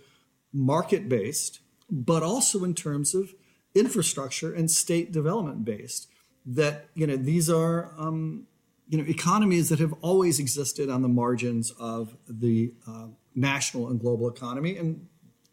market 0.54 1.08
based 1.10 1.60
but 1.90 2.24
also 2.24 2.64
in 2.64 2.74
terms 2.74 3.16
of 3.16 3.34
infrastructure 3.74 4.54
and 4.54 4.70
state 4.70 5.12
development 5.12 5.66
based. 5.66 6.08
That 6.46 6.88
you 6.96 7.06
know 7.06 7.18
these 7.18 7.50
are 7.50 7.94
um, 7.98 8.48
you 8.88 8.98
know 8.98 9.04
economies 9.08 9.70
that 9.70 9.80
have 9.80 9.94
always 10.02 10.40
existed 10.40 10.90
on 10.90 11.02
the 11.02 11.08
margins 11.08 11.72
of 11.72 12.16
the 12.28 12.74
uh, 12.88 13.08
national 13.36 13.90
and 13.90 14.00
global 14.00 14.30
economy, 14.30 14.78
and 14.78 15.08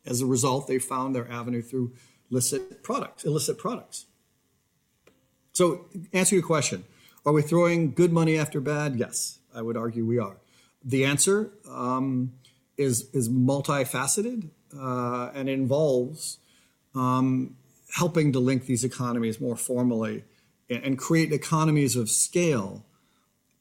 as 0.07 0.21
a 0.21 0.27
result, 0.27 0.69
they 0.69 0.79
found 0.79 1.15
their 1.15 1.31
avenue 1.31 1.61
through 1.61 1.93
illicit 2.31 2.83
products, 2.83 3.25
illicit 3.25 3.59
products. 3.59 4.07
So, 5.53 5.87
answer 6.13 6.37
your 6.37 6.45
question: 6.45 6.85
Are 7.27 7.33
we 7.33 7.43
throwing 7.43 7.93
good 7.93 8.13
money 8.13 8.39
after 8.39 8.61
bad? 8.61 8.95
Yes, 8.95 9.41
I 9.53 9.61
would 9.61 9.77
argue 9.77 10.07
we 10.07 10.21
are. 10.21 10.37
The 10.85 11.05
answer 11.05 11.51
um, 11.69 12.35
is 12.79 13.11
is 13.13 13.29
multifaceted 13.29 14.51
uh, 14.79 15.31
and 15.35 15.49
involves 15.49 16.39
um, 16.95 17.57
helping 17.97 18.33
to 18.33 18.39
link 18.39 18.67
these 18.67 18.85
economies 18.85 19.41
more 19.41 19.57
formally 19.57 20.23
and, 20.71 20.85
and 20.85 20.97
create 20.99 21.33
economies 21.33 21.97
of 21.97 22.09
scale 22.09 22.85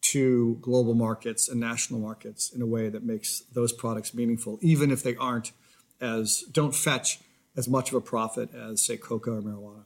to 0.02 0.60
global 0.62 0.94
markets 0.94 1.50
and 1.50 1.60
national 1.60 2.00
markets 2.00 2.52
in 2.52 2.62
a 2.62 2.68
way 2.68 2.90
that 2.90 3.04
makes 3.04 3.40
those 3.54 3.74
products 3.74 4.14
meaningful, 4.14 4.60
even 4.62 4.92
if 4.92 5.02
they 5.02 5.16
aren't 5.16 5.54
as 6.00 6.44
don't 6.52 6.76
fetch 6.76 7.20
as 7.58 7.68
much 7.68 7.90
of 7.90 7.96
a 7.96 8.02
profit 8.02 8.54
as 8.54 8.86
say 8.86 8.96
coca 8.96 9.32
or 9.32 9.42
marijuana. 9.42 9.86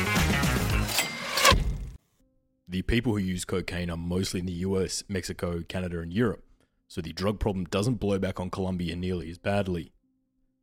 The 2.71 2.81
people 2.81 3.11
who 3.11 3.19
use 3.19 3.45
cocaine 3.45 3.89
are 3.89 3.97
mostly 3.97 4.39
in 4.39 4.45
the 4.45 4.63
US, 4.65 5.03
Mexico, 5.07 5.61
Canada, 5.61 5.99
and 5.99 6.11
Europe 6.11 6.43
so 6.87 6.99
the 6.99 7.13
drug 7.13 7.39
problem 7.39 7.63
doesn't 7.63 8.01
blow 8.01 8.19
back 8.19 8.37
on 8.37 8.49
Colombia 8.49 8.97
nearly 8.97 9.29
as 9.29 9.37
badly. 9.37 9.93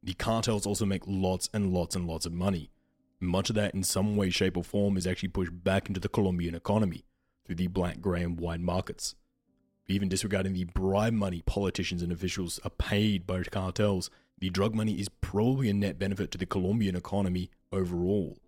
The 0.03 0.13
cartels 0.13 0.67
also 0.67 0.85
make 0.85 1.03
lots 1.07 1.49
and 1.55 1.73
lots 1.73 1.97
and 1.97 2.07
lots 2.07 2.27
of 2.27 2.35
money, 2.35 2.71
Much 3.21 3.51
of 3.51 3.57
that, 3.57 3.75
in 3.75 3.83
some 3.83 4.17
way, 4.17 4.31
shape, 4.31 4.57
or 4.57 4.63
form, 4.63 4.97
is 4.97 5.07
actually 5.07 5.31
pushed 5.31 5.65
back 5.65 5.89
into 5.89 5.99
the 5.99 6.09
Colombian 6.09 6.55
economy 6.55 7.05
through 7.45 7.57
the 7.57 7.67
black, 7.67 8.01
grey, 8.01 8.23
and 8.23 8.39
white 8.39 8.61
markets. 8.61 9.17
Even 9.89 10.09
disregarding 10.09 10.53
the 10.53 10.65
bribe 10.65 11.15
money 11.15 11.43
politicians 11.45 12.03
and 12.03 12.13
officials 12.13 12.61
are 12.63 12.71
paid 12.71 13.27
by 13.27 13.43
cartels, 13.43 14.11
the 14.39 14.51
drug 14.51 14.75
money 14.75 15.01
is 15.01 15.09
probably 15.09 15.69
a 15.69 15.75
net 15.75 15.99
benefit 15.99 16.31
to 16.31 16.39
the 16.39 16.47
Colombian 16.47 16.95
economy 16.95 17.51
overall. 17.73 18.39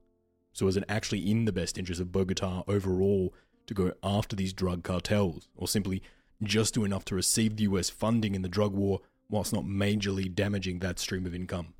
So, 0.52 0.68
is 0.68 0.76
it 0.76 0.84
actually 0.88 1.28
in 1.28 1.46
the 1.46 1.52
best 1.52 1.78
interest 1.78 2.00
of 2.00 2.12
Bogota 2.12 2.62
overall 2.68 3.34
to 3.70 3.74
go 3.74 3.92
after 4.02 4.34
these 4.34 4.52
drug 4.52 4.82
cartels, 4.82 5.48
or 5.54 5.68
simply 5.68 6.02
just 6.42 6.74
do 6.74 6.84
enough 6.84 7.04
to 7.04 7.14
receive 7.14 7.56
the 7.56 7.62
US 7.62 7.88
funding 7.88 8.34
in 8.34 8.42
the 8.42 8.48
drug 8.48 8.74
war 8.74 9.00
whilst 9.28 9.52
not 9.52 9.64
majorly 9.64 10.32
damaging 10.34 10.80
that 10.80 10.98
stream 10.98 11.24
of 11.24 11.34
income? 11.34 11.74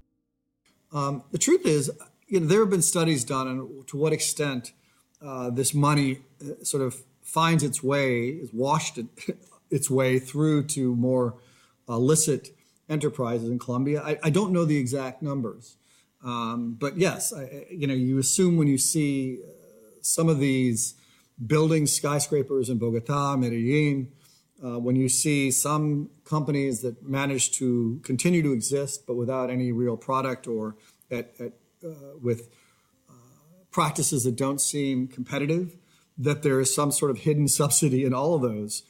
Um, 0.93 1.25
the 1.33 1.39
truth 1.39 1.67
is, 1.67 1.91
you 2.29 2.39
know, 2.39 2.47
there 2.47 2.61
have 2.61 2.71
been 2.71 2.81
studies 2.83 3.25
done 3.25 3.49
on 3.49 3.85
to 3.89 3.97
what 3.97 4.13
extent 4.13 4.73
uh, 5.21 5.51
this 5.51 5.75
money 5.75 6.21
uh, 6.41 6.63
sort 6.63 6.83
of 6.85 7.03
finds 7.23 7.65
its 7.65 7.83
way, 7.83 8.29
is 8.29 8.53
washed 8.53 8.97
it, 8.97 9.07
its 9.71 9.91
way 9.91 10.21
through 10.21 10.65
to 10.69 10.95
more 10.95 11.35
illicit 11.89 12.51
enterprises 12.89 13.49
in 13.49 13.59
Colombia. 13.59 14.01
I, 14.01 14.19
I 14.23 14.31
don't 14.31 14.53
know 14.53 14.65
the 14.65 14.77
exact 14.77 15.23
numbers, 15.23 15.77
um, 16.25 16.77
but 16.79 16.97
yes, 16.97 17.33
I, 17.33 17.67
you 17.69 17.89
know, 17.89 17.95
you 17.95 18.19
assume 18.19 18.57
when 18.57 18.69
you 18.69 18.79
see 18.79 19.41
uh, 19.43 19.49
some 20.03 20.29
of 20.29 20.39
these 20.39 20.95
buildings, 21.45 21.93
skyscrapers 21.93 22.69
in 22.69 22.79
Bogota, 22.79 23.37
Medellin, 23.37 24.13
uh, 24.63 24.79
when 24.79 24.97
you 24.97 25.09
see 25.09 25.51
some 25.51 26.11
companies 26.25 26.83
that 26.83 27.03
manage 27.03 27.53
to 27.53 28.01
continue 28.05 28.43
to 28.43 28.53
exist 28.53 29.07
but 29.07 29.15
without 29.15 29.51
any 29.51 29.73
real 29.73 29.97
product 29.97 30.47
or 30.47 30.77
at, 31.11 31.33
at 31.41 31.53
uh, 31.85 32.17
with 32.21 32.49
uh, 33.09 33.13
practices 33.71 34.25
that 34.25 34.37
don't 34.37 34.61
seem 34.61 35.09
competitive, 35.09 35.77
that 36.19 36.43
there 36.43 36.61
is 36.61 36.75
some 36.75 36.93
sort 36.93 37.11
of 37.11 37.19
hidden 37.19 37.49
subsidy 37.61 38.05
in 38.05 38.13
all 38.13 38.35
of 38.35 38.43
those. 38.43 38.83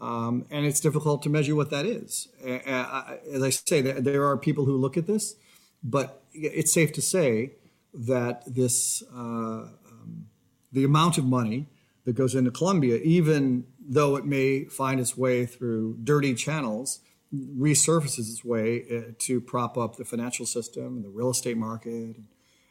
Um, 0.00 0.46
and 0.50 0.64
it's 0.64 0.78
difficult 0.78 1.22
to 1.24 1.28
measure 1.28 1.56
what 1.56 1.70
that 1.70 1.84
is. 1.84 2.28
As 2.44 3.42
I 3.42 3.50
say, 3.50 3.80
there 3.82 4.24
are 4.26 4.36
people 4.36 4.64
who 4.64 4.76
look 4.76 4.96
at 4.96 5.08
this, 5.08 5.34
but 5.82 6.22
it's 6.32 6.72
safe 6.72 6.92
to 6.92 7.02
say 7.02 7.50
that 7.92 8.42
this 8.46 9.02
uh, 9.12 9.16
um, 9.16 10.26
the 10.70 10.84
amount 10.84 11.18
of 11.18 11.24
money 11.24 11.66
that 12.08 12.14
goes 12.14 12.34
into 12.34 12.50
Colombia, 12.50 12.96
even 13.04 13.66
though 13.86 14.16
it 14.16 14.24
may 14.24 14.64
find 14.64 14.98
its 14.98 15.14
way 15.14 15.44
through 15.44 15.98
dirty 16.02 16.32
channels, 16.32 17.00
resurfaces 17.34 18.30
its 18.30 18.42
way 18.42 18.82
uh, 18.90 19.12
to 19.18 19.42
prop 19.42 19.76
up 19.76 19.96
the 19.96 20.06
financial 20.06 20.46
system 20.46 20.96
and 20.96 21.04
the 21.04 21.10
real 21.10 21.28
estate 21.28 21.58
market 21.58 21.92
and, 21.92 22.24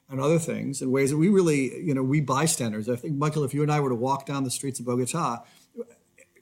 and, 0.10 0.20
other 0.20 0.40
things 0.40 0.82
in 0.82 0.90
ways 0.90 1.12
that 1.12 1.18
we 1.18 1.30
really, 1.30 1.80
you 1.86 1.94
know, 1.94 2.02
we 2.02 2.20
bystanders. 2.20 2.90
I 2.90 2.96
think, 2.96 3.16
Michael, 3.16 3.44
if 3.44 3.54
you 3.54 3.62
and 3.62 3.72
I 3.72 3.80
were 3.80 3.90
to 3.90 3.96
walk 3.96 4.26
down 4.26 4.44
the 4.44 4.50
streets 4.50 4.80
of 4.80 4.88
Bogota, 4.88 5.44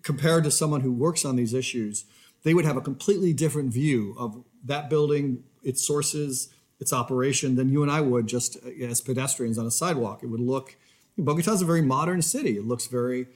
compared 0.02 0.46
to 0.46 0.52
someone 0.52 0.80
who 0.80 0.94
works 0.94 1.26
on 1.26 1.36
these 1.36 1.54
issues, 1.54 2.06
they 2.44 2.54
would 2.54 2.64
have 2.64 2.78
a 2.78 2.82
completely 2.82 3.34
different 3.34 3.74
view 3.74 4.16
of 4.18 4.42
that 4.64 4.90
building, 4.90 5.44
its 5.64 5.86
sources, 5.86 6.48
its 6.80 6.94
operation 6.94 7.58
than 7.58 7.68
you 7.68 7.84
and 7.84 7.92
I 7.92 8.00
would 8.00 8.28
just 8.28 8.56
uh, 8.66 8.86
as 8.86 9.02
pedestrians 9.02 9.58
on 9.58 9.66
a 9.66 9.72
sidewalk. 9.72 10.24
It 10.24 10.28
would 10.28 10.40
look, 10.40 10.78
Bogota 11.18 11.54
is 11.54 11.62
a 11.62 11.66
very 11.66 11.82
modern 11.82 12.22
city. 12.22 12.58
It 12.58 12.66
looks 12.66 12.88
very 12.88 13.28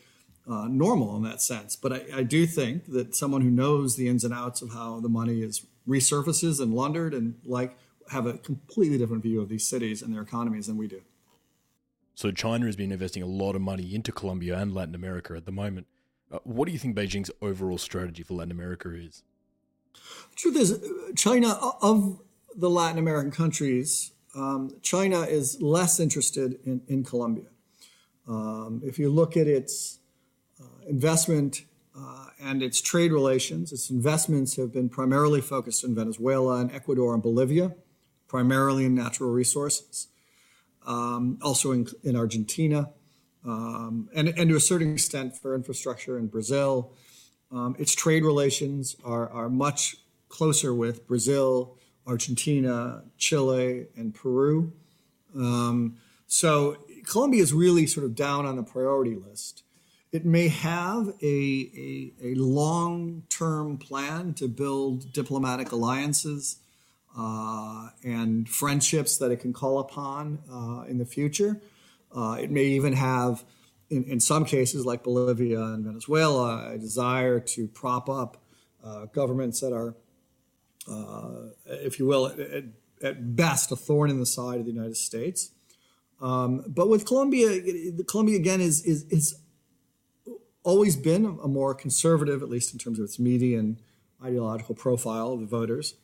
uh, 0.50 0.68
normal 0.68 1.16
in 1.16 1.24
that 1.24 1.42
sense. 1.42 1.76
But 1.76 1.94
I, 1.94 2.06
I, 2.16 2.24
do 2.24 2.46
think 2.46 2.88
that 2.88 3.16
someone 3.16 3.42
who 3.42 3.52
knows 3.52 3.96
the 3.96 4.08
ins 4.08 4.24
and 4.24 4.34
outs 4.34 4.62
of 4.62 4.74
how 4.74 5.00
the 5.00 5.10
money 5.10 5.42
is 5.42 5.66
resurfaces 5.88 6.60
and 6.60 6.74
laundered 6.74 7.14
and 7.14 7.36
like 7.46 7.78
have 8.10 8.26
a 8.26 8.34
completely 8.34 8.98
different 8.98 9.24
view 9.24 9.42
of 9.42 9.50
these 9.50 9.68
cities 9.68 10.02
and 10.02 10.14
their 10.14 10.22
economies 10.22 10.68
than 10.68 10.78
we 10.78 10.88
do. 10.88 11.02
So 12.16 12.32
China 12.32 12.66
has 12.66 12.76
been 12.76 12.92
investing 12.92 13.24
a 13.24 13.28
lot 13.28 13.56
of 13.56 13.62
money 13.62 13.96
into 13.96 14.12
Colombia 14.12 14.58
and 14.58 14.74
Latin 14.74 14.96
America 14.96 15.36
at 15.36 15.46
the 15.46 15.52
moment. 15.52 15.88
Uh, 16.32 16.40
what 16.44 16.66
do 16.66 16.72
you 16.72 16.80
think 16.80 16.96
Beijing's 16.96 17.32
overall 17.42 17.78
strategy 17.78 18.24
for 18.24 18.34
Latin 18.34 18.52
America 18.52 18.94
is? 18.94 19.24
The 19.94 20.36
truth 20.36 20.56
is, 20.58 20.90
China 21.16 21.58
of 21.82 22.20
the 22.56 22.70
Latin 22.70 22.98
American 22.98 23.32
countries, 23.32 24.12
um, 24.36 24.76
China 24.82 25.22
is 25.22 25.62
less 25.62 26.00
interested 26.00 26.60
in, 26.66 26.82
in 26.88 27.04
Colombia. 27.04 27.46
Um, 28.30 28.82
if 28.86 29.00
you 29.00 29.10
look 29.10 29.36
at 29.36 29.48
its 29.48 30.00
uh, 30.62 30.88
investment 30.88 31.64
uh, 32.00 32.28
and 32.42 32.62
its 32.64 32.82
trade 32.82 33.12
relations. 33.12 33.72
Its 33.72 33.90
investments 33.90 34.56
have 34.56 34.72
been 34.72 34.90
primarily 34.90 35.42
focused 35.42 35.84
in 35.84 35.96
Venezuela 35.96 36.60
and 36.62 36.72
Ecuador 36.72 37.14
and 37.14 37.22
Bolivia, 37.22 37.76
primarily 38.28 38.86
in 38.86 38.96
natural 38.96 39.32
resources, 39.32 40.08
um, 40.86 41.38
also 41.42 41.72
in, 41.72 41.88
in 42.04 42.16
Argentina, 42.16 42.90
um, 43.46 44.10
and, 44.14 44.30
and 44.30 44.50
to 44.50 44.56
a 44.56 44.60
certain 44.60 44.94
extent 44.94 45.36
for 45.36 45.56
infrastructure 45.56 46.18
in 46.18 46.28
Brazil. 46.28 46.94
Um, 47.52 47.76
its 47.80 47.96
trade 47.96 48.24
relations 48.24 48.96
are, 49.04 49.30
are 49.30 49.50
much 49.50 49.96
closer 50.30 50.74
with 50.74 51.08
Brazil, 51.08 51.78
Argentina, 52.06 53.04
Chile, 53.18 53.88
and 53.96 54.14
Peru. 54.14 54.72
Um, 55.36 55.98
so 56.28 56.78
Colombia 57.06 57.42
is 57.42 57.54
really 57.54 57.88
sort 57.88 58.06
of 58.06 58.16
down 58.16 58.46
on 58.46 58.56
the 58.56 58.64
priority 58.64 59.16
list. 59.16 59.64
It 60.12 60.26
may 60.26 60.48
have 60.48 61.14
a, 61.22 61.26
a, 61.26 62.14
a 62.24 62.34
long 62.36 63.24
term 63.30 63.78
plan 63.78 64.34
to 64.36 64.48
build 64.48 65.14
diplomatic 65.14 65.72
alliances 65.72 66.58
uh, 67.18 67.90
and 68.04 68.48
friendships 68.48 69.18
that 69.18 69.32
it 69.32 69.38
can 69.38 69.54
call 69.54 69.80
upon 69.80 70.40
uh, 70.52 70.90
in 70.90 70.98
the 70.98 71.06
future. 71.06 71.62
Uh, 72.16 72.38
it 72.40 72.50
may 72.50 72.64
even 72.64 72.94
have, 72.94 73.44
in, 73.90 74.04
in, 74.06 74.20
some 74.20 74.46
cases 74.46 74.86
like 74.86 75.04
Bolivia 75.04 75.62
and 75.62 75.86
Venezuela, 75.86 76.72
a 76.72 76.78
desire 76.78 77.40
to 77.40 77.68
prop 77.68 78.10
up 78.10 78.38
uh, 78.84 79.06
governments 79.08 79.60
that 79.60 79.74
are, 79.74 79.96
uh, 80.90 81.50
if 81.66 82.00
you 82.00 82.08
will, 82.08 82.28
at, 82.28 82.64
at, 83.04 83.36
best 83.36 83.72
a 83.72 83.76
thorn 83.76 84.10
in 84.10 84.20
the 84.20 84.26
side 84.26 84.60
of 84.60 84.66
the 84.66 84.72
United 84.72 84.98
States. 84.98 85.52
Um, 86.22 86.64
but 86.68 86.90
with 86.90 87.06
Colombia, 87.06 87.62
Colombia 88.08 88.38
again 88.38 88.62
is, 88.62 88.84
is, 88.86 89.04
is 89.10 89.40
always 90.64 90.96
been 90.96 91.26
a 91.26 91.48
more 91.48 91.74
conservative, 91.74 92.44
at 92.44 92.50
least 92.50 92.74
in 92.74 92.80
terms 92.80 93.00
of 93.00 93.06
its 93.06 93.20
median 93.20 93.80
ideological 94.24 94.76
profile 94.76 95.34
of 95.34 95.40
the 95.40 95.46
voters, 95.46 95.96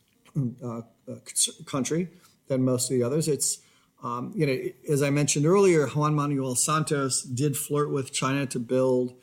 uh, 0.63 0.81
uh, 1.09 1.15
country 1.65 2.09
than 2.47 2.63
most 2.63 2.89
of 2.89 2.97
the 2.97 3.03
others. 3.03 3.27
It's 3.27 3.59
um, 4.03 4.33
you 4.35 4.45
know, 4.45 4.57
as 4.87 5.01
I 5.01 5.09
mentioned 5.09 5.47
earlier, 5.47 5.87
Juan 5.87 6.13
Manuel 6.13 6.55
Santos 6.55 7.23
did 7.23 7.57
flirt 7.57 7.89
with 7.89 8.13
China 8.13 8.45
to 8.45 8.59
build 8.59 9.15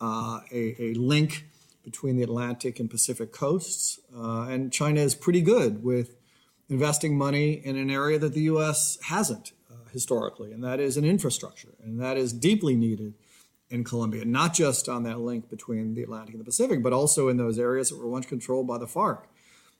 uh, 0.00 0.40
a, 0.52 0.76
a, 0.78 0.94
link 0.94 1.46
between 1.82 2.16
the 2.16 2.22
Atlantic 2.22 2.78
and 2.78 2.90
Pacific 2.90 3.32
coasts, 3.32 3.98
uh, 4.14 4.42
and 4.42 4.70
China 4.70 5.00
is 5.00 5.14
pretty 5.14 5.40
good 5.40 5.82
with 5.82 6.16
investing 6.68 7.16
money 7.16 7.52
in 7.52 7.76
an 7.76 7.88
area 7.88 8.18
that 8.18 8.34
the 8.34 8.42
U.S. 8.42 8.98
hasn't 9.04 9.52
historically, 9.96 10.52
and 10.52 10.62
that 10.62 10.78
is 10.78 10.98
an 10.98 11.06
infrastructure, 11.06 11.74
and 11.82 11.98
that 11.98 12.18
is 12.18 12.34
deeply 12.34 12.76
needed 12.76 13.14
in 13.70 13.82
Colombia, 13.82 14.26
not 14.26 14.52
just 14.52 14.90
on 14.90 15.04
that 15.04 15.20
link 15.20 15.48
between 15.48 15.94
the 15.94 16.02
Atlantic 16.02 16.34
and 16.34 16.40
the 16.40 16.44
Pacific, 16.44 16.82
but 16.82 16.92
also 16.92 17.28
in 17.28 17.38
those 17.38 17.58
areas 17.58 17.88
that 17.88 17.98
were 17.98 18.06
once 18.06 18.26
controlled 18.26 18.66
by 18.66 18.76
the 18.76 18.86
FARC. 18.86 19.22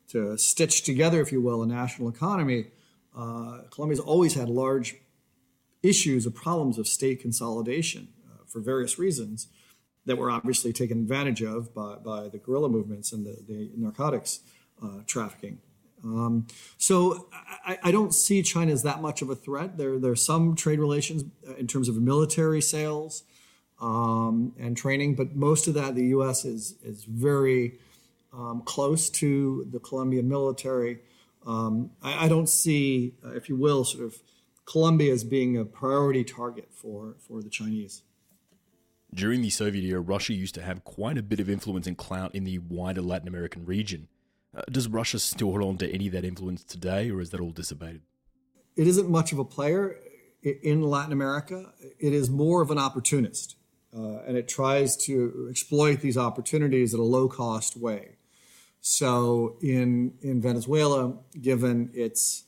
To 0.09 0.39
stitch 0.39 0.85
together, 0.85 1.21
if 1.21 1.31
you 1.33 1.43
will, 1.43 1.63
a 1.63 1.67
national 1.67 2.09
economy, 2.09 2.69
uh, 3.15 3.59
Colombia's 3.71 4.01
always 4.01 4.33
had 4.33 4.49
large 4.49 4.97
issues 5.83 6.25
of 6.25 6.35
problems 6.35 6.79
of 6.79 6.89
state 6.89 7.21
consolidation 7.21 8.09
uh, 8.27 8.45
for 8.47 8.61
various 8.61 8.99
reasons 8.99 9.49
that 10.07 10.17
were 10.17 10.31
obviously 10.31 10.73
taken 10.73 10.99
advantage 10.99 11.43
of 11.43 11.75
by, 11.75 11.97
by 11.97 12.29
the 12.29 12.39
guerrilla 12.39 12.71
movements 12.71 13.13
and 13.13 13.27
the, 13.27 13.37
the 13.47 13.71
narcotics 13.77 14.41
uh, 14.83 15.01
trafficking. 15.07 15.59
Um, 16.05 16.47
so 16.79 17.29
I, 17.65 17.79
I, 17.85 17.91
don't 17.91 18.15
see 18.15 18.43
China 18.43 18.73
as 18.73 18.83
that 18.85 19.01
much 19.01 19.23
of 19.23 19.31
a 19.31 19.35
threat. 19.35 19.77
There, 19.77 19.99
there 19.99 20.13
are 20.13 20.17
some 20.17 20.55
trade 20.55 20.79
relations 20.79 21.25
uh, 21.49 21.55
in 21.55 21.67
terms 21.67 21.89
of 21.89 21.97
military 21.97 22.61
sales 22.61 23.25
um, 23.81 24.53
and 24.59 24.77
training. 24.77 25.15
But 25.15 25.35
most 25.35 25.67
of 25.67 25.75
that, 25.75 25.95
the 25.95 26.07
U.S. 26.07 26.45
is 26.45 26.77
is 26.83 27.05
very 27.05 27.79
um, 28.33 28.63
close 28.65 29.11
to 29.11 29.67
the 29.71 29.79
Colombian 29.79 30.29
military. 30.29 30.99
Um, 31.47 31.91
I, 32.03 32.25
I, 32.27 32.29
don't 32.29 32.49
see, 32.49 33.15
uh, 33.25 33.31
if 33.31 33.49
you 33.49 33.57
will, 33.57 33.85
sort 33.85 34.05
of 34.05 34.17
Colombia 34.65 35.13
as 35.13 35.23
being 35.23 35.57
a 35.57 35.65
priority 35.65 36.25
target 36.25 36.69
for 36.73 37.15
for 37.27 37.43
the 37.43 37.51
Chinese. 37.51 38.03
During 39.15 39.41
the 39.41 39.51
Soviet 39.51 39.85
era, 39.85 40.01
Russia 40.01 40.35
used 40.35 40.55
to 40.57 40.63
have 40.63 40.85
quite 40.85 41.17
a 41.17 41.23
bit 41.23 41.41
of 41.41 41.49
influence 41.49 41.87
and 41.87 41.97
clout 41.97 42.35
in 42.35 42.45
the 42.45 42.59
wider 42.59 43.01
Latin 43.01 43.29
American 43.29 43.65
region. 43.65 44.09
Uh, 44.57 44.63
does 44.71 44.89
Russia 44.89 45.19
still 45.19 45.51
hold 45.51 45.63
on 45.63 45.79
to 45.79 45.91
any 45.93 46.07
of 46.07 46.13
that 46.15 46.25
influence 46.25 46.65
today, 46.65 47.11
or 47.11 47.21
is 47.21 47.31
that 47.31 47.41
all 47.41 47.51
dissipated? 47.51 48.01
It 48.75 48.87
isn't 48.87 49.11
much 49.11 49.33
of 49.33 49.39
a 49.39 49.45
player 49.45 49.99
in 50.43 50.83
Latin 50.83 51.13
America. 51.13 51.73
It 51.99 52.13
is 52.13 52.31
more 52.31 52.63
of 52.63 52.71
an 52.71 52.79
opportunist 52.79 53.57
uh, 53.97 54.19
and 54.27 54.37
it 54.37 54.49
tries 54.49 54.97
to 54.97 55.47
exploit 55.51 56.01
these 56.01 56.19
opportunities 56.19 56.93
at 56.93 57.01
a 57.01 57.05
low 57.05 57.29
cost 57.29 57.77
way. 57.77 58.17
So 58.81 59.57
in 59.63 60.15
in 60.21 60.41
Venezuela, 60.41 61.19
given 61.41 61.91
its 61.95 62.45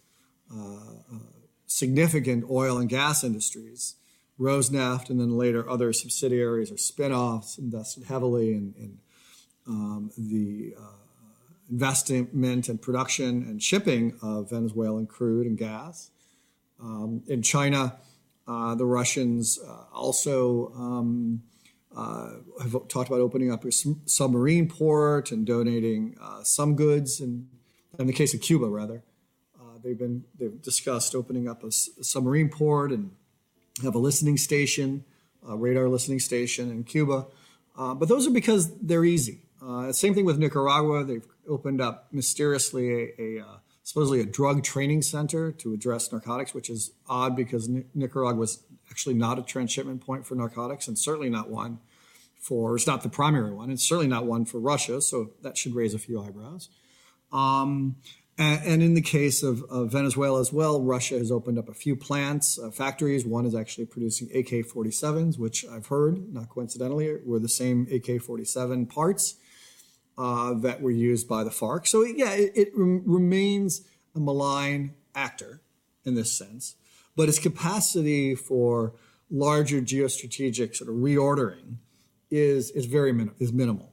uh, 0.54 0.76
uh, 1.12 1.18
significant 1.66 2.44
oil 2.50 2.78
and 2.78 2.88
gas 2.88 3.24
industries. 3.24 3.94
Rosneft 4.38 5.10
and 5.10 5.18
then 5.18 5.36
later 5.36 5.68
other 5.68 5.92
subsidiaries 5.92 6.70
or 6.70 6.76
spin-offs 6.76 7.58
invested 7.58 8.04
heavily 8.04 8.52
in, 8.52 8.72
in 8.78 8.98
um, 9.66 10.12
the 10.16 10.76
uh, 10.78 10.97
investment 11.70 12.68
and 12.68 12.80
production 12.80 13.42
and 13.42 13.62
shipping 13.62 14.18
of 14.22 14.50
Venezuelan 14.50 15.06
crude 15.06 15.46
and 15.46 15.58
gas. 15.58 16.10
Um, 16.80 17.22
in 17.26 17.42
China, 17.42 17.96
uh, 18.46 18.74
the 18.74 18.86
Russians 18.86 19.58
uh, 19.58 19.84
also 19.92 20.72
um, 20.74 21.42
uh, 21.94 22.30
have 22.62 22.72
talked 22.88 23.08
about 23.08 23.20
opening 23.20 23.50
up 23.50 23.64
a 23.64 23.72
submarine 23.72 24.68
port 24.68 25.32
and 25.32 25.46
donating 25.46 26.16
uh, 26.20 26.42
some 26.44 26.76
goods. 26.76 27.20
And 27.20 27.48
in 27.98 28.06
the 28.06 28.12
case 28.12 28.32
of 28.34 28.40
Cuba, 28.40 28.66
rather, 28.66 29.02
uh, 29.60 29.78
they've 29.82 29.98
been 29.98 30.24
they've 30.38 30.62
discussed 30.62 31.14
opening 31.14 31.48
up 31.48 31.64
a, 31.64 31.68
a, 31.68 32.04
submarine 32.04 32.48
port 32.48 32.92
and 32.92 33.10
have 33.82 33.94
a 33.94 33.98
listening 33.98 34.36
station, 34.36 35.04
a 35.46 35.56
radar 35.56 35.88
listening 35.88 36.20
station 36.20 36.70
in 36.70 36.84
Cuba. 36.84 37.26
Uh, 37.76 37.94
but 37.94 38.08
those 38.08 38.26
are 38.26 38.30
because 38.30 38.74
they're 38.78 39.04
easy. 39.04 39.40
Same 39.92 40.14
thing 40.14 40.24
with 40.24 40.38
Nicaragua. 40.38 41.04
They've 41.04 41.26
opened 41.48 41.80
up 41.80 42.08
mysteriously 42.12 43.12
a, 43.18 43.38
a 43.38 43.60
supposedly 43.88 44.20
a 44.20 44.26
drug 44.26 44.62
training 44.62 45.00
center 45.00 45.50
to 45.50 45.72
address 45.72 46.12
narcotics, 46.12 46.52
which 46.52 46.68
is 46.68 46.92
odd 47.08 47.34
because 47.34 47.70
Nicaragua 47.94 48.38
was 48.38 48.62
actually 48.90 49.14
not 49.14 49.38
a 49.38 49.42
transshipment 49.42 50.02
point 50.02 50.26
for 50.26 50.34
narcotics 50.34 50.88
and 50.88 50.98
certainly 50.98 51.30
not 51.30 51.48
one 51.48 51.78
for, 52.38 52.76
it's 52.76 52.86
not 52.86 53.02
the 53.02 53.08
primary 53.08 53.50
one. 53.50 53.70
It's 53.70 53.88
certainly 53.88 54.06
not 54.06 54.26
one 54.26 54.44
for 54.44 54.58
Russia, 54.58 55.00
so 55.00 55.30
that 55.42 55.56
should 55.56 55.74
raise 55.74 55.94
a 55.94 55.98
few 55.98 56.22
eyebrows. 56.22 56.68
Um, 57.32 57.96
and, 58.36 58.62
and, 58.64 58.82
in 58.82 58.92
the 58.94 59.02
case 59.02 59.42
of, 59.42 59.62
of, 59.70 59.90
Venezuela 59.90 60.38
as 60.40 60.52
well, 60.52 60.82
Russia 60.82 61.18
has 61.18 61.32
opened 61.32 61.58
up 61.58 61.68
a 61.68 61.74
few 61.74 61.96
plants, 61.96 62.58
uh, 62.58 62.70
factories. 62.70 63.26
One 63.26 63.46
is 63.46 63.54
actually 63.54 63.86
producing 63.86 64.28
AK 64.28 64.66
47s, 64.66 65.38
which 65.38 65.66
I've 65.66 65.86
heard, 65.86 66.32
not 66.32 66.48
coincidentally, 66.48 67.16
were 67.24 67.40
the 67.40 67.48
same 67.48 67.86
AK 67.90 68.22
47 68.22 68.86
parts 68.86 69.36
uh, 70.18 70.52
that 70.54 70.82
were 70.82 70.90
used 70.90 71.28
by 71.28 71.44
the 71.44 71.50
FARC. 71.50 71.86
So, 71.86 72.02
yeah, 72.02 72.32
it, 72.32 72.52
it 72.54 72.72
rem- 72.74 73.04
remains 73.06 73.82
a 74.16 74.20
malign 74.20 74.94
actor 75.14 75.60
in 76.04 76.14
this 76.14 76.36
sense, 76.36 76.74
but 77.16 77.28
its 77.28 77.38
capacity 77.38 78.34
for 78.34 78.94
larger 79.30 79.80
geostrategic 79.80 80.74
sort 80.74 80.90
of 80.90 80.96
reordering 80.96 81.76
is 82.30 82.70
is 82.72 82.86
very 82.86 83.12
min- 83.12 83.32
is 83.38 83.52
minimal. 83.52 83.92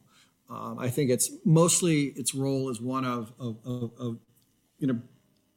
Um, 0.49 0.77
I 0.80 0.89
think 0.89 1.10
it's 1.10 1.31
mostly 1.43 2.06
its 2.15 2.35
role 2.35 2.69
is 2.69 2.80
one 2.80 3.06
of, 3.06 3.34
of, 3.39 3.57
of, 3.65 3.91
of, 3.99 4.19
you 4.80 4.88
know 4.88 4.99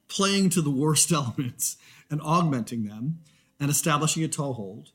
playing 0.09 0.51
to 0.51 0.62
the 0.62 0.70
worst 0.70 1.12
elements 1.20 1.77
and 2.11 2.20
augmenting 2.23 2.85
them 2.85 3.20
and 3.61 3.70
establishing 3.70 4.24
a 4.24 4.28
toehold. 4.28 4.90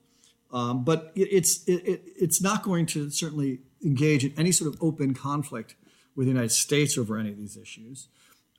Um, 0.52 0.84
but 0.84 1.12
it, 1.16 1.30
it's 1.32 1.64
it, 1.68 1.88
it, 1.88 2.04
it's 2.20 2.42
not 2.42 2.64
going 2.64 2.86
to 2.88 3.10
certainly 3.10 3.60
engage 3.84 4.24
in 4.24 4.34
any 4.38 4.52
sort 4.52 4.74
of 4.74 4.82
open 4.82 5.14
conflict 5.14 5.76
with 6.16 6.28
the 6.28 6.32
United 6.32 6.52
States 6.52 6.98
over 6.98 7.18
any 7.18 7.32
of 7.32 7.38
these 7.38 7.58
issues. 7.58 8.08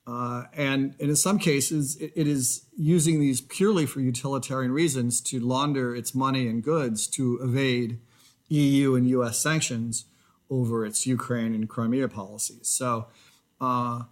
Uh, 0.07 0.43
and, 0.53 0.95
and, 0.99 1.09
in 1.09 1.15
some 1.15 1.39
cases, 1.39 1.95
it, 1.95 2.11
it 2.15 2.27
is 2.27 2.65
using 2.77 3.19
these 3.19 3.41
purely 3.41 3.87
for 3.87 4.01
utilitarian 4.01 4.71
reasons 4.71 5.19
to 5.19 5.39
launder 5.39 5.95
its 5.95 6.13
money 6.13 6.47
and 6.47 6.63
goods 6.63 7.07
to 7.07 7.39
evade 7.41 7.99
EU 8.49 8.93
and 8.93 9.07
US 9.09 9.39
sanctions 9.39 10.05
over 10.49 10.85
its 10.85 11.07
Ukraine 11.07 11.55
and 11.55 11.67
Crimea 11.67 12.07
policies. 12.07 12.67
So 12.67 13.07
uh, 13.59 14.03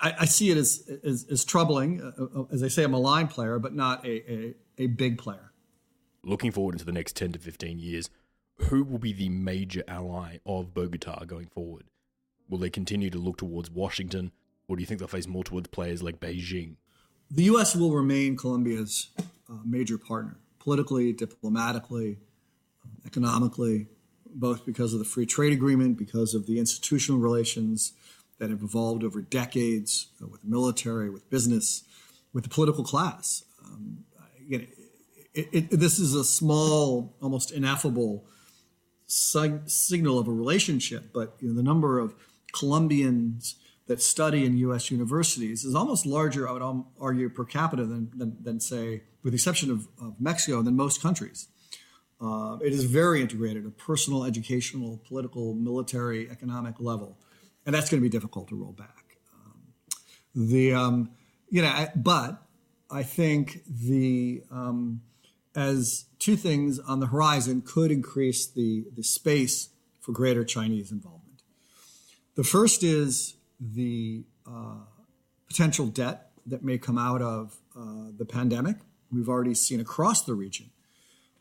I, 0.00 0.14
I, 0.20 0.24
see 0.24 0.50
it 0.50 0.56
as, 0.56 0.90
as, 1.04 1.26
as 1.30 1.44
troubling. 1.44 2.00
Uh, 2.00 2.40
uh 2.40 2.44
as 2.50 2.62
I 2.62 2.68
say, 2.68 2.84
a 2.84 2.88
malign 2.88 3.28
player, 3.28 3.58
but 3.58 3.74
not 3.74 4.04
a, 4.06 4.32
a, 4.32 4.54
a 4.78 4.86
big 4.86 5.18
player. 5.18 5.52
Looking 6.24 6.50
forward 6.50 6.74
into 6.74 6.86
the 6.86 6.92
next 6.92 7.16
10 7.16 7.32
to 7.32 7.38
15 7.38 7.78
years, 7.78 8.08
who 8.68 8.84
will 8.84 8.98
be 8.98 9.12
the 9.12 9.28
major 9.28 9.82
ally 9.88 10.38
of 10.46 10.74
Bogota 10.74 11.24
going 11.24 11.48
forward? 11.48 11.84
Will 12.48 12.58
they 12.58 12.70
continue 12.70 13.10
to 13.10 13.18
look 13.18 13.38
towards 13.38 13.70
Washington, 13.70 14.32
or 14.68 14.76
do 14.76 14.80
you 14.82 14.86
think 14.86 14.98
they'll 15.00 15.08
face 15.08 15.26
more 15.26 15.44
towards 15.44 15.68
players 15.68 16.02
like 16.02 16.20
Beijing? 16.20 16.76
The 17.30 17.44
U.S. 17.44 17.76
will 17.76 17.92
remain 17.92 18.36
Colombia's 18.36 19.10
uh, 19.48 19.54
major 19.64 19.98
partner, 19.98 20.36
politically, 20.58 21.12
diplomatically, 21.12 22.18
economically, 23.06 23.86
both 24.26 24.66
because 24.66 24.92
of 24.92 24.98
the 24.98 25.04
free 25.04 25.26
trade 25.26 25.52
agreement, 25.52 25.96
because 25.96 26.34
of 26.34 26.46
the 26.46 26.58
institutional 26.58 27.20
relations 27.20 27.92
that 28.38 28.50
have 28.50 28.62
evolved 28.62 29.04
over 29.04 29.20
decades 29.20 30.08
uh, 30.22 30.26
with 30.26 30.42
the 30.42 30.48
military, 30.48 31.08
with 31.10 31.28
business, 31.30 31.84
with 32.32 32.44
the 32.44 32.50
political 32.50 32.82
class. 32.82 33.44
Um, 33.64 34.04
again, 34.44 34.66
it, 35.34 35.48
it, 35.52 35.70
this 35.70 35.98
is 35.98 36.14
a 36.14 36.24
small, 36.24 37.14
almost 37.22 37.52
ineffable 37.52 38.24
signal 39.10 40.18
of 40.18 40.28
a 40.28 40.32
relationship, 40.32 41.12
but 41.12 41.36
you 41.40 41.48
know, 41.48 41.54
the 41.54 41.62
number 41.62 41.98
of 41.98 42.14
Colombians 42.52 43.56
that 43.86 44.00
study 44.00 44.44
in 44.44 44.56
U.S. 44.58 44.90
universities 44.90 45.64
is 45.64 45.74
almost 45.74 46.06
larger, 46.06 46.48
I 46.48 46.52
would 46.52 46.84
argue, 47.00 47.28
per 47.28 47.44
capita 47.44 47.84
than, 47.84 48.10
than, 48.14 48.36
than 48.40 48.60
say, 48.60 49.02
with 49.24 49.32
the 49.32 49.36
exception 49.36 49.70
of, 49.70 49.88
of 50.00 50.14
Mexico, 50.20 50.62
than 50.62 50.76
most 50.76 51.02
countries. 51.02 51.48
Uh, 52.20 52.58
it 52.62 52.72
is 52.72 52.84
very 52.84 53.20
integrated, 53.20 53.66
a 53.66 53.70
personal, 53.70 54.24
educational, 54.24 55.02
political, 55.08 55.54
military, 55.54 56.30
economic 56.30 56.78
level, 56.78 57.18
and 57.66 57.74
that's 57.74 57.90
going 57.90 58.00
to 58.00 58.04
be 58.04 58.10
difficult 58.10 58.48
to 58.48 58.54
roll 58.54 58.72
back. 58.72 59.16
Um, 59.34 59.60
the 60.34 60.72
um, 60.74 61.10
you 61.48 61.62
know, 61.62 61.88
but 61.96 62.42
I 62.90 63.02
think 63.02 63.62
the 63.66 64.44
um, 64.50 65.00
as 65.54 66.06
two 66.18 66.36
things 66.36 66.78
on 66.78 67.00
the 67.00 67.06
horizon 67.06 67.62
could 67.62 67.90
increase 67.90 68.46
the 68.46 68.86
the 68.94 69.02
space 69.02 69.70
for 70.00 70.12
greater 70.12 70.44
Chinese 70.44 70.90
involvement. 70.90 71.42
The 72.36 72.44
first 72.44 72.82
is 72.82 73.36
the 73.60 74.24
uh, 74.46 74.84
potential 75.48 75.86
debt 75.86 76.30
that 76.46 76.62
may 76.64 76.78
come 76.78 76.96
out 76.96 77.20
of 77.20 77.58
uh, 77.76 78.10
the 78.16 78.24
pandemic. 78.24 78.76
We've 79.12 79.28
already 79.28 79.54
seen 79.54 79.80
across 79.80 80.24
the 80.24 80.34
region 80.34 80.70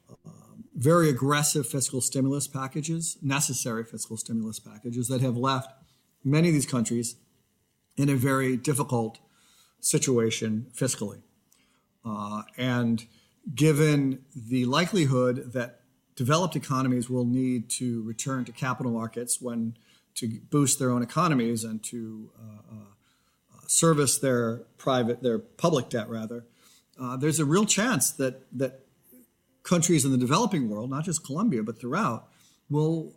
uh, 0.10 0.30
very 0.76 1.10
aggressive 1.10 1.68
fiscal 1.68 2.02
stimulus 2.02 2.48
packages, 2.48 3.18
necessary 3.22 3.84
fiscal 3.84 4.18
stimulus 4.18 4.60
packages 4.60 5.08
that 5.08 5.22
have 5.22 5.36
left 5.36 5.72
many 6.24 6.48
of 6.48 6.54
these 6.54 6.66
countries 6.66 7.16
in 7.98 8.10
a 8.10 8.16
very 8.16 8.56
difficult 8.56 9.20
situation 9.82 10.68
fiscally. 10.74 11.22
Uh, 12.06 12.44
and 12.58 13.06
given 13.54 14.24
the 14.36 14.66
likelihood 14.66 15.54
that 15.54 15.82
developed 16.16 16.56
economies 16.56 17.10
will 17.10 17.26
need 17.26 17.70
to 17.70 18.04
return 18.04 18.46
to 18.46 18.52
capital 18.52 18.92
markets 18.92 19.42
when 19.42 19.78
to 20.16 20.28
boost 20.50 20.80
their 20.80 20.92
own 20.92 21.02
economies 21.02 21.64
and 21.64 21.82
to 21.82 22.30
uh, 22.38 22.76
uh, 22.76 23.60
service 23.68 24.18
their 24.18 24.58
private, 24.78 25.24
their 25.24 25.40
public 25.40 25.90
debt 25.90 26.10
rather, 26.10 26.46
uh, 27.00 27.16
there's 27.16 27.40
a 27.40 27.46
real 27.46 27.66
chance 27.66 28.12
that 28.12 28.46
that 28.52 28.82
countries 29.64 30.04
in 30.04 30.12
the 30.12 30.18
developing 30.18 30.70
world, 30.70 30.90
not 30.90 31.06
just 31.06 31.26
Colombia 31.26 31.64
but 31.64 31.80
throughout, 31.80 32.28
will 32.70 33.14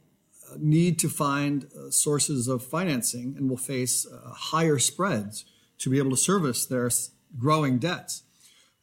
uh, 0.50 0.56
need 0.58 0.98
to 0.98 1.08
find 1.08 1.64
uh, 1.64 1.90
sources 1.90 2.46
of 2.46 2.62
financing 2.62 3.34
and 3.36 3.48
will 3.48 3.56
face 3.56 4.06
uh, 4.06 4.30
higher 4.30 4.78
spreads 4.78 5.44
to 5.78 5.90
be 5.90 5.98
able 5.98 6.10
to 6.10 6.16
service 6.16 6.64
their 6.66 6.90
growing 7.38 7.78
debts. 7.78 8.22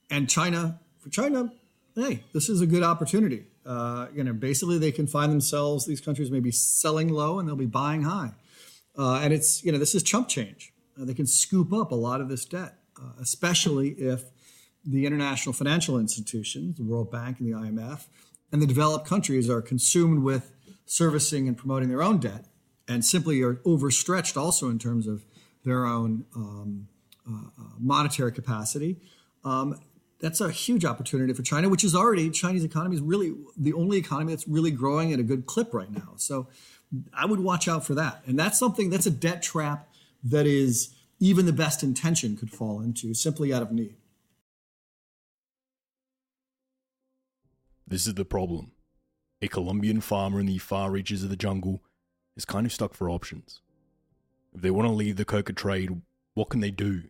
And 0.10 0.30
China, 0.30 0.80
for 1.00 1.10
China, 1.10 1.52
hey, 1.96 2.24
this 2.34 2.50
is 2.50 2.62
a 2.62 2.68
good 2.68 2.84
opportunity. 2.84 3.46
Uh, 3.66 4.08
you 4.14 4.24
know, 4.24 4.34
basically 4.34 4.78
they 4.78 4.92
can 4.92 5.08
find 5.08 5.32
themselves, 5.32 5.86
these 5.86 6.02
countries 6.02 6.32
may 6.32 6.40
be 6.40 6.52
selling 6.52 7.10
low 7.10 7.40
and 7.40 7.48
they'll 7.48 7.56
be 7.56 7.66
buying 7.66 8.04
high. 8.04 8.32
Uh, 8.98 9.20
and 9.22 9.34
it's, 9.34 9.64
you 9.64 9.72
know, 9.72 9.78
this 9.78 9.96
is 9.96 10.04
chump 10.04 10.28
change. 10.28 10.74
Uh, 11.00 11.06
they 11.06 11.14
can 11.14 11.26
scoop 11.26 11.72
up 11.72 11.92
a 11.92 11.96
lot 11.96 12.22
of 12.22 12.30
this 12.30 12.46
debt, 12.46 12.76
uh, 13.00 13.12
especially 13.22 13.90
if 13.92 14.24
the 14.86 15.06
international 15.06 15.54
financial 15.54 15.98
institutions, 15.98 16.78
the 16.78 16.84
World 16.84 17.12
Bank 17.12 17.40
and 17.40 17.48
the 17.48 17.56
IMF, 17.56 18.08
and 18.52 18.62
the 18.62 18.68
developed 18.68 19.08
countries 19.08 19.50
are 19.50 19.62
consumed 19.62 20.24
with 20.24 20.52
servicing 20.86 21.48
and 21.48 21.58
promoting 21.58 21.90
their 21.90 22.02
own 22.02 22.18
debt 22.18 22.46
and 22.88 23.06
simply 23.06 23.42
are 23.44 23.62
overstretched 23.66 24.36
also 24.36 24.70
in 24.70 24.80
terms 24.80 25.06
of 25.06 25.24
their 25.64 25.86
own 25.86 26.26
um, 26.36 26.88
uh, 27.30 27.34
uh, 27.34 27.64
monetary 27.78 28.32
capacity. 28.32 28.98
Um, 29.46 29.80
that's 30.20 30.42
a 30.42 30.52
huge 30.52 30.86
opportunity 30.86 31.34
for 31.34 31.44
China, 31.44 31.70
which 31.70 31.84
is 31.84 31.96
already 31.96 32.30
Chinese 32.30 32.64
economy 32.64 32.96
is 32.96 33.02
really 33.02 33.34
the 33.58 33.74
only 33.74 33.98
economy 33.98 34.34
that's 34.34 34.48
really 34.48 34.72
growing 34.72 35.14
at 35.14 35.20
a 35.20 35.24
good 35.24 35.46
clip 35.46 35.74
right 35.74 35.92
now. 35.92 36.14
So 36.18 36.48
I 37.14 37.26
would 37.26 37.40
watch 37.40 37.68
out 37.68 37.86
for 37.86 37.96
that. 37.96 38.22
And 38.26 38.38
that's 38.38 38.60
something 38.60 38.90
that's 38.90 39.06
a 39.06 39.12
debt 39.12 39.42
trap 39.42 39.88
that 40.24 40.46
is 40.46 40.94
even 41.20 41.46
the 41.46 41.54
best 41.54 41.84
intention 41.84 42.36
could 42.36 42.52
fall 42.52 42.82
into 42.82 43.14
simply 43.14 43.54
out 43.54 43.62
of 43.62 43.72
need. 43.72 43.96
This 47.88 48.06
is 48.06 48.14
the 48.14 48.26
problem. 48.26 48.72
A 49.42 49.48
Colombian 49.48 50.02
farmer 50.02 50.40
in 50.42 50.46
the 50.46 50.58
far 50.58 50.92
reaches 50.92 51.24
of 51.24 51.30
the 51.30 51.36
jungle 51.36 51.82
is 52.36 52.46
kind 52.46 52.66
of 52.66 52.74
stuck 52.74 52.94
for 52.94 53.10
options. 53.10 53.62
If 54.54 54.62
they 54.62 54.72
want 54.72 54.88
to 54.88 54.94
leave 54.94 55.16
the 55.16 55.26
coca 55.26 55.54
trade, 55.54 56.02
what 56.34 56.50
can 56.50 56.60
they 56.60 56.72
do? 56.72 57.04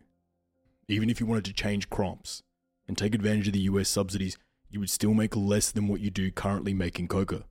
Even 0.88 1.10
if 1.10 1.20
you 1.20 1.26
wanted 1.26 1.44
to 1.46 1.52
change 1.52 1.90
crops, 1.90 2.42
and 2.90 2.98
take 2.98 3.14
advantage 3.14 3.46
of 3.46 3.52
the 3.52 3.60
US 3.60 3.88
subsidies, 3.88 4.36
you 4.68 4.80
would 4.80 4.90
still 4.90 5.14
make 5.14 5.36
less 5.36 5.70
than 5.70 5.86
what 5.86 6.00
you 6.00 6.10
do 6.10 6.32
currently 6.32 6.74
making 6.74 7.06
coca. 7.06 7.44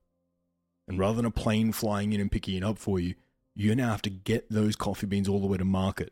And 0.85 0.99
rather 0.99 1.15
than 1.15 1.25
a 1.25 1.31
plane 1.31 1.71
flying 1.71 2.11
in 2.11 2.19
and 2.19 2.29
picking 2.29 2.57
it 2.57 2.63
up 2.63 2.77
for 2.77 2.99
you, 2.99 3.15
you 3.55 3.73
now 3.73 3.91
have 3.91 4.01
to 4.01 4.09
get 4.09 4.49
those 4.49 4.75
coffee 4.75 5.05
beans 5.05 5.29
all 5.29 5.39
the 5.39 5.47
way 5.47 5.57
to 5.57 5.63
market 5.63 6.11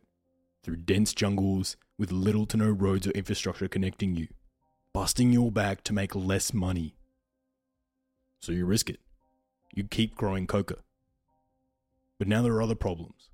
through 0.64 0.78
dense 0.78 1.14
jungles 1.14 1.76
with 2.00 2.10
little 2.10 2.46
to 2.46 2.56
no 2.56 2.70
roads 2.70 3.06
or 3.06 3.12
infrastructure 3.12 3.68
connecting 3.68 4.16
you, 4.16 4.30
busting 4.94 5.34
your 5.34 5.52
back 5.52 5.84
to 5.84 5.94
make 5.94 6.16
less 6.16 6.54
money. 6.54 6.96
So 8.40 8.54
you 8.54 8.66
risk 8.66 8.90
it. 8.90 9.02
You 9.76 9.84
keep 9.84 10.16
growing 10.16 10.48
coca. 10.48 10.78
But 12.18 12.30
now 12.30 12.44
there 12.44 12.54
are 12.54 12.62
other 12.62 12.76
problems. 12.76 13.28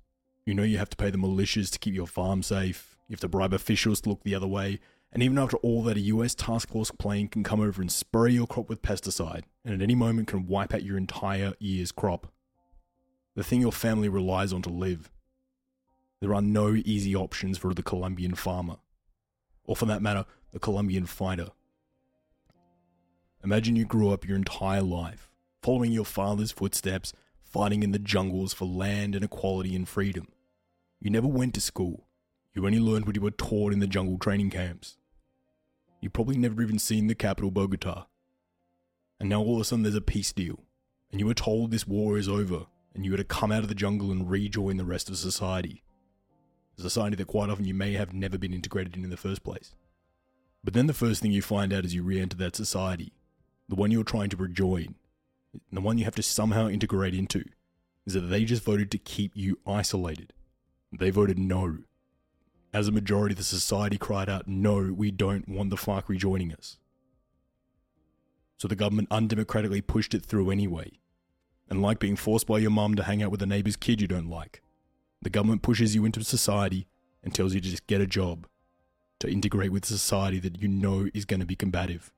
You 0.44 0.54
know 0.54 0.64
you 0.64 0.78
have 0.78 0.90
to 0.90 0.96
pay 0.96 1.10
the 1.10 1.18
militias 1.18 1.70
to 1.70 1.78
keep 1.78 1.94
your 1.94 2.08
farm 2.08 2.42
safe, 2.42 2.98
you 3.08 3.14
have 3.14 3.20
to 3.20 3.28
bribe 3.28 3.54
officials 3.54 4.00
to 4.00 4.08
look 4.08 4.24
the 4.24 4.34
other 4.34 4.48
way, 4.48 4.80
and 5.14 5.22
even 5.22 5.38
after 5.38 5.56
all 5.58 5.84
that, 5.84 5.96
a 5.96 6.00
US 6.00 6.34
task 6.34 6.68
force 6.68 6.90
plane 6.90 7.28
can 7.28 7.44
come 7.44 7.60
over 7.60 7.80
and 7.80 7.90
spray 7.90 8.32
your 8.32 8.48
crop 8.48 8.68
with 8.68 8.82
pesticide, 8.82 9.44
and 9.64 9.72
at 9.72 9.80
any 9.80 9.94
moment 9.94 10.26
can 10.26 10.48
wipe 10.48 10.74
out 10.74 10.82
your 10.82 10.98
entire 10.98 11.54
year's 11.60 11.92
crop. 11.92 12.32
The 13.36 13.44
thing 13.44 13.60
your 13.60 13.72
family 13.72 14.08
relies 14.08 14.52
on 14.52 14.62
to 14.62 14.70
live. 14.70 15.10
There 16.20 16.34
are 16.34 16.42
no 16.42 16.74
easy 16.74 17.14
options 17.14 17.58
for 17.58 17.72
the 17.72 17.82
Colombian 17.82 18.34
farmer, 18.34 18.78
or 19.64 19.76
for 19.76 19.86
that 19.86 20.02
matter, 20.02 20.24
the 20.50 20.58
Colombian 20.58 21.06
fighter. 21.06 21.50
Imagine 23.44 23.76
you 23.76 23.84
grew 23.84 24.10
up 24.10 24.26
your 24.26 24.36
entire 24.36 24.82
life, 24.82 25.30
following 25.62 25.92
your 25.92 26.04
father's 26.04 26.50
footsteps, 26.50 27.12
fighting 27.40 27.84
in 27.84 27.92
the 27.92 28.00
jungles 28.00 28.52
for 28.52 28.64
land 28.64 29.14
and 29.14 29.24
equality 29.24 29.76
and 29.76 29.88
freedom. 29.88 30.26
You 30.98 31.10
never 31.10 31.28
went 31.28 31.54
to 31.54 31.60
school. 31.60 32.08
You 32.52 32.66
only 32.66 32.80
learned 32.80 33.06
what 33.06 33.14
you 33.14 33.22
were 33.22 33.30
taught 33.30 33.72
in 33.72 33.78
the 33.78 33.86
jungle 33.86 34.18
training 34.18 34.50
camps. 34.50 34.96
You 36.04 36.10
probably 36.10 36.36
never 36.36 36.60
even 36.60 36.78
seen 36.78 37.06
the 37.06 37.14
capital, 37.14 37.50
Bogota. 37.50 38.04
And 39.18 39.30
now 39.30 39.40
all 39.40 39.54
of 39.54 39.62
a 39.62 39.64
sudden 39.64 39.84
there's 39.84 39.94
a 39.94 40.02
peace 40.02 40.34
deal, 40.34 40.60
and 41.10 41.18
you 41.18 41.24
were 41.24 41.32
told 41.32 41.70
this 41.70 41.86
war 41.86 42.18
is 42.18 42.28
over, 42.28 42.66
and 42.94 43.06
you 43.06 43.12
were 43.12 43.16
to 43.16 43.24
come 43.24 43.50
out 43.50 43.62
of 43.62 43.70
the 43.70 43.74
jungle 43.74 44.10
and 44.10 44.28
rejoin 44.28 44.76
the 44.76 44.84
rest 44.84 45.08
of 45.08 45.16
society. 45.16 45.82
A 46.78 46.82
society 46.82 47.16
that 47.16 47.28
quite 47.28 47.48
often 47.48 47.64
you 47.64 47.72
may 47.72 47.94
have 47.94 48.12
never 48.12 48.36
been 48.36 48.52
integrated 48.52 48.98
in 48.98 49.04
in 49.04 49.08
the 49.08 49.16
first 49.16 49.42
place. 49.42 49.76
But 50.62 50.74
then 50.74 50.88
the 50.88 50.92
first 50.92 51.22
thing 51.22 51.32
you 51.32 51.40
find 51.40 51.72
out 51.72 51.86
as 51.86 51.94
you 51.94 52.02
re 52.02 52.20
enter 52.20 52.36
that 52.36 52.54
society, 52.54 53.14
the 53.70 53.74
one 53.74 53.90
you're 53.90 54.04
trying 54.04 54.28
to 54.28 54.36
rejoin, 54.36 54.96
the 55.72 55.80
one 55.80 55.96
you 55.96 56.04
have 56.04 56.16
to 56.16 56.22
somehow 56.22 56.68
integrate 56.68 57.14
into, 57.14 57.46
is 58.06 58.12
that 58.12 58.28
they 58.28 58.44
just 58.44 58.62
voted 58.62 58.90
to 58.90 58.98
keep 58.98 59.32
you 59.34 59.58
isolated. 59.66 60.34
They 60.92 61.08
voted 61.08 61.38
no. 61.38 61.78
As 62.74 62.88
a 62.88 62.92
majority 62.92 63.34
of 63.34 63.38
the 63.38 63.44
society 63.44 63.96
cried 63.96 64.28
out, 64.28 64.48
no, 64.48 64.92
we 64.92 65.12
don't 65.12 65.48
want 65.48 65.70
the 65.70 65.76
FARC 65.76 66.08
rejoining 66.08 66.52
us. 66.52 66.76
So 68.56 68.66
the 68.66 68.74
government 68.74 69.10
undemocratically 69.10 69.86
pushed 69.86 70.12
it 70.12 70.26
through 70.26 70.50
anyway. 70.50 70.90
And 71.70 71.80
like 71.80 72.00
being 72.00 72.16
forced 72.16 72.48
by 72.48 72.58
your 72.58 72.72
mum 72.72 72.96
to 72.96 73.04
hang 73.04 73.22
out 73.22 73.30
with 73.30 73.40
a 73.42 73.46
neighbour's 73.46 73.76
kid 73.76 74.00
you 74.00 74.08
don't 74.08 74.28
like, 74.28 74.60
the 75.22 75.30
government 75.30 75.62
pushes 75.62 75.94
you 75.94 76.04
into 76.04 76.24
society 76.24 76.88
and 77.22 77.32
tells 77.32 77.54
you 77.54 77.60
to 77.60 77.70
just 77.70 77.86
get 77.86 78.00
a 78.00 78.08
job, 78.08 78.48
to 79.20 79.30
integrate 79.30 79.70
with 79.70 79.84
society 79.84 80.40
that 80.40 80.60
you 80.60 80.66
know 80.66 81.08
is 81.14 81.24
going 81.24 81.40
to 81.40 81.46
be 81.46 81.54
combative. 81.54 82.12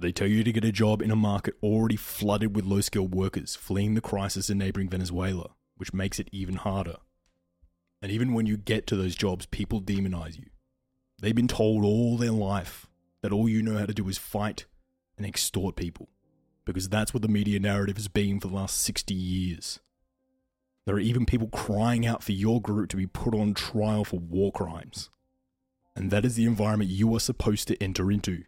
They 0.00 0.10
tell 0.10 0.26
you 0.26 0.42
to 0.42 0.52
get 0.52 0.64
a 0.64 0.72
job 0.72 1.00
in 1.00 1.12
a 1.12 1.16
market 1.16 1.54
already 1.62 1.96
flooded 1.96 2.56
with 2.56 2.64
low 2.64 2.80
skilled 2.80 3.14
workers 3.14 3.54
fleeing 3.54 3.94
the 3.94 4.00
crisis 4.00 4.50
in 4.50 4.58
neighboring 4.58 4.88
Venezuela, 4.88 5.50
which 5.76 5.94
makes 5.94 6.18
it 6.18 6.28
even 6.32 6.56
harder. 6.56 6.96
And 8.02 8.10
even 8.10 8.32
when 8.32 8.46
you 8.46 8.56
get 8.56 8.86
to 8.88 8.96
those 8.96 9.14
jobs, 9.14 9.46
people 9.46 9.80
demonize 9.80 10.38
you. 10.38 10.46
They've 11.20 11.34
been 11.34 11.48
told 11.48 11.84
all 11.84 12.16
their 12.16 12.30
life 12.30 12.86
that 13.22 13.32
all 13.32 13.48
you 13.48 13.62
know 13.62 13.76
how 13.76 13.86
to 13.86 13.94
do 13.94 14.08
is 14.08 14.16
fight 14.16 14.64
and 15.18 15.26
extort 15.26 15.76
people, 15.76 16.08
because 16.64 16.88
that's 16.88 17.12
what 17.12 17.22
the 17.22 17.28
media 17.28 17.60
narrative 17.60 17.96
has 17.96 18.08
been 18.08 18.40
for 18.40 18.48
the 18.48 18.54
last 18.54 18.80
60 18.80 19.12
years. 19.12 19.80
There 20.86 20.96
are 20.96 21.00
even 21.00 21.26
people 21.26 21.48
crying 21.48 22.06
out 22.06 22.22
for 22.22 22.32
your 22.32 22.60
group 22.60 22.88
to 22.90 22.96
be 22.96 23.06
put 23.06 23.34
on 23.34 23.52
trial 23.52 24.04
for 24.04 24.18
war 24.18 24.50
crimes. 24.50 25.10
And 25.94 26.10
that 26.10 26.24
is 26.24 26.36
the 26.36 26.46
environment 26.46 26.90
you 26.90 27.14
are 27.14 27.20
supposed 27.20 27.68
to 27.68 27.82
enter 27.82 28.10
into 28.10 28.44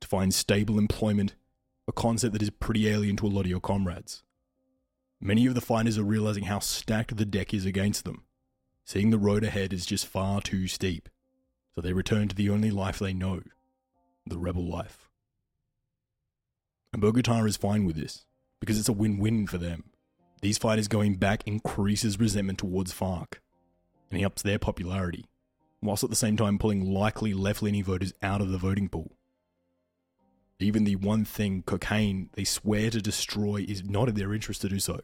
to 0.00 0.08
find 0.08 0.32
stable 0.32 0.78
employment, 0.78 1.34
a 1.86 1.92
concept 1.92 2.32
that 2.32 2.42
is 2.42 2.50
pretty 2.50 2.88
alien 2.88 3.16
to 3.16 3.26
a 3.26 3.28
lot 3.28 3.42
of 3.42 3.50
your 3.50 3.60
comrades. 3.60 4.22
Many 5.20 5.46
of 5.46 5.54
the 5.54 5.60
fighters 5.60 5.98
are 5.98 6.04
realizing 6.04 6.44
how 6.44 6.58
stacked 6.58 7.16
the 7.16 7.24
deck 7.24 7.52
is 7.52 7.66
against 7.66 8.04
them. 8.04 8.23
Seeing 8.84 9.10
the 9.10 9.18
road 9.18 9.44
ahead 9.44 9.72
is 9.72 9.86
just 9.86 10.06
far 10.06 10.40
too 10.40 10.68
steep, 10.68 11.08
so 11.74 11.80
they 11.80 11.92
return 11.92 12.28
to 12.28 12.36
the 12.36 12.50
only 12.50 12.70
life 12.70 12.98
they 12.98 13.14
know 13.14 13.42
the 14.26 14.38
rebel 14.38 14.68
life. 14.68 15.08
And 16.92 17.00
Bogota 17.00 17.44
is 17.44 17.56
fine 17.56 17.84
with 17.84 17.96
this, 17.96 18.24
because 18.60 18.78
it's 18.78 18.88
a 18.88 18.92
win 18.92 19.18
win 19.18 19.46
for 19.46 19.58
them. 19.58 19.84
These 20.42 20.58
fighters 20.58 20.88
going 20.88 21.16
back 21.16 21.42
increases 21.46 22.20
resentment 22.20 22.58
towards 22.58 22.92
FARC, 22.92 23.40
and 24.10 24.18
he 24.18 24.24
ups 24.24 24.42
their 24.42 24.58
popularity, 24.58 25.24
whilst 25.82 26.04
at 26.04 26.10
the 26.10 26.16
same 26.16 26.36
time 26.36 26.58
pulling 26.58 26.92
likely 26.92 27.32
left 27.32 27.62
leaning 27.62 27.84
voters 27.84 28.12
out 28.22 28.40
of 28.40 28.50
the 28.50 28.58
voting 28.58 28.88
pool. 28.88 29.16
Even 30.60 30.84
the 30.84 30.96
one 30.96 31.24
thing, 31.24 31.62
cocaine, 31.62 32.30
they 32.34 32.44
swear 32.44 32.90
to 32.90 33.00
destroy 33.00 33.64
is 33.66 33.82
not 33.82 34.08
in 34.08 34.14
their 34.14 34.32
interest 34.32 34.60
to 34.60 34.68
do 34.68 34.78
so. 34.78 35.00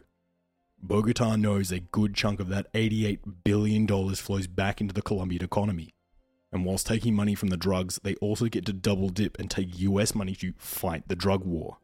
Bogota 0.82 1.36
knows 1.36 1.70
a 1.70 1.80
good 1.80 2.14
chunk 2.14 2.40
of 2.40 2.48
that 2.48 2.72
$88 2.72 3.18
billion 3.44 3.86
flows 4.14 4.46
back 4.46 4.80
into 4.80 4.94
the 4.94 5.02
Colombian 5.02 5.44
economy. 5.44 5.94
And 6.52 6.64
whilst 6.64 6.86
taking 6.86 7.14
money 7.14 7.34
from 7.34 7.50
the 7.50 7.56
drugs, 7.56 8.00
they 8.02 8.14
also 8.16 8.46
get 8.46 8.66
to 8.66 8.72
double 8.72 9.08
dip 9.08 9.38
and 9.38 9.50
take 9.50 9.78
US 9.78 10.14
money 10.14 10.34
to 10.36 10.52
fight 10.56 11.06
the 11.06 11.14
drug 11.14 11.44
war. 11.44 11.78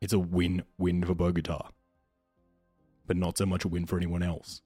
It's 0.00 0.12
a 0.12 0.18
win 0.18 0.64
win 0.78 1.04
for 1.04 1.14
Bogota, 1.14 1.68
but 3.06 3.16
not 3.16 3.38
so 3.38 3.46
much 3.46 3.64
a 3.64 3.68
win 3.68 3.86
for 3.86 3.96
anyone 3.96 4.22
else. 4.22 4.62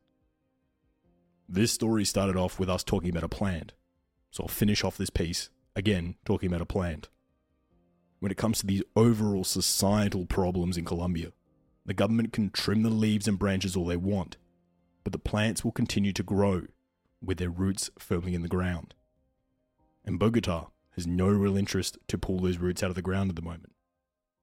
This 1.48 1.70
story 1.72 2.04
started 2.04 2.36
off 2.36 2.58
with 2.58 2.70
us 2.70 2.82
talking 2.82 3.10
about 3.10 3.22
a 3.22 3.28
plant, 3.28 3.72
so 4.30 4.44
I'll 4.44 4.48
finish 4.48 4.82
off 4.82 4.96
this 4.96 5.10
piece 5.10 5.50
again 5.76 6.16
talking 6.24 6.48
about 6.48 6.62
a 6.62 6.66
plant. 6.66 7.08
When 8.18 8.32
it 8.32 8.38
comes 8.38 8.60
to 8.60 8.66
these 8.66 8.82
overall 8.96 9.44
societal 9.44 10.24
problems 10.24 10.78
in 10.78 10.86
Colombia, 10.86 11.32
the 11.86 11.94
government 11.94 12.32
can 12.32 12.50
trim 12.50 12.82
the 12.82 12.90
leaves 12.90 13.26
and 13.28 13.38
branches 13.38 13.76
all 13.76 13.86
they 13.86 13.96
want, 13.96 14.36
but 15.04 15.12
the 15.12 15.18
plants 15.18 15.64
will 15.64 15.72
continue 15.72 16.12
to 16.12 16.22
grow 16.22 16.62
with 17.24 17.38
their 17.38 17.50
roots 17.50 17.90
firmly 17.98 18.34
in 18.34 18.42
the 18.42 18.48
ground. 18.48 18.94
And 20.04 20.18
Bogota 20.18 20.66
has 20.96 21.06
no 21.06 21.28
real 21.28 21.56
interest 21.56 21.96
to 22.08 22.18
pull 22.18 22.40
those 22.40 22.58
roots 22.58 22.82
out 22.82 22.90
of 22.90 22.96
the 22.96 23.02
ground 23.02 23.30
at 23.30 23.36
the 23.36 23.42
moment, 23.42 23.72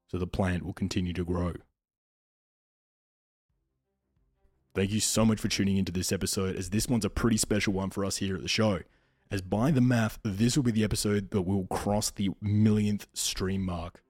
so 0.08 0.18
the 0.18 0.26
plant 0.26 0.64
will 0.64 0.74
continue 0.74 1.14
to 1.14 1.26
grow. 1.26 1.54
Thank 4.74 4.92
you 4.92 5.02
so 5.02 5.24
much 5.24 5.40
for 5.40 5.50
tuning 5.50 5.78
into 5.78 5.92
this 5.92 6.12
episode, 6.12 6.56
as 6.56 6.72
this 6.72 6.88
one's 6.88 7.06
a 7.06 7.10
pretty 7.10 7.38
special 7.38 7.74
one 7.74 7.92
for 7.92 8.04
us 8.04 8.18
here 8.18 8.36
at 8.36 8.42
the 8.42 8.48
show. 8.48 8.80
As 9.30 9.42
by 9.42 9.70
the 9.72 9.82
math, 9.82 10.20
this 10.24 10.56
will 10.56 10.64
be 10.64 10.72
the 10.72 10.84
episode 10.84 11.30
that 11.32 11.42
will 11.42 11.66
cross 11.68 12.10
the 12.10 12.30
millionth 12.42 13.08
stream 13.14 13.64
mark. 13.64 14.02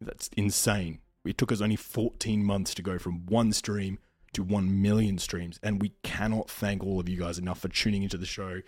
That's 0.00 0.28
insane. 0.36 1.00
It 1.24 1.38
took 1.38 1.52
us 1.52 1.60
only 1.60 1.76
14 1.76 2.44
months 2.44 2.74
to 2.74 2.82
go 2.82 2.98
from 2.98 3.26
one 3.26 3.52
stream 3.52 3.98
to 4.32 4.42
1 4.42 4.82
million 4.82 5.18
streams. 5.18 5.60
And 5.62 5.80
we 5.80 5.92
cannot 6.02 6.50
thank 6.50 6.82
all 6.82 6.98
of 6.98 7.08
you 7.08 7.18
guys 7.18 7.38
enough 7.38 7.60
for 7.60 7.68
tuning 7.68 8.02
into 8.02 8.16
the 8.16 8.26
show. 8.26 8.60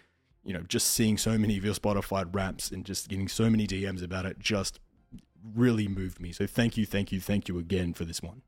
You 0.45 0.53
know, 0.53 0.63
just 0.69 0.89
seeing 0.89 1.17
so 1.17 1.39
many 1.39 1.57
of 1.57 1.65
your 1.65 1.75
Spotify 1.75 2.29
raps 2.33 2.71
and 2.71 2.85
just 2.85 3.09
getting 3.09 3.29
so 3.29 3.49
many 3.49 3.67
DMs 3.67 4.03
about 4.03 4.27
it 4.27 4.39
just 4.39 4.79
really 5.55 5.89
moved 5.89 6.21
me. 6.21 6.33
So 6.33 6.47
thank 6.47 6.77
you, 6.77 6.87
thank 6.87 7.13
you, 7.13 7.21
thank 7.21 7.49
you 7.49 7.59
again 7.59 7.95
for 7.95 8.05
this 8.05 8.23
one. 8.23 8.43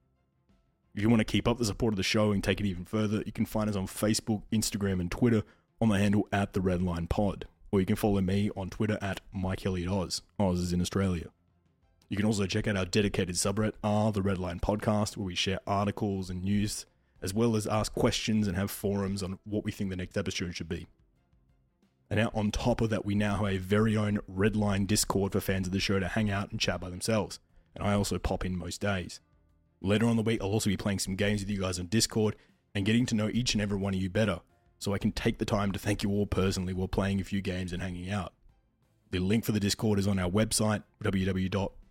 If 0.94 1.02
you 1.02 1.10
want 1.10 1.20
to 1.20 1.24
keep 1.24 1.46
up 1.46 1.58
the 1.58 1.64
support 1.64 1.92
of 1.92 1.98
the 1.98 2.02
show 2.02 2.32
and 2.32 2.42
take 2.42 2.60
it 2.60 2.66
even 2.66 2.84
further, 2.84 3.22
you 3.26 3.32
can 3.32 3.44
find 3.44 3.68
us 3.68 3.76
on 3.76 3.86
Facebook, 3.86 4.42
Instagram, 4.50 5.00
and 5.00 5.10
Twitter 5.10 5.42
on 5.80 5.90
the 5.90 5.98
handle 5.98 6.26
at 6.32 6.54
the 6.54 6.60
Redline 6.60 7.08
Pod. 7.08 7.46
Or 7.70 7.80
you 7.80 7.86
can 7.86 7.96
follow 7.96 8.20
me 8.20 8.50
on 8.56 8.70
Twitter 8.70 8.96
at 9.02 9.20
Mike 9.32 9.60
Hilliard 9.60 9.90
Oz. 9.90 10.22
Oz 10.38 10.60
is 10.60 10.72
in 10.72 10.80
Australia. 10.80 11.28
You 12.08 12.16
can 12.16 12.26
also 12.26 12.46
check 12.46 12.68
out 12.68 12.76
our 12.76 12.84
dedicated 12.84 13.34
subreddit, 13.34 13.72
R 13.82 14.12
the 14.12 14.20
Redline 14.20 14.60
Podcast, 14.60 15.16
where 15.16 15.26
we 15.26 15.34
share 15.34 15.58
articles 15.66 16.30
and 16.30 16.44
news, 16.44 16.86
as 17.20 17.34
well 17.34 17.56
as 17.56 17.66
ask 17.66 17.92
questions 17.94 18.46
and 18.46 18.56
have 18.56 18.70
forums 18.70 19.24
on 19.24 19.40
what 19.44 19.64
we 19.64 19.72
think 19.72 19.90
the 19.90 19.96
next 19.96 20.16
episode 20.16 20.54
should 20.54 20.68
be. 20.68 20.86
And 22.08 22.20
now, 22.20 22.30
on 22.32 22.52
top 22.52 22.80
of 22.80 22.90
that, 22.90 23.04
we 23.04 23.16
now 23.16 23.38
have 23.38 23.48
a 23.48 23.58
very 23.58 23.96
own 23.96 24.20
Redline 24.32 24.86
Discord 24.86 25.32
for 25.32 25.40
fans 25.40 25.66
of 25.66 25.72
the 25.72 25.80
show 25.80 25.98
to 25.98 26.06
hang 26.06 26.30
out 26.30 26.52
and 26.52 26.60
chat 26.60 26.80
by 26.80 26.90
themselves. 26.90 27.40
And 27.74 27.84
I 27.84 27.94
also 27.94 28.18
pop 28.18 28.44
in 28.44 28.56
most 28.56 28.80
days. 28.80 29.18
Later 29.80 30.06
on 30.06 30.14
the 30.14 30.22
week, 30.22 30.40
I'll 30.40 30.52
also 30.52 30.70
be 30.70 30.76
playing 30.76 31.00
some 31.00 31.16
games 31.16 31.40
with 31.40 31.50
you 31.50 31.60
guys 31.60 31.80
on 31.80 31.86
Discord 31.86 32.36
and 32.74 32.86
getting 32.86 33.06
to 33.06 33.16
know 33.16 33.28
each 33.28 33.54
and 33.54 33.60
every 33.60 33.78
one 33.78 33.94
of 33.94 34.00
you 34.00 34.08
better, 34.08 34.40
so 34.78 34.94
I 34.94 34.98
can 34.98 35.10
take 35.10 35.38
the 35.38 35.44
time 35.44 35.72
to 35.72 35.78
thank 35.80 36.04
you 36.04 36.10
all 36.10 36.26
personally 36.26 36.72
while 36.72 36.86
playing 36.86 37.20
a 37.20 37.24
few 37.24 37.40
games 37.40 37.72
and 37.72 37.82
hanging 37.82 38.10
out. 38.10 38.32
The 39.10 39.18
link 39.18 39.44
for 39.44 39.52
the 39.52 39.60
Discord 39.60 39.98
is 39.98 40.06
on 40.06 40.20
our 40.20 40.30
website, 40.30 40.84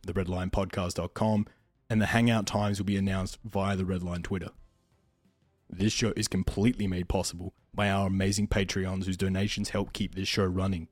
www.theredlinepodcast.com, 0.05 1.47
and 1.89 2.01
the 2.01 2.07
hangout 2.07 2.47
times 2.47 2.79
will 2.79 2.85
be 2.85 2.97
announced 2.97 3.39
via 3.43 3.75
the 3.75 3.83
Redline 3.83 4.23
Twitter. 4.23 4.49
This 5.69 5.93
show 5.93 6.13
is 6.15 6.27
completely 6.27 6.87
made 6.87 7.09
possible 7.09 7.53
by 7.73 7.89
our 7.89 8.07
amazing 8.07 8.47
Patreons 8.47 9.05
whose 9.05 9.17
donations 9.17 9.69
help 9.69 9.93
keep 9.93 10.15
this 10.15 10.27
show 10.27 10.45
running. 10.45 10.87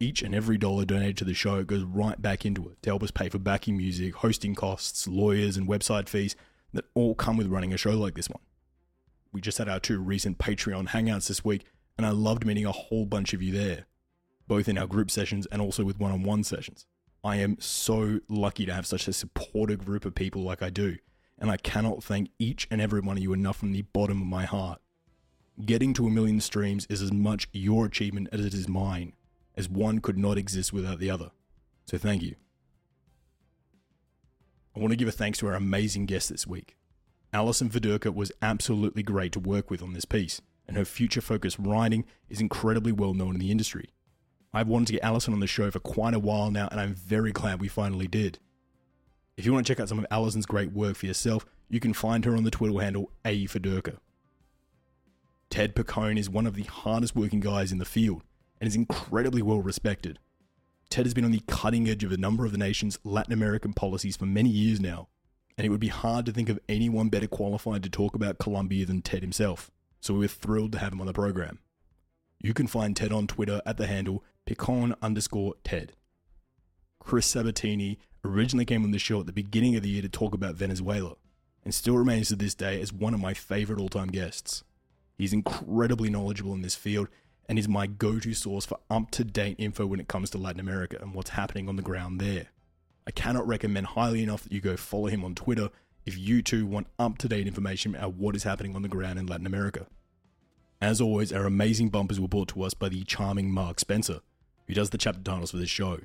Each 0.00 0.22
and 0.22 0.34
every 0.34 0.58
dollar 0.58 0.84
donated 0.84 1.16
to 1.18 1.24
the 1.24 1.34
show 1.34 1.62
goes 1.64 1.82
right 1.82 2.20
back 2.20 2.44
into 2.44 2.68
it 2.68 2.82
to 2.82 2.90
help 2.90 3.02
us 3.02 3.10
pay 3.10 3.28
for 3.28 3.38
backing 3.38 3.76
music, 3.76 4.16
hosting 4.16 4.54
costs, 4.54 5.06
lawyers, 5.06 5.56
and 5.56 5.68
website 5.68 6.08
fees 6.08 6.34
that 6.72 6.86
all 6.94 7.14
come 7.14 7.36
with 7.36 7.46
running 7.46 7.72
a 7.72 7.76
show 7.76 7.92
like 7.92 8.14
this 8.14 8.28
one. 8.28 8.42
We 9.32 9.40
just 9.40 9.58
had 9.58 9.68
our 9.68 9.80
two 9.80 9.98
recent 10.00 10.38
Patreon 10.38 10.88
hangouts 10.88 11.28
this 11.28 11.44
week, 11.44 11.64
and 11.96 12.06
I 12.06 12.10
loved 12.10 12.44
meeting 12.44 12.66
a 12.66 12.72
whole 12.72 13.06
bunch 13.06 13.34
of 13.34 13.42
you 13.42 13.52
there, 13.52 13.86
both 14.48 14.68
in 14.68 14.78
our 14.78 14.86
group 14.86 15.10
sessions 15.10 15.46
and 15.46 15.62
also 15.62 15.84
with 15.84 15.98
one 15.98 16.12
on 16.12 16.22
one 16.22 16.44
sessions. 16.44 16.86
I 17.24 17.36
am 17.36 17.56
so 17.58 18.20
lucky 18.28 18.66
to 18.66 18.74
have 18.74 18.86
such 18.86 19.08
a 19.08 19.12
supportive 19.14 19.86
group 19.86 20.04
of 20.04 20.14
people 20.14 20.42
like 20.42 20.62
I 20.62 20.68
do, 20.68 20.98
and 21.38 21.50
I 21.50 21.56
cannot 21.56 22.04
thank 22.04 22.28
each 22.38 22.68
and 22.70 22.82
every 22.82 23.00
one 23.00 23.16
of 23.16 23.22
you 23.22 23.32
enough 23.32 23.56
from 23.56 23.72
the 23.72 23.80
bottom 23.80 24.20
of 24.20 24.26
my 24.26 24.44
heart. 24.44 24.78
Getting 25.64 25.94
to 25.94 26.06
a 26.06 26.10
million 26.10 26.42
streams 26.42 26.86
is 26.90 27.00
as 27.00 27.12
much 27.12 27.48
your 27.52 27.86
achievement 27.86 28.28
as 28.30 28.44
it 28.44 28.52
is 28.52 28.68
mine, 28.68 29.14
as 29.56 29.70
one 29.70 30.00
could 30.00 30.18
not 30.18 30.36
exist 30.36 30.70
without 30.70 30.98
the 30.98 31.08
other. 31.08 31.30
So 31.86 31.96
thank 31.96 32.22
you. 32.22 32.34
I 34.76 34.80
want 34.80 34.90
to 34.90 34.96
give 34.96 35.08
a 35.08 35.12
thanks 35.12 35.38
to 35.38 35.46
our 35.46 35.54
amazing 35.54 36.04
guest 36.04 36.28
this 36.28 36.46
week. 36.46 36.76
Allison 37.32 37.70
Fedirka 37.70 38.14
was 38.14 38.32
absolutely 38.42 39.02
great 39.02 39.32
to 39.32 39.40
work 39.40 39.70
with 39.70 39.82
on 39.82 39.94
this 39.94 40.04
piece, 40.04 40.42
and 40.68 40.76
her 40.76 40.84
future 40.84 41.22
focused 41.22 41.56
writing 41.58 42.04
is 42.28 42.42
incredibly 42.42 42.92
well 42.92 43.14
known 43.14 43.34
in 43.34 43.40
the 43.40 43.50
industry. 43.50 43.93
I've 44.54 44.68
wanted 44.68 44.86
to 44.86 44.92
get 44.92 45.02
Allison 45.02 45.34
on 45.34 45.40
the 45.40 45.48
show 45.48 45.68
for 45.72 45.80
quite 45.80 46.14
a 46.14 46.18
while 46.20 46.52
now, 46.52 46.68
and 46.70 46.80
I'm 46.80 46.94
very 46.94 47.32
glad 47.32 47.60
we 47.60 47.66
finally 47.66 48.06
did. 48.06 48.38
If 49.36 49.44
you 49.44 49.52
want 49.52 49.66
to 49.66 49.70
check 49.72 49.80
out 49.80 49.88
some 49.88 49.98
of 49.98 50.06
Allison's 50.12 50.46
great 50.46 50.70
work 50.72 50.96
for 50.96 51.06
yourself, 51.06 51.44
you 51.68 51.80
can 51.80 51.92
find 51.92 52.24
her 52.24 52.36
on 52.36 52.44
the 52.44 52.52
Twitter 52.52 52.80
handle 52.80 53.10
A. 53.24 53.48
Ted 55.50 55.74
Piccone 55.74 56.18
is 56.18 56.30
one 56.30 56.46
of 56.46 56.54
the 56.54 56.62
hardest 56.62 57.16
working 57.16 57.40
guys 57.40 57.72
in 57.72 57.78
the 57.78 57.84
field 57.84 58.22
and 58.60 58.68
is 58.68 58.76
incredibly 58.76 59.42
well 59.42 59.60
respected. 59.60 60.20
Ted 60.88 61.04
has 61.04 61.14
been 61.14 61.24
on 61.24 61.32
the 61.32 61.42
cutting 61.48 61.88
edge 61.88 62.04
of 62.04 62.12
a 62.12 62.16
number 62.16 62.46
of 62.46 62.52
the 62.52 62.58
nation's 62.58 62.96
Latin 63.02 63.32
American 63.32 63.72
policies 63.72 64.16
for 64.16 64.26
many 64.26 64.50
years 64.50 64.78
now, 64.78 65.08
and 65.58 65.66
it 65.66 65.70
would 65.70 65.80
be 65.80 65.88
hard 65.88 66.26
to 66.26 66.32
think 66.32 66.48
of 66.48 66.60
anyone 66.68 67.08
better 67.08 67.26
qualified 67.26 67.82
to 67.82 67.90
talk 67.90 68.14
about 68.14 68.38
Colombia 68.38 68.86
than 68.86 69.02
Ted 69.02 69.22
himself, 69.22 69.72
so 70.00 70.14
we 70.14 70.20
were 70.20 70.28
thrilled 70.28 70.70
to 70.72 70.78
have 70.78 70.92
him 70.92 71.00
on 71.00 71.08
the 71.08 71.12
program. 71.12 71.58
You 72.40 72.54
can 72.54 72.68
find 72.68 72.94
Ted 72.94 73.12
on 73.12 73.26
Twitter 73.26 73.60
at 73.66 73.78
the 73.78 73.86
handle 73.88 74.22
piccone 74.46 74.94
underscore 75.02 75.54
Ted. 75.64 75.92
Chris 76.98 77.26
Sabatini 77.26 77.98
originally 78.24 78.64
came 78.64 78.84
on 78.84 78.90
the 78.90 78.98
show 78.98 79.20
at 79.20 79.26
the 79.26 79.32
beginning 79.32 79.76
of 79.76 79.82
the 79.82 79.90
year 79.90 80.02
to 80.02 80.08
talk 80.08 80.34
about 80.34 80.54
Venezuela, 80.54 81.16
and 81.64 81.74
still 81.74 81.96
remains 81.96 82.28
to 82.28 82.36
this 82.36 82.54
day 82.54 82.80
as 82.80 82.92
one 82.92 83.14
of 83.14 83.20
my 83.20 83.34
favorite 83.34 83.80
all 83.80 83.88
time 83.88 84.08
guests. 84.08 84.64
He's 85.16 85.32
incredibly 85.32 86.10
knowledgeable 86.10 86.54
in 86.54 86.62
this 86.62 86.74
field 86.74 87.08
and 87.48 87.58
is 87.58 87.68
my 87.68 87.86
go 87.86 88.18
to 88.18 88.34
source 88.34 88.64
for 88.64 88.78
up 88.90 89.10
to 89.12 89.24
date 89.24 89.56
info 89.58 89.86
when 89.86 90.00
it 90.00 90.08
comes 90.08 90.30
to 90.30 90.38
Latin 90.38 90.60
America 90.60 90.98
and 91.00 91.14
what's 91.14 91.30
happening 91.30 91.68
on 91.68 91.76
the 91.76 91.82
ground 91.82 92.20
there. 92.20 92.46
I 93.06 93.10
cannot 93.10 93.46
recommend 93.46 93.88
highly 93.88 94.22
enough 94.22 94.42
that 94.42 94.52
you 94.52 94.60
go 94.60 94.76
follow 94.76 95.06
him 95.06 95.24
on 95.24 95.34
Twitter 95.34 95.68
if 96.06 96.16
you 96.18 96.42
too 96.42 96.66
want 96.66 96.86
up 96.98 97.18
to 97.18 97.28
date 97.28 97.46
information 97.46 97.94
about 97.94 98.14
what 98.14 98.34
is 98.34 98.44
happening 98.44 98.74
on 98.74 98.82
the 98.82 98.88
ground 98.88 99.18
in 99.18 99.26
Latin 99.26 99.46
America. 99.46 99.86
As 100.80 101.00
always, 101.00 101.32
our 101.32 101.44
amazing 101.44 101.90
bumpers 101.90 102.18
were 102.18 102.28
brought 102.28 102.48
to 102.48 102.62
us 102.62 102.74
by 102.74 102.88
the 102.88 103.04
charming 103.04 103.50
Mark 103.50 103.78
Spencer, 103.78 104.20
who 104.66 104.74
does 104.74 104.90
the 104.90 104.98
chapter 104.98 105.22
titles 105.22 105.50
for 105.50 105.56
this 105.56 105.70
show. 105.70 106.00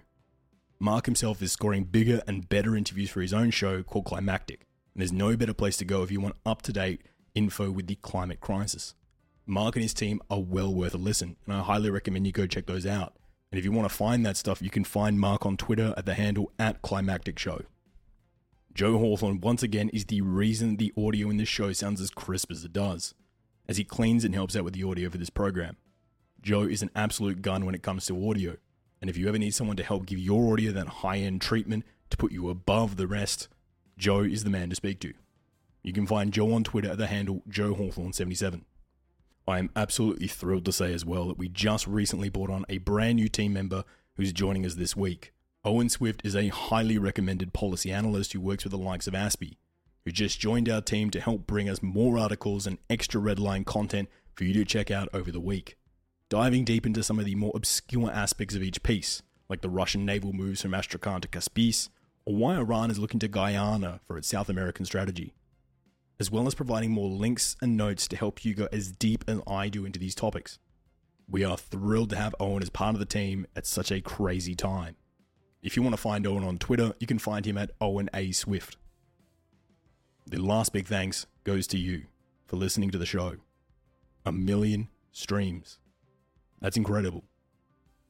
Mark 0.80 1.06
himself 1.06 1.42
is 1.42 1.52
scoring 1.52 1.84
bigger 1.84 2.22
and 2.28 2.48
better 2.48 2.76
interviews 2.76 3.10
for 3.10 3.22
his 3.22 3.34
own 3.34 3.52
show 3.52 3.84
called 3.84 4.06
Climactic, 4.06 4.66
and 4.94 5.02
there's 5.02 5.12
no 5.12 5.36
better 5.36 5.54
place 5.54 5.78
to 5.78 5.86
go 5.86 6.04
if 6.04 6.12
you 6.12 6.22
want 6.22 6.36
up 6.46 6.62
to 6.64 6.74
date 6.74 7.02
info 7.36 7.70
with 7.72 7.88
the 7.88 7.96
climate 7.96 8.40
crisis. 8.40 8.96
Mark 9.46 9.76
and 9.76 9.84
his 9.84 9.94
team 9.94 10.22
are 10.30 10.40
well 10.40 10.74
worth 10.74 10.94
a 10.94 10.98
listen, 10.98 11.36
and 11.46 11.56
I 11.56 11.62
highly 11.62 11.90
recommend 11.90 12.26
you 12.28 12.32
go 12.32 12.48
check 12.48 12.66
those 12.68 12.86
out. 12.86 13.16
And 13.52 13.58
if 13.58 13.66
you 13.66 13.72
want 13.72 13.90
to 13.90 13.96
find 13.96 14.26
that 14.26 14.38
stuff, 14.38 14.62
you 14.62 14.70
can 14.70 14.84
find 14.84 15.20
Mark 15.20 15.46
on 15.46 15.58
Twitter 15.58 15.94
at 15.98 16.06
the 16.06 16.14
handle 16.14 16.52
at 16.60 16.82
Climactic 16.82 17.40
Show. 17.40 17.64
Joe 18.74 19.00
Hawthorne, 19.00 19.42
once 19.42 19.64
again, 19.64 19.90
is 19.90 20.06
the 20.06 20.22
reason 20.22 20.78
the 20.78 20.94
audio 20.96 21.30
in 21.30 21.38
this 21.38 21.50
show 21.50 21.74
sounds 21.74 22.00
as 22.00 22.12
crisp 22.12 22.52
as 22.52 22.64
it 22.64 22.72
does, 22.72 23.16
as 23.68 23.78
he 23.78 23.84
cleans 23.84 24.24
and 24.24 24.36
helps 24.36 24.56
out 24.56 24.64
with 24.64 24.76
the 24.76 24.84
audio 24.84 25.10
for 25.10 25.18
this 25.18 25.32
program. 25.32 25.78
Joe 26.42 26.64
is 26.64 26.82
an 26.82 26.92
absolute 26.96 27.42
gun 27.42 27.66
when 27.66 27.76
it 27.76 27.84
comes 27.84 28.06
to 28.06 28.30
audio, 28.30 28.58
and 29.02 29.10
if 29.10 29.18
you 29.18 29.28
ever 29.28 29.38
need 29.38 29.54
someone 29.54 29.78
to 29.78 29.84
help 29.84 30.06
give 30.06 30.20
your 30.20 30.54
audio 30.54 30.72
that 30.72 30.88
high 30.88 31.18
end 31.18 31.42
treatment 31.42 31.86
to 32.10 32.18
put 32.18 32.32
you 32.32 32.50
above 32.50 32.96
the 32.96 33.08
rest, 33.08 33.48
Joe 33.98 34.22
is 34.22 34.44
the 34.44 34.50
man 34.50 34.70
to 34.70 34.76
speak 34.76 35.00
to. 35.02 35.14
You 35.84 35.94
can 35.94 36.08
find 36.08 36.34
Joe 36.34 36.54
on 36.54 36.64
Twitter 36.64 36.92
at 36.92 36.98
the 36.98 37.08
handle 37.08 37.42
Joe 37.48 37.74
Hawthorne77. 37.74 38.64
I 39.48 39.60
am 39.60 39.72
absolutely 39.76 40.28
thrilled 40.28 40.66
to 40.66 40.72
say 40.72 40.94
as 40.94 41.06
well 41.06 41.28
that 41.28 41.38
we 41.38 41.50
just 41.50 41.88
recently 41.88 42.30
brought 42.30 42.52
on 42.52 42.66
a 42.70 42.78
brand 42.78 43.16
new 43.16 43.28
team 43.28 43.54
member 43.54 43.84
who's 44.16 44.32
joining 44.32 44.66
us 44.66 44.76
this 44.76 44.96
week. 44.96 45.34
Owen 45.66 45.90
Swift 45.90 46.22
is 46.24 46.36
a 46.36 46.50
highly 46.50 46.98
recommended 46.98 47.52
policy 47.52 47.92
analyst 47.92 48.34
who 48.34 48.40
works 48.40 48.64
with 48.64 48.72
the 48.72 48.78
likes 48.78 49.08
of 49.08 49.14
ASPI, 49.14 49.58
who 50.06 50.12
just 50.12 50.40
joined 50.40 50.70
our 50.70 50.82
team 50.82 51.10
to 51.10 51.20
help 51.20 51.48
bring 51.48 51.68
us 51.68 51.82
more 51.82 52.18
articles 52.18 52.68
and 52.68 52.78
extra 52.90 53.20
redline 53.20 53.66
content 53.66 54.08
for 54.36 54.44
you 54.44 54.54
to 54.54 54.64
check 54.64 54.92
out 54.92 55.10
over 55.14 55.32
the 55.32 55.40
week. 55.40 55.78
Diving 56.30 56.64
deep 56.64 56.86
into 56.86 57.04
some 57.04 57.20
of 57.20 57.26
the 57.26 57.36
more 57.36 57.52
obscure 57.56 58.12
aspects 58.12 58.56
of 58.56 58.64
each 58.64 58.84
piece, 58.84 59.24
like 59.50 59.62
the 59.62 59.70
Russian 59.70 60.06
naval 60.06 60.32
moves 60.32 60.62
from 60.62 60.74
Astrakhan 60.74 61.22
to 61.22 61.28
Kaspiysk, 61.28 61.90
or 62.26 62.36
why 62.36 62.56
Iran 62.56 62.92
is 62.92 63.00
looking 63.00 63.20
to 63.22 63.28
Guyana 63.28 64.00
for 64.06 64.18
its 64.18 64.28
South 64.28 64.50
American 64.50 64.86
strategy 64.86 65.34
as 66.20 66.30
well 66.30 66.48
as 66.48 66.56
providing 66.56 66.92
more 66.92 67.10
links 67.10 67.56
and 67.62 67.78
notes 67.78 68.08
to 68.08 68.18
help 68.18 68.44
you 68.44 68.54
go 68.54 68.68
as 68.72 68.92
deep 68.92 69.24
as 69.28 69.40
I 69.48 69.70
do 69.70 69.86
into 69.86 70.00
these 70.00 70.16
topics. 70.16 70.60
We 71.30 71.46
are 71.46 71.58
thrilled 71.58 72.10
to 72.10 72.18
have 72.18 72.36
Owen 72.40 72.62
as 72.62 72.70
part 72.70 72.96
of 72.96 73.00
the 73.00 73.06
team 73.06 73.48
at 73.56 73.66
such 73.66 73.92
a 73.92 74.02
crazy 74.02 74.56
time. 74.56 74.96
If 75.62 75.78
you 75.78 75.84
want 75.84 75.94
to 75.94 76.02
find 76.02 76.28
Owen 76.28 76.44
on 76.44 76.58
Twitter, 76.58 76.94
you 77.00 77.08
can 77.08 77.20
find 77.20 77.46
him 77.46 77.58
at 77.58 77.72
Owen 77.80 78.10
A. 78.14 78.32
Swift. 78.32 78.78
The 80.26 80.42
last 80.42 80.74
big 80.74 80.88
thanks 80.88 81.26
goes 81.44 81.68
to 81.68 81.78
you 81.78 82.04
for 82.46 82.58
listening 82.58 82.92
to 82.92 82.98
the 82.98 83.06
show. 83.06 83.38
A 84.26 84.32
million 84.32 84.90
streams. 85.12 85.80
That's 86.62 86.78
incredible. 86.78 87.24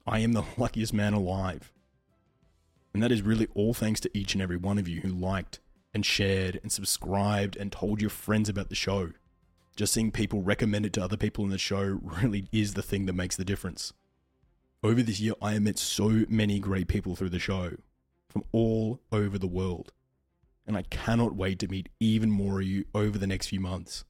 I 0.08 0.20
am 0.20 0.34
the 0.34 0.46
luckiest 0.58 0.94
man 0.94 1.14
alive. 1.14 1.72
And 2.94 3.04
that 3.04 3.12
is 3.12 3.22
really 3.22 3.48
all 3.54 3.74
thanks 3.74 4.00
to 4.02 4.18
each 4.18 4.34
and 4.34 4.42
every 4.42 4.58
one 4.58 4.78
of 4.78 4.88
you 4.88 5.02
who 5.02 5.10
liked, 5.10 5.60
and 5.94 6.06
shared 6.06 6.60
and 6.62 6.72
subscribed 6.72 7.56
and 7.56 7.72
told 7.72 8.02
your 8.02 8.10
friends 8.10 8.50
about 8.50 8.70
the 8.70 8.76
show. 8.76 9.12
Just 9.76 9.94
seeing 9.94 10.12
people 10.12 10.42
recommend 10.42 10.86
it 10.86 10.94
to 10.94 11.04
other 11.04 11.18
people 11.18 11.44
in 11.46 11.52
the 11.52 11.58
show 11.58 12.00
really 12.22 12.48
is 12.52 12.74
the 12.74 12.82
thing 12.82 13.06
that 13.06 13.14
makes 13.14 13.36
the 13.36 13.46
difference. 13.46 13.94
Over 14.84 15.04
this 15.04 15.20
year, 15.20 15.34
I 15.42 15.54
have 15.54 15.62
met 15.62 15.78
so 15.78 16.26
many 16.30 16.60
great 16.60 16.88
people 16.88 17.16
through 17.16 17.30
the 17.30 17.40
show 17.40 17.74
from 18.30 18.44
all 18.52 19.02
over 19.12 19.38
the 19.38 19.48
world. 19.48 19.92
And 20.66 20.78
I 20.78 20.84
cannot 20.84 21.36
wait 21.36 21.60
to 21.60 21.68
meet 21.68 21.90
even 22.00 22.30
more 22.30 22.62
of 22.62 22.68
you 22.68 22.86
over 22.94 23.18
the 23.18 23.28
next 23.28 23.48
few 23.48 23.60
months. 23.60 24.06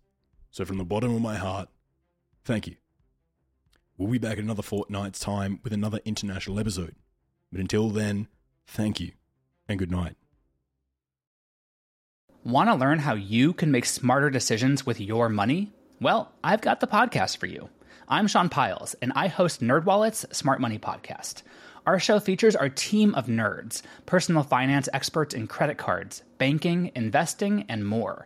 So, 0.52 0.66
from 0.66 0.78
the 0.78 0.84
bottom 0.84 1.16
of 1.16 1.22
my 1.22 1.38
heart, 1.38 1.70
thank 2.44 2.68
you. 2.68 2.76
We'll 4.00 4.08
be 4.10 4.18
back 4.18 4.38
in 4.38 4.46
another 4.46 4.64
fortnight's 4.64 5.20
time 5.20 5.60
with 5.62 5.74
another 5.74 6.00
international 6.06 6.58
episode. 6.58 6.96
But 7.52 7.60
until 7.60 7.90
then, 7.90 8.30
thank 8.66 9.02
you 9.02 9.12
and 9.68 9.78
good 9.78 9.92
night. 9.92 10.16
Want 12.46 12.70
to 12.70 12.76
learn 12.76 13.00
how 13.00 13.16
you 13.16 13.52
can 13.52 13.72
make 13.72 13.86
smarter 13.86 14.30
decisions 14.30 14.86
with 14.86 15.02
your 15.02 15.28
money? 15.28 15.74
Well, 16.00 16.32
I've 16.46 16.62
got 16.62 16.80
the 16.80 16.88
podcast 16.88 17.36
for 17.36 17.48
you. 17.48 17.68
I'm 18.08 18.28
Sean 18.28 18.48
Pyles, 18.48 18.96
and 19.02 19.12
I 19.18 19.28
host 19.28 19.60
NerdWallet's 19.60 20.26
Smart 20.36 20.62
Money 20.62 20.80
Podcast. 20.80 21.44
Our 21.86 22.00
show 22.00 22.22
features 22.22 22.56
our 22.56 22.70
team 22.70 23.14
of 23.16 23.26
nerds, 23.26 23.82
personal 24.06 24.44
finance 24.44 24.88
experts 24.94 25.34
in 25.34 25.48
credit 25.48 25.78
cards, 25.78 26.24
banking, 26.38 26.94
investing, 26.96 27.66
and 27.68 27.86
more. 27.86 28.26